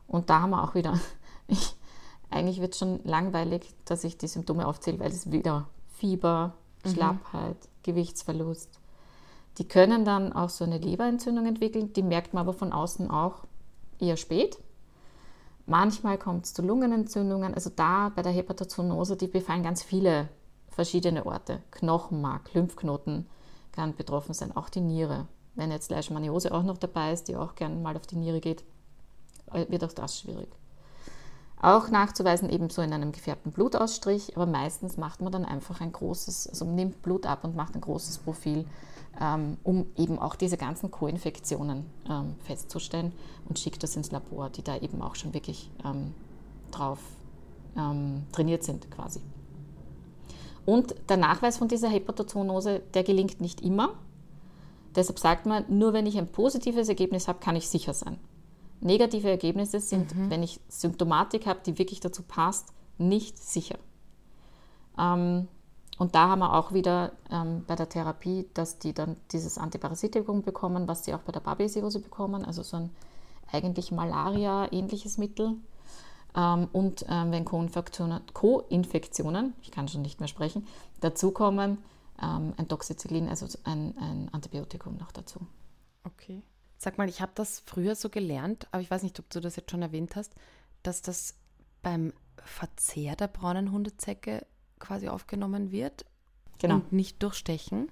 Und 0.07 0.29
da 0.29 0.41
haben 0.41 0.51
wir 0.51 0.63
auch 0.63 0.75
wieder, 0.75 0.99
ich, 1.47 1.76
eigentlich 2.29 2.61
wird 2.61 2.73
es 2.73 2.79
schon 2.79 2.99
langweilig, 3.03 3.73
dass 3.85 4.03
ich 4.03 4.17
die 4.17 4.27
Symptome 4.27 4.67
aufzähle, 4.67 4.99
weil 4.99 5.11
es 5.11 5.31
wieder 5.31 5.67
Fieber, 5.93 6.53
mhm. 6.83 6.89
Schlappheit, 6.89 7.57
mhm. 7.57 7.83
Gewichtsverlust. 7.83 8.79
Die 9.57 9.67
können 9.67 10.05
dann 10.05 10.33
auch 10.33 10.49
so 10.49 10.65
eine 10.65 10.77
Leberentzündung 10.77 11.45
entwickeln, 11.45 11.93
die 11.93 12.03
merkt 12.03 12.33
man 12.33 12.41
aber 12.41 12.53
von 12.53 12.71
außen 12.71 13.09
auch 13.09 13.45
eher 13.99 14.17
spät. 14.17 14.59
Manchmal 15.65 16.17
kommt 16.17 16.45
es 16.45 16.53
zu 16.53 16.61
Lungenentzündungen. 16.61 17.53
Also 17.53 17.69
da 17.69 18.09
bei 18.15 18.21
der 18.21 18.31
Hepatozoonose, 18.31 19.17
die 19.17 19.27
befallen 19.27 19.63
ganz 19.63 19.83
viele 19.83 20.29
verschiedene 20.69 21.25
Orte. 21.25 21.61
Knochenmark, 21.71 22.53
Lymphknoten, 22.53 23.27
kann 23.71 23.95
betroffen 23.95 24.33
sein, 24.33 24.55
auch 24.55 24.69
die 24.69 24.81
Niere. 24.81 25.27
Wenn 25.55 25.71
jetzt 25.71 25.91
Leishmaniose 25.91 26.53
auch 26.53 26.63
noch 26.63 26.77
dabei 26.77 27.11
ist, 27.11 27.27
die 27.27 27.35
auch 27.35 27.55
gerne 27.55 27.75
mal 27.75 27.97
auf 27.97 28.07
die 28.07 28.15
Niere 28.15 28.39
geht, 28.39 28.63
äh, 29.51 29.65
wird 29.69 29.83
auch 29.83 29.91
das 29.91 30.19
schwierig. 30.19 30.49
Auch 31.59 31.89
nachzuweisen 31.89 32.49
eben 32.49 32.69
so 32.69 32.83
in 32.83 32.93
einem 32.93 33.11
gefärbten 33.11 33.51
Blutausstrich, 33.51 34.35
aber 34.35 34.45
meistens 34.45 34.97
macht 34.97 35.21
man 35.21 35.31
dann 35.31 35.43
einfach 35.43 35.81
ein 35.81 35.91
großes, 35.91 36.49
also 36.49 36.65
nimmt 36.65 37.01
Blut 37.01 37.25
ab 37.25 37.43
und 37.43 37.55
macht 37.55 37.73
ein 37.73 37.81
großes 37.81 38.19
Profil, 38.19 38.65
ähm, 39.19 39.57
um 39.63 39.87
eben 39.97 40.19
auch 40.19 40.35
diese 40.35 40.57
ganzen 40.57 40.91
Co-Infektionen 40.91 41.85
ähm, 42.07 42.35
festzustellen 42.43 43.11
und 43.49 43.57
schickt 43.57 43.81
das 43.81 43.95
ins 43.95 44.11
Labor, 44.11 44.51
die 44.51 44.61
da 44.61 44.77
eben 44.77 45.01
auch 45.01 45.15
schon 45.15 45.33
wirklich 45.33 45.71
ähm, 45.83 46.13
drauf 46.69 46.99
ähm, 47.75 48.23
trainiert 48.31 48.63
sind 48.63 48.91
quasi. 48.91 49.21
Und 50.65 50.93
der 51.09 51.17
Nachweis 51.17 51.57
von 51.57 51.67
dieser 51.67 51.89
Hepatozoonose, 51.89 52.81
der 52.93 53.03
gelingt 53.03 53.41
nicht 53.41 53.61
immer. 53.61 53.93
Deshalb 54.95 55.17
sagt 55.17 55.45
man, 55.45 55.65
nur 55.69 55.93
wenn 55.93 56.05
ich 56.05 56.17
ein 56.17 56.27
positives 56.27 56.89
Ergebnis 56.89 57.27
habe, 57.27 57.39
kann 57.39 57.55
ich 57.55 57.67
sicher 57.69 57.93
sein. 57.93 58.19
Negative 58.79 59.29
Ergebnisse 59.29 59.79
sind, 59.79 60.15
mhm. 60.15 60.29
wenn 60.29 60.43
ich 60.43 60.59
Symptomatik 60.67 61.45
habe, 61.45 61.59
die 61.65 61.77
wirklich 61.77 61.99
dazu 61.99 62.23
passt, 62.23 62.73
nicht 62.97 63.37
sicher. 63.37 63.77
Ähm, 64.97 65.47
und 65.97 66.13
da 66.13 66.29
haben 66.29 66.39
wir 66.39 66.53
auch 66.53 66.73
wieder 66.73 67.13
ähm, 67.31 67.63
bei 67.65 67.75
der 67.75 67.89
Therapie, 67.89 68.47
dass 68.53 68.77
die 68.77 68.93
dann 68.93 69.17
dieses 69.31 69.57
Antiparasitikum 69.57 70.43
bekommen, 70.43 70.87
was 70.87 71.05
sie 71.05 71.13
auch 71.13 71.21
bei 71.21 71.31
der 71.31 71.39
Babesiose 71.39 71.99
bekommen, 71.99 72.45
also 72.45 72.61
so 72.61 72.77
ein 72.77 72.91
eigentlich 73.51 73.91
Malaria-ähnliches 73.91 75.17
Mittel. 75.17 75.55
Ähm, 76.35 76.67
und 76.71 77.05
ähm, 77.09 77.31
wenn 77.31 77.45
Co-Infektionen, 77.45 78.21
Co-Infektionen, 78.33 79.53
ich 79.61 79.71
kann 79.71 79.87
schon 79.87 80.03
nicht 80.03 80.19
mehr 80.19 80.27
sprechen, 80.27 80.67
dazukommen, 80.99 81.79
ähm, 82.21 82.53
ein 82.57 82.67
Doxycyclin, 82.67 83.27
also 83.27 83.47
ein, 83.63 83.97
ein 83.97 84.29
Antibiotikum 84.31 84.97
noch 84.97 85.11
dazu. 85.11 85.39
Okay. 86.03 86.43
Sag 86.77 86.97
mal, 86.97 87.09
ich 87.09 87.21
habe 87.21 87.31
das 87.35 87.61
früher 87.65 87.95
so 87.95 88.09
gelernt, 88.09 88.67
aber 88.71 88.81
ich 88.81 88.91
weiß 88.91 89.03
nicht, 89.03 89.19
ob 89.19 89.29
du 89.29 89.39
das 89.39 89.55
jetzt 89.55 89.71
schon 89.71 89.81
erwähnt 89.81 90.15
hast, 90.15 90.35
dass 90.83 91.01
das 91.01 91.35
beim 91.81 92.13
Verzehr 92.43 93.15
der 93.15 93.27
braunen 93.27 93.71
Hundezecke 93.71 94.45
quasi 94.79 95.09
aufgenommen 95.09 95.71
wird 95.71 96.05
genau. 96.59 96.75
und 96.75 96.93
nicht 96.93 97.21
durchstechen. 97.23 97.89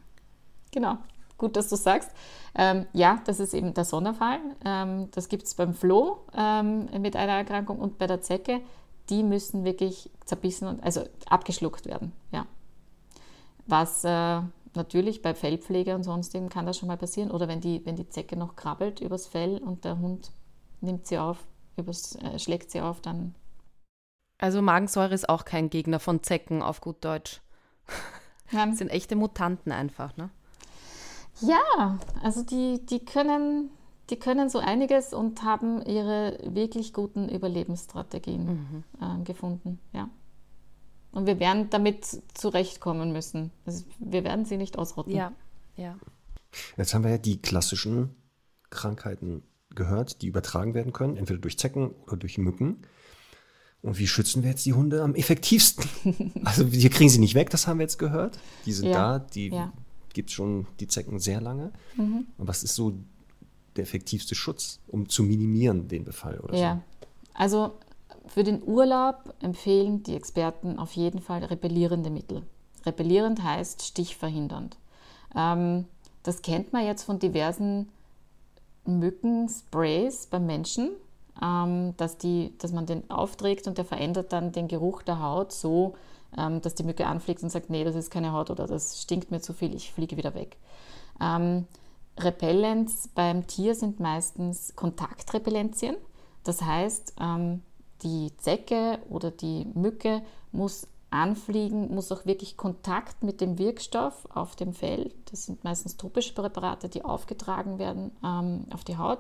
Genau, 0.72 0.98
gut, 1.38 1.56
dass 1.56 1.70
du 1.70 1.76
sagst. 1.76 2.12
Ähm, 2.54 2.86
ja, 2.94 3.22
das 3.26 3.40
ist 3.40 3.54
eben 3.54 3.74
der 3.74 3.86
Sonderfall. 3.86 4.40
Ähm, 4.64 5.10
das 5.12 5.30
gibt 5.30 5.44
es 5.44 5.56
beim 5.56 5.74
Floh 5.74 6.26
ähm, 6.36 6.90
mit 7.02 7.16
einer 7.16 7.34
Erkrankung 7.34 7.80
und 7.80 7.98
bei 7.98 8.08
der 8.08 8.22
Zecke. 8.22 8.62
Die 9.10 9.24
müssen 9.24 9.64
wirklich 9.64 10.10
zerbissen 10.26 10.68
und 10.68 10.84
also 10.84 11.04
abgeschluckt 11.28 11.86
werden. 11.86 12.12
Ja. 12.32 12.48
Was 13.68 14.04
äh, 14.04 14.42
natürlich 14.76 15.22
bei 15.22 15.34
Fellpflege 15.34 15.96
und 15.96 16.04
sonstigen 16.04 16.50
kann 16.50 16.66
das 16.66 16.78
schon 16.78 16.88
mal 16.88 16.98
passieren. 16.98 17.32
Oder 17.32 17.48
wenn 17.48 17.62
die, 17.62 17.86
wenn 17.86 17.96
die 17.96 18.10
Zecke 18.10 18.38
noch 18.38 18.56
krabbelt 18.56 19.00
übers 19.00 19.28
Fell 19.28 19.58
und 19.58 19.86
der 19.86 20.00
Hund 20.00 20.32
nimmt 20.82 21.08
sie 21.08 21.18
auf, 21.18 21.38
übers, 21.78 22.16
äh, 22.16 22.40
schlägt 22.40 22.72
sie 22.72 22.82
auf, 22.82 23.02
dann. 23.02 23.36
Also 24.38 24.62
Magensäure 24.62 25.14
ist 25.14 25.30
auch 25.30 25.46
kein 25.46 25.70
Gegner 25.70 26.00
von 26.00 26.24
Zecken 26.24 26.62
auf 26.62 26.82
gut 26.82 27.04
Deutsch. 27.04 27.42
Ja. 28.52 28.72
Sind 28.74 28.90
echte 28.90 29.16
Mutanten 29.16 29.72
einfach, 29.72 30.16
ne? 30.18 30.30
Ja, 31.42 31.98
also 32.22 32.44
die, 32.44 32.86
die, 32.86 33.04
können, 33.04 33.72
die 34.12 34.18
können 34.18 34.50
so 34.50 34.60
einiges 34.60 35.16
und 35.16 35.42
haben 35.42 35.82
ihre 35.82 36.38
wirklich 36.44 36.94
guten 36.94 37.28
Überlebensstrategien 37.28 38.46
mhm. 38.46 38.84
äh, 39.02 39.24
gefunden. 39.24 39.80
Ja. 39.94 40.10
Und 41.16 41.26
wir 41.26 41.40
werden 41.40 41.70
damit 41.72 42.06
zurechtkommen 42.34 43.12
müssen. 43.12 43.52
Also 43.66 43.86
wir 43.98 44.24
werden 44.24 44.46
sie 44.46 44.58
nicht 44.58 44.78
ausrotten. 44.78 45.16
Ja, 45.16 45.32
ja. 45.76 45.98
Jetzt 46.78 46.94
haben 46.94 47.04
wir 47.04 47.12
ja 47.12 47.18
die 47.18 47.42
klassischen 47.42 48.16
Krankheiten 48.70 49.42
gehört, 49.74 50.22
die 50.22 50.28
übertragen 50.28 50.74
werden 50.74 50.94
können, 50.94 51.18
entweder 51.18 51.40
durch 51.40 51.58
Zecken 51.58 51.92
oder 52.06 52.18
durch 52.18 52.38
Mücken. 52.38 52.84
Und 53.82 53.98
wie 53.98 54.08
schützen 54.08 54.44
wir 54.44 54.52
jetzt 54.52 54.66
die 54.66 54.74
Hunde 54.74 55.02
am 55.02 55.16
effektivsten? 55.16 56.32
also 56.44 56.72
wir 56.72 56.90
kriegen 56.92 57.10
sie 57.10 57.20
nicht 57.20 57.34
weg, 57.34 57.50
das 57.50 57.66
haben 57.66 57.80
wir 57.80 57.84
jetzt 57.84 57.98
gehört. 57.98 58.38
Die 58.66 58.74
sind 58.74 58.90
ja, 58.90 59.18
da, 59.18 59.26
die 59.26 59.50
ja 59.50 59.74
gibt 60.16 60.30
es 60.30 60.34
schon 60.34 60.66
die 60.80 60.88
Zecken 60.88 61.20
sehr 61.20 61.40
lange. 61.40 61.72
Mhm. 61.96 62.26
Und 62.38 62.48
was 62.48 62.64
ist 62.64 62.74
so 62.74 62.98
der 63.76 63.84
effektivste 63.84 64.34
Schutz, 64.34 64.80
um 64.88 65.08
zu 65.08 65.22
minimieren 65.22 65.88
den 65.88 66.06
Befall 66.06 66.40
oder 66.40 66.58
ja. 66.58 66.76
so? 66.76 67.08
Also 67.36 67.80
für 68.28 68.44
den 68.44 68.64
Urlaub 68.64 69.34
empfehlen 69.42 70.04
die 70.04 70.16
Experten 70.16 70.80
auf 70.80 70.94
jeden 70.94 71.20
Fall 71.20 71.44
repellierende 71.44 72.10
Mittel. 72.10 72.44
Repellierend 72.86 73.44
heißt 73.44 73.84
stichverhindernd. 73.84 74.78
Ähm, 75.36 75.86
das 76.24 76.42
kennt 76.42 76.74
man 76.74 76.86
jetzt 76.86 77.04
von 77.04 77.20
diversen 77.20 77.90
Mückensprays 78.86 80.28
beim 80.28 80.46
Menschen, 80.46 80.92
ähm, 81.42 81.96
dass, 81.98 82.18
die, 82.18 82.54
dass 82.60 82.72
man 82.72 82.86
den 82.86 83.10
aufträgt 83.10 83.68
und 83.68 83.78
der 83.78 83.86
verändert 83.86 84.32
dann 84.32 84.52
den 84.52 84.68
Geruch 84.68 85.02
der 85.02 85.22
Haut 85.22 85.52
so, 85.52 85.96
ähm, 86.38 86.62
dass 86.62 86.76
die 86.76 86.84
Mücke 86.84 87.08
anfliegt 87.08 87.44
und 87.44 87.50
sagt, 87.50 87.70
nee, 87.70 87.84
das 87.84 87.96
ist 87.96 88.12
keine 88.12 88.32
Haut 88.32 88.50
oder 88.50 88.68
das 88.68 89.02
stinkt 89.02 89.32
mir 89.32 89.42
zu 89.42 89.54
viel, 89.54 89.74
ich 89.74 89.92
fliege 89.92 90.18
wieder 90.18 90.34
weg. 90.36 90.58
Ähm, 91.22 91.66
Repellents 92.18 93.10
beim 93.10 93.46
Tier 93.48 93.76
sind 93.76 94.00
meistens 94.00 94.76
Kontaktrepellentien. 94.76 95.98
Das 96.44 96.62
heißt, 96.62 97.16
ähm, 97.20 97.62
die 98.04 98.32
Zecke 98.38 99.00
oder 99.10 99.32
die 99.32 99.66
Mücke 99.74 100.22
muss 100.52 100.88
anfliegen, 101.10 101.94
muss 101.94 102.12
auch 102.12 102.26
wirklich 102.26 102.58
Kontakt 102.58 103.24
mit 103.24 103.40
dem 103.42 103.58
Wirkstoff 103.58 104.28
auf 104.34 104.56
dem 104.56 104.74
Fell, 104.74 105.12
das 105.32 105.46
sind 105.46 105.64
meistens 105.64 105.98
tropische 105.98 106.34
Präparate, 106.34 106.90
die 106.90 107.06
aufgetragen 107.06 107.80
werden 107.80 108.12
ähm, 108.24 108.66
auf 108.74 108.84
die 108.84 108.98
Haut, 108.98 109.20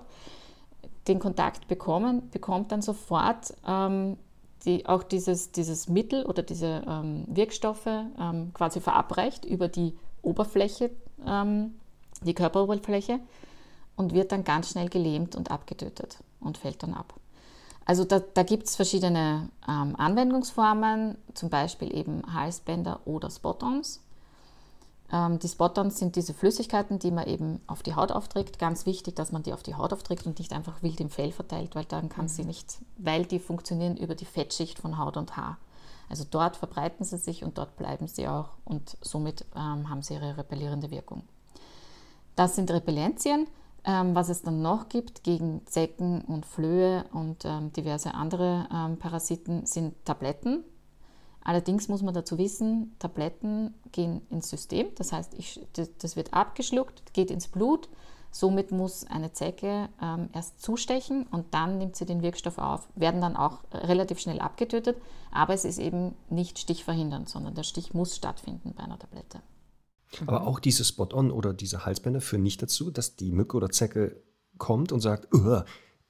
den 1.08 1.20
Kontakt 1.20 1.68
bekommen, 1.68 2.30
bekommt 2.32 2.72
dann 2.72 2.82
sofort 2.82 3.54
ähm, 3.66 4.18
die 4.66 4.86
auch 4.88 5.04
dieses, 5.04 5.52
dieses 5.52 5.88
Mittel 5.88 6.26
oder 6.26 6.42
diese 6.44 6.84
ähm, 6.88 7.26
Wirkstoffe 7.28 7.86
ähm, 7.86 8.52
quasi 8.54 8.82
verabreicht 8.82 9.46
über 9.46 9.68
die 9.68 9.96
Oberfläche, 10.22 10.92
ähm, 11.26 11.76
die 12.24 12.34
Körperoberfläche 12.34 13.20
und 13.96 14.14
wird 14.14 14.32
dann 14.32 14.44
ganz 14.44 14.72
schnell 14.72 14.90
gelähmt 14.90 15.36
und 15.36 15.52
abgetötet 15.52 16.18
und 16.40 16.58
fällt 16.58 16.82
dann 16.84 16.94
ab. 16.94 17.14
Also 17.86 18.04
da, 18.04 18.20
da 18.20 18.44
gibt 18.44 18.68
es 18.68 18.76
verschiedene 18.76 19.50
ähm, 19.68 19.96
Anwendungsformen, 19.96 21.18
zum 21.36 21.50
Beispiel 21.50 21.96
eben 21.96 22.24
Halsbänder 22.34 23.02
oder 23.06 23.30
Spot-ons. 23.30 24.02
Ähm, 25.12 25.38
die 25.38 25.48
Spot-ons 25.48 26.00
sind 26.00 26.16
diese 26.16 26.34
Flüssigkeiten, 26.34 26.98
die 26.98 27.12
man 27.12 27.28
eben 27.28 27.62
auf 27.68 27.84
die 27.84 27.96
Haut 27.96 28.12
aufträgt. 28.12 28.58
Ganz 28.58 28.88
wichtig, 28.88 29.16
dass 29.16 29.32
man 29.32 29.44
die 29.44 29.54
auf 29.54 29.62
die 29.62 29.76
Haut 29.76 29.94
aufträgt 29.94 30.26
und 30.26 30.40
nicht 30.40 30.52
einfach 30.52 30.82
wild 30.82 31.00
im 31.00 31.12
Fell 31.12 31.32
verteilt, 31.32 31.76
weil 31.76 31.86
dann 31.86 32.10
kann 32.10 32.26
mhm. 32.26 32.30
sie 32.30 32.44
nicht, 32.44 32.80
weil 32.98 33.26
die 33.26 33.40
funktionieren 33.40 33.98
über 33.98 34.16
die 34.16 34.26
Fettschicht 34.26 34.80
von 34.80 34.98
Haut 34.98 35.16
und 35.16 35.38
Haar. 35.38 35.58
Also 36.10 36.26
dort 36.30 36.56
verbreiten 36.56 37.04
sie 37.04 37.18
sich 37.18 37.44
und 37.44 37.58
dort 37.58 37.78
bleiben 37.78 38.08
sie 38.08 38.28
auch 38.28 38.50
und 38.64 38.98
somit 39.02 39.46
ähm, 39.56 39.90
haben 39.90 40.02
sie 40.02 40.16
ihre 40.16 40.38
repellierende 40.38 40.92
Wirkung. 40.92 41.24
Das 42.36 42.56
sind 42.56 42.70
Repellenzien. 42.72 43.48
Ähm, 43.88 44.16
was 44.16 44.30
es 44.30 44.42
dann 44.42 44.64
noch 44.64 44.90
gibt 44.90 45.24
gegen 45.24 45.62
Zecken 45.68 46.22
und 46.22 46.48
Flöhe 46.48 47.06
und 47.14 47.46
ähm, 47.46 47.72
diverse 47.72 48.16
andere 48.16 48.68
ähm, 48.74 48.98
Parasiten 48.98 49.68
sind 49.68 49.94
Tabletten. 50.06 50.64
Allerdings 51.44 51.88
muss 51.88 52.02
man 52.02 52.16
dazu 52.16 52.40
wissen, 52.40 52.96
Tabletten 52.98 53.76
gehen 53.92 54.22
ins 54.32 54.50
System, 54.50 54.88
das 54.96 55.12
heißt, 55.12 55.36
ich, 55.36 55.62
das 55.74 56.16
wird 56.16 56.34
abgeschluckt, 56.34 57.14
geht 57.14 57.30
ins 57.30 57.48
Blut. 57.48 57.88
Somit 58.32 58.72
muss 58.72 59.06
eine 59.06 59.32
Zecke 59.34 59.88
ähm, 60.02 60.30
erst 60.34 60.62
zustechen 60.62 61.28
und 61.28 61.54
dann 61.54 61.78
nimmt 61.78 61.96
sie 61.96 62.08
den 62.08 62.24
Wirkstoff 62.24 62.58
auf, 62.58 62.90
werden 62.96 63.22
dann 63.22 63.38
auch 63.38 63.60
relativ 63.72 64.20
schnell 64.20 64.42
abgetötet, 64.42 65.00
aber 65.32 65.54
es 65.54 65.64
ist 65.64 65.78
eben 65.78 66.16
nicht 66.30 66.58
stichverhindernd, 66.58 67.30
sondern 67.30 67.54
der 67.54 67.64
Stich 67.64 67.94
muss 67.94 68.16
stattfinden 68.16 68.74
bei 68.76 68.84
einer 68.84 68.98
Tablette. 68.98 69.42
Aber 70.26 70.48
auch 70.48 70.60
diese 70.60 70.84
Spot-on 70.84 71.32
oder 71.32 71.54
diese 71.54 71.86
Halsbänder 71.86 72.22
führen 72.22 72.44
nicht 72.44 72.62
dazu, 72.62 72.92
dass 72.92 73.16
die 73.16 73.32
Mücke 73.32 73.58
oder 73.58 73.70
Zecke 73.70 74.22
kommt 74.58 74.92
und 74.92 75.02
sagt, 75.02 75.28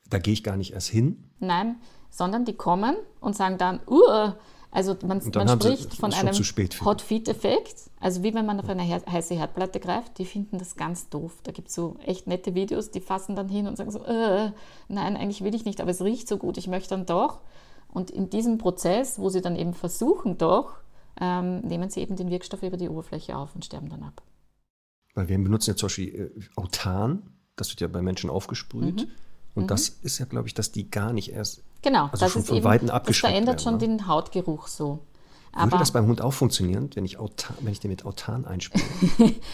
da 0.10 0.20
gehe 0.20 0.34
ich 0.34 0.44
gar 0.44 0.58
nicht 0.58 0.74
erst 0.74 0.90
hin. 0.90 1.30
Nein, 1.40 1.78
sondern 2.10 2.46
die 2.46 2.54
kommen 2.54 2.96
und 3.20 3.36
sagen 3.36 3.58
dann, 3.58 3.80
uh, 3.88 4.34
also 4.72 4.96
man, 5.08 5.22
man 5.34 5.48
spricht 5.48 5.92
sie, 5.92 5.98
von 5.98 6.14
einem 6.14 6.34
Hot 6.84 7.02
Feet 7.02 7.30
Effekt. 7.30 7.90
Also 8.00 8.24
wie 8.24 8.34
wenn 8.34 8.46
man 8.46 8.60
auf 8.60 8.68
eine 8.68 8.84
heiße 8.84 9.34
Herdplatte 9.34 9.80
greift, 9.80 10.18
die 10.20 10.26
finden 10.26 10.58
das 10.60 10.76
ganz 10.76 11.10
doof. 11.10 11.32
Da 11.44 11.52
gibt 11.52 11.70
es 11.70 11.76
so 11.76 11.96
echt 12.06 12.28
nette 12.28 12.56
Videos, 12.56 12.92
die 12.92 13.00
fassen 13.00 13.36
dann 13.36 13.48
hin 13.48 13.68
und 13.68 13.78
sagen 13.78 13.92
so, 13.92 14.04
äh, 14.04 14.52
nein, 14.90 15.16
eigentlich 15.16 15.44
will 15.44 15.56
ich 15.56 15.64
nicht, 15.64 15.80
aber 15.80 15.92
es 15.92 16.02
riecht 16.02 16.28
so 16.28 16.38
gut, 16.38 16.58
ich 16.58 16.68
möchte 16.68 16.90
dann 16.90 17.06
doch. 17.06 17.40
Und 17.88 18.12
in 18.12 18.30
diesem 18.30 18.58
Prozess, 18.58 19.18
wo 19.18 19.30
sie 19.30 19.42
dann 19.42 19.56
eben 19.56 19.74
versuchen 19.74 20.38
doch, 20.38 20.76
ähm, 21.20 21.62
nehmen 21.62 21.90
sie 21.90 22.02
eben 22.02 22.16
den 22.16 22.30
Wirkstoff 22.30 22.64
über 22.64 22.78
die 22.78 22.90
Oberfläche 22.90 23.38
auf 23.38 23.56
und 23.56 23.66
sterben 23.66 23.90
dann 23.90 24.04
ab. 24.04 24.22
Weil 25.14 25.30
wir 25.30 25.38
benutzen 25.38 25.72
ja 25.72 25.76
zum 25.76 25.88
Beispiel 25.88 26.34
äh, 26.36 26.60
Autan, 26.60 27.24
das 27.56 27.70
wird 27.70 27.82
ja 27.82 27.88
bei 27.88 28.02
Menschen 28.02 28.30
aufgesprüht. 28.30 29.08
Mhm. 29.08 29.12
Und 29.56 29.64
mhm. 29.64 29.68
das 29.68 29.90
ist 29.90 30.20
ja, 30.20 30.26
glaube 30.26 30.48
ich, 30.48 30.54
dass 30.54 30.72
die 30.72 30.92
gar 30.92 31.14
nicht 31.14 31.32
erst 31.32 31.64
genau, 31.82 32.08
also 32.08 32.26
das 32.26 32.34
schon 32.34 32.42
ist 32.42 32.48
von 32.50 32.58
eben, 32.58 32.66
Weitem 32.66 32.90
abgeschreckt 32.90 33.24
Das 33.24 33.32
verändert 33.32 33.66
werden, 33.66 33.80
schon 33.80 33.90
ne? 33.90 33.98
den 33.98 34.08
Hautgeruch 34.08 34.68
so. 34.68 35.00
Würde 35.58 35.78
das 35.78 35.92
beim 35.92 36.08
Hund 36.08 36.22
auch 36.22 36.34
funktionieren, 36.34 36.90
wenn 36.96 37.06
ich, 37.06 37.18
Autan, 37.18 37.56
wenn 37.62 37.72
ich 37.72 37.80
den 37.80 37.90
mit 37.90 38.06
Autan 38.06 38.46
einsprühe? 38.46 38.84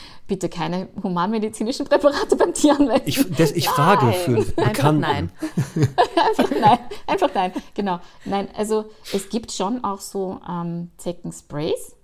Bitte 0.27 0.49
keine 0.49 0.89
humanmedizinischen 1.03 1.85
Präparate 1.85 2.35
beim 2.35 2.55
Tier 2.55 2.73
anwenden. 2.73 3.03
Ich, 3.05 3.23
das, 3.35 3.51
ich 3.51 3.69
frage 3.69 4.11
für 4.11 4.43
Bekannten. 4.43 4.61
Einfach 4.61 4.91
nein. 4.93 5.31
einfach 6.27 6.51
nein. 6.59 6.79
Einfach 7.05 7.29
nein. 7.35 7.53
Genau. 7.75 7.99
Nein, 8.25 8.49
also 8.57 8.85
es 9.13 9.29
gibt 9.29 9.51
schon 9.51 9.83
auch 9.83 9.99
so 9.99 10.41
ähm, 10.49 10.89
Zeckensprays. 10.97 11.95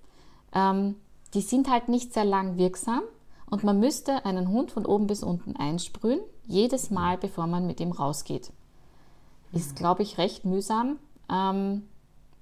Ähm, 0.54 0.94
die 1.34 1.40
sind 1.40 1.68
halt 1.68 1.88
nicht 1.88 2.14
sehr 2.14 2.24
lang 2.24 2.56
wirksam 2.56 3.02
und 3.50 3.64
man 3.64 3.80
müsste 3.80 4.24
einen 4.24 4.48
Hund 4.48 4.70
von 4.70 4.86
oben 4.86 5.08
bis 5.08 5.24
unten 5.24 5.56
einsprühen, 5.56 6.20
jedes 6.46 6.90
Mal, 6.90 7.18
bevor 7.18 7.48
man 7.48 7.66
mit 7.66 7.80
ihm 7.80 7.90
rausgeht. 7.90 8.52
Ist, 9.52 9.74
glaube 9.74 10.02
ich, 10.02 10.18
recht 10.18 10.44
mühsam. 10.44 10.98
Ähm, 11.30 11.82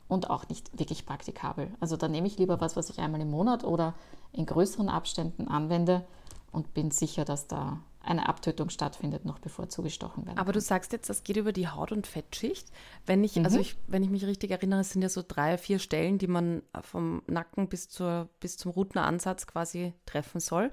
und 0.08 0.30
auch 0.30 0.48
nicht 0.48 0.78
wirklich 0.78 1.06
praktikabel. 1.06 1.68
Also 1.80 1.96
da 1.96 2.08
nehme 2.08 2.26
ich 2.26 2.38
lieber 2.38 2.60
was, 2.60 2.76
was 2.76 2.90
ich 2.90 2.98
einmal 2.98 3.20
im 3.20 3.30
Monat 3.30 3.64
oder 3.64 3.94
in 4.32 4.46
größeren 4.46 4.88
Abständen 4.88 5.48
anwende 5.48 6.04
und 6.52 6.74
bin 6.74 6.90
sicher, 6.90 7.24
dass 7.24 7.48
da 7.48 7.80
eine 8.06 8.28
Abtötung 8.28 8.70
stattfindet, 8.70 9.24
noch 9.24 9.40
bevor 9.40 9.68
zugestochen 9.68 10.26
wird. 10.26 10.38
Aber 10.38 10.52
du 10.52 10.60
sagst 10.60 10.92
jetzt, 10.92 11.10
das 11.10 11.24
geht 11.24 11.36
über 11.36 11.52
die 11.52 11.68
Haut- 11.68 11.90
und 11.90 12.06
Fettschicht. 12.06 12.68
Wenn 13.04 13.24
ich, 13.24 13.36
also 13.36 13.40
mhm. 13.40 13.46
also 13.46 13.60
ich, 13.60 13.76
wenn 13.88 14.04
ich 14.04 14.10
mich 14.10 14.26
richtig 14.26 14.52
erinnere, 14.52 14.80
es 14.80 14.90
sind 14.90 15.02
ja 15.02 15.08
so 15.08 15.24
drei, 15.26 15.58
vier 15.58 15.80
Stellen, 15.80 16.18
die 16.18 16.28
man 16.28 16.62
vom 16.82 17.22
Nacken 17.26 17.68
bis, 17.68 17.88
zur, 17.88 18.28
bis 18.38 18.56
zum 18.56 18.70
Rutneransatz 18.70 19.48
quasi 19.48 19.92
treffen 20.06 20.40
soll. 20.40 20.70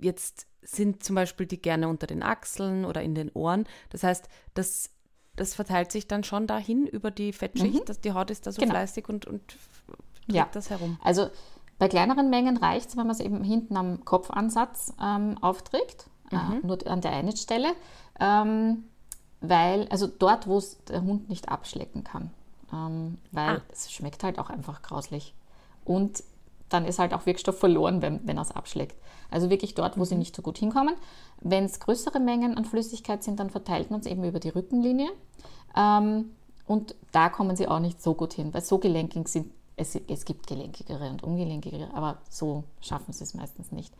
Jetzt 0.00 0.46
sind 0.62 1.02
zum 1.02 1.16
Beispiel 1.16 1.46
die 1.46 1.60
gerne 1.60 1.88
unter 1.88 2.06
den 2.06 2.22
Achseln 2.22 2.84
oder 2.84 3.02
in 3.02 3.14
den 3.14 3.30
Ohren. 3.32 3.66
Das 3.90 4.02
heißt, 4.02 4.28
das 4.54 4.90
das 5.36 5.54
verteilt 5.54 5.92
sich 5.92 6.06
dann 6.06 6.24
schon 6.24 6.46
dahin 6.46 6.86
über 6.86 7.10
die 7.10 7.32
Fettschicht, 7.32 7.80
mhm. 7.80 7.84
dass 7.86 8.00
die 8.00 8.12
Haut 8.12 8.30
ist 8.30 8.46
da 8.46 8.52
so 8.52 8.60
genau. 8.60 8.74
fleißig 8.74 9.08
und, 9.08 9.26
und 9.26 9.56
trägt 10.26 10.36
ja. 10.36 10.48
das 10.52 10.70
herum. 10.70 10.98
Also 11.02 11.28
bei 11.78 11.88
kleineren 11.88 12.30
Mengen 12.30 12.56
reicht 12.56 12.90
es, 12.90 12.96
wenn 12.96 13.06
man 13.06 13.16
es 13.16 13.20
eben 13.20 13.42
hinten 13.42 13.76
am 13.76 14.04
Kopfansatz 14.04 14.92
ähm, 15.02 15.36
aufträgt, 15.40 16.06
äh, 16.30 16.36
mhm. 16.36 16.52
äh, 16.62 16.66
nur 16.66 16.86
an 16.86 17.00
der 17.00 17.12
einen 17.12 17.36
Stelle, 17.36 17.72
ähm, 18.20 18.84
weil, 19.40 19.88
also 19.88 20.06
dort, 20.06 20.46
wo 20.46 20.58
es 20.58 20.84
der 20.84 21.02
Hund 21.02 21.28
nicht 21.28 21.48
abschlecken 21.48 22.04
kann, 22.04 22.30
ähm, 22.72 23.18
weil 23.32 23.56
ah. 23.56 23.62
es 23.72 23.90
schmeckt 23.90 24.22
halt 24.22 24.38
auch 24.38 24.50
einfach 24.50 24.82
grauslich. 24.82 25.34
Und 25.84 26.22
dann 26.72 26.84
ist 26.84 26.98
halt 26.98 27.14
auch 27.14 27.26
Wirkstoff 27.26 27.58
verloren, 27.58 28.02
wenn, 28.02 28.26
wenn 28.26 28.36
er 28.36 28.42
es 28.42 28.50
abschlägt. 28.50 28.96
Also 29.30 29.50
wirklich 29.50 29.74
dort, 29.74 29.96
wo 29.96 30.00
mhm. 30.00 30.06
sie 30.06 30.14
nicht 30.16 30.36
so 30.36 30.42
gut 30.42 30.58
hinkommen. 30.58 30.94
Wenn 31.40 31.64
es 31.64 31.80
größere 31.80 32.20
Mengen 32.20 32.56
an 32.56 32.64
Flüssigkeit 32.64 33.22
sind, 33.22 33.40
dann 33.40 33.50
verteilt 33.50 33.90
man 33.90 34.00
es 34.00 34.06
eben 34.06 34.24
über 34.24 34.40
die 34.40 34.50
Rückenlinie. 34.50 35.10
Ähm, 35.76 36.30
und 36.66 36.94
da 37.10 37.28
kommen 37.28 37.56
sie 37.56 37.68
auch 37.68 37.80
nicht 37.80 38.02
so 38.02 38.14
gut 38.14 38.34
hin, 38.34 38.54
weil 38.54 38.62
so 38.62 38.78
gelenkig 38.78 39.28
sind, 39.28 39.50
es, 39.76 39.98
es 40.06 40.24
gibt 40.24 40.46
gelenkigere 40.46 41.10
und 41.10 41.22
ungelenkigere, 41.22 41.88
aber 41.94 42.18
so 42.28 42.64
schaffen 42.80 43.12
sie 43.12 43.24
es 43.24 43.34
meistens 43.34 43.72
nicht. 43.72 43.92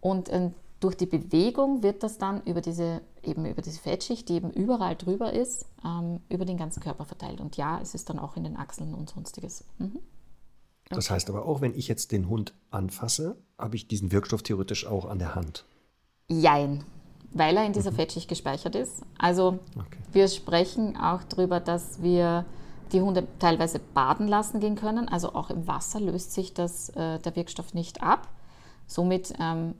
Und 0.00 0.28
äh, 0.30 0.50
durch 0.80 0.96
die 0.96 1.06
Bewegung 1.06 1.82
wird 1.82 2.02
das 2.02 2.18
dann 2.18 2.42
über 2.42 2.60
diese, 2.60 3.02
eben 3.22 3.46
über 3.46 3.62
diese 3.62 3.78
Fettschicht, 3.78 4.28
die 4.28 4.34
eben 4.34 4.50
überall 4.50 4.96
drüber 4.96 5.32
ist, 5.32 5.66
ähm, 5.84 6.20
über 6.28 6.44
den 6.44 6.56
ganzen 6.56 6.82
Körper 6.82 7.04
verteilt. 7.04 7.40
Und 7.40 7.56
ja, 7.56 7.78
es 7.80 7.94
ist 7.94 8.10
dann 8.10 8.18
auch 8.18 8.36
in 8.36 8.44
den 8.44 8.56
Achseln 8.56 8.94
und 8.94 9.10
sonstiges. 9.10 9.64
Mhm. 9.78 10.00
Das 10.94 11.10
heißt 11.10 11.28
aber 11.28 11.46
auch, 11.46 11.60
wenn 11.60 11.74
ich 11.74 11.88
jetzt 11.88 12.12
den 12.12 12.28
Hund 12.28 12.54
anfasse, 12.70 13.36
habe 13.58 13.76
ich 13.76 13.88
diesen 13.88 14.12
Wirkstoff 14.12 14.42
theoretisch 14.42 14.86
auch 14.86 15.06
an 15.06 15.18
der 15.18 15.34
Hand. 15.34 15.64
Jein, 16.28 16.84
weil 17.32 17.56
er 17.56 17.66
in 17.66 17.72
dieser 17.72 17.90
mhm. 17.90 17.96
Fettschicht 17.96 18.28
gespeichert 18.28 18.74
ist. 18.74 19.02
Also 19.18 19.58
okay. 19.76 19.98
wir 20.12 20.28
sprechen 20.28 20.96
auch 20.96 21.22
darüber, 21.24 21.60
dass 21.60 22.02
wir 22.02 22.44
die 22.92 23.00
Hunde 23.00 23.26
teilweise 23.38 23.78
baden 23.78 24.28
lassen 24.28 24.60
gehen 24.60 24.76
können. 24.76 25.08
Also 25.08 25.34
auch 25.34 25.50
im 25.50 25.66
Wasser 25.66 26.00
löst 26.00 26.32
sich 26.32 26.54
das, 26.54 26.90
äh, 26.90 27.18
der 27.18 27.36
Wirkstoff 27.36 27.74
nicht 27.74 28.02
ab. 28.02 28.28
Somit 28.86 29.32
ähm, 29.40 29.74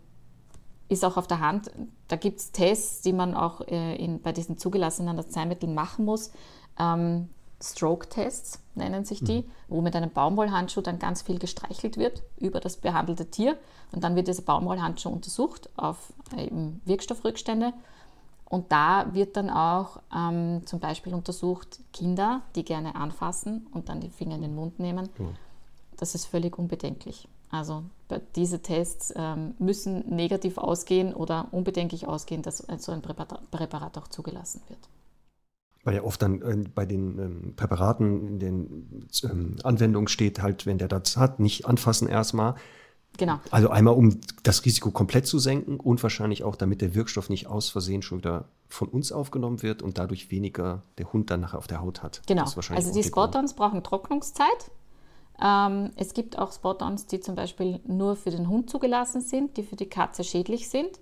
ist 0.88 1.04
auch 1.04 1.16
auf 1.16 1.26
der 1.26 1.40
Hand, 1.40 1.70
da 2.08 2.16
gibt 2.16 2.40
es 2.40 2.52
Tests, 2.52 3.02
die 3.02 3.12
man 3.12 3.34
auch 3.34 3.60
äh, 3.68 3.96
in, 3.96 4.20
bei 4.20 4.32
diesen 4.32 4.58
zugelassenen 4.58 5.18
Arzneimitteln 5.18 5.74
machen 5.74 6.04
muss. 6.04 6.30
Ähm, 6.78 7.28
Stroke-Tests 7.62 8.60
nennen 8.74 9.04
sich 9.04 9.22
die, 9.22 9.42
mhm. 9.42 9.50
wo 9.68 9.80
mit 9.80 9.94
einem 9.94 10.10
Baumwollhandschuh 10.10 10.80
dann 10.80 10.98
ganz 10.98 11.22
viel 11.22 11.38
gestreichelt 11.38 11.96
wird 11.96 12.22
über 12.38 12.60
das 12.60 12.76
behandelte 12.76 13.26
Tier 13.30 13.56
und 13.92 14.02
dann 14.02 14.16
wird 14.16 14.28
dieser 14.28 14.42
Baumwollhandschuh 14.42 15.10
untersucht 15.10 15.68
auf 15.76 16.12
eben 16.36 16.80
Wirkstoffrückstände 16.84 17.72
und 18.52 18.70
da 18.70 19.14
wird 19.14 19.36
dann 19.36 19.48
auch 19.48 20.00
ähm, 20.14 20.62
zum 20.66 20.78
Beispiel 20.78 21.14
untersucht 21.14 21.80
Kinder, 21.92 22.42
die 22.54 22.64
gerne 22.64 22.96
anfassen 22.96 23.66
und 23.72 23.88
dann 23.88 24.00
die 24.00 24.10
Finger 24.10 24.34
in 24.34 24.42
den 24.42 24.54
Mund 24.54 24.78
nehmen. 24.78 25.08
Mhm. 25.16 25.36
Das 25.96 26.14
ist 26.14 26.26
völlig 26.26 26.58
unbedenklich. 26.58 27.28
Also 27.50 27.84
diese 28.34 28.60
Tests 28.60 29.12
ähm, 29.16 29.54
müssen 29.58 30.08
negativ 30.14 30.58
ausgehen 30.58 31.14
oder 31.14 31.48
unbedenklich 31.50 32.08
ausgehen, 32.08 32.42
dass 32.42 32.58
so 32.78 32.92
ein 32.92 33.02
Präparat 33.02 33.96
auch 33.98 34.08
zugelassen 34.08 34.62
wird. 34.68 34.80
Weil 35.84 35.96
ja 35.96 36.02
oft 36.04 36.22
dann 36.22 36.42
äh, 36.42 36.64
bei 36.74 36.86
den 36.86 37.18
ähm, 37.18 37.54
Präparaten 37.56 38.26
in 38.26 38.38
den 38.38 39.08
ähm, 39.24 39.56
Anwendungen 39.64 40.08
steht 40.08 40.40
halt, 40.40 40.64
wenn 40.66 40.78
der 40.78 40.88
das 40.88 41.16
hat, 41.16 41.40
nicht 41.40 41.66
anfassen 41.66 42.08
erstmal. 42.08 42.54
Genau. 43.18 43.40
Also 43.50 43.68
einmal, 43.68 43.94
um 43.94 44.20
das 44.42 44.64
Risiko 44.64 44.90
komplett 44.90 45.26
zu 45.26 45.38
senken 45.38 45.78
und 45.78 46.02
wahrscheinlich 46.02 46.44
auch, 46.44 46.56
damit 46.56 46.80
der 46.80 46.94
Wirkstoff 46.94 47.28
nicht 47.28 47.46
aus 47.46 47.68
Versehen 47.68 48.02
schon 48.02 48.18
wieder 48.18 48.46
von 48.68 48.88
uns 48.88 49.12
aufgenommen 49.12 49.62
wird 49.62 49.82
und 49.82 49.98
dadurch 49.98 50.30
weniger 50.30 50.82
der 50.98 51.12
Hund 51.12 51.30
dann 51.30 51.40
nachher 51.40 51.58
auf 51.58 51.66
der 51.66 51.82
Haut 51.82 52.02
hat. 52.02 52.22
Genau. 52.26 52.44
Also 52.44 52.92
die 52.92 53.02
Spot-ons 53.02 53.54
brauchen 53.54 53.82
Trocknungszeit. 53.82 54.70
Ähm, 55.42 55.90
es 55.96 56.14
gibt 56.14 56.38
auch 56.38 56.52
Spot-ons, 56.52 57.06
die 57.06 57.20
zum 57.20 57.34
Beispiel 57.34 57.80
nur 57.86 58.16
für 58.16 58.30
den 58.30 58.48
Hund 58.48 58.70
zugelassen 58.70 59.20
sind, 59.20 59.56
die 59.56 59.62
für 59.62 59.76
die 59.76 59.88
Katze 59.88 60.24
schädlich 60.24 60.70
sind. 60.70 61.00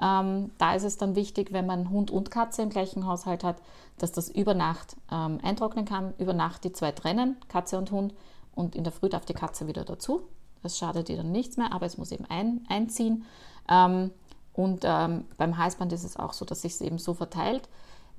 Ähm, 0.00 0.50
da 0.56 0.74
ist 0.74 0.84
es 0.84 0.96
dann 0.96 1.14
wichtig, 1.14 1.52
wenn 1.52 1.66
man 1.66 1.90
Hund 1.90 2.10
und 2.10 2.30
Katze 2.30 2.62
im 2.62 2.70
gleichen 2.70 3.06
Haushalt 3.06 3.44
hat, 3.44 3.60
dass 4.02 4.12
das 4.12 4.28
über 4.28 4.54
Nacht 4.54 4.96
ähm, 5.10 5.38
eintrocknen 5.42 5.84
kann. 5.84 6.14
Über 6.18 6.32
Nacht 6.32 6.64
die 6.64 6.72
zwei 6.72 6.92
trennen, 6.92 7.36
Katze 7.48 7.78
und 7.78 7.90
Hund, 7.90 8.14
und 8.54 8.74
in 8.74 8.84
der 8.84 8.92
Früh 8.92 9.08
darf 9.08 9.24
die 9.24 9.34
Katze 9.34 9.66
wieder 9.66 9.84
dazu. 9.84 10.22
Das 10.62 10.76
schadet 10.76 11.08
ihr 11.08 11.16
dann 11.16 11.32
nichts 11.32 11.56
mehr, 11.56 11.72
aber 11.72 11.86
es 11.86 11.96
muss 11.96 12.12
eben 12.12 12.26
ein, 12.26 12.64
einziehen. 12.68 13.24
Ähm, 13.68 14.10
und 14.52 14.82
ähm, 14.84 15.24
beim 15.36 15.56
Halsband 15.56 15.92
ist 15.92 16.04
es 16.04 16.16
auch 16.16 16.32
so, 16.32 16.44
dass 16.44 16.62
sich 16.62 16.74
es 16.74 16.80
eben 16.80 16.98
so 16.98 17.14
verteilt. 17.14 17.68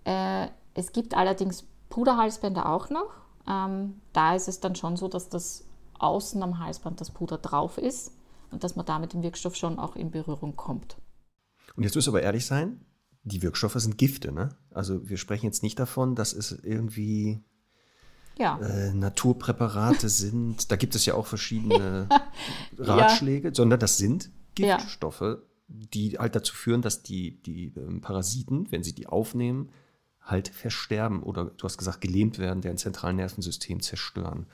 Äh, 0.06 0.48
es 0.74 0.92
gibt 0.92 1.16
allerdings 1.16 1.66
Puderhalsbänder 1.90 2.70
auch 2.70 2.90
noch. 2.90 3.12
Ähm, 3.48 4.02
da 4.14 4.36
ist 4.36 4.48
es 4.48 4.60
dann 4.60 4.76
schon 4.76 4.98
so, 4.98 5.08
dass 5.08 5.30
das 5.30 5.66
außen 6.00 6.42
am 6.42 6.60
Halsband 6.60 7.00
das 7.02 7.12
Puder 7.12 7.38
drauf 7.38 7.78
ist 7.78 8.12
und 8.50 8.64
dass 8.64 8.76
man 8.76 8.86
da 8.86 8.98
mit 8.98 9.14
dem 9.14 9.22
Wirkstoff 9.22 9.56
schon 9.56 9.78
auch 9.78 9.96
in 9.96 10.10
Berührung 10.12 10.56
kommt. 10.56 10.98
Und 11.76 11.84
jetzt 11.84 11.96
wir 11.96 12.08
aber 12.08 12.22
ehrlich 12.22 12.46
sein, 12.46 12.84
die 13.24 13.42
Wirkstoffe 13.42 13.76
sind 13.76 13.98
Gifte, 13.98 14.32
ne? 14.32 14.50
Also 14.72 15.08
wir 15.08 15.18
sprechen 15.18 15.46
jetzt 15.46 15.64
nicht 15.64 15.78
davon, 15.80 16.16
dass 16.16 16.34
es 16.34 16.52
irgendwie 16.52 17.40
Ja. 18.38 18.58
äh, 18.60 18.94
Naturpräparate 18.94 20.10
sind. 20.24 20.72
Da 20.72 20.76
gibt 20.76 20.96
es 20.96 21.06
ja 21.06 21.14
auch 21.14 21.28
verschiedene 21.28 22.08
Ratschläge, 22.78 23.52
sondern 23.54 23.80
das 23.80 23.98
sind 23.98 24.32
Ja. 24.58 24.78
Giftstoffe, 24.78 25.38
die 25.68 26.18
halt 26.18 26.36
dazu 26.36 26.54
führen, 26.56 26.82
dass 26.82 27.04
die, 27.04 27.42
die 27.44 27.74
ähm, 27.78 28.02
Parasiten, 28.02 28.72
wenn 28.72 28.84
sie 28.84 28.94
die 28.94 29.08
aufnehmen, 29.08 29.70
halt 30.22 30.50
versterben 30.50 31.24
oder 31.24 31.46
du 31.46 31.64
hast 31.64 31.78
gesagt, 31.78 32.02
gelähmt 32.02 32.38
werden, 32.38 32.62
deren 32.62 32.78
zentralen 32.78 33.16
Nervensystem 33.16 33.82
zerstören. 33.82 34.46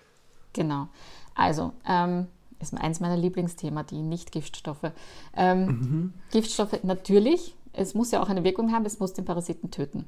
Genau. 0.54 0.88
Also, 1.36 1.74
ähm, 1.86 2.28
ist 2.60 2.74
eins 2.74 3.00
meiner 3.00 3.18
Lieblingsthemen, 3.18 3.86
die 3.86 4.02
Nicht-Giftstoffe. 4.02 4.92
Ähm, 5.36 6.14
Giftstoffe 6.32 6.82
natürlich, 6.84 7.56
es 7.78 7.94
muss 7.94 8.12
ja 8.12 8.22
auch 8.22 8.30
eine 8.30 8.44
Wirkung 8.44 8.72
haben, 8.72 8.86
es 8.86 9.00
muss 9.00 9.14
den 9.14 9.26
Parasiten 9.26 9.72
töten. 9.72 10.06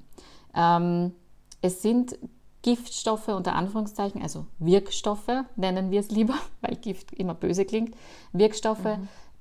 Ähm, 0.56 1.14
es 1.62 1.82
sind 1.82 2.18
Giftstoffe 2.62 3.30
unter 3.30 3.56
Anführungszeichen, 3.56 4.22
also 4.22 4.46
Wirkstoffe, 4.60 5.46
nennen 5.56 5.92
wir 5.92 6.02
es 6.02 6.10
lieber, 6.10 6.36
weil 6.62 6.76
Gift 6.76 7.14
immer 7.14 7.34
böse 7.34 7.66
klingt. 7.66 7.96
Wirkstoffe, 8.34 8.98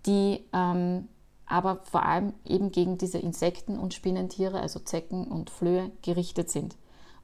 die 0.06 0.44
ähm, 0.52 1.08
aber 1.48 1.80
vor 1.84 2.04
allem 2.04 2.34
eben 2.44 2.70
gegen 2.70 2.98
diese 2.98 3.18
Insekten 3.18 3.78
und 3.78 3.94
Spinnentiere, 3.94 4.60
also 4.60 4.80
Zecken 4.80 5.26
und 5.26 5.48
Flöhe, 5.48 5.90
gerichtet 6.02 6.50
sind. 6.50 6.76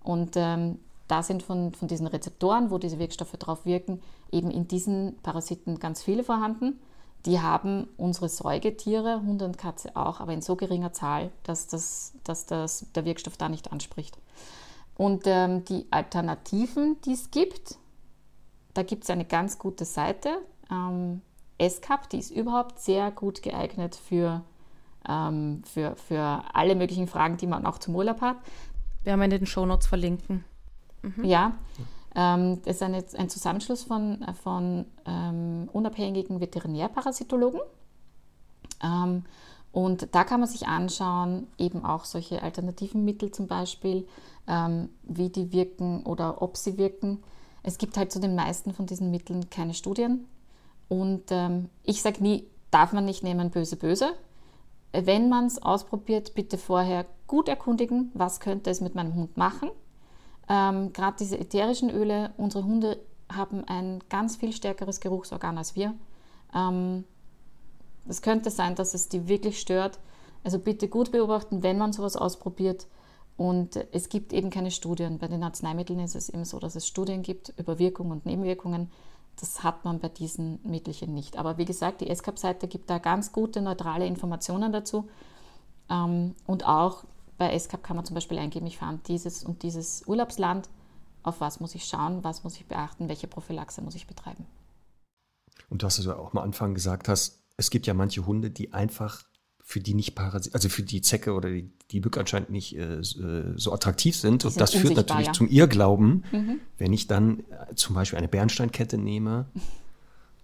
Und 0.02 0.32
ähm, 0.36 0.78
da 1.08 1.22
sind 1.22 1.42
von, 1.42 1.72
von 1.72 1.88
diesen 1.88 2.06
Rezeptoren, 2.06 2.70
wo 2.70 2.78
diese 2.78 2.98
Wirkstoffe 2.98 3.32
drauf 3.32 3.66
wirken, 3.66 4.00
eben 4.32 4.50
in 4.50 4.66
diesen 4.66 5.16
Parasiten 5.22 5.78
ganz 5.78 6.02
viele 6.02 6.24
vorhanden. 6.24 6.80
Die 7.26 7.40
haben 7.40 7.88
unsere 7.96 8.28
Säugetiere, 8.28 9.22
Hunde 9.22 9.46
und 9.46 9.56
Katze 9.56 9.96
auch, 9.96 10.20
aber 10.20 10.32
in 10.32 10.42
so 10.42 10.56
geringer 10.56 10.92
Zahl, 10.92 11.30
dass, 11.42 11.66
das, 11.66 12.12
dass 12.22 12.46
das, 12.46 12.86
der 12.94 13.04
Wirkstoff 13.04 13.36
da 13.36 13.48
nicht 13.48 13.72
anspricht. 13.72 14.18
Und 14.96 15.22
ähm, 15.26 15.64
die 15.64 15.86
Alternativen, 15.90 17.00
die 17.02 17.12
es 17.12 17.30
gibt, 17.30 17.78
da 18.74 18.82
gibt 18.82 19.04
es 19.04 19.10
eine 19.10 19.24
ganz 19.24 19.58
gute 19.58 19.84
Seite, 19.84 20.38
ähm, 20.70 21.22
SCAP, 21.60 22.10
die 22.10 22.18
ist 22.18 22.30
überhaupt 22.30 22.78
sehr 22.80 23.10
gut 23.10 23.42
geeignet 23.42 23.94
für, 23.94 24.42
ähm, 25.08 25.62
für, 25.64 25.96
für 25.96 26.42
alle 26.52 26.74
möglichen 26.74 27.06
Fragen, 27.06 27.36
die 27.36 27.46
man 27.46 27.64
auch 27.64 27.78
zum 27.78 27.94
Urlaub 27.94 28.20
hat. 28.20 28.36
Wir 29.02 29.12
haben 29.12 29.22
in 29.22 29.30
den 29.30 29.46
Shownotes 29.46 29.86
verlinken. 29.86 30.44
Ja, 31.22 31.52
ähm, 32.14 32.62
das 32.62 32.76
ist 32.76 32.82
eine, 32.82 33.04
ein 33.16 33.28
Zusammenschluss 33.28 33.82
von, 33.82 34.24
von 34.42 34.86
ähm, 35.06 35.68
unabhängigen 35.72 36.40
Veterinärparasitologen. 36.40 37.60
Ähm, 38.82 39.24
und 39.72 40.14
da 40.14 40.22
kann 40.22 40.38
man 40.38 40.48
sich 40.48 40.68
anschauen, 40.68 41.48
eben 41.58 41.84
auch 41.84 42.04
solche 42.04 42.42
alternativen 42.42 43.04
Mittel 43.04 43.32
zum 43.32 43.48
Beispiel, 43.48 44.06
ähm, 44.46 44.88
wie 45.02 45.30
die 45.30 45.50
wirken 45.52 46.04
oder 46.04 46.40
ob 46.42 46.56
sie 46.56 46.78
wirken. 46.78 47.22
Es 47.64 47.78
gibt 47.78 47.96
halt 47.96 48.12
zu 48.12 48.20
den 48.20 48.36
meisten 48.36 48.72
von 48.72 48.86
diesen 48.86 49.10
Mitteln 49.10 49.50
keine 49.50 49.74
Studien. 49.74 50.26
Und 50.88 51.24
ähm, 51.30 51.70
ich 51.82 52.02
sage 52.02 52.22
nie, 52.22 52.46
darf 52.70 52.92
man 52.92 53.04
nicht 53.04 53.24
nehmen, 53.24 53.50
böse, 53.50 53.76
böse. 53.76 54.12
Wenn 54.92 55.28
man 55.28 55.46
es 55.46 55.60
ausprobiert, 55.60 56.34
bitte 56.34 56.56
vorher 56.56 57.06
gut 57.26 57.48
erkundigen, 57.48 58.12
was 58.14 58.38
könnte 58.38 58.70
es 58.70 58.80
mit 58.80 58.94
meinem 58.94 59.14
Hund 59.14 59.36
machen. 59.36 59.70
Ähm, 60.48 60.92
Gerade 60.92 61.16
diese 61.18 61.38
ätherischen 61.38 61.90
Öle, 61.90 62.32
unsere 62.36 62.64
Hunde 62.64 62.98
haben 63.32 63.64
ein 63.66 64.00
ganz 64.08 64.36
viel 64.36 64.52
stärkeres 64.52 65.00
Geruchsorgan 65.00 65.58
als 65.58 65.74
wir. 65.76 65.94
Ähm, 66.54 67.04
es 68.06 68.22
könnte 68.22 68.50
sein, 68.50 68.74
dass 68.74 68.94
es 68.94 69.08
die 69.08 69.28
wirklich 69.28 69.60
stört. 69.60 69.98
Also 70.42 70.58
bitte 70.58 70.88
gut 70.88 71.10
beobachten, 71.10 71.62
wenn 71.62 71.78
man 71.78 71.92
sowas 71.92 72.16
ausprobiert. 72.16 72.86
Und 73.36 73.76
es 73.92 74.08
gibt 74.08 74.32
eben 74.32 74.50
keine 74.50 74.70
Studien. 74.70 75.18
Bei 75.18 75.26
den 75.26 75.42
Arzneimitteln 75.42 75.98
ist 76.00 76.14
es 76.14 76.28
eben 76.28 76.44
so, 76.44 76.58
dass 76.58 76.76
es 76.76 76.86
Studien 76.86 77.22
gibt 77.22 77.52
über 77.56 77.78
Wirkung 77.78 78.10
und 78.10 78.26
Nebenwirkungen. 78.26 78.90
Das 79.40 79.64
hat 79.64 79.84
man 79.84 79.98
bei 79.98 80.08
diesen 80.08 80.60
Mittelchen 80.62 81.14
nicht. 81.14 81.36
Aber 81.36 81.58
wie 81.58 81.64
gesagt, 81.64 82.00
die 82.00 82.14
SCAP-Seite 82.14 82.68
gibt 82.68 82.90
da 82.90 82.98
ganz 82.98 83.32
gute, 83.32 83.60
neutrale 83.62 84.06
Informationen 84.06 84.70
dazu. 84.70 85.08
Ähm, 85.90 86.36
und 86.46 86.66
auch 86.66 87.04
bei 87.38 87.58
SCAP 87.58 87.82
kann 87.82 87.96
man 87.96 88.04
zum 88.04 88.14
Beispiel 88.14 88.38
eingeben, 88.38 88.66
ich 88.66 88.78
fahre 88.78 88.98
dieses 89.06 89.44
und 89.44 89.62
dieses 89.62 90.06
Urlaubsland. 90.06 90.68
Auf 91.22 91.40
was 91.40 91.58
muss 91.60 91.74
ich 91.74 91.86
schauen, 91.86 92.22
was 92.22 92.44
muss 92.44 92.56
ich 92.56 92.66
beachten, 92.66 93.08
welche 93.08 93.26
Prophylaxe 93.26 93.80
muss 93.80 93.94
ich 93.94 94.06
betreiben. 94.06 94.44
Und 95.70 95.82
du 95.82 95.86
hast 95.86 95.98
es 95.98 96.04
ja 96.04 96.16
auch 96.16 96.32
am 96.32 96.38
Anfang 96.38 96.74
gesagt 96.74 97.08
hast, 97.08 97.42
es 97.56 97.70
gibt 97.70 97.86
ja 97.86 97.94
manche 97.94 98.26
Hunde, 98.26 98.50
die 98.50 98.72
einfach 98.72 99.24
für 99.66 99.80
die 99.80 99.94
nicht 99.94 100.14
Parasit, 100.14 100.52
also 100.54 100.68
für 100.68 100.82
die 100.82 101.00
Zecke 101.00 101.32
oder 101.32 101.48
die, 101.48 101.70
die 101.90 102.00
Mück 102.00 102.18
anscheinend 102.18 102.50
nicht 102.50 102.76
äh, 102.76 102.98
so 103.00 103.72
attraktiv 103.72 104.14
sind. 104.14 104.44
Und 104.44 104.50
sind 104.50 104.60
das 104.60 104.74
führt 104.74 104.94
natürlich 104.94 105.28
ja. 105.28 105.32
zum 105.32 105.48
Irrglauben. 105.48 106.24
Wenn 106.76 106.92
ich 106.92 107.06
dann 107.06 107.40
äh, 107.40 107.74
zum 107.74 107.94
Beispiel 107.94 108.18
eine 108.18 108.28
Bernsteinkette 108.28 108.98
nehme, 108.98 109.46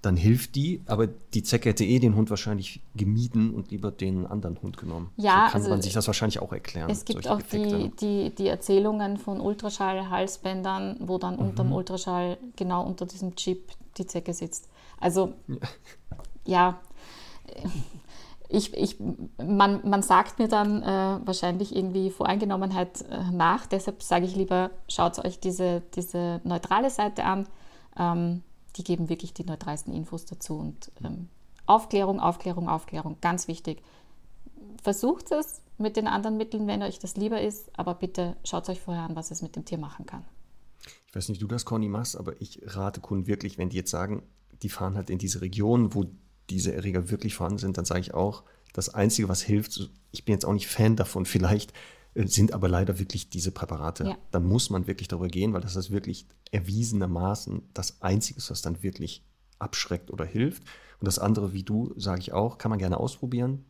dann 0.02 0.16
hilft 0.16 0.54
die, 0.54 0.80
aber 0.86 1.06
die 1.06 1.42
Zecke 1.42 1.68
hätte 1.70 1.84
eh 1.84 1.98
den 1.98 2.14
Hund 2.16 2.30
wahrscheinlich 2.30 2.80
gemieden 2.94 3.52
und 3.54 3.70
lieber 3.70 3.90
den 3.90 4.26
anderen 4.26 4.60
Hund 4.62 4.78
genommen. 4.78 5.10
Ja, 5.16 5.30
so 5.30 5.52
kann 5.52 5.54
also 5.54 5.70
man 5.70 5.82
sich 5.82 5.92
das 5.92 6.06
wahrscheinlich 6.06 6.40
auch 6.40 6.52
erklären. 6.52 6.88
Es 6.88 7.04
gibt 7.04 7.28
auch 7.28 7.42
die, 7.42 7.56
Effekte. 7.62 7.90
die, 8.00 8.34
die 8.34 8.48
Erzählungen 8.48 9.18
von 9.18 9.40
Ultraschall-Halsbändern, 9.40 10.96
wo 11.00 11.18
dann 11.18 11.34
Mhm. 11.34 11.40
unterm 11.40 11.72
Ultraschall 11.72 12.38
genau 12.56 12.86
unter 12.86 13.04
diesem 13.04 13.36
Chip 13.36 13.72
die 13.98 14.06
Zecke 14.06 14.32
sitzt. 14.32 14.68
Also 14.98 15.34
ja, 16.46 16.80
ich, 18.48 18.74
ich, 18.74 18.96
man, 19.44 19.88
man 19.88 20.02
sagt 20.02 20.38
mir 20.38 20.48
dann 20.48 20.82
äh, 20.82 20.86
wahrscheinlich 21.26 21.74
irgendwie 21.76 22.10
Voreingenommenheit 22.10 23.02
äh, 23.02 23.30
nach. 23.32 23.66
Deshalb 23.66 24.02
sage 24.02 24.24
ich 24.24 24.34
lieber, 24.34 24.70
schaut 24.88 25.18
euch 25.24 25.38
diese, 25.38 25.82
diese 25.94 26.40
neutrale 26.44 26.90
Seite 26.90 27.24
an. 27.24 27.46
Ähm, 27.98 28.42
die 28.72 28.84
geben 28.84 29.08
wirklich 29.08 29.32
die 29.32 29.44
neutralsten 29.44 29.92
Infos 29.92 30.24
dazu. 30.24 30.58
Und 30.58 30.90
ähm, 31.04 31.28
Aufklärung, 31.66 32.20
Aufklärung, 32.20 32.68
Aufklärung, 32.68 33.16
ganz 33.20 33.48
wichtig. 33.48 33.82
Versucht 34.82 35.30
es 35.32 35.62
mit 35.78 35.96
den 35.96 36.06
anderen 36.06 36.36
Mitteln, 36.36 36.66
wenn 36.66 36.82
euch 36.82 36.98
das 36.98 37.16
lieber 37.16 37.40
ist, 37.40 37.70
aber 37.78 37.94
bitte 37.94 38.36
schaut 38.44 38.68
euch 38.68 38.80
vorher 38.80 39.04
an, 39.04 39.16
was 39.16 39.30
es 39.30 39.42
mit 39.42 39.56
dem 39.56 39.64
Tier 39.64 39.78
machen 39.78 40.06
kann. 40.06 40.24
Ich 41.08 41.14
weiß 41.14 41.28
nicht, 41.28 41.40
wie 41.40 41.44
du 41.44 41.48
das, 41.48 41.64
Conny, 41.64 41.88
machst, 41.88 42.16
aber 42.16 42.40
ich 42.40 42.60
rate 42.64 43.00
Kunden 43.00 43.26
wirklich, 43.26 43.58
wenn 43.58 43.68
die 43.68 43.76
jetzt 43.76 43.90
sagen, 43.90 44.22
die 44.62 44.68
fahren 44.68 44.96
halt 44.96 45.10
in 45.10 45.18
diese 45.18 45.40
Region, 45.40 45.94
wo 45.94 46.06
diese 46.50 46.74
Erreger 46.74 47.10
wirklich 47.10 47.34
vorhanden 47.34 47.58
sind, 47.58 47.78
dann 47.78 47.84
sage 47.84 48.00
ich 48.00 48.14
auch, 48.14 48.44
das 48.72 48.88
Einzige, 48.90 49.28
was 49.28 49.42
hilft, 49.42 49.90
ich 50.12 50.24
bin 50.24 50.34
jetzt 50.34 50.44
auch 50.44 50.52
nicht 50.52 50.68
Fan 50.68 50.96
davon, 50.96 51.24
vielleicht 51.26 51.72
sind 52.14 52.52
aber 52.52 52.68
leider 52.68 52.98
wirklich 52.98 53.30
diese 53.30 53.52
Präparate. 53.52 54.04
Ja. 54.04 54.18
Da 54.30 54.40
muss 54.40 54.70
man 54.70 54.86
wirklich 54.86 55.08
darüber 55.08 55.28
gehen, 55.28 55.52
weil 55.52 55.60
das 55.60 55.76
ist 55.76 55.90
wirklich 55.90 56.26
erwiesenermaßen 56.50 57.62
das 57.72 58.02
Einzige, 58.02 58.38
ist, 58.38 58.50
was 58.50 58.62
dann 58.62 58.82
wirklich 58.82 59.24
abschreckt 59.58 60.10
oder 60.10 60.24
hilft. 60.24 60.62
Und 60.98 61.06
das 61.06 61.18
andere, 61.18 61.52
wie 61.52 61.62
du, 61.62 61.92
sage 61.96 62.20
ich 62.20 62.32
auch, 62.32 62.58
kann 62.58 62.70
man 62.70 62.78
gerne 62.78 62.98
ausprobieren. 62.98 63.64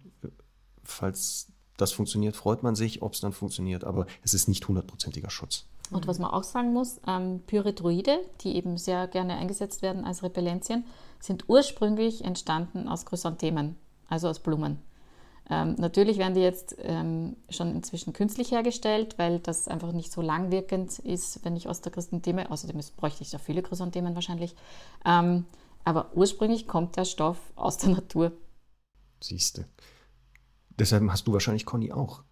Falls 0.83 1.53
das 1.77 1.93
funktioniert, 1.93 2.37
freut 2.37 2.63
man 2.63 2.75
sich, 2.75 3.03
ob 3.03 3.15
es 3.15 3.21
dann 3.21 3.33
funktioniert, 3.33 3.85
aber 3.85 4.07
es 4.23 4.35
ist 4.35 4.49
nicht 4.49 4.67
hundertprozentiger 4.67 5.31
Schutz. 5.31 5.67
Und 5.91 6.07
was 6.07 6.19
man 6.19 6.31
auch 6.31 6.45
sagen 6.45 6.73
muss, 6.73 7.01
ähm, 7.07 7.41
Pyrethroide, 7.47 8.21
die 8.43 8.55
eben 8.55 8.79
sehr 8.79 9.09
gerne 9.09 9.37
eingesetzt 9.37 9.83
werden 9.83 10.05
als 10.05 10.23
Repellenzien, 10.23 10.85
sind 11.19 11.49
ursprünglich 11.49 12.25
entstanden 12.25 12.89
aus 12.89 13.07
Chrysanthemen, 13.07 13.77
also 14.09 14.29
aus 14.29 14.39
Blumen. 14.39 14.79
Ähm, 15.51 15.75
natürlich 15.79 16.19
werden 16.19 16.35
die 16.35 16.41
jetzt 16.41 16.77
ähm, 16.79 17.37
schon 17.49 17.75
inzwischen 17.75 18.13
künstlich 18.13 18.53
hergestellt, 18.53 19.19
weil 19.19 19.41
das 19.41 19.67
einfach 19.67 19.93
nicht 19.93 20.13
so 20.13 20.23
langwirkend 20.23 21.01
ist, 21.01 21.45
wenn 21.45 21.57
ich 21.57 21.69
aus 21.69 21.81
der 21.81 21.91
Chrysantheme, 21.91 22.51
außerdem 22.51 22.81
bräuchte 22.97 23.23
ich 23.23 23.31
da 23.31 23.39
viele 23.39 23.63
Chrysanthemen 23.63 24.15
wahrscheinlich. 24.15 24.55
Ähm, 25.05 25.45
aber 25.85 26.15
ursprünglich 26.15 26.69
kommt 26.69 26.97
der 26.97 27.05
Stoff 27.05 27.39
aus 27.57 27.79
der 27.79 27.91
Natur. 27.91 28.33
Siehste. 29.21 29.67
Deshalb 30.79 31.11
hast 31.11 31.27
du 31.27 31.33
wahrscheinlich, 31.33 31.67
Conny, 31.67 31.91
auch 31.93 32.23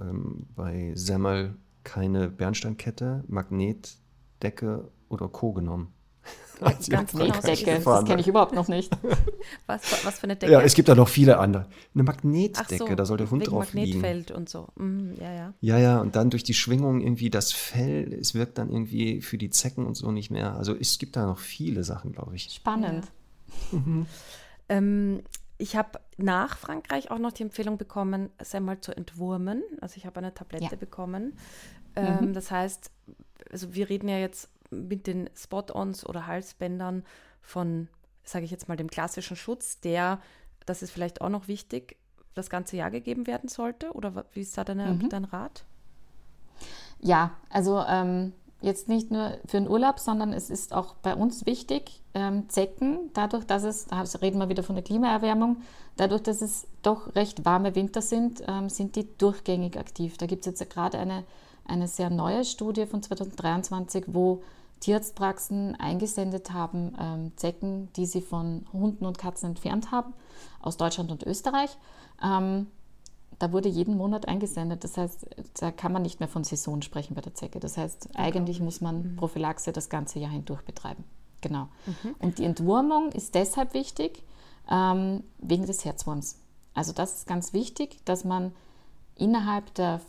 ähm, 0.00 0.46
bei 0.54 0.92
Semmel 0.94 1.56
keine 1.84 2.28
Bernsteinkette, 2.28 3.24
Magnetdecke 3.28 4.90
oder 5.08 5.28
Co. 5.28 5.52
genommen. 5.52 5.92
Ganz 6.62 6.88
nach 6.88 7.06
genau, 7.06 7.34
das 7.40 8.04
kenne 8.04 8.20
ich 8.20 8.28
überhaupt 8.28 8.54
noch 8.54 8.68
nicht. 8.68 8.92
Was, 9.66 9.82
was 10.04 10.18
für 10.18 10.24
eine 10.24 10.36
Decke? 10.36 10.52
Ja, 10.52 10.60
es 10.60 10.74
gibt 10.74 10.88
da 10.88 10.94
noch 10.94 11.08
viele 11.08 11.38
andere. 11.38 11.66
Eine 11.94 12.02
Magnetdecke, 12.04 12.76
so, 12.78 12.94
da 12.94 13.04
soll 13.04 13.16
der 13.18 13.30
Hund 13.30 13.48
drauf 13.50 13.72
liegen. 13.74 14.00
Magnetfeld 14.00 14.30
und 14.30 14.48
so. 14.48 14.68
Mhm, 14.76 15.14
ja, 15.20 15.32
ja. 15.32 15.54
Ja, 15.60 15.78
ja, 15.78 16.00
und 16.00 16.16
dann 16.16 16.30
durch 16.30 16.44
die 16.44 16.54
Schwingung 16.54 17.00
irgendwie 17.00 17.30
das 17.30 17.52
Fell, 17.52 18.12
es 18.12 18.34
wirkt 18.34 18.58
dann 18.58 18.70
irgendwie 18.70 19.20
für 19.20 19.38
die 19.38 19.50
Zecken 19.50 19.86
und 19.86 19.94
so 19.96 20.10
nicht 20.10 20.30
mehr. 20.30 20.54
Also 20.56 20.74
es 20.74 20.98
gibt 20.98 21.16
da 21.16 21.26
noch 21.26 21.38
viele 21.38 21.84
Sachen, 21.84 22.12
glaube 22.12 22.34
ich. 22.36 22.50
Spannend. 22.52 23.06
Ähm, 24.68 25.22
ich 25.58 25.76
habe 25.76 26.00
nach 26.16 26.56
Frankreich 26.56 27.10
auch 27.10 27.18
noch 27.18 27.32
die 27.32 27.42
Empfehlung 27.44 27.78
bekommen, 27.78 28.30
es 28.38 28.54
einmal 28.54 28.80
zu 28.80 28.96
entwurmen. 28.96 29.62
Also 29.80 29.96
ich 29.96 30.06
habe 30.06 30.18
eine 30.18 30.34
Tablette 30.34 30.64
Ja. 30.64 30.76
bekommen. 30.76 31.34
Ähm, 31.94 32.32
Das 32.32 32.50
heißt, 32.50 32.90
also 33.50 33.74
wir 33.74 33.88
reden 33.88 34.08
ja 34.08 34.18
jetzt 34.18 34.48
mit 34.72 35.06
den 35.06 35.30
Spot-ons 35.36 36.06
oder 36.06 36.26
Halsbändern 36.26 37.04
von, 37.40 37.88
sage 38.24 38.44
ich 38.44 38.50
jetzt 38.50 38.68
mal, 38.68 38.76
dem 38.76 38.88
klassischen 38.88 39.36
Schutz, 39.36 39.80
der, 39.80 40.20
das 40.66 40.82
ist 40.82 40.90
vielleicht 40.90 41.20
auch 41.20 41.28
noch 41.28 41.48
wichtig, 41.48 41.96
das 42.34 42.50
ganze 42.50 42.76
Jahr 42.76 42.90
gegeben 42.90 43.26
werden 43.26 43.48
sollte? 43.48 43.92
Oder 43.92 44.24
wie 44.32 44.40
ist 44.40 44.56
da 44.56 44.64
deine, 44.64 44.94
mhm. 44.94 45.08
dein 45.08 45.24
Rat? 45.24 45.64
Ja, 47.00 47.32
also 47.50 47.82
ähm, 47.86 48.32
jetzt 48.62 48.88
nicht 48.88 49.10
nur 49.10 49.38
für 49.46 49.58
den 49.58 49.68
Urlaub, 49.68 49.98
sondern 49.98 50.32
es 50.32 50.48
ist 50.48 50.72
auch 50.72 50.94
bei 50.94 51.14
uns 51.14 51.46
wichtig, 51.46 52.00
ähm, 52.14 52.48
Zecken, 52.48 53.10
dadurch, 53.12 53.44
dass 53.44 53.64
es, 53.64 53.86
da 53.86 54.02
reden 54.20 54.38
wir 54.38 54.48
wieder 54.48 54.62
von 54.62 54.76
der 54.76 54.84
Klimaerwärmung, 54.84 55.58
dadurch, 55.96 56.22
dass 56.22 56.40
es 56.42 56.66
doch 56.82 57.14
recht 57.14 57.44
warme 57.44 57.74
Winter 57.74 58.02
sind, 58.02 58.42
ähm, 58.46 58.68
sind 58.68 58.96
die 58.96 59.08
durchgängig 59.18 59.78
aktiv. 59.78 60.16
Da 60.16 60.26
gibt 60.26 60.46
es 60.46 60.60
jetzt 60.60 60.70
gerade 60.70 60.98
eine, 60.98 61.24
eine 61.64 61.88
sehr 61.88 62.10
neue 62.10 62.44
Studie 62.44 62.86
von 62.86 63.02
2023, 63.02 64.04
wo 64.08 64.42
Tierarztpraxen 64.82 65.76
eingesendet 65.76 66.52
haben, 66.52 66.94
ähm, 67.00 67.32
Zecken, 67.36 67.92
die 67.94 68.04
sie 68.04 68.20
von 68.20 68.66
Hunden 68.72 69.06
und 69.06 69.16
Katzen 69.16 69.50
entfernt 69.50 69.92
haben, 69.92 70.12
aus 70.60 70.76
Deutschland 70.76 71.12
und 71.12 71.22
Österreich. 71.22 71.78
Ähm, 72.22 72.66
da 73.38 73.52
wurde 73.52 73.68
jeden 73.68 73.96
Monat 73.96 74.26
eingesendet. 74.26 74.82
Das 74.82 74.96
heißt, 74.96 75.26
da 75.60 75.70
kann 75.70 75.92
man 75.92 76.02
nicht 76.02 76.18
mehr 76.18 76.28
von 76.28 76.42
Saison 76.42 76.82
sprechen 76.82 77.14
bei 77.14 77.20
der 77.20 77.34
Zecke. 77.34 77.60
Das 77.60 77.76
heißt, 77.76 78.10
eigentlich 78.14 78.60
muss 78.60 78.80
man 78.80 79.12
mhm. 79.12 79.16
Prophylaxe 79.16 79.72
das 79.72 79.88
ganze 79.88 80.18
Jahr 80.18 80.30
hindurch 80.30 80.62
betreiben. 80.62 81.04
Genau. 81.40 81.68
Mhm. 81.86 82.14
Und 82.18 82.38
die 82.38 82.44
Entwurmung 82.44 83.12
ist 83.12 83.34
deshalb 83.36 83.74
wichtig, 83.74 84.24
ähm, 84.70 85.22
wegen 85.38 85.66
des 85.66 85.84
Herzwurms. 85.84 86.38
Also 86.74 86.92
das 86.92 87.18
ist 87.18 87.26
ganz 87.26 87.52
wichtig, 87.52 88.04
dass 88.04 88.24
man 88.24 88.52
innerhalb, 89.14 89.72
der, 89.74 90.00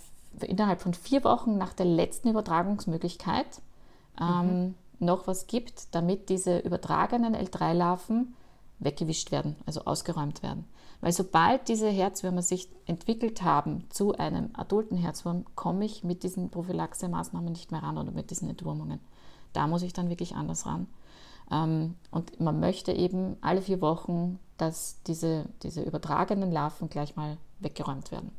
innerhalb 0.42 0.82
von 0.82 0.96
vier 0.96 1.24
Wochen 1.24 1.58
nach 1.58 1.74
der 1.74 1.86
letzten 1.86 2.30
Übertragungsmöglichkeit 2.30 3.62
ähm, 4.20 4.62
mhm. 4.62 4.76
noch 5.00 5.28
was 5.28 5.48
gibt, 5.48 5.94
damit 5.96 6.30
diese 6.30 6.60
übertragenen 6.60 7.36
L3-Larven 7.36 8.36
weggewischt 8.80 9.32
werden, 9.32 9.56
also 9.66 9.86
ausgeräumt 9.86 10.44
werden. 10.44 10.66
Weil 11.02 11.12
sobald 11.12 11.68
diese 11.68 11.90
Herzwürmer 11.90 12.42
sich 12.42 12.70
entwickelt 12.86 13.44
haben 13.44 13.86
zu 13.90 14.14
einem 14.14 14.52
adulten 14.54 14.98
Herzwurm, 14.98 15.44
komme 15.56 15.84
ich 15.86 16.04
mit 16.04 16.24
diesen 16.24 16.50
Prophylaxe-Maßnahmen 16.50 17.52
nicht 17.52 17.72
mehr 17.72 17.84
ran 17.84 17.98
oder 17.98 18.12
mit 18.12 18.32
diesen 18.32 18.50
Entwurmungen. 18.50 19.00
Da 19.52 19.68
muss 19.68 19.84
ich 19.84 19.94
dann 19.94 20.10
wirklich 20.10 20.36
anders 20.36 20.66
ran. 20.66 20.88
Ähm, 21.52 21.96
und 22.10 22.40
man 22.40 22.60
möchte 22.60 22.94
eben 22.94 23.36
alle 23.42 23.62
vier 23.62 23.82
Wochen, 23.82 24.40
dass 24.58 25.02
diese, 25.04 25.46
diese 25.62 25.84
übertragenen 25.84 26.52
Larven 26.52 26.90
gleich 26.90 27.16
mal 27.16 27.38
weggeräumt 27.60 28.12
werden. 28.12 28.32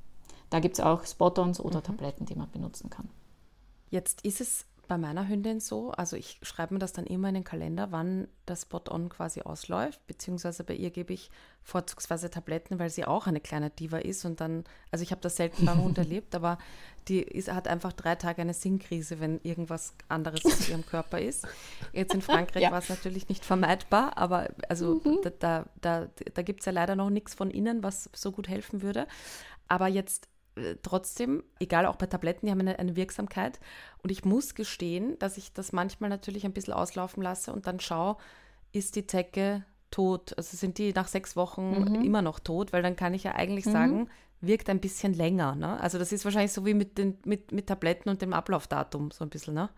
Da 0.51 0.61
gibt 0.61 0.79
es 0.79 0.85
auch 0.85 1.05
Spot-ons 1.05 1.61
oder 1.61 1.81
mhm. 1.81 1.85
Tabletten, 1.85 2.27
die 2.27 2.35
man 2.35 2.51
benutzen 2.51 2.89
kann. 2.89 3.11
Jetzt 3.91 4.23
ist 4.23 4.41
es 4.41 4.65
bei 4.87 4.99
meiner 4.99 5.29
Hündin 5.29 5.61
so, 5.61 5.91
also 5.93 6.17
ich 6.17 6.39
schreibe 6.43 6.75
mir 6.75 6.81
das 6.81 6.93
dann 6.93 7.07
immer 7.07 7.29
in 7.29 7.35
den 7.35 7.45
Kalender, 7.45 7.89
wann 7.91 8.29
das 8.47 8.63
Spot-on 8.63 9.09
quasi 9.09 9.43
ausläuft, 9.43 10.07
beziehungsweise 10.07 10.65
bei 10.65 10.75
ihr 10.75 10.91
gebe 10.91 11.13
ich 11.13 11.31
vorzugsweise 11.63 12.31
Tabletten, 12.31 12.79
weil 12.79 12.91
sie 12.91 13.05
auch 13.05 13.27
eine 13.27 13.41
kleine 13.41 13.71
Diva 13.71 13.99
ist 13.99 14.25
und 14.25 14.41
dann, 14.41 14.65
also 14.91 15.03
ich 15.03 15.11
habe 15.11 15.21
das 15.21 15.37
selten 15.37 15.65
beim 15.65 15.83
Hund 15.83 15.99
erlebt, 15.99 16.35
aber 16.35 16.59
die 17.09 17.23
ist, 17.23 17.51
hat 17.51 17.69
einfach 17.69 17.93
drei 17.93 18.15
Tage 18.15 18.43
eine 18.43 18.55
Sinnkrise, 18.55 19.21
wenn 19.21 19.41
irgendwas 19.43 19.95
anderes 20.09 20.43
in 20.45 20.73
ihrem 20.73 20.87
Körper 20.87 21.21
ist. 21.21 21.47
Jetzt 21.93 22.15
in 22.15 22.23
Frankreich 22.23 22.63
ja. 22.63 22.71
war 22.71 22.79
es 22.79 22.89
natürlich 22.89 23.29
nicht 23.29 23.45
vermeidbar, 23.45 24.17
aber 24.17 24.49
also 24.69 25.01
mhm. 25.05 25.21
da, 25.23 25.31
da, 25.31 25.65
da, 25.81 26.09
da 26.35 26.43
gibt 26.43 26.61
es 26.61 26.67
ja 26.67 26.73
leider 26.73 26.97
noch 26.97 27.11
nichts 27.11 27.35
von 27.35 27.51
innen, 27.51 27.83
was 27.83 28.11
so 28.15 28.33
gut 28.33 28.49
helfen 28.49 28.83
würde. 28.83 29.07
Aber 29.69 29.89
jetzt 29.89 30.29
trotzdem, 30.83 31.43
egal 31.59 31.87
auch 31.87 31.97
bei 31.97 32.07
Tabletten, 32.07 32.47
die 32.47 32.53
haben 32.53 32.61
eine, 32.61 32.79
eine, 32.79 32.97
Wirksamkeit. 32.97 33.61
Und 34.03 34.11
ich 34.11 34.25
muss 34.25 34.55
gestehen, 34.55 35.19
dass 35.19 35.37
ich 35.37 35.53
das 35.53 35.73
manchmal 35.73 36.11
natürlich 36.11 36.45
ein 36.45 36.53
bisschen 36.53 36.75
auslaufen 36.75 37.23
lasse 37.23 37.53
und 37.53 37.67
dann 37.67 37.81
schaue, 37.81 38.17
ist 38.73 38.97
die 38.97 39.07
Zecke 39.07 39.65
tot? 39.91 40.35
Also 40.37 40.57
sind 40.57 40.79
die 40.79 40.93
nach 40.93 41.09
sechs 41.09 41.37
Wochen 41.37 41.85
mhm. 41.85 42.05
immer 42.05 42.23
noch 42.23 42.41
tot? 42.41 42.73
Weil 42.73 42.83
dann 42.83 42.97
kann 42.97 43.15
ich 43.15 43.25
ja 43.25 43.35
eigentlich 43.35 43.67
mhm. 43.67 43.73
sagen, 43.73 44.11
wirkt 44.41 44.69
ein 44.69 44.81
bisschen 44.81 45.15
länger. 45.15 45.55
Ne? 45.55 45.81
Also 45.81 45.99
das 45.99 46.13
ist 46.13 46.25
wahrscheinlich 46.25 46.53
so 46.53 46.67
wie 46.67 46.75
mit, 46.75 46.99
den, 46.99 47.19
mit, 47.25 47.53
mit 47.53 47.67
Tabletten 47.67 48.09
und 48.09 48.23
dem 48.23 48.33
Ablaufdatum 48.33 49.11
so 49.11 49.25
ein 49.25 49.31
bisschen, 49.31 49.55
ne? 49.55 49.71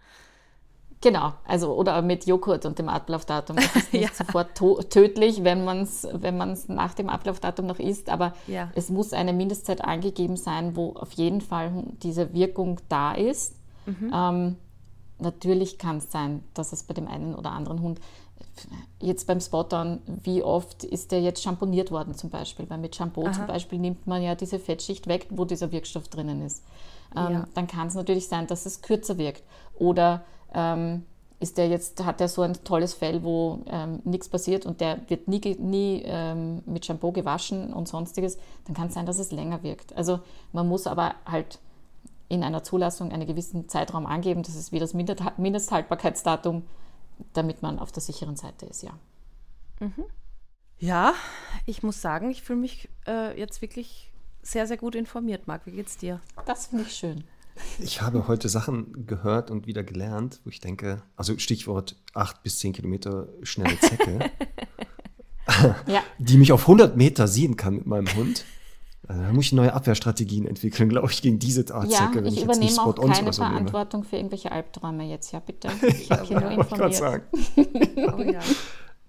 Genau, 1.02 1.34
also 1.46 1.74
oder 1.74 2.00
mit 2.00 2.26
Joghurt 2.26 2.64
und 2.64 2.78
dem 2.78 2.88
Ablaufdatum. 2.88 3.56
Das 3.56 3.76
ist 3.76 3.92
nicht 3.92 4.02
ja. 4.04 4.24
sofort 4.24 4.56
tödlich, 4.90 5.44
wenn 5.44 5.64
man 5.64 5.82
es 5.82 6.08
wenn 6.12 6.38
nach 6.68 6.94
dem 6.94 7.08
Ablaufdatum 7.08 7.66
noch 7.66 7.78
isst, 7.78 8.08
aber 8.08 8.32
ja. 8.46 8.70
es 8.74 8.88
muss 8.88 9.12
eine 9.12 9.32
Mindestzeit 9.32 9.84
angegeben 9.84 10.36
sein, 10.36 10.74
wo 10.74 10.94
auf 10.94 11.12
jeden 11.12 11.40
Fall 11.40 11.84
diese 12.02 12.32
Wirkung 12.32 12.80
da 12.88 13.12
ist. 13.12 13.54
Mhm. 13.84 14.12
Ähm, 14.12 14.56
natürlich 15.18 15.78
kann 15.78 15.98
es 15.98 16.10
sein, 16.10 16.42
dass 16.54 16.72
es 16.72 16.82
bei 16.82 16.94
dem 16.94 17.08
einen 17.08 17.34
oder 17.34 17.52
anderen 17.52 17.82
Hund, 17.82 18.00
jetzt 19.00 19.26
beim 19.26 19.40
Spot-on, 19.40 20.00
wie 20.06 20.42
oft 20.42 20.84
ist 20.84 21.12
der 21.12 21.20
jetzt 21.20 21.42
schamponiert 21.42 21.90
worden 21.90 22.14
zum 22.14 22.30
Beispiel, 22.30 22.68
weil 22.68 22.78
mit 22.78 22.96
Shampoo 22.96 23.24
Aha. 23.24 23.32
zum 23.32 23.46
Beispiel 23.46 23.78
nimmt 23.78 24.06
man 24.06 24.22
ja 24.22 24.34
diese 24.34 24.58
Fettschicht 24.58 25.06
weg, 25.06 25.26
wo 25.30 25.44
dieser 25.44 25.72
Wirkstoff 25.72 26.08
drinnen 26.08 26.42
ist. 26.42 26.64
Ähm, 27.14 27.32
ja. 27.32 27.44
Dann 27.54 27.66
kann 27.66 27.88
es 27.88 27.94
natürlich 27.94 28.28
sein, 28.28 28.46
dass 28.46 28.66
es 28.66 28.82
kürzer 28.82 29.18
wirkt. 29.18 29.42
Oder 29.78 30.24
ähm, 30.54 31.04
ist 31.38 31.58
der 31.58 31.68
jetzt, 31.68 32.04
hat 32.04 32.20
er 32.20 32.28
so 32.28 32.42
ein 32.42 32.54
tolles 32.64 32.94
Fell, 32.94 33.22
wo 33.22 33.62
ähm, 33.66 34.00
nichts 34.04 34.28
passiert 34.28 34.64
und 34.64 34.80
der 34.80 35.00
wird 35.08 35.28
nie, 35.28 35.40
nie 35.58 36.02
ähm, 36.04 36.62
mit 36.64 36.86
Shampoo 36.86 37.12
gewaschen 37.12 37.72
und 37.74 37.88
sonstiges, 37.88 38.38
dann 38.64 38.74
kann 38.74 38.88
es 38.88 38.94
sein, 38.94 39.06
dass 39.06 39.18
es 39.18 39.32
länger 39.32 39.62
wirkt. 39.62 39.94
Also 39.96 40.20
man 40.52 40.66
muss 40.66 40.86
aber 40.86 41.14
halt 41.26 41.58
in 42.28 42.42
einer 42.42 42.62
Zulassung 42.62 43.12
einen 43.12 43.26
gewissen 43.26 43.68
Zeitraum 43.68 44.06
angeben, 44.06 44.42
das 44.42 44.56
ist 44.56 44.72
wie 44.72 44.78
das 44.78 44.94
Mindesthaltbarkeitsdatum, 44.94 46.64
damit 47.34 47.62
man 47.62 47.78
auf 47.78 47.92
der 47.92 48.02
sicheren 48.02 48.36
Seite 48.36 48.66
ist, 48.66 48.82
ja. 48.82 48.92
Mhm. 49.80 50.04
Ja, 50.78 51.14
ich 51.64 51.82
muss 51.82 52.00
sagen, 52.00 52.30
ich 52.30 52.42
fühle 52.42 52.60
mich 52.60 52.88
äh, 53.06 53.38
jetzt 53.38 53.62
wirklich 53.62 54.12
sehr, 54.42 54.66
sehr 54.66 54.76
gut 54.76 54.94
informiert, 54.94 55.46
Marc. 55.46 55.66
Wie 55.66 55.72
geht's 55.72 55.96
dir? 55.96 56.20
Das 56.44 56.66
finde 56.68 56.84
ich 56.84 56.94
schön. 56.94 57.24
Ich 57.78 58.02
habe 58.02 58.28
heute 58.28 58.48
Sachen 58.48 59.06
gehört 59.06 59.50
und 59.50 59.66
wieder 59.66 59.82
gelernt, 59.82 60.40
wo 60.44 60.50
ich 60.50 60.60
denke, 60.60 61.02
also 61.16 61.36
Stichwort 61.38 61.96
8 62.14 62.42
bis 62.42 62.58
10 62.58 62.72
Kilometer 62.72 63.28
schnelle 63.42 63.78
Zecke, 63.80 64.30
ja. 65.86 66.02
die 66.18 66.36
mich 66.36 66.52
auf 66.52 66.62
100 66.62 66.96
Meter 66.96 67.28
sehen 67.28 67.56
kann 67.56 67.74
mit 67.74 67.86
meinem 67.86 68.14
Hund. 68.14 68.44
Also 69.08 69.22
da 69.22 69.32
muss 69.32 69.46
ich 69.46 69.52
neue 69.52 69.72
Abwehrstrategien 69.72 70.46
entwickeln, 70.46 70.88
glaube 70.88 71.10
ich, 71.10 71.22
gegen 71.22 71.38
diese 71.38 71.72
Art 71.72 71.90
ja, 71.90 71.98
Zecke, 71.98 72.24
wenn 72.24 72.32
ich, 72.32 72.42
ich 72.42 72.48
jetzt 72.48 72.58
nicht 72.58 72.74
Spot 72.74 72.90
auch 72.90 73.12
keine 73.12 73.32
so 73.32 73.42
Verantwortung 73.42 74.02
für 74.02 74.16
irgendwelche 74.16 74.50
Albträume 74.50 75.04
jetzt, 75.04 75.32
ja 75.32 75.38
bitte. 75.38 75.68
Ich 75.86 76.10
habe 76.10 76.24
hier 76.24 76.40
nur 76.40 76.50
informiert. 76.50 76.94
Sagen. 76.94 77.24
oh, 77.56 78.20
ja. 78.20 78.40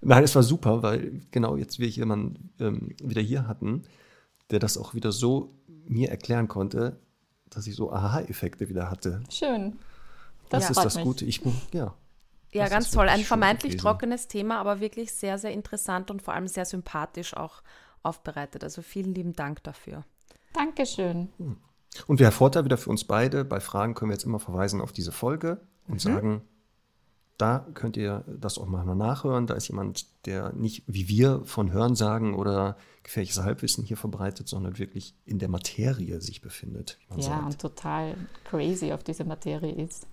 Nein, 0.01 0.23
es 0.23 0.35
war 0.35 0.43
super, 0.43 0.83
weil 0.83 1.21
genau 1.31 1.57
jetzt 1.57 1.79
wir 1.79 1.87
jemanden 1.87 2.51
ähm, 2.59 2.95
wieder 3.01 3.21
hier 3.21 3.47
hatten, 3.47 3.83
der 4.51 4.59
das 4.59 4.77
auch 4.77 4.93
wieder 4.93 5.11
so 5.11 5.55
mir 5.87 6.09
erklären 6.09 6.47
konnte, 6.47 6.99
dass 7.49 7.67
ich 7.67 7.75
so 7.75 7.91
Aha-Effekte 7.91 8.69
wieder 8.69 8.89
hatte. 8.89 9.21
Schön. 9.29 9.77
Das 10.49 10.63
ja, 10.63 10.69
ist 10.71 10.83
das 10.83 10.95
mich. 10.95 11.03
Gute. 11.03 11.25
Ich, 11.25 11.41
ja, 11.73 11.93
ja 12.51 12.67
ganz 12.69 12.91
toll. 12.91 13.09
Ein 13.09 13.23
vermeintlich 13.23 13.77
trockenes 13.77 14.27
Thema, 14.27 14.59
aber 14.59 14.79
wirklich 14.79 15.13
sehr, 15.13 15.37
sehr 15.37 15.51
interessant 15.51 16.09
und 16.11 16.21
vor 16.21 16.33
allem 16.33 16.47
sehr 16.47 16.65
sympathisch 16.65 17.35
auch 17.35 17.61
aufbereitet. 18.03 18.63
Also 18.63 18.81
vielen 18.81 19.13
lieben 19.13 19.33
Dank 19.33 19.63
dafür. 19.63 20.03
Dankeschön. 20.53 21.29
Hm. 21.37 21.57
Und 22.05 22.19
der 22.19 22.31
Vorteil 22.31 22.65
wieder 22.65 22.77
für 22.77 22.89
uns 22.89 23.03
beide, 23.03 23.43
bei 23.43 23.59
Fragen 23.59 23.95
können 23.95 24.11
wir 24.11 24.15
jetzt 24.15 24.25
immer 24.25 24.39
verweisen 24.39 24.81
auf 24.81 24.91
diese 24.91 25.11
Folge 25.11 25.61
und 25.87 25.95
mhm. 25.95 25.99
sagen, 25.99 26.41
da 27.37 27.65
könnt 27.73 27.97
ihr 27.97 28.23
das 28.27 28.57
auch 28.57 28.65
mal 28.65 28.83
nachhören. 28.83 29.47
Da 29.47 29.53
ist 29.53 29.67
jemand, 29.67 30.07
der 30.25 30.53
nicht 30.53 30.83
wie 30.87 31.07
wir 31.07 31.41
von 31.45 31.71
Hörensagen 31.71 32.33
oder 32.33 32.77
gefährliches 33.03 33.41
Halbwissen 33.41 33.83
hier 33.85 33.97
verbreitet, 33.97 34.47
sondern 34.47 34.77
wirklich 34.77 35.13
in 35.25 35.39
der 35.39 35.49
Materie 35.49 36.19
sich 36.19 36.41
befindet. 36.41 36.97
ja, 37.15 37.21
sagt. 37.21 37.45
und 37.45 37.59
total 37.59 38.15
crazy 38.43 38.91
auf 38.91 39.03
diese 39.03 39.23
Materie 39.23 39.71
ist. 39.71 40.07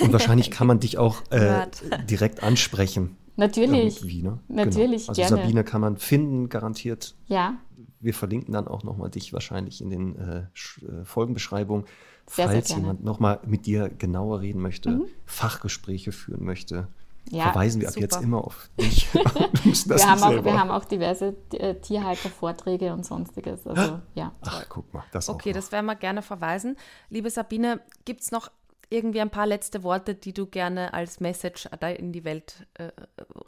Und 0.00 0.12
wahrscheinlich 0.12 0.50
kann 0.50 0.66
man 0.66 0.80
dich 0.80 0.98
auch 0.98 1.22
äh, 1.30 1.66
direkt 2.08 2.42
ansprechen. 2.42 3.16
Natürlich. 3.36 4.02
Ne? 4.02 4.10
Genau. 4.10 4.38
Natürlich, 4.48 5.02
genau. 5.02 5.10
Also 5.10 5.22
gerne. 5.22 5.36
Sabine 5.36 5.64
kann 5.64 5.80
man 5.80 5.96
finden, 5.96 6.48
garantiert. 6.48 7.14
Ja. 7.26 7.58
Wir 8.00 8.14
verlinken 8.14 8.52
dann 8.52 8.66
auch 8.66 8.82
nochmal 8.82 9.10
dich 9.10 9.32
wahrscheinlich 9.32 9.80
in 9.80 9.90
den 9.90 10.16
äh, 10.16 10.38
äh 10.38 11.04
Folgenbeschreibungen. 11.04 11.84
Sehr, 12.30 12.48
Falls 12.48 12.68
sehr 12.68 12.78
jemand 12.78 13.04
nochmal 13.04 13.40
mit 13.46 13.66
dir 13.66 13.88
genauer 13.88 14.40
reden 14.40 14.60
möchte, 14.60 14.90
mhm. 14.90 15.04
Fachgespräche 15.24 16.12
führen 16.12 16.44
möchte, 16.44 16.88
ja, 17.30 17.44
verweisen 17.44 17.80
wir 17.80 17.88
super. 17.88 18.04
ab 18.04 18.10
jetzt 18.10 18.22
immer 18.22 18.44
auf 18.44 18.70
dich. 18.80 19.12
wir, 19.14 20.06
haben 20.06 20.22
auch, 20.22 20.44
wir, 20.44 20.58
haben 20.58 20.70
auch, 20.70 20.84
diverse 20.84 21.36
äh, 21.52 21.74
Tierhaltervorträge 21.74 22.92
und 22.92 23.04
sonstiges. 23.04 23.66
Also, 23.66 24.00
ja. 24.14 24.32
Ach, 24.42 24.64
guck 24.68 24.92
mal. 24.94 25.04
Das 25.12 25.28
okay, 25.28 25.52
das 25.52 25.72
werden 25.72 25.86
wir 25.86 25.96
gerne 25.96 26.22
verweisen. 26.22 26.76
Liebe 27.10 27.30
Sabine, 27.30 27.80
gibt 28.04 28.22
es 28.22 28.30
noch 28.30 28.50
irgendwie 28.90 29.20
ein 29.20 29.30
paar 29.30 29.46
letzte 29.46 29.82
Worte, 29.82 30.14
die 30.14 30.32
du 30.32 30.46
gerne 30.46 30.94
als 30.94 31.20
Message 31.20 31.68
in 31.98 32.12
die 32.12 32.24
Welt 32.24 32.66
äh, 32.74 32.90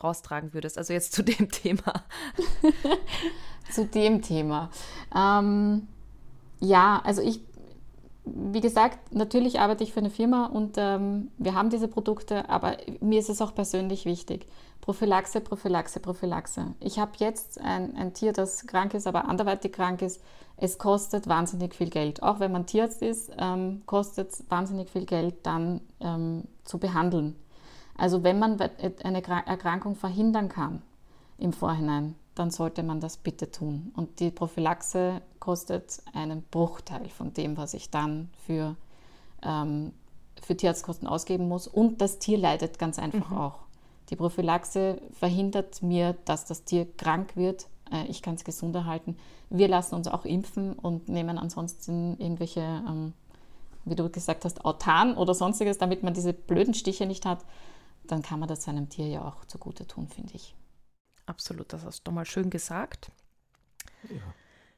raustragen 0.03 0.53
würdest? 0.53 0.77
Also 0.77 0.93
jetzt 0.93 1.13
zu 1.13 1.23
dem 1.23 1.49
Thema. 1.51 2.05
zu 3.71 3.87
dem 3.87 4.21
Thema. 4.21 4.71
Ähm, 5.15 5.89
ja, 6.61 7.01
also 7.05 7.23
ich 7.23 7.41
wie 8.25 8.61
gesagt, 8.61 9.15
natürlich 9.15 9.61
arbeite 9.61 9.83
ich 9.83 9.93
für 9.93 10.01
eine 10.01 10.11
Firma 10.11 10.47
und 10.47 10.77
ähm, 10.77 11.31
wir 11.39 11.55
haben 11.55 11.71
diese 11.71 11.89
Produkte, 11.89 12.49
aber 12.49 12.77
mir 13.01 13.19
ist 13.19 13.31
es 13.31 13.41
auch 13.41 13.55
persönlich 13.55 14.05
wichtig. 14.05 14.47
Prophylaxe, 14.81 15.41
Prophylaxe, 15.41 16.01
Prophylaxe. 16.01 16.75
Ich 16.81 16.99
habe 16.99 17.13
jetzt 17.19 17.61
ein, 17.61 17.97
ein 17.97 18.15
Tier, 18.15 18.33
das 18.33 18.67
krank 18.67 18.95
ist, 18.95 19.07
aber 19.07 19.29
anderweitig 19.29 19.73
krank 19.73 20.03
ist. 20.03 20.23
Es 20.57 20.79
kostet 20.79 21.29
wahnsinnig 21.29 21.75
viel 21.75 21.91
Geld. 21.91 22.23
Auch 22.23 22.41
wenn 22.41 22.53
man 22.53 22.67
Tierarzt 22.67 23.03
ist, 23.03 23.31
ähm, 23.39 23.83
kostet 23.87 24.31
es 24.31 24.45
wahnsinnig 24.51 24.91
viel 24.91 25.07
Geld, 25.07 25.35
dann 25.45 25.81
ähm, 26.01 26.45
zu 26.65 26.79
behandeln. 26.79 27.37
Also 27.97 28.23
wenn 28.23 28.39
man 28.39 28.59
eine 29.03 29.23
Erkrankung 29.23 29.95
verhindern 29.95 30.49
kann 30.49 30.83
im 31.39 31.53
Vorhinein, 31.53 32.15
dann 32.35 32.51
sollte 32.51 32.83
man 32.83 33.01
das 33.01 33.17
bitte 33.17 33.51
tun. 33.51 33.93
Und 33.97 34.21
die 34.21 34.31
Prophylaxe 34.31 35.21
kostet 35.41 36.03
einen 36.13 36.43
Bruchteil 36.43 37.09
von 37.09 37.33
dem, 37.33 37.57
was 37.57 37.75
ich 37.75 37.91
dann 37.91 38.31
für, 38.47 38.77
ähm, 39.43 39.93
für 40.41 40.57
Tierarztkosten 40.57 41.09
ausgeben 41.09 41.49
muss. 41.49 41.67
Und 41.67 42.01
das 42.01 42.19
Tier 42.19 42.39
leidet 42.39 42.79
ganz 42.79 42.99
einfach 42.99 43.31
mhm. 43.31 43.37
auch. 43.37 43.59
Die 44.11 44.17
Prophylaxe 44.17 45.01
verhindert 45.13 45.83
mir, 45.83 46.17
dass 46.25 46.45
das 46.45 46.65
Tier 46.65 46.87
krank 46.97 47.37
wird. 47.37 47.69
Äh, 47.93 48.07
ich 48.07 48.23
kann 48.23 48.35
es 48.35 48.45
gesund 48.45 48.75
erhalten. 48.75 49.17
Wir 49.51 49.69
lassen 49.69 49.95
uns 49.95 50.09
auch 50.09 50.25
impfen 50.25 50.73
und 50.75 51.09
nehmen 51.09 51.39
ansonsten 51.39 52.17
irgendwelche, 52.19 52.61
ähm, 52.61 53.13
wie 53.85 53.97
du 53.97 54.09
gesagt 54.09 54.45
hast, 54.45 54.65
Autan 54.65 55.17
oder 55.17 55.35
sonstiges, 55.35 55.79
damit 55.79 56.03
man 56.03 56.15
diese 56.15 56.33
blöden 56.33 56.75
Stiche 56.75 57.07
nicht 57.07 57.27
hat. 57.27 57.45
Dann 58.07 58.23
kann 58.23 58.41
man 58.41 58.49
das 58.49 58.63
seinem 58.65 58.89
Tier 58.89 59.07
ja 59.07 59.25
auch 59.25 59.45
zugute 59.47 59.87
tun, 59.87 60.09
finde 60.09 60.35
ich. 60.35 60.55
Absolut, 61.31 61.73
das 61.73 61.85
hast 61.85 62.03
du 62.05 62.11
mal 62.11 62.25
schön 62.25 62.51
gesagt. 62.51 63.13
Ja. 64.09 64.35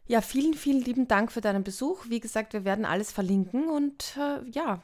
Ja, 0.06 0.20
vielen, 0.20 0.52
vielen 0.52 0.82
lieben 0.82 1.08
Dank 1.08 1.32
für 1.32 1.40
deinen 1.40 1.64
Besuch. 1.64 2.04
Wie 2.08 2.20
gesagt, 2.20 2.52
wir 2.52 2.64
werden 2.64 2.84
alles 2.84 3.10
verlinken 3.10 3.70
und 3.70 4.18
äh, 4.18 4.46
ja, 4.50 4.82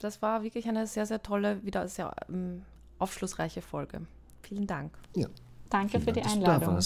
das 0.00 0.22
war 0.22 0.42
wirklich 0.42 0.66
eine 0.66 0.88
sehr, 0.88 1.06
sehr 1.06 1.22
tolle, 1.22 1.62
wieder 1.64 1.86
sehr 1.86 2.12
ähm, 2.28 2.62
aufschlussreiche 2.98 3.62
Folge. 3.62 4.06
Vielen 4.42 4.66
Dank. 4.66 4.98
Ja. 5.14 5.28
Danke 5.68 6.00
für 6.00 6.12
Dank, 6.12 6.26
die 6.26 6.32
Einladung. 6.32 6.80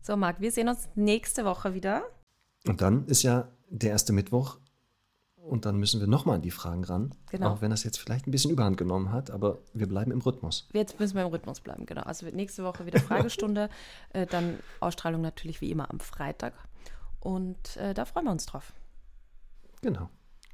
So, 0.00 0.16
Marc, 0.16 0.40
wir 0.40 0.50
sehen 0.52 0.68
uns 0.68 0.88
nächste 0.94 1.44
Woche 1.44 1.74
wieder. 1.74 2.04
Und 2.66 2.80
dann 2.80 3.04
ist 3.06 3.24
ja 3.24 3.48
der 3.68 3.90
erste 3.90 4.14
Mittwoch 4.14 4.58
und 5.42 5.64
dann 5.64 5.76
müssen 5.76 6.00
wir 6.00 6.06
nochmal 6.06 6.36
an 6.36 6.42
die 6.42 6.50
Fragen 6.50 6.84
ran. 6.84 7.14
Genau. 7.30 7.50
Auch 7.50 7.60
wenn 7.60 7.70
das 7.70 7.84
jetzt 7.84 7.98
vielleicht 7.98 8.26
ein 8.26 8.30
bisschen 8.30 8.50
überhand 8.50 8.76
genommen 8.76 9.12
hat, 9.12 9.30
aber 9.30 9.58
wir 9.72 9.88
bleiben 9.88 10.10
im 10.12 10.20
Rhythmus. 10.20 10.68
Jetzt 10.72 11.00
müssen 11.00 11.16
wir 11.16 11.22
im 11.22 11.28
Rhythmus 11.28 11.60
bleiben, 11.60 11.86
genau. 11.86 12.02
Also 12.02 12.26
nächste 12.26 12.64
Woche 12.64 12.86
wieder 12.86 13.00
Fragestunde, 13.00 13.68
äh, 14.12 14.26
dann 14.26 14.58
Ausstrahlung 14.80 15.20
natürlich 15.22 15.60
wie 15.60 15.70
immer 15.70 15.90
am 15.90 16.00
Freitag. 16.00 16.54
Und 17.20 17.76
äh, 17.76 17.94
da 17.94 18.04
freuen 18.04 18.26
wir 18.26 18.32
uns 18.32 18.46
drauf. 18.46 18.72
Genau. 19.82 20.08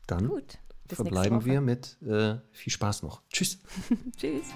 Dann 0.07 0.29
Gut, 0.29 0.59
verbleiben 0.89 1.45
wir 1.45 1.61
mit 1.61 2.01
äh, 2.03 2.37
viel 2.53 2.73
Spaß 2.73 3.03
noch. 3.03 3.23
Tschüss. 3.29 3.59
Tschüss. 4.17 4.47